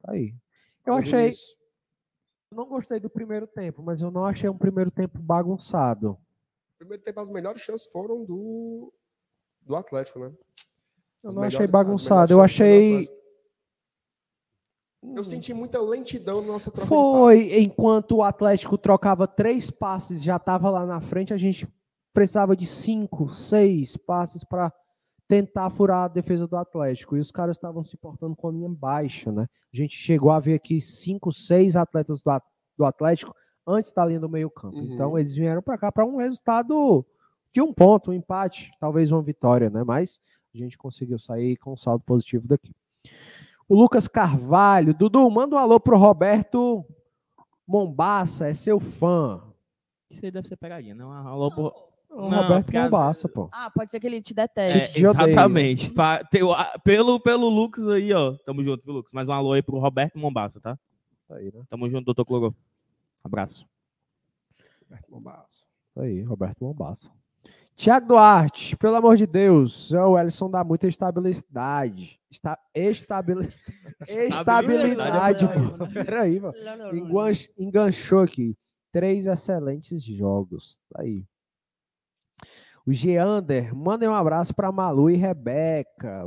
Tá 0.01 0.13
aí. 0.13 0.33
Eu 0.85 0.93
achei, 0.93 1.23
Vinícius. 1.23 1.57
eu 2.51 2.55
não 2.57 2.65
gostei 2.69 3.01
do 3.01 3.09
primeiro 3.09 3.45
tempo, 3.47 3.83
mas 3.83 4.01
eu 4.01 4.09
não 4.09 4.23
achei 4.25 4.49
um 4.49 4.57
primeiro 4.57 4.89
tempo 4.91 5.19
bagunçado. 5.19 6.17
Primeiro 6.77 7.03
tempo, 7.03 7.19
as 7.19 7.29
melhores 7.29 7.61
chances 7.61 7.91
foram 7.91 8.23
do, 8.23 8.93
do 9.61 9.75
Atlético, 9.75 10.19
né? 10.19 10.27
Eu 11.21 11.27
As 11.29 11.35
não 11.35 11.41
melhores- 11.41 11.55
achei 11.55 11.67
bagunçado. 11.67 12.31
Eu 12.31 12.39
achei. 12.41 13.09
Eu 15.01 15.23
senti 15.23 15.53
muita 15.53 15.81
lentidão 15.81 16.41
na 16.41 16.47
nossa 16.47 16.71
troca 16.71 16.87
Foi, 16.87 17.61
enquanto 17.61 18.17
o 18.17 18.23
Atlético 18.23 18.77
trocava 18.77 19.27
três 19.27 19.71
passes, 19.71 20.21
já 20.21 20.35
estava 20.35 20.69
lá 20.69 20.85
na 20.85 20.99
frente, 20.99 21.33
a 21.33 21.37
gente 21.37 21.67
precisava 22.13 22.55
de 22.55 22.65
cinco, 22.65 23.29
seis 23.29 23.95
passes 23.95 24.43
para 24.43 24.73
tentar 25.27 25.69
furar 25.69 26.05
a 26.05 26.07
defesa 26.07 26.47
do 26.47 26.57
Atlético. 26.57 27.15
E 27.15 27.19
os 27.19 27.31
caras 27.31 27.55
estavam 27.55 27.83
se 27.83 27.95
portando 27.95 28.35
com 28.35 28.49
a 28.49 28.51
linha 28.51 28.69
baixa, 28.69 29.31
né? 29.31 29.47
A 29.73 29.77
gente 29.77 29.95
chegou 29.95 30.31
a 30.31 30.39
ver 30.39 30.55
aqui 30.55 30.81
cinco, 30.81 31.31
seis 31.31 31.75
atletas 31.75 32.21
do, 32.21 32.41
do 32.77 32.85
Atlético 32.85 33.33
antes 33.65 33.93
da 33.93 34.05
linha 34.05 34.19
do 34.19 34.27
meio-campo. 34.27 34.75
Uhum. 34.75 34.93
Então 34.93 35.17
eles 35.17 35.33
vieram 35.33 35.61
para 35.61 35.77
cá 35.77 35.91
para 35.91 36.05
um 36.05 36.17
resultado 36.17 37.05
de 37.53 37.61
um 37.61 37.73
ponto, 37.73 38.11
um 38.11 38.13
empate, 38.13 38.71
talvez 38.79 39.11
uma 39.11 39.21
vitória, 39.21 39.69
né? 39.69 39.83
Mas 39.83 40.19
a 40.53 40.57
gente 40.57 40.77
conseguiu 40.77 41.19
sair 41.19 41.55
com 41.57 41.73
um 41.73 41.77
saldo 41.77 42.03
positivo 42.03 42.47
daqui. 42.47 42.73
O 43.69 43.75
Lucas 43.75 44.07
Carvalho, 44.07 44.93
Dudu, 44.95 45.29
manda 45.29 45.55
um 45.55 45.59
alô 45.59 45.79
pro 45.79 45.97
Roberto 45.97 46.83
Mombaça, 47.67 48.47
é 48.47 48.53
seu 48.53 48.79
fã. 48.79 49.43
Isso 50.09 50.25
aí 50.25 50.31
deve 50.31 50.47
ser 50.47 50.57
pegadinha, 50.57 50.95
não? 50.95 51.11
Alô, 51.11 51.51
por... 51.53 51.89
O 52.09 52.27
Não, 52.27 52.41
Roberto 52.41 52.65
porque 52.65 52.77
às 52.77 52.83
Mombaça, 52.85 53.29
pô. 53.29 53.47
Ah, 53.51 53.69
pode 53.69 53.91
ser 53.91 53.99
que 53.99 54.07
ele 54.07 54.19
te 54.19 54.33
deteste. 54.33 54.97
É, 54.97 54.99
exatamente. 54.99 55.93
Pa- 55.93 56.23
tem 56.23 56.41
o- 56.41 56.51
a- 56.51 56.79
pelo, 56.83 57.19
pelo 57.19 57.47
Lucas 57.47 57.87
aí, 57.87 58.11
ó. 58.11 58.35
Tamo 58.43 58.63
junto, 58.63 58.83
viu, 58.83 58.95
Lucas? 58.95 59.13
Mais 59.13 59.29
um 59.29 59.33
alô 59.33 59.53
aí 59.53 59.61
pro 59.61 59.77
Roberto 59.77 60.17
Mombaça, 60.17 60.59
tá? 60.59 60.75
Aí, 61.29 61.51
né? 61.53 61.61
Tamo 61.69 61.87
junto, 61.87 62.05
doutor 62.05 62.25
Cloro. 62.25 62.55
Abraço. 63.23 63.67
Roberto 64.81 65.11
Mombaça. 65.11 65.65
Aí, 65.99 66.23
Roberto 66.23 66.63
Mombaça. 66.65 67.11
Tiago 67.75 68.07
Duarte, 68.07 68.75
pelo 68.75 68.95
amor 68.95 69.15
de 69.15 69.27
Deus, 69.27 69.93
é 69.93 70.03
o 70.03 70.17
Ellison 70.17 70.49
dá 70.49 70.63
muita 70.63 70.87
estabilidade. 70.87 72.18
Está, 72.31 72.57
estabili... 72.75 73.47
estabilidade, 74.07 75.45
pô. 75.47 75.87
Peraí, 75.87 76.39
Enganchou 77.57 78.19
aqui. 78.19 78.55
Três 78.91 79.27
excelentes 79.27 80.03
jogos. 80.03 80.79
Tá 80.91 81.01
aí. 81.01 81.25
O 82.85 82.93
Geander, 82.93 83.75
mandem 83.75 84.09
um 84.09 84.15
abraço 84.15 84.53
para 84.53 84.71
Malu 84.71 85.09
e 85.09 85.15
Rebeca. 85.15 86.25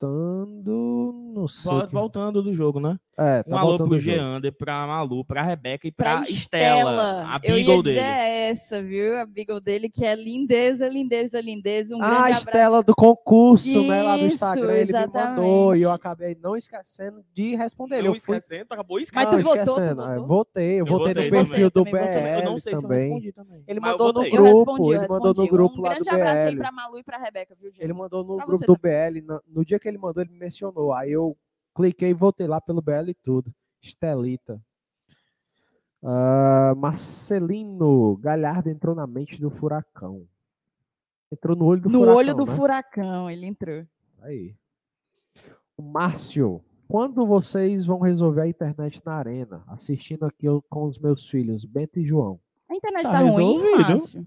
Voltando. 0.00 1.32
Não 1.34 1.46
sei. 1.48 1.70
Vol- 1.72 1.86
que- 1.86 1.92
Voltando 1.92 2.42
do 2.42 2.54
jogo, 2.54 2.80
né? 2.80 2.98
É, 3.18 3.40
Um 3.46 3.50
tá 3.50 3.58
alô 3.60 3.68
voltando 3.70 3.88
pro. 3.90 4.00
Geander, 4.00 4.52
pra 4.52 4.86
Malu, 4.86 5.24
pra 5.24 5.42
Rebeca 5.42 5.86
e 5.86 5.92
Pra 5.92 6.18
pra, 6.22 6.30
Estela, 6.30 7.24
a 7.26 7.38
Eu 7.42 7.58
ia 7.58 7.64
Beagle 7.66 7.82
dizer 7.82 7.94
dele. 7.96 8.06
essa, 8.50 8.82
viu? 8.82 9.18
A 9.18 9.26
Beagle 9.26 9.60
dele, 9.60 9.90
que 9.90 10.04
é 10.04 10.14
lindeza, 10.14 10.88
lindeza, 10.88 11.40
lindeza. 11.40 11.94
Um 11.94 12.02
Ah, 12.02 12.24
a. 12.24 12.30
Estela 12.30 12.82
do 12.82 12.94
concurso, 12.94 13.86
né? 13.86 14.02
Lá 14.02 14.16
no 14.16 14.24
Isso, 14.26 14.34
Instagram, 14.36 14.72
ele 14.72 14.86
me 14.86 14.98
mandou 14.98 15.10
exatamente. 15.20 15.78
e 15.78 15.82
eu 15.82 15.90
acabei 15.90 16.36
não 16.42 16.56
esquecendo 16.56 17.22
de 17.34 17.54
responder. 17.56 17.98
ele. 17.98 18.08
Eu 18.08 18.12
fui 18.14 18.36
esquecendo, 18.38 18.66
acabou 18.70 18.96
Mas 18.96 19.04
esquecendo. 19.04 19.30
tu 19.30 19.36
não, 19.36 19.42
votou, 19.42 19.64
tu 19.64 19.70
esquecendo. 19.70 19.96
votou? 20.00 20.14
Eu 20.14 20.26
votei, 20.26 20.72
eu 20.74 20.78
Eu 20.78 20.86
votei 20.86 21.14
votei 21.14 21.24
no 21.30 21.30
perfil 21.30 21.70
do 21.70 21.84
também, 21.84 21.92
também. 21.92 22.22
BL 22.22 22.38
Eu 22.40 22.44
não 22.50 22.58
sei 22.58 22.72
se 22.72 22.78
eu 22.78 22.82
também. 22.82 23.00
respondi 23.04 23.32
também. 23.32 23.64
Ele 23.68 23.80
Mas 23.80 23.90
mandou 23.92 24.06
no 24.12 24.30
grupo, 24.30 24.72
respondi, 24.72 24.96
ele 24.96 25.08
mandou 25.08 25.34
no 25.34 25.46
grupo 25.48 25.78
um 25.78 25.82
lá 25.82 25.88
do 25.90 25.94
grande 26.04 26.08
abraço 26.10 26.38
aí 26.48 26.54
BL. 26.54 26.58
pra 26.58 26.72
Malu 26.72 26.98
e 26.98 27.02
pra 27.04 27.18
Rebeca, 27.18 27.54
viu, 27.60 27.70
Diego? 27.70 27.84
Ele 27.84 27.92
mandou 27.92 28.24
no 28.24 28.36
grupo 28.46 28.66
do 28.66 28.76
também. 28.76 29.12
BL. 29.12 29.26
No, 29.26 29.40
no 29.48 29.64
dia 29.64 29.78
que 29.78 29.89
ele 29.90 29.98
mandou, 29.98 30.22
ele 30.22 30.32
me 30.32 30.38
mencionou. 30.38 30.92
Aí 30.92 31.12
eu 31.12 31.36
cliquei 31.74 32.10
e 32.10 32.14
voltei 32.14 32.46
lá 32.46 32.60
pelo 32.60 32.80
BL 32.82 33.10
e 33.10 33.14
tudo. 33.14 33.52
Estelita. 33.82 34.60
Ah, 36.02 36.74
Marcelino 36.76 38.16
Galhardo 38.16 38.70
entrou 38.70 38.94
na 38.94 39.06
mente 39.06 39.40
do 39.40 39.50
furacão. 39.50 40.26
Entrou 41.30 41.54
no 41.56 41.64
olho 41.66 41.82
do 41.82 41.88
no 41.90 41.98
furacão, 41.98 42.16
olho 42.16 42.34
do 42.34 42.46
né? 42.46 42.56
furacão, 42.56 43.30
ele 43.30 43.46
entrou. 43.46 43.84
Aí. 44.22 44.54
O 45.76 45.82
Márcio, 45.82 46.60
quando 46.88 47.24
vocês 47.26 47.84
vão 47.86 48.00
resolver 48.00 48.40
a 48.42 48.48
internet 48.48 49.00
na 49.04 49.14
arena? 49.14 49.62
Assistindo 49.66 50.24
aqui 50.24 50.46
eu- 50.46 50.62
com 50.68 50.84
os 50.84 50.98
meus 50.98 51.28
filhos, 51.28 51.64
Bento 51.64 51.98
e 52.00 52.04
João. 52.04 52.40
A 52.68 52.74
internet 52.74 53.02
Tá 53.04 53.12
tá, 53.12 53.18
ruim. 53.20 53.58
Márcio? 53.76 54.26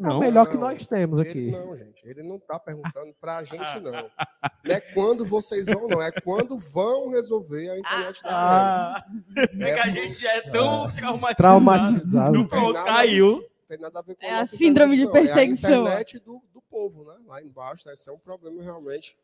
É 0.00 0.04
o 0.04 0.08
Não. 0.08 0.20
melhor 0.20 0.46
que 0.46 0.54
Não, 0.54 0.60
nós 0.60 0.86
temos 0.86 1.20
Ele 1.20 1.28
aqui. 1.28 1.50
não, 1.50 1.76
gente. 1.76 2.00
Ele 2.08 2.22
não 2.22 2.38
tá 2.38 2.58
perguntando 2.58 3.12
pra 3.20 3.42
gente, 3.44 3.80
não. 3.80 3.92
Não 3.92 4.74
é 4.74 4.80
quando 4.80 5.26
vocês 5.26 5.66
vão, 5.66 5.88
não. 5.88 6.00
É 6.00 6.12
quando 6.12 6.56
vão 6.56 7.08
resolver 7.08 7.70
a 7.70 7.78
internet 7.78 8.22
da. 8.22 8.28
Ah, 8.30 9.04
é 9.36 9.46
que 9.48 9.62
a 9.80 9.86
É, 9.88 9.90
gente 9.90 10.26
é 10.26 10.40
tão 10.42 10.88
traumatizado. 10.90 11.34
Traumatizado. 11.36 12.32
Não, 12.38 12.72
caiu. 12.84 13.32
Não 13.38 13.44
tem 13.68 13.78
nada 13.78 13.98
a 13.98 14.02
ver 14.02 14.14
com 14.14 14.24
É 14.24 14.38
a 14.38 14.46
síndrome 14.46 14.94
internet, 14.94 14.98
de 14.98 15.04
não. 15.04 15.12
perseguição. 15.12 15.70
É 15.70 15.74
a 15.74 15.80
internet 15.80 16.18
do, 16.20 16.42
do 16.54 16.62
povo, 16.70 17.04
né? 17.04 17.14
Lá 17.26 17.42
embaixo, 17.42 17.86
né? 17.88 17.94
Esse 17.94 18.08
é 18.08 18.12
um 18.12 18.18
problema 18.18 18.62
realmente. 18.62 19.16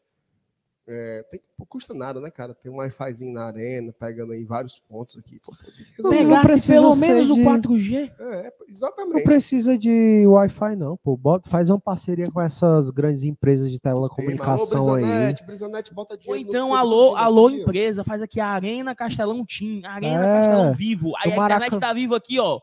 É, 0.86 1.22
tem, 1.30 1.40
não 1.58 1.64
custa 1.64 1.94
nada, 1.94 2.20
né, 2.20 2.30
cara? 2.30 2.52
Tem 2.54 2.70
um 2.70 2.76
Wi-Fizinho 2.76 3.32
na 3.32 3.44
arena, 3.46 3.90
pegando 3.98 4.32
aí 4.34 4.44
vários 4.44 4.78
pontos 4.78 5.16
aqui. 5.16 5.40
Pô, 5.40 5.50
pô, 5.52 5.56
Não, 6.02 6.10
não 6.10 6.42
Pegasse 6.42 6.72
pelo 6.72 6.94
menos 6.96 7.30
o 7.30 7.34
de- 7.36 7.42
4G. 7.42 8.12
É, 8.18 8.42
Não 8.60 8.66
exatamente. 8.68 9.24
precisa 9.24 9.78
de 9.78 10.26
Wi-Fi, 10.26 10.76
não, 10.76 10.98
pô. 10.98 11.16
Bota, 11.16 11.48
faz 11.48 11.70
uma 11.70 11.80
parceria 11.80 12.30
com 12.30 12.38
essas 12.38 12.90
grandes 12.90 13.24
empresas 13.24 13.70
de 13.70 13.80
telecomunicação 13.80 14.94
aí. 14.96 15.02
Brisanete, 15.04 15.44
Brisanete, 15.46 15.94
bota 15.94 16.14
Ou 16.14 16.18
dinheiro 16.20 16.42
nos 16.44 16.50
então, 16.54 16.74
alô, 16.74 17.16
alô, 17.16 17.46
aqui, 17.46 17.56
ó. 17.56 17.60
empresa, 17.62 18.04
faz 18.04 18.20
aqui 18.20 18.38
a 18.38 18.48
Arena 18.48 18.94
Castelão 18.94 19.42
Team, 19.46 19.80
Arena 19.86 20.22
É, 20.26 20.40
Castelão 20.40 20.72
Vivo. 20.72 21.12
Aí 21.16 21.32
a 21.32 21.36
Maracan- 21.36 21.64
internet 21.66 21.80
tá 21.80 21.94
viva 21.94 22.16
aqui, 22.18 22.38
ó. 22.38 22.60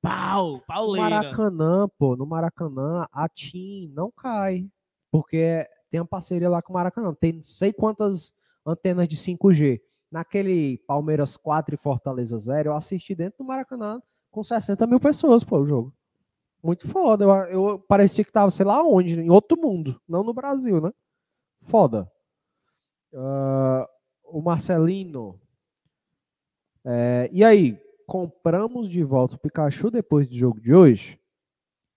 Pau, 0.00 0.52
No 0.52 0.60
pauleira. 0.60 1.08
Maracanã, 1.10 1.88
pô, 1.98 2.14
no 2.14 2.24
Maracanã, 2.24 3.04
a 3.10 3.28
TIM 3.28 3.90
não 3.96 4.12
cai. 4.16 4.68
Porque 5.10 5.66
tem 5.94 6.00
uma 6.00 6.06
parceria 6.08 6.50
lá 6.50 6.60
com 6.60 6.72
o 6.72 6.74
Maracanã. 6.74 7.14
Tem 7.14 7.34
não 7.34 7.44
sei 7.44 7.72
quantas 7.72 8.34
antenas 8.66 9.06
de 9.06 9.16
5G. 9.16 9.80
Naquele 10.10 10.78
Palmeiras 10.88 11.36
4 11.36 11.76
e 11.76 11.78
Fortaleza 11.78 12.36
0, 12.36 12.70
eu 12.70 12.74
assisti 12.74 13.14
dentro 13.14 13.38
do 13.38 13.44
Maracanã 13.44 14.02
com 14.28 14.42
60 14.42 14.88
mil 14.88 14.98
pessoas, 14.98 15.44
pô, 15.44 15.58
o 15.58 15.64
jogo. 15.64 15.94
Muito 16.60 16.88
foda. 16.88 17.24
Eu, 17.24 17.30
eu 17.70 17.78
parecia 17.78 18.24
que 18.24 18.32
tava, 18.32 18.50
sei 18.50 18.66
lá 18.66 18.82
onde, 18.82 19.20
em 19.20 19.30
outro 19.30 19.56
mundo, 19.56 20.00
não 20.08 20.24
no 20.24 20.34
Brasil, 20.34 20.80
né? 20.80 20.90
Foda. 21.62 22.10
Ah, 23.14 23.88
o 24.24 24.42
Marcelino. 24.42 25.40
É, 26.84 27.30
e 27.32 27.44
aí, 27.44 27.80
compramos 28.04 28.88
de 28.88 29.04
volta 29.04 29.36
o 29.36 29.38
Pikachu 29.38 29.92
depois 29.92 30.26
do 30.26 30.34
jogo 30.34 30.60
de 30.60 30.74
hoje? 30.74 31.20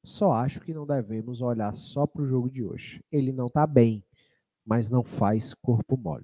Só 0.07 0.31
acho 0.31 0.61
que 0.61 0.73
não 0.73 0.87
devemos 0.87 1.41
olhar 1.41 1.75
só 1.75 2.07
para 2.07 2.21
o 2.21 2.25
jogo 2.25 2.49
de 2.49 2.63
hoje. 2.63 3.03
Ele 3.11 3.33
não 3.33 3.49
tá 3.49 3.67
bem, 3.67 4.01
mas 4.65 4.89
não 4.89 5.03
faz 5.03 5.53
corpo 5.53 5.97
mole. 5.97 6.23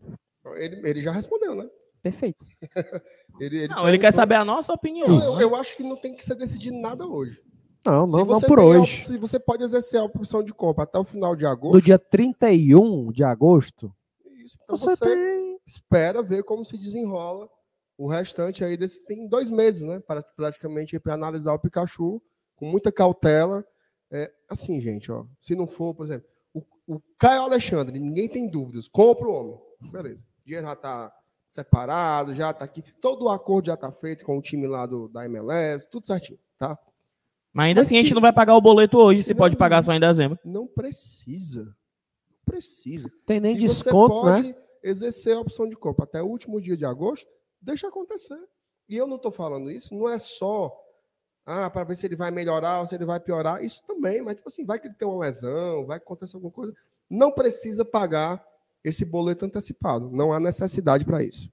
Ele, 0.55 0.87
ele 0.87 1.01
já 1.01 1.11
respondeu, 1.11 1.53
né? 1.53 1.69
Perfeito. 2.01 2.45
Ele, 3.41 3.63
ele 3.63 3.67
Não, 3.67 3.89
ele 3.89 3.97
quer 3.97 4.13
saber 4.13 4.35
a 4.35 4.45
nossa 4.45 4.71
opinião. 4.71 5.07
Não, 5.07 5.41
eu, 5.41 5.49
eu 5.49 5.55
acho 5.55 5.75
que 5.75 5.81
não 5.81 5.95
tem 5.95 6.15
que 6.15 6.23
ser 6.23 6.35
decidido 6.35 6.77
nada 6.77 7.07
hoje. 7.07 7.41
Não, 7.83 8.05
não, 8.05 8.19
não 8.19 8.25
você 8.25 8.45
por 8.45 8.59
hoje. 8.59 9.05
Se 9.05 9.17
você 9.17 9.39
pode 9.39 9.63
exercer 9.63 9.99
a 9.99 10.03
opção 10.03 10.43
de 10.43 10.53
compra 10.53 10.83
até 10.83 10.99
o 10.99 11.03
final 11.03 11.35
de 11.35 11.43
agosto, 11.43 11.73
No 11.73 11.81
dia 11.81 11.97
31 11.97 13.11
de 13.11 13.23
agosto, 13.23 13.91
isso, 14.43 14.59
então 14.61 14.75
você, 14.75 14.95
você, 14.95 15.15
tem. 15.15 15.59
espera 15.65 16.21
ver 16.21 16.43
como 16.43 16.63
se 16.63 16.77
desenrola 16.77 17.49
o 17.97 18.07
restante 18.07 18.63
aí 18.63 18.77
desse. 18.77 19.03
Tem 19.05 19.27
dois 19.27 19.49
meses, 19.49 19.81
né? 19.81 19.99
Para 19.99 20.21
praticamente 20.21 20.99
para 20.99 21.15
analisar 21.15 21.53
o 21.53 21.59
Pikachu 21.59 22.21
com 22.55 22.65
muita 22.67 22.91
cautela. 22.91 23.65
É, 24.13 24.31
assim, 24.47 24.79
gente, 24.79 25.11
ó. 25.11 25.25
Se 25.41 25.55
não 25.55 25.65
for, 25.65 25.95
por 25.95 26.05
exemplo, 26.05 26.27
o, 26.53 26.61
o 26.87 27.01
Caio 27.17 27.41
Alexandre, 27.41 27.99
ninguém 27.99 28.29
tem 28.29 28.47
dúvidas. 28.47 28.87
Compra 28.87 29.27
o 29.27 29.31
homem. 29.33 29.59
Beleza. 29.91 30.23
O 30.39 30.45
dinheiro 30.45 30.67
já 30.67 30.75
tá 30.75 31.11
separado, 31.47 32.33
já 32.35 32.53
tá 32.53 32.63
aqui. 32.65 32.83
Todo 33.01 33.25
o 33.25 33.29
acordo 33.29 33.65
já 33.67 33.75
tá 33.77 33.91
feito 33.91 34.23
com 34.23 34.37
o 34.37 34.41
time 34.41 34.67
lá 34.67 34.85
do, 34.85 35.07
da 35.07 35.25
MLS, 35.25 35.89
tudo 35.89 36.05
certinho, 36.05 36.39
tá? 36.57 36.77
Mas 37.51 37.67
ainda 37.67 37.81
Mas 37.81 37.87
assim, 37.87 37.95
a 37.95 37.99
gente 37.99 38.07
que- 38.09 38.13
não 38.15 38.21
vai 38.21 38.33
pagar 38.33 38.55
o 38.55 38.61
boleto 38.61 38.97
hoje, 38.97 39.23
você 39.23 39.33
Não, 39.33 39.37
pode 39.37 39.55
pagar 39.55 39.83
só 39.83 39.93
em 39.93 39.99
dezembro. 39.99 40.39
Não 40.43 40.65
precisa. 40.67 41.65
Não 41.65 42.37
precisa. 42.45 43.11
Tem 43.25 43.39
nem 43.39 43.55
Se 43.55 43.61
desconto, 43.61 44.15
você 44.21 44.31
né? 44.31 44.53
pode 44.53 44.55
exercer 44.83 45.35
a 45.35 45.39
opção 45.39 45.67
de 45.69 45.75
compra 45.75 46.05
até 46.05 46.21
o 46.21 46.27
último 46.27 46.59
dia 46.59 46.75
de 46.77 46.85
agosto, 46.85 47.27
deixa 47.61 47.87
acontecer. 47.87 48.37
E 48.89 48.97
eu 48.97 49.07
não 49.07 49.15
estou 49.15 49.31
falando 49.31 49.71
isso, 49.71 49.95
não 49.95 50.09
é 50.09 50.17
só 50.19 50.75
ah, 51.45 51.69
para 51.69 51.83
ver 51.83 51.95
se 51.95 52.05
ele 52.05 52.15
vai 52.15 52.31
melhorar 52.31 52.79
ou 52.79 52.85
se 52.85 52.95
ele 52.95 53.05
vai 53.05 53.19
piorar. 53.19 53.63
Isso 53.63 53.83
também, 53.85 54.21
mas 54.21 54.35
tipo 54.35 54.47
assim, 54.47 54.65
vai 54.65 54.79
que 54.79 54.87
ele 54.87 54.95
tem 54.95 55.07
uma 55.07 55.25
lesão, 55.25 55.85
vai 55.85 55.99
que 55.99 56.05
acontecer 56.05 56.35
alguma 56.35 56.51
coisa. 56.51 56.73
Não 57.09 57.31
precisa 57.31 57.83
pagar 57.83 58.43
esse 58.83 59.05
boleto 59.05 59.45
antecipado. 59.45 60.09
Não 60.11 60.33
há 60.33 60.39
necessidade 60.39 61.05
para 61.05 61.23
isso. 61.23 61.49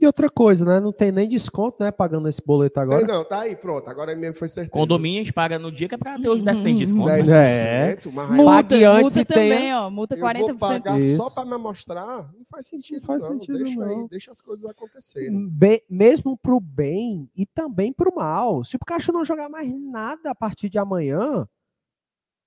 E 0.00 0.06
outra 0.06 0.30
coisa, 0.30 0.64
né? 0.64 0.80
Não 0.80 0.92
tem 0.92 1.12
nem 1.12 1.28
desconto, 1.28 1.76
né? 1.78 1.90
Pagando 1.90 2.26
esse 2.26 2.40
boleto 2.42 2.80
agora. 2.80 3.06
Não, 3.06 3.22
tá 3.22 3.40
aí, 3.40 3.54
pronto. 3.54 3.86
Agora 3.90 4.16
mesmo 4.16 4.34
foi 4.34 4.48
certeza. 4.48 4.72
Condomínio 4.72 5.20
a 5.20 5.24
gente 5.24 5.32
paga 5.34 5.58
no 5.58 5.70
dia 5.70 5.86
que 5.90 5.94
é 5.94 5.98
pra 5.98 6.18
ter 6.18 6.28
os 6.30 6.40
10% 6.40 6.62
de 6.62 6.74
desconto. 6.78 7.08
10%, 7.10 7.28
É. 7.30 7.96
mas 8.14 8.30
aí 8.30 8.36
Multa, 8.36 8.50
Pague 8.62 8.84
antes 8.84 9.02
multa 9.02 9.20
e 9.20 9.24
também, 9.26 9.74
ó. 9.74 9.90
Multa 9.90 10.14
eu 10.14 10.20
vou 10.20 10.28
40%. 10.30 10.58
pagar 10.58 10.92
só 10.92 10.96
Isso. 10.96 11.34
para 11.34 11.44
me 11.44 11.58
mostrar. 11.58 12.32
Não 12.32 12.44
faz 12.50 12.66
sentido. 12.66 13.00
Não 13.00 13.06
faz 13.06 13.22
não. 13.24 13.28
sentido, 13.30 13.58
Deixa 13.58 13.84
aí, 13.84 13.96
não. 13.96 14.06
deixa 14.06 14.30
as 14.30 14.40
coisas 14.40 14.64
acontecerem. 14.64 15.48
Be- 15.50 15.84
mesmo 15.90 16.34
pro 16.38 16.58
bem 16.58 17.28
e 17.36 17.44
também 17.44 17.92
pro 17.92 18.14
mal. 18.14 18.64
Se 18.64 18.76
o 18.76 18.78
Pikachu 18.78 19.12
não 19.12 19.22
jogar 19.22 19.50
mais 19.50 19.70
nada 19.70 20.30
a 20.30 20.34
partir 20.34 20.70
de 20.70 20.78
amanhã, 20.78 21.46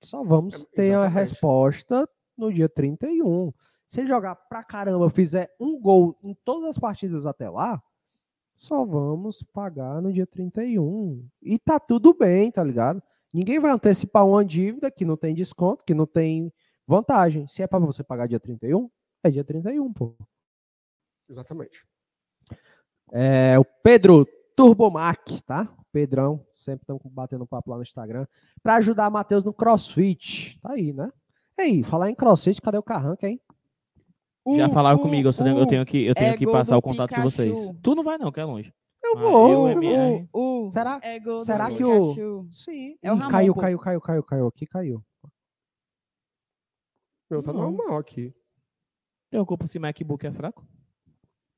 só 0.02 0.24
vamos 0.24 0.64
É, 0.72 0.76
ter 0.76 0.92
a 0.94 1.06
resposta 1.06 2.08
no 2.36 2.52
dia 2.52 2.68
31. 2.68 3.52
Se 3.94 4.00
ele 4.00 4.08
jogar 4.08 4.34
pra 4.34 4.64
caramba, 4.64 5.08
fizer 5.08 5.54
um 5.60 5.80
gol 5.80 6.18
em 6.20 6.34
todas 6.44 6.70
as 6.70 6.76
partidas 6.76 7.26
até 7.26 7.48
lá, 7.48 7.80
só 8.56 8.84
vamos 8.84 9.44
pagar 9.44 10.02
no 10.02 10.12
dia 10.12 10.26
31. 10.26 11.24
E 11.40 11.60
tá 11.60 11.78
tudo 11.78 12.12
bem, 12.12 12.50
tá 12.50 12.64
ligado? 12.64 13.00
Ninguém 13.32 13.60
vai 13.60 13.70
antecipar 13.70 14.26
uma 14.26 14.44
dívida 14.44 14.90
que 14.90 15.04
não 15.04 15.16
tem 15.16 15.32
desconto, 15.32 15.84
que 15.84 15.94
não 15.94 16.08
tem 16.08 16.52
vantagem. 16.84 17.46
Se 17.46 17.62
é 17.62 17.68
pra 17.68 17.78
você 17.78 18.02
pagar 18.02 18.26
dia 18.26 18.40
31, 18.40 18.90
é 19.22 19.30
dia 19.30 19.44
31, 19.44 19.92
pô. 19.92 20.16
Exatamente. 21.28 21.86
É 23.12 23.56
o 23.60 23.64
Pedro 23.64 24.26
Turbomac, 24.56 25.40
tá? 25.44 25.72
Pedrão, 25.92 26.44
sempre 26.52 26.82
estamos 26.82 27.00
batendo 27.12 27.46
papo 27.46 27.70
lá 27.70 27.76
no 27.76 27.82
Instagram. 27.84 28.26
Para 28.60 28.74
ajudar 28.74 29.08
Matheus 29.08 29.44
no 29.44 29.54
CrossFit. 29.54 30.58
Tá 30.60 30.72
aí, 30.72 30.92
né? 30.92 31.12
E 31.56 31.62
aí, 31.62 31.82
falar 31.84 32.10
em 32.10 32.14
CrossFit, 32.16 32.60
cadê 32.60 32.76
o 32.76 32.82
Carranca, 32.82 33.28
hein? 33.28 33.40
Já 34.56 34.66
O- 34.68 34.72
falaram 34.72 34.98
o- 34.98 35.00
comigo, 35.02 35.28
eu, 35.28 35.32
tenho- 35.32 35.58
eu 35.58 35.64
o- 35.64 35.66
tenho 35.66 35.86
que, 35.86 36.04
eu 36.04 36.14
tenho 36.14 36.34
é 36.34 36.36
que 36.36 36.46
passar 36.46 36.76
o 36.76 36.82
contato 36.82 37.14
de 37.14 37.20
vocês. 37.22 37.58
Pikachu. 37.58 37.78
Tu 37.82 37.94
não 37.94 38.04
vai 38.04 38.18
não, 38.18 38.30
que 38.30 38.40
é 38.40 38.44
longe. 38.44 38.72
Eu 39.02 39.16
Ah, 39.16 39.20
vou. 39.20 39.68
eu, 39.70 39.82
eu 39.82 40.28
o, 40.32 40.66
o 40.66 40.70
Será- 40.70 40.98
é 41.02 41.18
será 41.38 41.70
que 41.70 41.82
o- 41.84 42.14
Pikachu. 42.14 42.48
Sim. 42.50 42.96
É 43.02 43.10
o 43.12 43.16
Ramon, 43.16 43.30
caiu, 43.30 43.54
caiu, 43.54 43.78
caiu, 43.78 44.00
caiu, 44.00 44.22
caiu. 44.22 44.46
Aqui 44.48 44.66
caiu. 44.66 45.02
Meu, 47.30 47.42
tá 47.42 47.52
Não. 47.52 47.70
normal 47.72 47.98
aqui. 47.98 48.34
Eu 49.32 49.44
culpo 49.46 49.66
se 49.66 49.78
MacBook 49.78 50.26
é 50.26 50.30
fraco. 50.32 50.64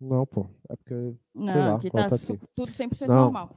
Não, 0.01 0.25
pô. 0.27 0.47
É 0.69 0.77
porque. 0.77 0.95
Não, 1.35 1.47
Sei 1.53 1.61
lá, 1.61 1.75
aqui 1.77 1.91
tá 1.91 2.17
su- 2.19 2.39
tudo 2.55 2.73
100% 2.73 3.09
Não. 3.09 3.23
normal. 3.25 3.51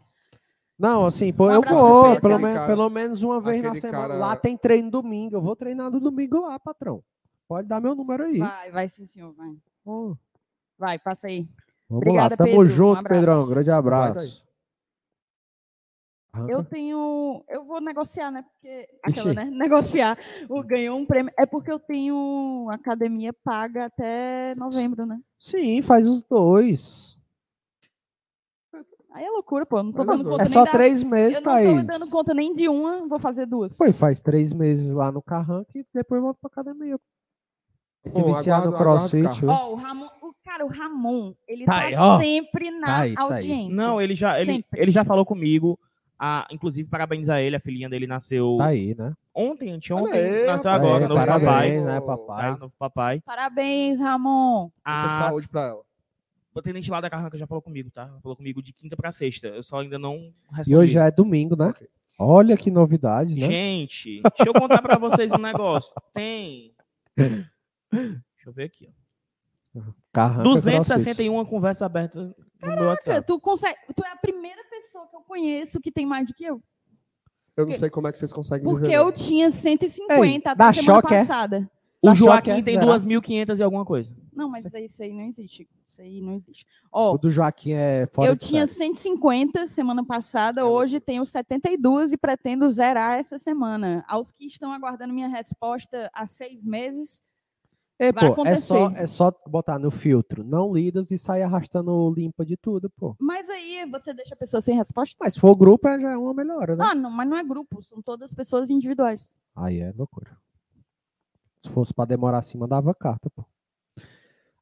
Não, 0.78 1.06
assim, 1.06 1.32
pô, 1.34 1.48
Um 1.48 1.52
eu 1.52 1.62
vou. 1.62 2.20
Pelo, 2.22 2.40
cara- 2.42 2.68
pelo 2.68 2.90
menos 2.90 3.22
uma 3.24 3.40
vez 3.42 3.62
na 3.62 3.76
semana. 3.76 3.98
cara- 4.00 4.16
Lá 4.16 4.36
tem 4.36 4.58
treino 4.58 4.90
domingo. 4.90 5.36
Eu 5.36 5.42
vou 5.42 5.56
treinar 5.56 5.92
no 5.92 6.00
domingo 6.00 6.42
lá, 6.42 6.58
patrão. 6.58 7.04
Pode 7.50 7.68
dar 7.68 7.82
meu 7.82 7.96
número 7.96 8.24
aí. 8.26 8.38
Vai, 8.38 8.72
vai 8.72 8.88
sim, 8.88 9.08
senhor, 9.08 9.34
vai. 9.34 9.58
Ó, 9.84 10.14
Vai, 10.78 11.00
passa 11.00 11.26
aí. 11.28 11.42
Vamos 11.90 12.04
Obrigada, 12.04 12.34
lá, 12.34 12.38
tamo 12.38 12.50
Pedro. 12.52 12.62
Um 12.62 12.70
junto, 12.70 13.00
abraço. 13.00 13.20
Pedrão. 13.20 13.48
Grande 13.48 13.70
Vai, 13.72 13.80
abraço. 13.80 14.48
Eu 16.48 16.64
tenho. 16.64 17.44
Eu 17.50 17.66
vou 17.66 17.82
negociar, 17.82 18.30
né? 18.32 18.44
Porque. 18.44 18.88
Aquela, 19.04 19.34
né? 19.34 19.46
Negociar. 19.50 20.18
O 20.48 20.62
ganhou 20.62 20.96
um 21.00 21.06
prêmio. 21.08 21.34
É 21.38 21.46
porque 21.48 21.72
eu 21.72 21.80
tenho 21.80 22.68
academia 22.72 23.34
paga 23.34 23.86
até 23.88 24.54
novembro, 24.56 25.08
né? 25.08 25.20
Sim, 25.40 25.82
faz 25.82 26.08
os 26.08 26.22
dois. 26.22 27.18
Aí 29.12 29.26
é 29.26 29.32
loucura, 29.32 29.66
pô. 29.66 29.82
Não 29.82 29.92
tô 29.92 30.04
dando 30.04 30.24
conta 30.24 30.44
É 30.44 30.46
nem 30.46 30.54
só 30.54 30.66
da- 30.66 30.72
três 30.72 31.02
meses, 31.02 31.38
Eu 31.38 31.42
não 31.42 31.52
Thaís. 31.52 31.82
tô 31.82 31.88
dando 31.98 32.10
conta 32.12 32.34
nem 32.36 32.56
de 32.56 32.70
uma, 32.70 33.08
vou 33.08 33.18
fazer 33.18 33.48
duas. 33.48 33.76
Foi, 33.76 33.92
faz 33.92 34.22
três 34.22 34.54
meses 34.54 34.92
lá 34.92 35.12
no 35.12 35.22
Carranca 35.24 35.72
e 35.76 35.84
depois 35.92 36.22
volta 36.22 36.40
pra 36.40 36.62
academia. 36.62 36.98
Viciar 38.06 38.66
no 38.66 38.76
crossfit. 38.78 39.28
Ó, 39.46 39.74
o 39.74 39.76
Ramon, 39.76 40.08
o 40.22 40.34
cara, 40.44 40.66
o 40.66 40.70
Ramon, 40.70 41.34
ele 41.48 41.66
Tá 41.66 41.72
tá, 41.74 41.80
aí, 41.88 41.96
ó. 41.96 42.18
sempre 42.20 42.72
na 42.72 42.86
Tá 42.88 42.98
aí, 43.02 43.14
tá 43.14 43.22
aí. 43.28 43.34
audiência. 43.34 43.76
Não, 43.76 44.02
ele 44.02 44.16
já, 44.16 44.40
ele, 44.40 44.54
Sempre. 44.54 44.82
ele 44.82 44.92
já 44.92 45.04
falou 45.04 45.26
comigo. 45.26 45.78
Ah, 46.22 46.46
inclusive, 46.52 46.90
parabenizar 46.90 47.40
ele, 47.40 47.56
a 47.56 47.60
filhinha 47.62 47.88
dele 47.90 48.06
nasceu 48.06 48.56
Tá 48.58 48.66
aí, 48.68 48.94
né? 48.94 49.14
ontem, 49.34 49.72
anteontem, 49.72 50.46
nasceu 50.46 50.70
agora, 50.72 51.06
É, 51.06 51.08
novo 51.08 51.20
parabéns, 51.20 51.46
papai. 51.46 51.72
né, 51.80 51.94
Tá, 51.94 52.02
papai? 52.02 52.52
novo 52.58 52.74
papai. 52.78 53.22
Parabéns, 53.22 54.00
Ramon. 54.02 54.64
Muita 54.64 54.72
A, 54.84 55.08
saúde 55.10 55.48
pra 55.48 55.62
ela. 55.68 55.82
o 56.54 56.62
tenente 56.62 56.92
lá 56.92 57.00
da 57.00 57.10
Carranca 57.10 57.38
já 57.38 57.48
falou 57.48 57.62
comigo, 57.62 57.90
tá? 57.90 58.10
Falou 58.22 58.36
comigo 58.36 58.62
de 58.62 58.74
quinta 58.74 58.98
pra 58.98 59.12
sexta. 59.14 59.48
Eu 59.48 59.64
só 59.64 59.80
ainda 59.80 59.98
não 59.98 60.34
respondi. 60.52 60.72
E 60.72 60.76
hoje 60.76 60.94
já 60.94 61.06
é 61.06 61.12
domingo, 61.12 61.56
né? 61.56 61.72
Olha 62.18 62.58
que 62.58 62.70
novidade, 62.70 63.36
né? 63.36 63.48
Gente, 63.48 64.22
deixa 64.22 64.50
eu 64.50 64.54
contar 64.54 64.82
pra 64.82 64.98
vocês 64.98 65.32
um 65.32 65.38
negócio. 65.38 65.94
Tem. 66.14 66.74
Deixa 67.92 68.48
eu 68.48 68.54
ver 68.54 68.64
aqui. 68.66 68.90
ó. 69.76 69.82
Carranca 70.12 70.44
261 70.44 71.46
conversa 71.46 71.86
aberta 71.86 72.20
no 72.20 72.26
meu 72.26 72.36
Cara, 72.60 72.84
WhatsApp. 72.88 73.28
tu, 73.28 73.40
consegue, 73.40 73.78
tu 73.96 74.04
é 74.04 74.12
a 74.12 74.16
primeira 74.16 74.62
pessoa 74.70 75.08
que 75.08 75.16
eu 75.16 75.22
conheço 75.22 75.80
que 75.80 75.92
tem 75.92 76.06
mais 76.06 76.28
do 76.28 76.34
que 76.34 76.44
eu. 76.44 76.62
Eu 77.56 77.66
não 77.66 77.74
sei 77.74 77.90
como 77.90 78.08
é 78.08 78.12
que 78.12 78.18
vocês 78.18 78.32
conseguem 78.34 78.64
Porque 78.68 78.88
viver, 78.88 78.96
eu 78.98 79.12
tinha 79.12 79.52
150 79.52 80.26
Ei, 80.26 80.38
até 80.38 80.56
dá 80.56 80.74
semana 80.74 81.02
choque, 81.02 81.14
é? 81.14 81.20
passada. 81.26 81.72
O 82.02 82.08
Tá 82.08 82.16
choque, 82.16 82.26
Joaquim 82.26 82.52
é? 82.52 82.62
tem 82.62 82.80
Será? 82.80 82.86
2.500 82.96 83.60
e 83.60 83.64
alguma 83.64 83.84
coisa. 83.86 84.16
Não, 84.34 84.50
mas 84.50 84.64
isso 84.74 85.04
aí 85.04 85.12
não 85.14 85.24
existe. 85.26 85.70
Isso 85.86 86.02
aí 86.02 86.22
não 86.22 86.34
existe. 86.34 86.66
Ó, 86.92 87.14
O 87.14 87.18
do 87.18 87.30
Joaquim 87.30 87.74
é 87.74 88.08
fora 88.14 88.30
eu 88.30 88.38
tinha 88.38 88.66
série. 88.66 88.96
150 88.96 89.68
semana 89.68 90.06
passada, 90.06 90.66
hoje 90.66 91.02
tenho 91.02 91.26
72 91.26 92.14
e 92.14 92.18
pretendo 92.18 92.72
zerar 92.72 93.20
essa 93.20 93.38
semana. 93.38 94.06
Aos 94.08 94.32
que 94.32 94.46
estão 94.48 94.72
aguardando 94.72 95.14
minha 95.14 95.28
resposta 95.28 96.10
há 96.14 96.26
seis 96.26 96.64
meses, 96.64 97.22
Ei, 98.00 98.14
vai 98.14 98.34
pô, 98.34 98.46
é 98.46 98.56
só, 98.56 98.86
acontecer. 98.86 99.02
é 99.04 99.06
só 99.08 99.32
botar 99.46 99.78
no 99.78 99.92
filtro, 99.92 100.42
não 100.42 100.72
lidas 100.74 101.12
e 101.12 101.18
sair 101.18 101.42
arrastando 101.44 102.14
limpa 102.16 102.46
de 102.46 102.56
tudo, 102.56 102.90
pô. 102.90 103.14
mas 103.20 103.50
aí 103.50 103.86
você 103.92 104.14
deixa 104.14 104.34
a 104.34 104.38
pessoa 104.38 104.62
sem 104.62 104.74
resposta? 104.78 105.18
Mas 105.20 105.34
se 105.34 105.40
for 105.40 105.54
grupo, 105.56 105.86
é- 105.88 106.00
já 106.00 106.12
é 106.12 106.18
uma 106.18 106.34
melhora, 106.34 106.78
né? 106.78 106.86
Ah, 106.90 106.96
não, 106.96 107.12
mas 107.12 107.28
não 107.28 107.38
é 107.38 107.44
grupo, 107.44 107.82
são 107.82 108.02
todas 108.02 108.34
pessoas 108.34 108.70
individuais. 108.70 109.30
Aí 109.54 109.82
é 109.82 109.92
loucura. 109.98 110.38
Se 111.60 111.68
fosse 111.70 111.94
pra 111.94 112.06
demorar 112.06 112.38
assim, 112.38 112.58
mandava 112.58 112.96
carta, 112.96 113.30
pô. 113.32 113.44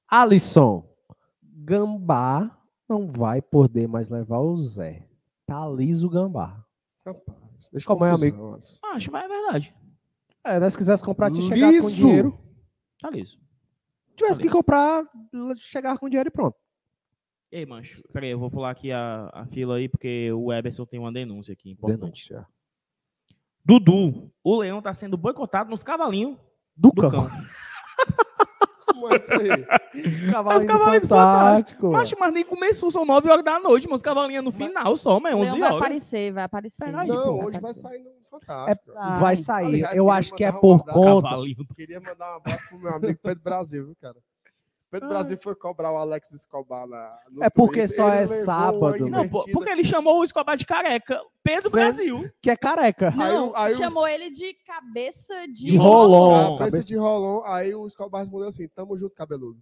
Alisson, 0.09 0.83
Gambá 1.43 2.57
não 2.89 3.11
vai 3.11 3.39
poder 3.41 3.87
mais 3.87 4.09
levar 4.09 4.39
o 4.39 4.59
Zé. 4.61 5.07
Tá 5.45 5.67
liso 5.69 6.07
o 6.07 6.09
Gambá. 6.09 6.65
Rapaz, 7.05 7.69
deixa 7.71 7.85
Como 7.85 8.03
é, 8.03 8.09
amigo? 8.09 8.57
Acho, 8.83 9.11
mas 9.11 9.25
é 9.25 9.27
verdade. 9.27 9.75
É, 10.43 10.59
né, 10.59 10.69
se 10.69 10.77
quisesse 10.77 11.03
comprar, 11.03 11.29
tinha 11.29 11.47
que 11.53 11.55
chegar 11.55 11.81
com 11.81 11.91
dinheiro. 11.91 12.46
Tá 13.01 13.09
liso. 13.09 13.39
Tivesse 14.15 14.41
que 14.41 14.49
comprar, 14.49 15.03
chegar 15.59 15.97
com 15.97 16.09
dinheiro 16.09 16.29
e 16.29 16.31
pronto. 16.31 16.55
Ei, 17.51 17.65
mancho, 17.65 18.01
peraí, 18.11 18.31
eu 18.31 18.39
vou 18.39 18.49
pular 18.51 18.71
aqui 18.71 18.91
a, 18.91 19.29
a 19.33 19.45
fila 19.45 19.75
aí, 19.77 19.87
porque 19.87 20.31
o 20.33 20.51
Eberson 20.51 20.85
tem 20.85 20.99
uma 20.99 21.11
denúncia 21.13 21.53
aqui. 21.53 21.69
Importante. 21.71 22.29
Denúncia. 22.29 22.47
Dudu, 23.63 24.31
o 24.43 24.55
leão 24.59 24.81
tá 24.81 24.93
sendo 24.93 25.17
boicotado 25.17 25.69
nos 25.69 25.83
cavalinhos 25.83 26.37
Do 26.75 26.89
do 26.89 27.01
cão. 27.01 27.11
cão. 27.11 27.29
Como 28.87 29.13
é 29.13 29.17
isso 29.17 29.31
aí? 29.33 30.31
Cavalinho 30.31 30.67
cavalinhos 30.67 31.01
do 31.03 31.07
fantástico. 31.09 31.91
Macho, 31.91 32.15
mas 32.19 32.33
nem 32.33 32.43
começou, 32.43 32.89
são 32.89 33.05
9 33.05 33.29
horas 33.29 33.43
da 33.45 33.59
noite, 33.59 33.85
mas 33.87 33.97
os 33.97 34.01
cavalinhos 34.01 34.43
no 34.43 34.51
final 34.51 34.97
só, 34.97 35.19
mas 35.19 35.33
é 35.33 35.35
O 35.35 35.39
11 35.39 35.45
Leão 35.51 35.59
vai 35.59 35.69
horas. 35.69 35.81
aparecer, 35.81 36.33
vai 36.33 36.43
aparecer. 36.43 36.85
Peraí, 36.85 37.07
Não, 37.07 37.15
pô. 37.23 37.31
hoje 37.45 37.59
vai 37.59 37.71
aparecer. 37.71 37.81
sair 37.81 37.99
no 38.03 38.09
Fantástico. 38.29 38.93
Vai. 38.93 39.19
Vai 39.19 39.35
sair. 39.35 39.65
Aliás, 39.67 39.95
eu 39.97 40.09
acho 40.11 40.33
que 40.35 40.43
é 40.43 40.49
um 40.51 40.59
por 40.59 40.81
abraço. 40.81 40.99
conta. 41.01 41.29
Cavalinho 41.29 41.55
do 41.63 41.73
Queria 41.73 41.99
mandar 41.99 42.33
um 42.33 42.37
abraço 42.37 42.69
pro 42.69 42.79
meu 42.79 42.93
amigo 42.93 43.19
Pedro 43.21 43.43
Brasil, 43.43 43.85
viu, 43.85 43.95
cara? 44.01 44.15
Pedro 44.89 45.07
Ah. 45.07 45.09
Brasil 45.09 45.37
foi 45.37 45.53
cobrar 45.53 45.91
o 45.91 45.97
Alex 45.97 46.31
Escobar 46.31 46.87
na, 46.87 47.19
no 47.29 47.43
É 47.43 47.49
porque 47.49 47.79
Twitter, 47.81 47.95
só 47.97 48.13
ele 48.13 48.23
é 48.23 48.27
sábado? 48.27 49.09
Não, 49.09 49.27
porque 49.27 49.69
ele 49.69 49.83
chamou 49.83 50.21
o 50.21 50.23
Escobar 50.23 50.55
de 50.55 50.65
careca. 50.65 51.21
Pedro 51.43 51.63
Sendo- 51.63 51.71
Brasil. 51.73 52.31
Que 52.41 52.49
é 52.51 52.55
careca. 52.55 53.09
Aí 53.09 53.15
Não, 53.17 53.49
o- 53.49 53.55
aí 53.55 53.73
os- 53.73 53.77
chamou 53.77 54.07
ele 54.07 54.29
de 54.31 54.53
cabeça 54.65 55.45
de, 55.47 55.71
De 55.71 55.75
rolon. 55.77 56.33
Ah, 56.33 56.43
Cabeça- 56.57 56.57
cabeça 56.71 56.87
de 56.87 56.95
rolon, 56.95 57.43
aí 57.43 57.75
o 57.75 57.85
Escobar 57.85 58.21
respondeu 58.21 58.47
assim, 58.47 58.67
tamo 58.69 58.97
junto, 58.97 59.13
cabeludo. 59.13 59.59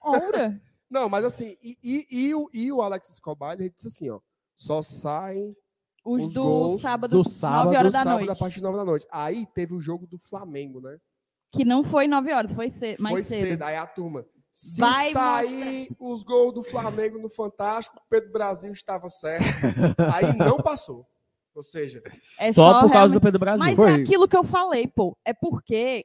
Ora. 0.00 0.60
Não, 0.90 1.08
mas 1.08 1.24
assim, 1.24 1.56
e, 1.62 1.76
e, 1.82 2.06
e 2.10 2.34
o, 2.34 2.50
e 2.52 2.70
o 2.70 2.82
Alex 2.82 3.08
Escobar, 3.10 3.54
ele 3.54 3.70
disse 3.70 3.88
assim, 3.88 4.10
ó, 4.10 4.20
só 4.54 4.82
saem 4.82 5.56
Os, 6.04 6.24
Os 6.26 6.32
do 6.34 6.42
gols 6.42 6.80
sábado, 6.82 7.10
do 7.12 7.16
9 7.18 7.30
sábado, 7.30 7.68
horas 7.76 7.82
do 7.84 7.92
da 7.92 7.98
sábado 8.02 8.16
noite. 8.18 8.30
a 8.30 8.36
partir 8.36 8.56
de 8.56 8.62
9 8.62 8.76
da 8.78 8.84
noite. 8.84 9.06
Aí 9.10 9.46
teve 9.54 9.74
o 9.74 9.80
jogo 9.80 10.06
do 10.06 10.18
Flamengo, 10.18 10.80
né? 10.80 10.98
Que 11.52 11.64
não 11.64 11.84
foi 11.84 12.08
9 12.08 12.32
horas, 12.32 12.52
foi 12.52 12.70
ce- 12.70 12.96
mais 12.98 13.14
Foi 13.14 13.22
cedo. 13.22 13.46
cedo. 13.48 13.62
Aí 13.62 13.76
a 13.76 13.86
turma, 13.86 14.24
se 14.52 14.80
Vai 14.80 15.12
sair 15.12 15.88
os 16.00 16.24
gols 16.24 16.52
do 16.54 16.62
Flamengo 16.64 17.18
no 17.18 17.28
Fantástico, 17.28 18.00
Pedro 18.10 18.32
Brasil 18.32 18.72
estava 18.72 19.08
certo. 19.08 19.44
Aí 20.12 20.36
não 20.36 20.56
passou. 20.56 21.06
Ou 21.54 21.62
seja, 21.62 22.02
É 22.38 22.52
Só, 22.52 22.72
por 22.80 22.80
causa 22.80 22.90
realmente- 22.92 23.12
do 23.14 23.20
Pedro 23.20 23.38
Brasil. 23.38 23.58
Mas 23.64 23.76
Foi. 23.76 23.90
é 23.92 23.94
aquilo 23.94 24.26
que 24.26 24.36
eu 24.36 24.42
falei, 24.44 24.86
pô. 24.88 25.16
É 25.24 25.32
porque 25.32 26.04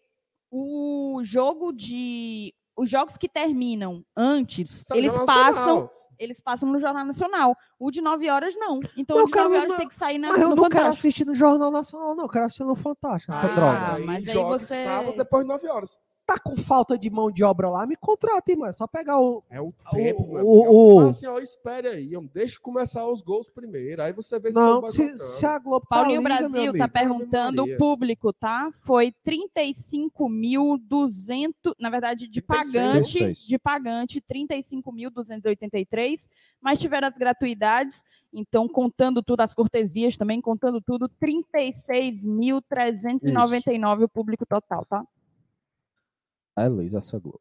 o 0.52 1.22
jogo 1.24 1.72
de. 1.72 2.54
Os 2.78 2.90
jogos 2.90 3.18
que 3.18 3.28
terminam 3.28 4.04
antes, 4.16 4.88
eles 4.92 5.12
passam, 5.26 5.56
Nacional. 5.56 5.92
Eles 6.20 6.40
passam 6.40 6.70
no 6.70 6.80
Jornal 6.80 7.06
Nacional. 7.06 7.56
O 7.80 7.92
de 7.92 8.02
9 8.02 8.30
horas, 8.30 8.56
não. 8.56 8.80
Então, 8.98 9.18
Não, 9.18 9.24
o 9.24 9.28
de 9.28 9.34
cara, 9.34 9.46
9 9.46 9.58
horas 9.58 9.70
não- 9.70 9.78
tem 9.78 9.88
que 9.88 9.96
sair 9.96 10.18
na, 10.18 10.30
Mas 10.30 10.42
eu 10.42 10.50
não 10.50 10.56
quero 10.56 10.64
Fantástico. 10.72 10.94
assistir 10.94 11.26
no 11.26 11.36
Jornal 11.36 11.72
Nacional, 11.72 12.16
não. 12.16 12.24
Eu 12.26 12.30
quero 12.30 12.46
assistir 12.46 12.64
no 12.64 12.76
Fantástico, 12.76 13.34
essa 13.34 13.46
Ah, 13.46 13.56
droga. 13.56 13.80
Mas 13.80 14.00
aí 14.00 14.16
aí 14.16 14.26
joga 14.34 14.60
você- 14.60 14.84
sábado 14.84 15.16
depois 15.18 15.44
de 15.44 15.50
9 15.50 15.68
horas. 15.70 15.98
Tá 16.28 16.38
com 16.38 16.56
falta 16.58 17.00
de 17.00 17.10
mão 17.10 17.32
de 17.32 17.42
obra 17.42 17.70
lá, 17.70 17.88
me 17.88 17.96
contrata, 17.96 18.52
irmão. 18.52 18.68
É 18.68 18.74
só 18.74 18.86
pegar 18.86 19.18
o. 19.18 19.42
É 19.50 19.62
o 19.62 19.74
tempo, 19.92 20.24
O- 20.24 20.34
meu 20.34 20.46
o- 20.46 20.96
o- 20.98 21.00
Mas 21.00 21.16
assim, 21.16 21.26
ó, 21.26 21.40
espere 21.40 21.88
aí, 21.88 22.14
homem, 22.18 22.30
deixa 22.34 22.60
começar 22.60 23.08
os 23.08 23.22
gols 23.22 23.50
primeiro. 23.50 24.04
Aí 24.04 24.12
você 24.12 24.38
vê 24.38 24.52
se 24.52 24.60
Não, 24.60 24.82
tão 24.82 24.92
se, 24.92 25.18
se 25.18 25.46
a 25.46 25.58
Globo 25.58 25.86
tá 25.90 25.96
Paulinho 25.96 26.22
Brasil 26.22 26.78
tá 26.78 26.86
perguntando 26.90 27.64
o 27.64 27.78
público, 27.78 28.34
tá? 28.34 28.70
Foi 28.82 29.14
35.200, 29.24 31.74
na 31.80 31.90
verdade, 31.90 32.28
de 32.28 32.42
36. 32.42 32.74
pagante, 32.76 33.14
36. 33.14 33.48
de 33.48 33.58
pagante, 33.58 34.20
35.283, 34.22 36.28
mas 36.62 36.78
tiveram 36.78 37.08
as 37.08 37.18
gratuidades, 37.18 38.04
então 38.34 38.68
contando 38.68 39.24
tudo, 39.24 39.40
as 39.40 39.54
cortesias 39.54 40.18
também, 40.18 40.42
contando 40.42 40.82
tudo, 40.82 41.08
36.399 41.22 44.04
o 44.04 44.10
público 44.10 44.46
total, 44.46 44.86
tá? 44.86 45.06
É, 46.58 46.68
Luiz, 46.68 46.94
essa 46.94 47.20
Globo. 47.20 47.40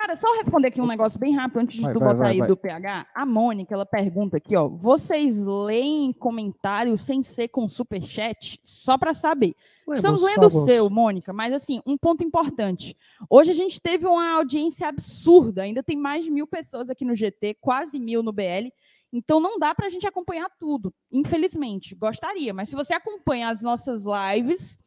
Cara, 0.00 0.16
só 0.16 0.32
responder 0.36 0.68
aqui 0.68 0.80
um 0.80 0.86
negócio 0.86 1.18
bem 1.18 1.34
rápido 1.34 1.58
antes 1.58 1.76
de 1.76 1.82
Vai, 1.82 1.92
tu 1.92 1.98
vai, 1.98 2.08
botar 2.08 2.24
vai, 2.24 2.40
aí 2.40 2.46
do 2.46 2.56
PH. 2.56 3.06
A 3.12 3.26
Mônica, 3.26 3.74
ela 3.74 3.84
pergunta 3.84 4.36
aqui, 4.36 4.54
ó. 4.54 4.68
Vocês 4.68 5.36
leem 5.36 6.12
comentários 6.12 7.00
sem 7.00 7.22
ser 7.22 7.48
com 7.48 7.68
superchat? 7.68 8.60
Só 8.64 8.96
para 8.96 9.12
saber. 9.12 9.56
Estamos 9.92 10.22
lendo 10.22 10.46
o 10.46 10.50
seu, 10.50 10.88
Mônica, 10.88 11.32
mas 11.32 11.52
assim, 11.52 11.82
um 11.84 11.98
ponto 11.98 12.22
importante. 12.22 12.96
Hoje 13.28 13.50
a 13.50 13.54
gente 13.54 13.80
teve 13.80 14.06
uma 14.06 14.30
audiência 14.36 14.86
absurda, 14.86 15.62
ainda 15.62 15.82
tem 15.82 15.96
mais 15.96 16.24
de 16.24 16.30
mil 16.30 16.46
pessoas 16.46 16.88
aqui 16.88 17.04
no 17.04 17.14
GT, 17.14 17.58
quase 17.60 17.98
mil 17.98 18.22
no 18.22 18.32
BL. 18.32 18.70
Então 19.12 19.40
não 19.40 19.58
dá 19.58 19.74
para 19.74 19.86
a 19.86 19.90
gente 19.90 20.06
acompanhar 20.06 20.48
tudo, 20.60 20.94
infelizmente. 21.10 21.96
Gostaria, 21.96 22.54
mas 22.54 22.68
se 22.68 22.76
você 22.76 22.94
acompanha 22.94 23.48
as 23.48 23.62
nossas 23.62 24.04
lives, 24.04 24.78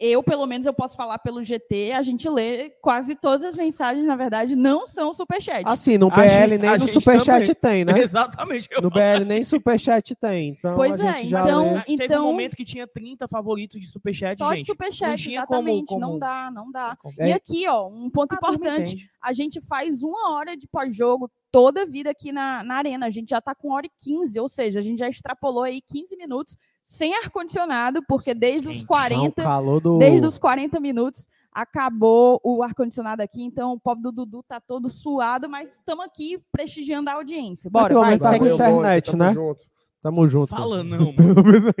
eu, 0.00 0.22
pelo 0.22 0.46
menos, 0.46 0.66
eu 0.66 0.72
posso 0.72 0.96
falar 0.96 1.18
pelo 1.18 1.42
GT, 1.42 1.92
a 1.92 2.02
gente 2.02 2.28
lê 2.28 2.70
quase 2.80 3.14
todas 3.16 3.42
as 3.44 3.56
mensagens, 3.56 4.06
na 4.06 4.14
verdade, 4.14 4.54
não 4.54 4.86
são 4.86 5.12
superchat. 5.12 5.62
Assim, 5.66 5.98
no 5.98 6.08
BL 6.08 6.22
gente- 6.22 6.58
nem 6.58 6.78
no 6.78 6.86
Superchat 6.86 7.54
tem, 7.56 7.84
né? 7.84 7.98
Exatamente. 7.98 8.68
No 8.80 8.90
BL 8.90 9.24
nem 9.26 9.42
Superchat 9.42 10.14
tem. 10.14 10.50
Então 10.50 10.76
Pois 10.76 11.00
a 11.00 11.06
é, 11.10 11.16
gente 11.16 11.28
já 11.28 11.42
então- 11.42 11.74
lê. 11.74 11.80
Teve 11.82 12.04
então- 12.04 12.24
um 12.24 12.28
momento 12.30 12.54
que 12.56 12.64
tinha 12.64 12.86
30 12.86 13.26
favoritos 13.26 13.80
de 13.80 13.88
superchat, 13.88 14.38
Só 14.38 14.50
de 14.52 14.58
gente. 14.58 14.66
superchat, 14.66 15.08
não 15.10 15.16
tinha 15.16 15.46
como- 15.46 15.68
exatamente. 15.68 15.90
Não 15.98 16.08
como- 16.08 16.18
dá, 16.20 16.50
não 16.52 16.70
dá. 16.70 16.96
É. 17.18 17.28
E 17.28 17.32
aqui, 17.32 17.66
ó, 17.68 17.88
um 17.88 18.08
ponto 18.08 18.32
Ah, 18.32 18.36
importante. 18.36 19.08
a 19.20 19.32
gente 19.32 19.60
faz 19.60 20.02
uma 20.02 20.32
hora 20.32 20.56
de 20.56 20.68
pós-jogo 20.68 21.30
toda 21.50 21.82
a 21.82 21.86
vida 21.86 22.10
aqui 22.10 22.30
na, 22.30 22.62
na 22.62 22.76
arena. 22.76 23.06
A 23.06 23.10
gente 23.10 23.30
já 23.30 23.38
está 23.38 23.54
com 23.54 23.72
hora 23.72 23.86
e 23.86 23.90
15, 23.98 24.38
ou 24.38 24.48
seja, 24.48 24.78
a 24.78 24.82
gente 24.82 24.98
já 24.98 25.08
extrapolou 25.08 25.62
aí 25.64 25.80
15 25.80 26.16
minutos 26.16 26.56
sem 26.88 27.14
ar-condicionado, 27.16 28.02
porque 28.08 28.32
desde 28.32 28.66
os 28.66 28.76
Quente. 28.76 28.86
40, 28.86 29.42
Não, 29.42 29.50
calor 29.50 29.78
do... 29.78 29.98
desde 29.98 30.26
os 30.26 30.38
40 30.38 30.80
minutos 30.80 31.28
acabou 31.52 32.40
o 32.42 32.62
ar-condicionado 32.62 33.20
aqui, 33.20 33.42
então 33.42 33.74
o 33.74 33.78
pobre 33.78 34.04
do 34.04 34.10
Dudu 34.10 34.42
tá 34.42 34.58
todo 34.58 34.88
suado, 34.88 35.50
mas 35.50 35.74
estamos 35.74 36.06
aqui 36.06 36.42
prestigiando 36.50 37.10
a 37.10 37.14
audiência. 37.14 37.68
Bora, 37.68 37.88
pelo 37.88 38.00
vai, 38.00 38.12
menos 38.12 38.22
tá 38.22 38.30
segue 38.30 38.48
com 38.48 38.54
internet, 38.54 39.16
né? 39.16 39.26
tamo 39.26 39.34
junto. 39.34 39.66
Tamo 40.00 40.28
junto. 40.28 40.48
Fala 40.48 40.80
não, 40.82 41.12
mano. 41.12 41.74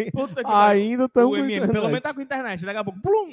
Ainda 0.44 1.06
estamos 1.06 1.38
o 1.38 1.40
com 1.40 1.44
MM, 1.48 1.66
pelo 1.72 1.72
menos 1.72 1.98
internet. 1.98 2.02
tá 2.02 2.14
com 2.14 2.20
internet. 2.20 2.64
Daqui 2.66 2.78
a 2.78 2.84
pouco, 2.84 3.00
plum, 3.00 3.28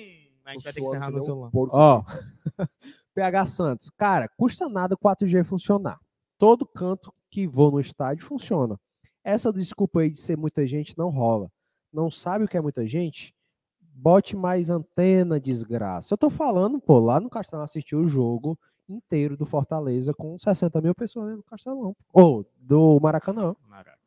a 0.45 0.53
gente 0.53 0.63
Tô 0.63 0.63
vai 0.63 0.73
ter 0.73 0.79
que 0.79 0.87
encerrar 0.87 1.11
no 1.11 1.21
celular. 1.21 1.49
Ó, 1.53 2.03
PH 3.13 3.45
Santos, 3.47 3.89
cara, 3.89 4.29
custa 4.37 4.69
nada 4.69 4.95
o 4.95 4.97
4G 4.97 5.43
funcionar. 5.43 5.99
Todo 6.37 6.65
canto 6.65 7.13
que 7.29 7.45
vou 7.45 7.69
no 7.69 7.81
estádio 7.81 8.23
funciona. 8.23 8.79
Essa 9.25 9.51
desculpa 9.51 9.99
aí 9.99 10.09
de 10.09 10.19
ser 10.19 10.37
muita 10.37 10.65
gente 10.65 10.97
não 10.97 11.09
rola. 11.09 11.49
Não 11.95 12.11
sabe 12.11 12.43
o 12.43 12.47
que 12.47 12.57
é 12.57 12.61
muita 12.61 12.85
gente? 12.85 13.33
Bote 13.79 14.35
mais 14.35 14.69
antena, 14.69 15.39
desgraça. 15.39 16.13
Eu 16.13 16.17
tô 16.17 16.29
falando, 16.29 16.77
pô, 16.77 16.99
lá 16.99 17.21
no 17.21 17.29
Castelão 17.29 17.63
assistiu 17.63 17.99
o 18.01 18.07
jogo 18.07 18.59
inteiro 18.89 19.37
do 19.37 19.45
Fortaleza 19.45 20.13
com 20.13 20.37
60 20.37 20.81
mil 20.81 20.93
pessoas 20.93 21.27
dentro 21.27 21.41
do 21.41 21.49
Castelão. 21.49 21.95
Ou 22.11 22.45
do 22.57 22.99
Maracanã. 22.99 23.55
Maraca. 23.65 23.97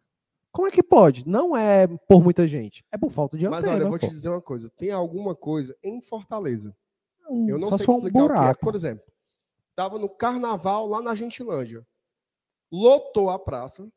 Como 0.53 0.69
é 0.69 0.71
que 0.71 0.83
pode? 0.83 1.27
Não 1.27 1.57
é 1.57 1.87
por 1.87 2.23
muita 2.23 2.47
gente, 2.47 2.85
é 2.93 2.99
por 2.99 3.11
falta 3.11 3.39
de 3.39 3.49
Mas 3.49 3.61
antena. 3.61 3.77
olha, 3.77 3.83
eu 3.85 3.89
vou 3.89 3.99
pô. 3.99 4.07
te 4.07 4.13
dizer 4.13 4.29
uma 4.29 4.43
coisa. 4.43 4.71
Tem 4.77 4.91
alguma 4.91 5.35
coisa 5.35 5.75
em 5.83 6.03
Fortaleza. 6.03 6.77
Eu 7.47 7.59
não 7.59 7.69
Só 7.69 7.77
sei 7.79 7.87
se 7.87 7.87
for 7.87 7.93
um 7.93 7.99
explicar 8.07 8.25
o 8.25 8.27
que 8.27 8.33
é. 8.33 8.37
buraco. 8.37 8.61
Por 8.61 8.75
exemplo, 8.75 9.05
tava 9.75 9.99
no 9.99 10.09
carnaval 10.09 10.87
lá 10.87 11.01
na 11.01 11.15
Gentilândia. 11.15 11.87
Lotou 12.71 13.31
a 13.31 13.39
praça 13.39 13.91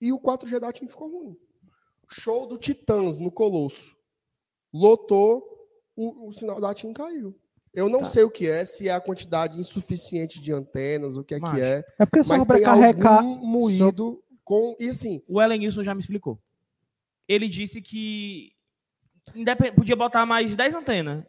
e 0.00 0.12
o 0.12 0.20
4G 0.20 0.60
da 0.60 0.70
TIM 0.70 0.86
ficou 0.86 1.10
ruim. 1.10 1.36
Show 2.08 2.46
do 2.46 2.56
Titãs 2.58 3.18
no 3.18 3.30
Colosso. 3.30 3.96
Lotou, 4.72 5.42
o, 5.96 6.28
o 6.28 6.32
sinal 6.32 6.60
da 6.60 6.74
TIM 6.74 6.92
caiu. 6.92 7.38
Eu 7.72 7.88
não 7.88 8.00
Tá. 8.00 8.04
sei 8.06 8.24
o 8.24 8.30
que 8.30 8.48
é, 8.48 8.64
se 8.64 8.88
é 8.88 8.92
a 8.92 9.00
quantidade 9.00 9.58
insuficiente 9.58 10.40
de 10.40 10.52
antenas, 10.52 11.16
o 11.16 11.24
que 11.24 11.34
é 11.34 11.38
Macho, 11.38 11.54
que 11.54 11.60
é. 11.60 11.84
É 11.98 12.06
porque 12.06 12.18
Mas 12.18 12.28
tem 12.28 12.40
sobrecarregar. 12.40 13.22
moído 13.24 14.22
com. 14.44 14.74
E 14.78 14.88
assim, 14.88 15.22
O 15.28 15.40
Ellen 15.42 15.60
Wilson 15.60 15.84
já 15.84 15.94
me 15.94 16.00
explicou. 16.00 16.38
Ele 17.28 17.48
disse 17.48 17.82
que 17.82 18.52
independ- 19.34 19.74
podia 19.74 19.96
botar 19.96 20.24
mais 20.24 20.54
10 20.56 20.74
antenas. 20.74 21.24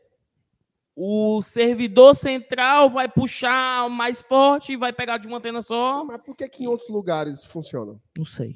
O 0.96 1.42
servidor 1.44 2.16
central 2.16 2.90
vai 2.90 3.08
puxar 3.08 3.90
mais 3.90 4.22
forte 4.22 4.74
e 4.74 4.78
vai 4.78 4.92
pegar 4.92 5.18
de 5.18 5.28
uma 5.28 5.38
antena 5.38 5.62
só. 5.62 6.04
mas 6.06 6.22
por 6.22 6.36
que, 6.36 6.48
que 6.50 6.64
em 6.64 6.68
outros 6.68 6.90
lugares 6.90 7.44
funciona? 7.44 8.00
Não 8.18 8.26
sei. 8.26 8.56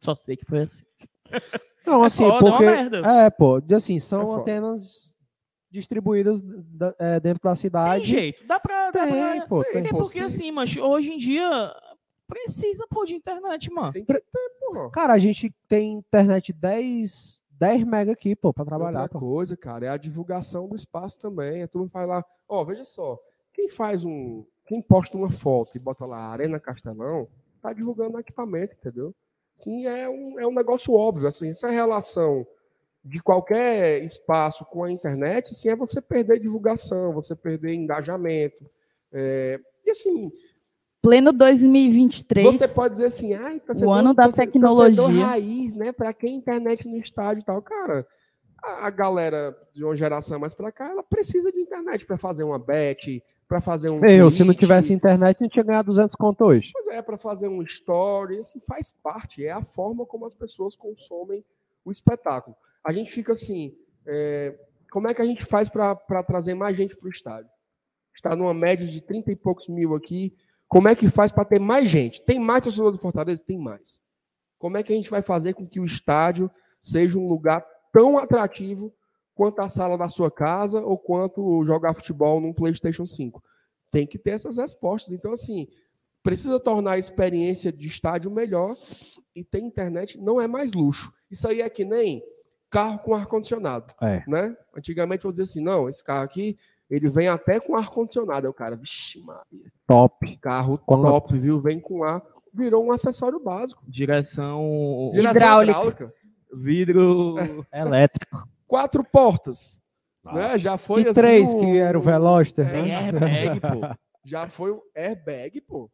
Só 0.00 0.14
sei 0.14 0.36
que 0.36 0.44
foi 0.44 0.60
assim. 0.62 0.84
Não, 1.86 2.02
É 2.04 2.06
assim, 2.06 2.24
é 2.24 2.28
uma 2.28 2.38
porque. 2.38 2.64
merda. 2.64 2.98
É, 2.98 3.30
pô, 3.30 3.60
de- 3.60 3.74
assim, 3.74 3.96
É 3.96 4.00
são 4.00 4.22
foda. 4.22 4.40
antenas 4.42 5.16
distribuídas 5.70 6.40
da- 6.42 6.94
é, 6.98 7.18
dentro 7.20 7.42
da 7.42 7.50
Tem 7.50 7.56
cidade. 7.56 8.04
jeito. 8.04 8.46
Dá 8.46 8.60
pra. 8.60 8.90
Dá 8.90 9.04
Tem, 9.06 9.12
pra... 9.38 9.46
pô, 9.48 9.64
tem, 9.64 9.72
tem. 9.72 9.86
É 9.86 9.90
pô, 9.90 9.98
porque 9.98 10.18
sim. 10.18 10.22
assim, 10.24 10.52
mas 10.52 10.76
hoje 10.76 11.10
em 11.10 11.18
dia 11.18 11.74
precisa 12.28 12.86
pô, 12.88 13.04
de 13.04 13.14
internet, 13.14 13.70
mano. 13.72 13.92
Tem 13.92 14.04
que 14.04 14.12
ter, 14.12 14.24
porra. 14.60 14.90
Cara, 14.90 15.12
a 15.14 15.18
gente 15.18 15.52
tem 15.68 15.94
internet 15.94 16.52
10, 16.52 17.42
10 17.50 17.84
mega 17.84 18.12
aqui, 18.12 18.34
pô, 18.36 18.52
pra 18.52 18.64
trabalhar. 18.64 19.02
Outra 19.02 19.18
Pô. 19.18 19.26
coisa, 19.26 19.56
cara, 19.56 19.86
é 19.86 19.88
a 19.88 19.96
divulgação 19.96 20.68
do 20.68 20.74
espaço 20.76 21.18
também. 21.18 21.62
A 21.62 21.68
turma 21.68 21.88
faz 21.88 22.08
lá, 22.08 22.24
ó, 22.48 22.64
veja 22.64 22.84
só, 22.84 23.18
quem 23.52 23.68
faz 23.68 24.04
um, 24.04 24.44
quem 24.66 24.80
posta 24.80 25.16
uma 25.16 25.30
foto 25.30 25.76
e 25.76 25.80
bota 25.80 26.06
lá 26.06 26.18
Arena 26.18 26.58
Castelão, 26.60 27.28
tá 27.60 27.72
divulgando 27.72 28.16
o 28.16 28.20
equipamento, 28.20 28.74
entendeu? 28.74 29.14
Sim, 29.54 29.86
é 29.86 30.08
um, 30.08 30.40
é 30.40 30.46
um 30.46 30.54
negócio 30.54 30.94
óbvio, 30.94 31.28
assim, 31.28 31.50
essa 31.50 31.70
relação 31.70 32.46
de 33.04 33.20
qualquer 33.22 34.02
espaço 34.04 34.64
com 34.64 34.84
a 34.84 34.90
internet, 34.90 35.54
sim, 35.54 35.68
é 35.68 35.76
você 35.76 36.00
perder 36.00 36.38
divulgação, 36.38 37.12
você 37.12 37.34
perder 37.34 37.74
engajamento. 37.74 38.64
É, 39.12 39.60
e 39.84 39.90
assim, 39.90 40.30
Pleno 41.02 41.32
2023. 41.32 42.46
você 42.46 42.68
pode 42.68 42.94
dizer 42.94 43.06
assim, 43.06 43.34
ai, 43.34 43.58
torcedor, 43.58 43.92
ano 43.92 44.14
da 44.14 44.22
torce- 44.22 44.36
tecnologia. 44.38 44.94
torcedor 44.94 45.26
raiz, 45.26 45.74
né? 45.74 45.90
Para 45.90 46.12
quem 46.12 46.36
internet 46.36 46.88
no 46.88 46.96
estádio 46.96 47.40
e 47.40 47.44
tal, 47.44 47.60
cara. 47.60 48.06
A, 48.62 48.86
a 48.86 48.90
galera 48.90 49.56
de 49.74 49.84
uma 49.84 49.96
geração 49.96 50.38
mais 50.38 50.54
para 50.54 50.70
cá, 50.70 50.88
ela 50.88 51.02
precisa 51.02 51.50
de 51.50 51.58
internet 51.58 52.06
para 52.06 52.16
fazer 52.16 52.44
uma 52.44 52.56
bet, 52.56 53.20
para 53.52 53.60
fazer 53.60 53.90
um 53.90 54.02
Eu, 54.02 54.30
se 54.30 54.38
não 54.38 54.46
tweet, 54.46 54.60
tivesse 54.60 54.94
internet, 54.94 55.38
não 55.38 55.46
tinha 55.46 55.62
ganhado 55.62 55.84
200 55.84 56.16
conto 56.16 56.42
hoje. 56.42 56.70
Pois 56.72 56.88
é, 56.88 57.02
para 57.02 57.18
fazer 57.18 57.48
um 57.48 57.62
story, 57.62 58.38
assim, 58.38 58.58
faz 58.66 58.90
parte, 58.90 59.44
é 59.44 59.50
a 59.50 59.62
forma 59.62 60.06
como 60.06 60.24
as 60.24 60.32
pessoas 60.32 60.74
consomem 60.74 61.44
o 61.84 61.90
espetáculo. 61.90 62.56
A 62.82 62.94
gente 62.94 63.12
fica 63.12 63.34
assim, 63.34 63.76
é, 64.06 64.58
como 64.90 65.06
é 65.06 65.12
que 65.12 65.20
a 65.20 65.24
gente 65.26 65.44
faz 65.44 65.68
para 65.68 66.22
trazer 66.26 66.54
mais 66.54 66.74
gente 66.74 66.96
para 66.96 67.06
o 67.06 67.10
estádio? 67.10 67.50
Está 68.14 68.34
numa 68.34 68.54
média 68.54 68.86
de 68.86 69.02
30 69.02 69.32
e 69.32 69.36
poucos 69.36 69.68
mil 69.68 69.94
aqui, 69.94 70.34
como 70.66 70.88
é 70.88 70.94
que 70.94 71.10
faz 71.10 71.30
para 71.30 71.44
ter 71.44 71.60
mais 71.60 71.86
gente? 71.86 72.24
Tem 72.24 72.40
mais 72.40 72.62
torcedor 72.62 72.90
do 72.90 72.96
Fortaleza? 72.96 73.44
Tem 73.44 73.58
mais. 73.58 74.00
Como 74.58 74.78
é 74.78 74.82
que 74.82 74.94
a 74.94 74.96
gente 74.96 75.10
vai 75.10 75.20
fazer 75.20 75.52
com 75.52 75.68
que 75.68 75.78
o 75.78 75.84
estádio 75.84 76.50
seja 76.80 77.18
um 77.18 77.28
lugar 77.28 77.62
tão 77.92 78.16
atrativo 78.16 78.90
quanto 79.34 79.60
a 79.60 79.68
sala 79.68 79.96
da 79.98 80.08
sua 80.08 80.30
casa 80.30 80.80
ou 80.84 80.98
quanto 80.98 81.64
jogar 81.64 81.94
futebol 81.94 82.40
num 82.40 82.52
PlayStation 82.52 83.06
5? 83.06 83.42
Tem 83.90 84.06
que 84.06 84.18
ter 84.18 84.30
essas 84.32 84.56
respostas. 84.58 85.12
Então, 85.12 85.32
assim, 85.32 85.66
precisa 86.22 86.58
tornar 86.60 86.92
a 86.92 86.98
experiência 86.98 87.72
de 87.72 87.86
estádio 87.88 88.30
melhor 88.30 88.76
e 89.34 89.42
ter 89.44 89.60
internet 89.60 90.18
não 90.20 90.40
é 90.40 90.46
mais 90.46 90.72
luxo. 90.72 91.12
Isso 91.30 91.46
aí 91.48 91.60
é 91.60 91.68
que 91.70 91.84
nem 91.84 92.22
carro 92.70 92.98
com 93.00 93.14
ar-condicionado, 93.14 93.92
É. 94.00 94.22
né? 94.26 94.56
Antigamente 94.76 95.24
eu 95.24 95.30
dizia 95.30 95.44
assim, 95.44 95.62
não, 95.62 95.88
esse 95.88 96.02
carro 96.02 96.24
aqui, 96.24 96.56
ele 96.88 97.08
vem 97.10 97.28
até 97.28 97.60
com 97.60 97.76
ar-condicionado. 97.76 98.46
Aí 98.46 98.50
o 98.50 98.54
cara, 98.54 98.76
vixe 98.76 99.20
Maria, 99.20 99.70
Top. 99.86 100.36
carro 100.38 100.78
Quando- 100.78 101.04
top, 101.04 101.38
viu? 101.38 101.60
Vem 101.60 101.78
com 101.80 102.02
ar. 102.04 102.22
Virou 102.54 102.84
um 102.84 102.92
acessório 102.92 103.40
básico. 103.40 103.82
Direção. 103.88 105.10
Direção 105.12 105.30
Hidráulica. 105.62 106.14
Vidro. 106.54 107.36
Elétrico. 107.72 108.46
Quatro 108.72 109.04
portas. 109.04 109.82
Né? 110.24 110.58
Já 110.58 110.78
foi 110.78 111.02
e 111.02 111.08
assim, 111.08 111.20
três, 111.20 111.50
o- 111.50 111.58
que 111.58 111.76
era 111.76 111.98
o 111.98 112.00
Veloster, 112.00 112.66
É, 112.66 112.72
Tem 112.72 112.82
né? 112.84 112.94
airbag, 112.96 113.60
pô. 113.60 113.68
Já 114.24 114.48
foi 114.48 114.70
o 114.70 114.82
airbag, 114.96 115.60
pô. 115.60 115.90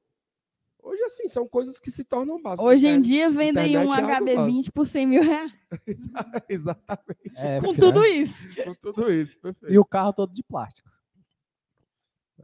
Hoje, 0.81 1.03
assim, 1.03 1.27
são 1.27 1.49
coisas 1.49 1.81
que 1.81 1.91
se 1.91 2.05
tornam 2.05 2.41
básicas. 2.41 2.65
Hoje 2.65 2.87
em 2.87 2.99
né? 2.99 3.01
dia 3.01 3.29
vendem 3.31 3.77
um 3.77 3.93
é 3.93 4.01
algo 4.01 4.25
HB20 4.25 4.71
por 4.73 4.87
100 4.87 5.07
mil 5.09 5.23
reais. 5.25 5.51
Exatamente. 6.49 7.33
F, 7.37 7.67
Com 7.67 7.73
né? 7.73 7.79
tudo 7.81 8.05
isso. 8.05 8.49
Com 8.65 8.75
tudo 8.77 9.13
isso, 9.13 9.41
perfeito. 9.41 9.75
E 9.75 9.77
o 9.79 9.85
carro 9.85 10.13
todo 10.13 10.33
de 10.33 10.43
plástico. 10.45 10.89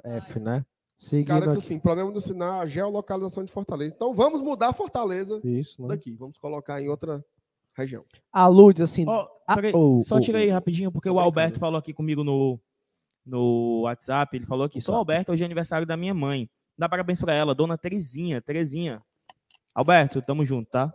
F, 0.02 0.40
né? 0.40 0.65
O 0.98 1.02
Seguindo 1.02 1.28
cara 1.28 1.47
disse 1.47 1.59
assim: 1.61 1.78
problema 1.78 2.11
do 2.11 2.20
sinal, 2.20 2.61
a 2.61 2.66
geolocalização 2.66 3.44
de 3.44 3.52
Fortaleza. 3.52 3.94
Então 3.94 4.12
vamos 4.15 4.43
mudar 4.43 4.73
Fortaleza 4.73 5.40
Isso, 5.44 5.81
né? 5.82 5.89
daqui. 5.89 6.16
Vamos 6.16 6.36
colocar 6.39 6.81
em 6.82 6.89
outra 6.89 7.24
região. 7.76 8.05
A 8.32 8.46
Lu 8.46 8.72
diz 8.72 8.82
assim. 8.82 9.05
Peraí, 9.55 9.72
oh, 9.74 10.01
só 10.02 10.16
oh, 10.16 10.20
tira 10.20 10.38
aí 10.38 10.51
oh. 10.51 10.52
rapidinho, 10.52 10.90
porque 10.90 11.09
o 11.09 11.18
Alberto 11.18 11.59
falou 11.59 11.78
aqui 11.78 11.92
comigo 11.92 12.24
no, 12.24 12.59
no 13.26 13.82
WhatsApp. 13.82 14.36
Ele 14.36 14.46
falou 14.46 14.64
aqui: 14.64 14.80
sou 14.80 14.94
Alberto, 14.94 15.32
hoje 15.32 15.42
é 15.42 15.46
aniversário 15.46 15.86
da 15.86 15.96
minha 15.96 16.14
mãe. 16.14 16.48
Dá 16.76 16.88
parabéns 16.88 17.20
pra 17.20 17.34
ela, 17.34 17.55
dona 17.55 17.78
Terezinha. 17.78 18.40
Terezinha. 18.40 19.02
Alberto, 19.74 20.22
tamo 20.22 20.44
junto, 20.44 20.70
tá? 20.70 20.92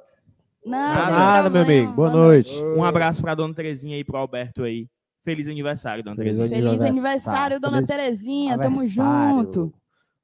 Não, 0.65 0.77
Nada, 0.77 1.11
Nada, 1.11 1.49
meu 1.49 1.61
amigo. 1.61 1.93
Boa 1.93 2.09
noite. 2.09 2.61
Um 2.63 2.83
abraço 2.83 3.21
pra 3.21 3.35
dona 3.35 3.53
Terezinha 3.53 3.97
e 3.97 4.03
pro 4.03 4.17
Alberto 4.17 4.63
aí. 4.63 4.87
Feliz 5.23 5.47
aniversário, 5.47 6.03
dona 6.03 6.15
Terezinha. 6.15 6.49
Feliz 6.49 6.81
Aniversário. 6.81 7.59
dona 7.59 7.77
Feliz 7.77 7.87
Terezinha. 7.87 8.57
Tamo 8.57 8.83
junto. 8.87 9.73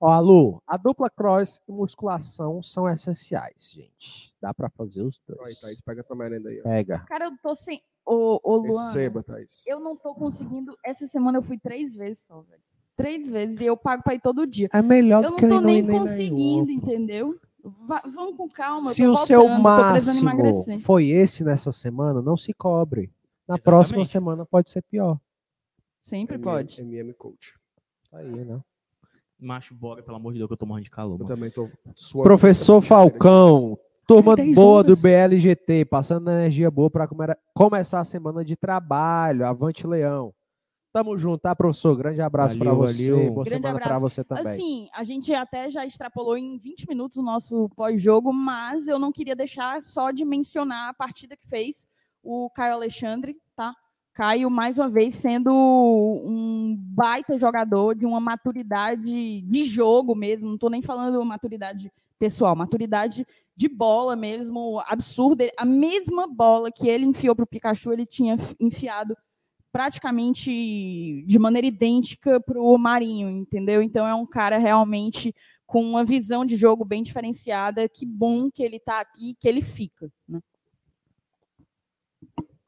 Ó, 0.07 0.19
Lu, 0.19 0.61
a 0.67 0.77
dupla 0.77 1.09
cross 1.09 1.61
e 1.67 1.71
musculação 1.71 2.61
são 2.61 2.87
essenciais, 2.89 3.71
gente. 3.73 4.35
Dá 4.39 4.53
pra 4.53 4.69
fazer 4.69 5.01
os 5.01 5.19
Aí, 5.27 5.35
dois. 5.35 5.59
Thaís, 5.59 5.81
pega 5.81 6.01
a 6.01 6.03
tua 6.03 6.15
merenda 6.15 6.49
aí. 6.49 6.59
ó. 6.59 6.63
Pega. 6.63 6.99
Cara, 7.07 7.25
eu 7.25 7.37
tô 7.41 7.55
sem. 7.55 7.81
Ô, 8.05 8.39
ô 8.43 8.57
Luan, 8.57 8.85
Receba, 8.87 9.23
Thaís. 9.23 9.63
eu 9.65 9.79
não 9.79 9.95
tô 9.95 10.13
conseguindo. 10.13 10.77
Essa 10.85 11.07
semana 11.07 11.39
eu 11.39 11.41
fui 11.41 11.57
três 11.57 11.95
vezes 11.95 12.19
só, 12.27 12.39
velho. 12.41 12.61
Três 12.95 13.27
vezes. 13.27 13.59
E 13.59 13.65
eu 13.65 13.75
pago 13.75 14.03
pra 14.03 14.13
ir 14.13 14.21
todo 14.21 14.45
dia. 14.45 14.69
É 14.71 14.81
melhor 14.81 15.23
Eu 15.23 15.29
do 15.29 15.31
não 15.31 15.37
que 15.37 15.47
tô 15.47 15.59
não 15.61 15.69
ir 15.69 15.73
nem 15.73 15.81
nem 15.81 15.99
conseguindo, 15.99 16.65
nenhum. 16.67 16.79
entendeu? 16.81 17.39
Va- 17.87 18.03
vamos 18.05 18.37
com 18.37 18.47
calma. 18.47 18.89
eu 18.91 18.93
Se 18.93 19.03
tô 19.03 19.11
o 19.13 19.15
seu 19.17 19.39
voltando, 19.39 19.57
tô 19.57 19.63
máximo 19.63 20.79
foi 20.81 21.07
esse 21.09 21.43
nessa 21.43 21.71
semana, 21.71 22.21
não 22.21 22.37
se 22.37 22.53
cobre. 22.53 23.11
Na 23.47 23.57
próxima 23.57 24.01
Exatamente. 24.03 24.09
semana 24.09 24.45
pode 24.45 24.69
ser 24.69 24.83
pior. 24.83 25.19
Sempre 26.03 26.35
MM, 26.35 26.43
pode. 26.43 26.79
MM 26.81 27.11
Coach. 27.15 27.57
Tá 28.11 28.19
Aí, 28.19 28.45
né? 28.45 28.61
Macho, 29.39 29.75
bora, 29.75 30.01
pelo 30.01 30.17
amor 30.17 30.33
de 30.33 30.39
Deus, 30.39 30.47
que 30.47 30.53
eu 30.53 30.57
tô 30.57 30.65
morrendo 30.65 30.85
de 30.85 30.91
calor. 30.91 31.15
Eu 31.15 31.19
mano. 31.19 31.35
também 31.35 31.51
tô 31.51 31.69
suando. 31.95 32.23
Professor 32.23 32.81
Falcão, 32.81 33.77
turma 34.07 34.35
boa 34.35 34.83
do 34.83 34.91
horas. 34.91 35.01
BLGT, 35.01 35.85
passando 35.85 36.29
energia 36.31 36.71
boa 36.71 36.89
para 36.89 37.07
começar 37.53 37.99
a 37.99 38.03
semana 38.03 38.43
de 38.45 38.55
trabalho. 38.55 39.45
Avante 39.45 39.85
Leão. 39.85 40.33
Tamo 40.95 41.17
junto, 41.17 41.41
tá, 41.41 41.53
professor? 41.53 41.93
Grande 41.97 42.21
abraço 42.21 42.57
para 42.57 42.73
você. 42.73 43.11
valeu. 43.11 43.33
Boa 43.33 43.43
Grande 43.43 43.63
semana 43.63 43.83
para 43.83 43.99
você 43.99 44.23
também. 44.23 44.53
Assim, 44.53 44.89
a 44.93 45.03
gente 45.03 45.33
até 45.33 45.69
já 45.69 45.85
extrapolou 45.85 46.37
em 46.37 46.57
20 46.57 46.87
minutos 46.87 47.17
o 47.17 47.21
nosso 47.21 47.67
pós-jogo, 47.75 48.31
mas 48.31 48.87
eu 48.87 48.97
não 48.97 49.11
queria 49.11 49.35
deixar 49.35 49.83
só 49.83 50.11
de 50.11 50.23
mencionar 50.23 50.87
a 50.87 50.93
partida 50.93 51.35
que 51.35 51.45
fez 51.45 51.89
o 52.23 52.49
Caio 52.49 52.75
Alexandre? 52.75 53.35
Caio, 54.15 54.49
mais 54.49 54.77
uma 54.79 54.89
vez, 54.89 55.15
sendo 55.15 55.51
um 55.51 56.73
baita 56.79 57.37
jogador 57.37 57.93
de 57.93 58.05
uma 58.05 58.21
maturidade 58.21 59.41
de 59.41 59.63
jogo 59.65 60.15
mesmo, 60.15 60.47
não 60.47 60.55
estou 60.55 60.69
nem 60.69 60.81
falando 60.81 61.23
maturidade 61.25 61.91
pessoal, 62.17 62.55
maturidade 62.55 63.27
de 63.57 63.67
bola 63.67 64.15
mesmo, 64.15 64.81
absurda. 64.87 65.51
A 65.57 65.65
mesma 65.65 66.27
bola 66.27 66.71
que 66.71 66.87
ele 66.87 67.05
enfiou 67.05 67.35
para 67.35 67.43
o 67.43 67.47
Pikachu, 67.47 67.91
ele 67.91 68.05
tinha 68.05 68.37
enfiado 68.57 69.17
praticamente 69.69 71.25
de 71.27 71.37
maneira 71.37 71.67
idêntica 71.67 72.39
para 72.39 72.57
o 72.57 72.77
Marinho, 72.77 73.29
entendeu? 73.29 73.81
Então 73.81 74.07
é 74.07 74.15
um 74.15 74.25
cara 74.25 74.57
realmente 74.57 75.35
com 75.65 75.83
uma 75.83 76.05
visão 76.05 76.45
de 76.45 76.55
jogo 76.55 76.85
bem 76.85 77.03
diferenciada. 77.03 77.89
Que 77.89 78.05
bom 78.05 78.49
que 78.49 78.63
ele 78.63 78.77
está 78.77 79.01
aqui, 79.01 79.35
que 79.37 79.49
ele 79.49 79.61
fica. 79.61 80.09
Né? 80.25 80.39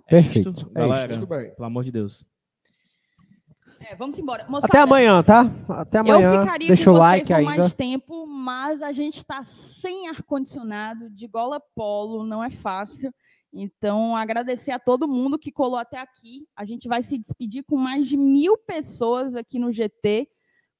É 0.07 0.21
Perfeito, 0.21 0.49
isto, 0.49 0.71
é 0.73 0.79
galera. 0.79 1.13
Tudo 1.13 1.27
bem. 1.27 1.53
Pelo 1.53 1.65
amor 1.65 1.83
de 1.83 1.91
Deus. 1.91 2.25
É, 3.79 3.95
vamos 3.95 4.17
embora. 4.17 4.45
Moçada, 4.49 4.67
Até 4.67 4.79
amanhã, 4.79 5.21
tá? 5.21 5.51
Até 5.69 5.99
Eu 5.99 6.01
amanhã. 6.01 6.41
ficaria 6.41 6.67
Deixa 6.67 6.85
com 6.85 6.91
o 6.91 6.93
like 6.97 7.27
por 7.27 7.33
ainda. 7.35 7.55
mais 7.57 7.73
tempo, 7.75 8.25
mas 8.25 8.81
a 8.81 8.91
gente 8.91 9.17
está 9.17 9.43
sem 9.43 10.07
ar-condicionado, 10.09 11.09
de 11.11 11.27
gola 11.27 11.61
polo, 11.75 12.23
não 12.23 12.43
é 12.43 12.49
fácil. 12.49 13.13
Então, 13.53 14.15
agradecer 14.15 14.71
a 14.71 14.79
todo 14.79 15.07
mundo 15.07 15.37
que 15.37 15.51
colou 15.51 15.77
até 15.77 15.99
aqui. 15.99 16.47
A 16.55 16.65
gente 16.65 16.87
vai 16.87 17.03
se 17.03 17.17
despedir 17.17 17.63
com 17.63 17.77
mais 17.77 18.07
de 18.07 18.17
mil 18.17 18.57
pessoas 18.57 19.35
aqui 19.35 19.59
no 19.59 19.71
GT, 19.71 20.27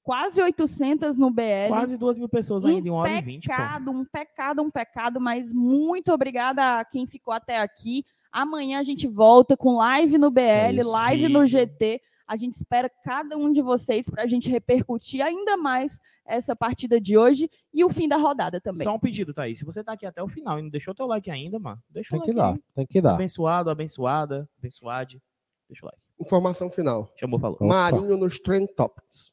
quase 0.02 0.42
800 0.42 1.16
no 1.18 1.30
BL. 1.30 1.68
Quase 1.68 1.96
duas 1.96 2.18
mil 2.18 2.28
pessoas 2.28 2.64
ainda 2.64 2.88
em 2.88 2.90
uma 2.90 3.00
hora 3.00 3.10
e 3.10 3.22
vinte, 3.22 3.46
pô. 3.48 3.54
pecado, 3.54 3.90
um 3.90 4.04
pecado, 4.04 4.62
um 4.62 4.70
pecado, 4.70 5.20
mas 5.20 5.52
muito 5.52 6.12
obrigada 6.12 6.78
a 6.78 6.84
quem 6.84 7.06
ficou 7.06 7.32
até 7.32 7.58
aqui. 7.60 8.04
Amanhã 8.32 8.78
a 8.78 8.82
gente 8.82 9.06
volta 9.06 9.56
com 9.56 9.76
live 9.76 10.18
no 10.18 10.30
BL, 10.30 10.78
isso. 10.80 10.90
live 10.90 11.28
no 11.28 11.46
GT. 11.46 12.00
A 12.26 12.36
gente 12.36 12.52
espera 12.54 12.90
cada 13.04 13.38
um 13.38 13.50
de 13.50 13.62
vocês 13.62 14.08
para 14.10 14.22
a 14.22 14.26
gente 14.26 14.50
repercutir 14.50 15.24
ainda 15.24 15.56
mais 15.56 15.98
essa 16.26 16.54
partida 16.54 17.00
de 17.00 17.16
hoje 17.16 17.48
e 17.72 17.82
o 17.82 17.88
fim 17.88 18.06
da 18.06 18.18
rodada 18.18 18.60
também. 18.60 18.82
Só 18.82 18.94
um 18.94 18.98
pedido, 18.98 19.32
Thaís. 19.32 19.58
Se 19.58 19.64
você 19.64 19.82
tá 19.82 19.92
aqui 19.92 20.04
até 20.04 20.22
o 20.22 20.28
final 20.28 20.58
e 20.58 20.62
não 20.62 20.68
deixou 20.68 20.94
teu 20.94 21.06
like 21.06 21.30
ainda, 21.30 21.58
mano, 21.58 21.80
deixa 21.88 22.10
Tem 22.10 22.18
o 22.20 22.22
que 22.22 22.32
like. 22.32 22.36
dar, 22.36 22.52
aí. 22.54 22.62
tem 22.74 22.86
que 22.86 23.00
dar. 23.00 23.14
Abençoado, 23.14 23.70
abençoada, 23.70 24.46
abençoade. 24.58 25.22
Deixa 25.70 25.86
o 25.86 25.88
like. 25.88 25.98
Informação 26.20 26.68
final. 26.70 27.08
Chamou, 27.16 27.40
falou. 27.40 27.56
Opa. 27.56 27.66
Marinho 27.66 28.18
nos 28.18 28.38
Trend 28.38 28.66
Topics. 28.76 29.32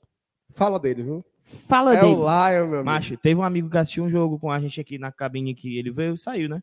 Fala 0.51 0.79
dele, 0.79 1.03
viu? 1.03 1.25
Fala 1.67 1.95
É 1.97 1.99
dele. 2.01 2.13
o 2.15 2.19
Lion, 2.19 2.65
meu 2.67 2.75
amigo. 2.75 2.85
Macho, 2.85 3.17
teve 3.17 3.37
um 3.37 3.43
amigo 3.43 3.69
que 3.69 3.77
assistiu 3.77 4.05
um 4.05 4.09
jogo 4.09 4.39
com 4.39 4.49
a 4.49 4.59
gente 4.61 4.79
aqui 4.79 4.97
na 4.97 5.11
cabine 5.11 5.53
que 5.53 5.77
ele 5.77 5.91
veio 5.91 6.13
e 6.13 6.17
saiu, 6.17 6.47
né? 6.47 6.61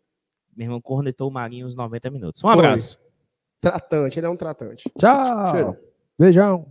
Meu 0.56 0.66
irmão 0.66 0.80
cornetou 0.80 1.28
o 1.28 1.32
Marinho 1.32 1.66
uns 1.66 1.74
90 1.74 2.10
minutos. 2.10 2.42
Um 2.42 2.48
Foi. 2.48 2.52
abraço. 2.52 2.98
Tratante, 3.60 4.18
ele 4.18 4.26
é 4.26 4.30
um 4.30 4.36
tratante. 4.36 4.90
Tchau. 4.98 5.50
Cheiro. 5.50 5.76
Beijão. 6.18 6.66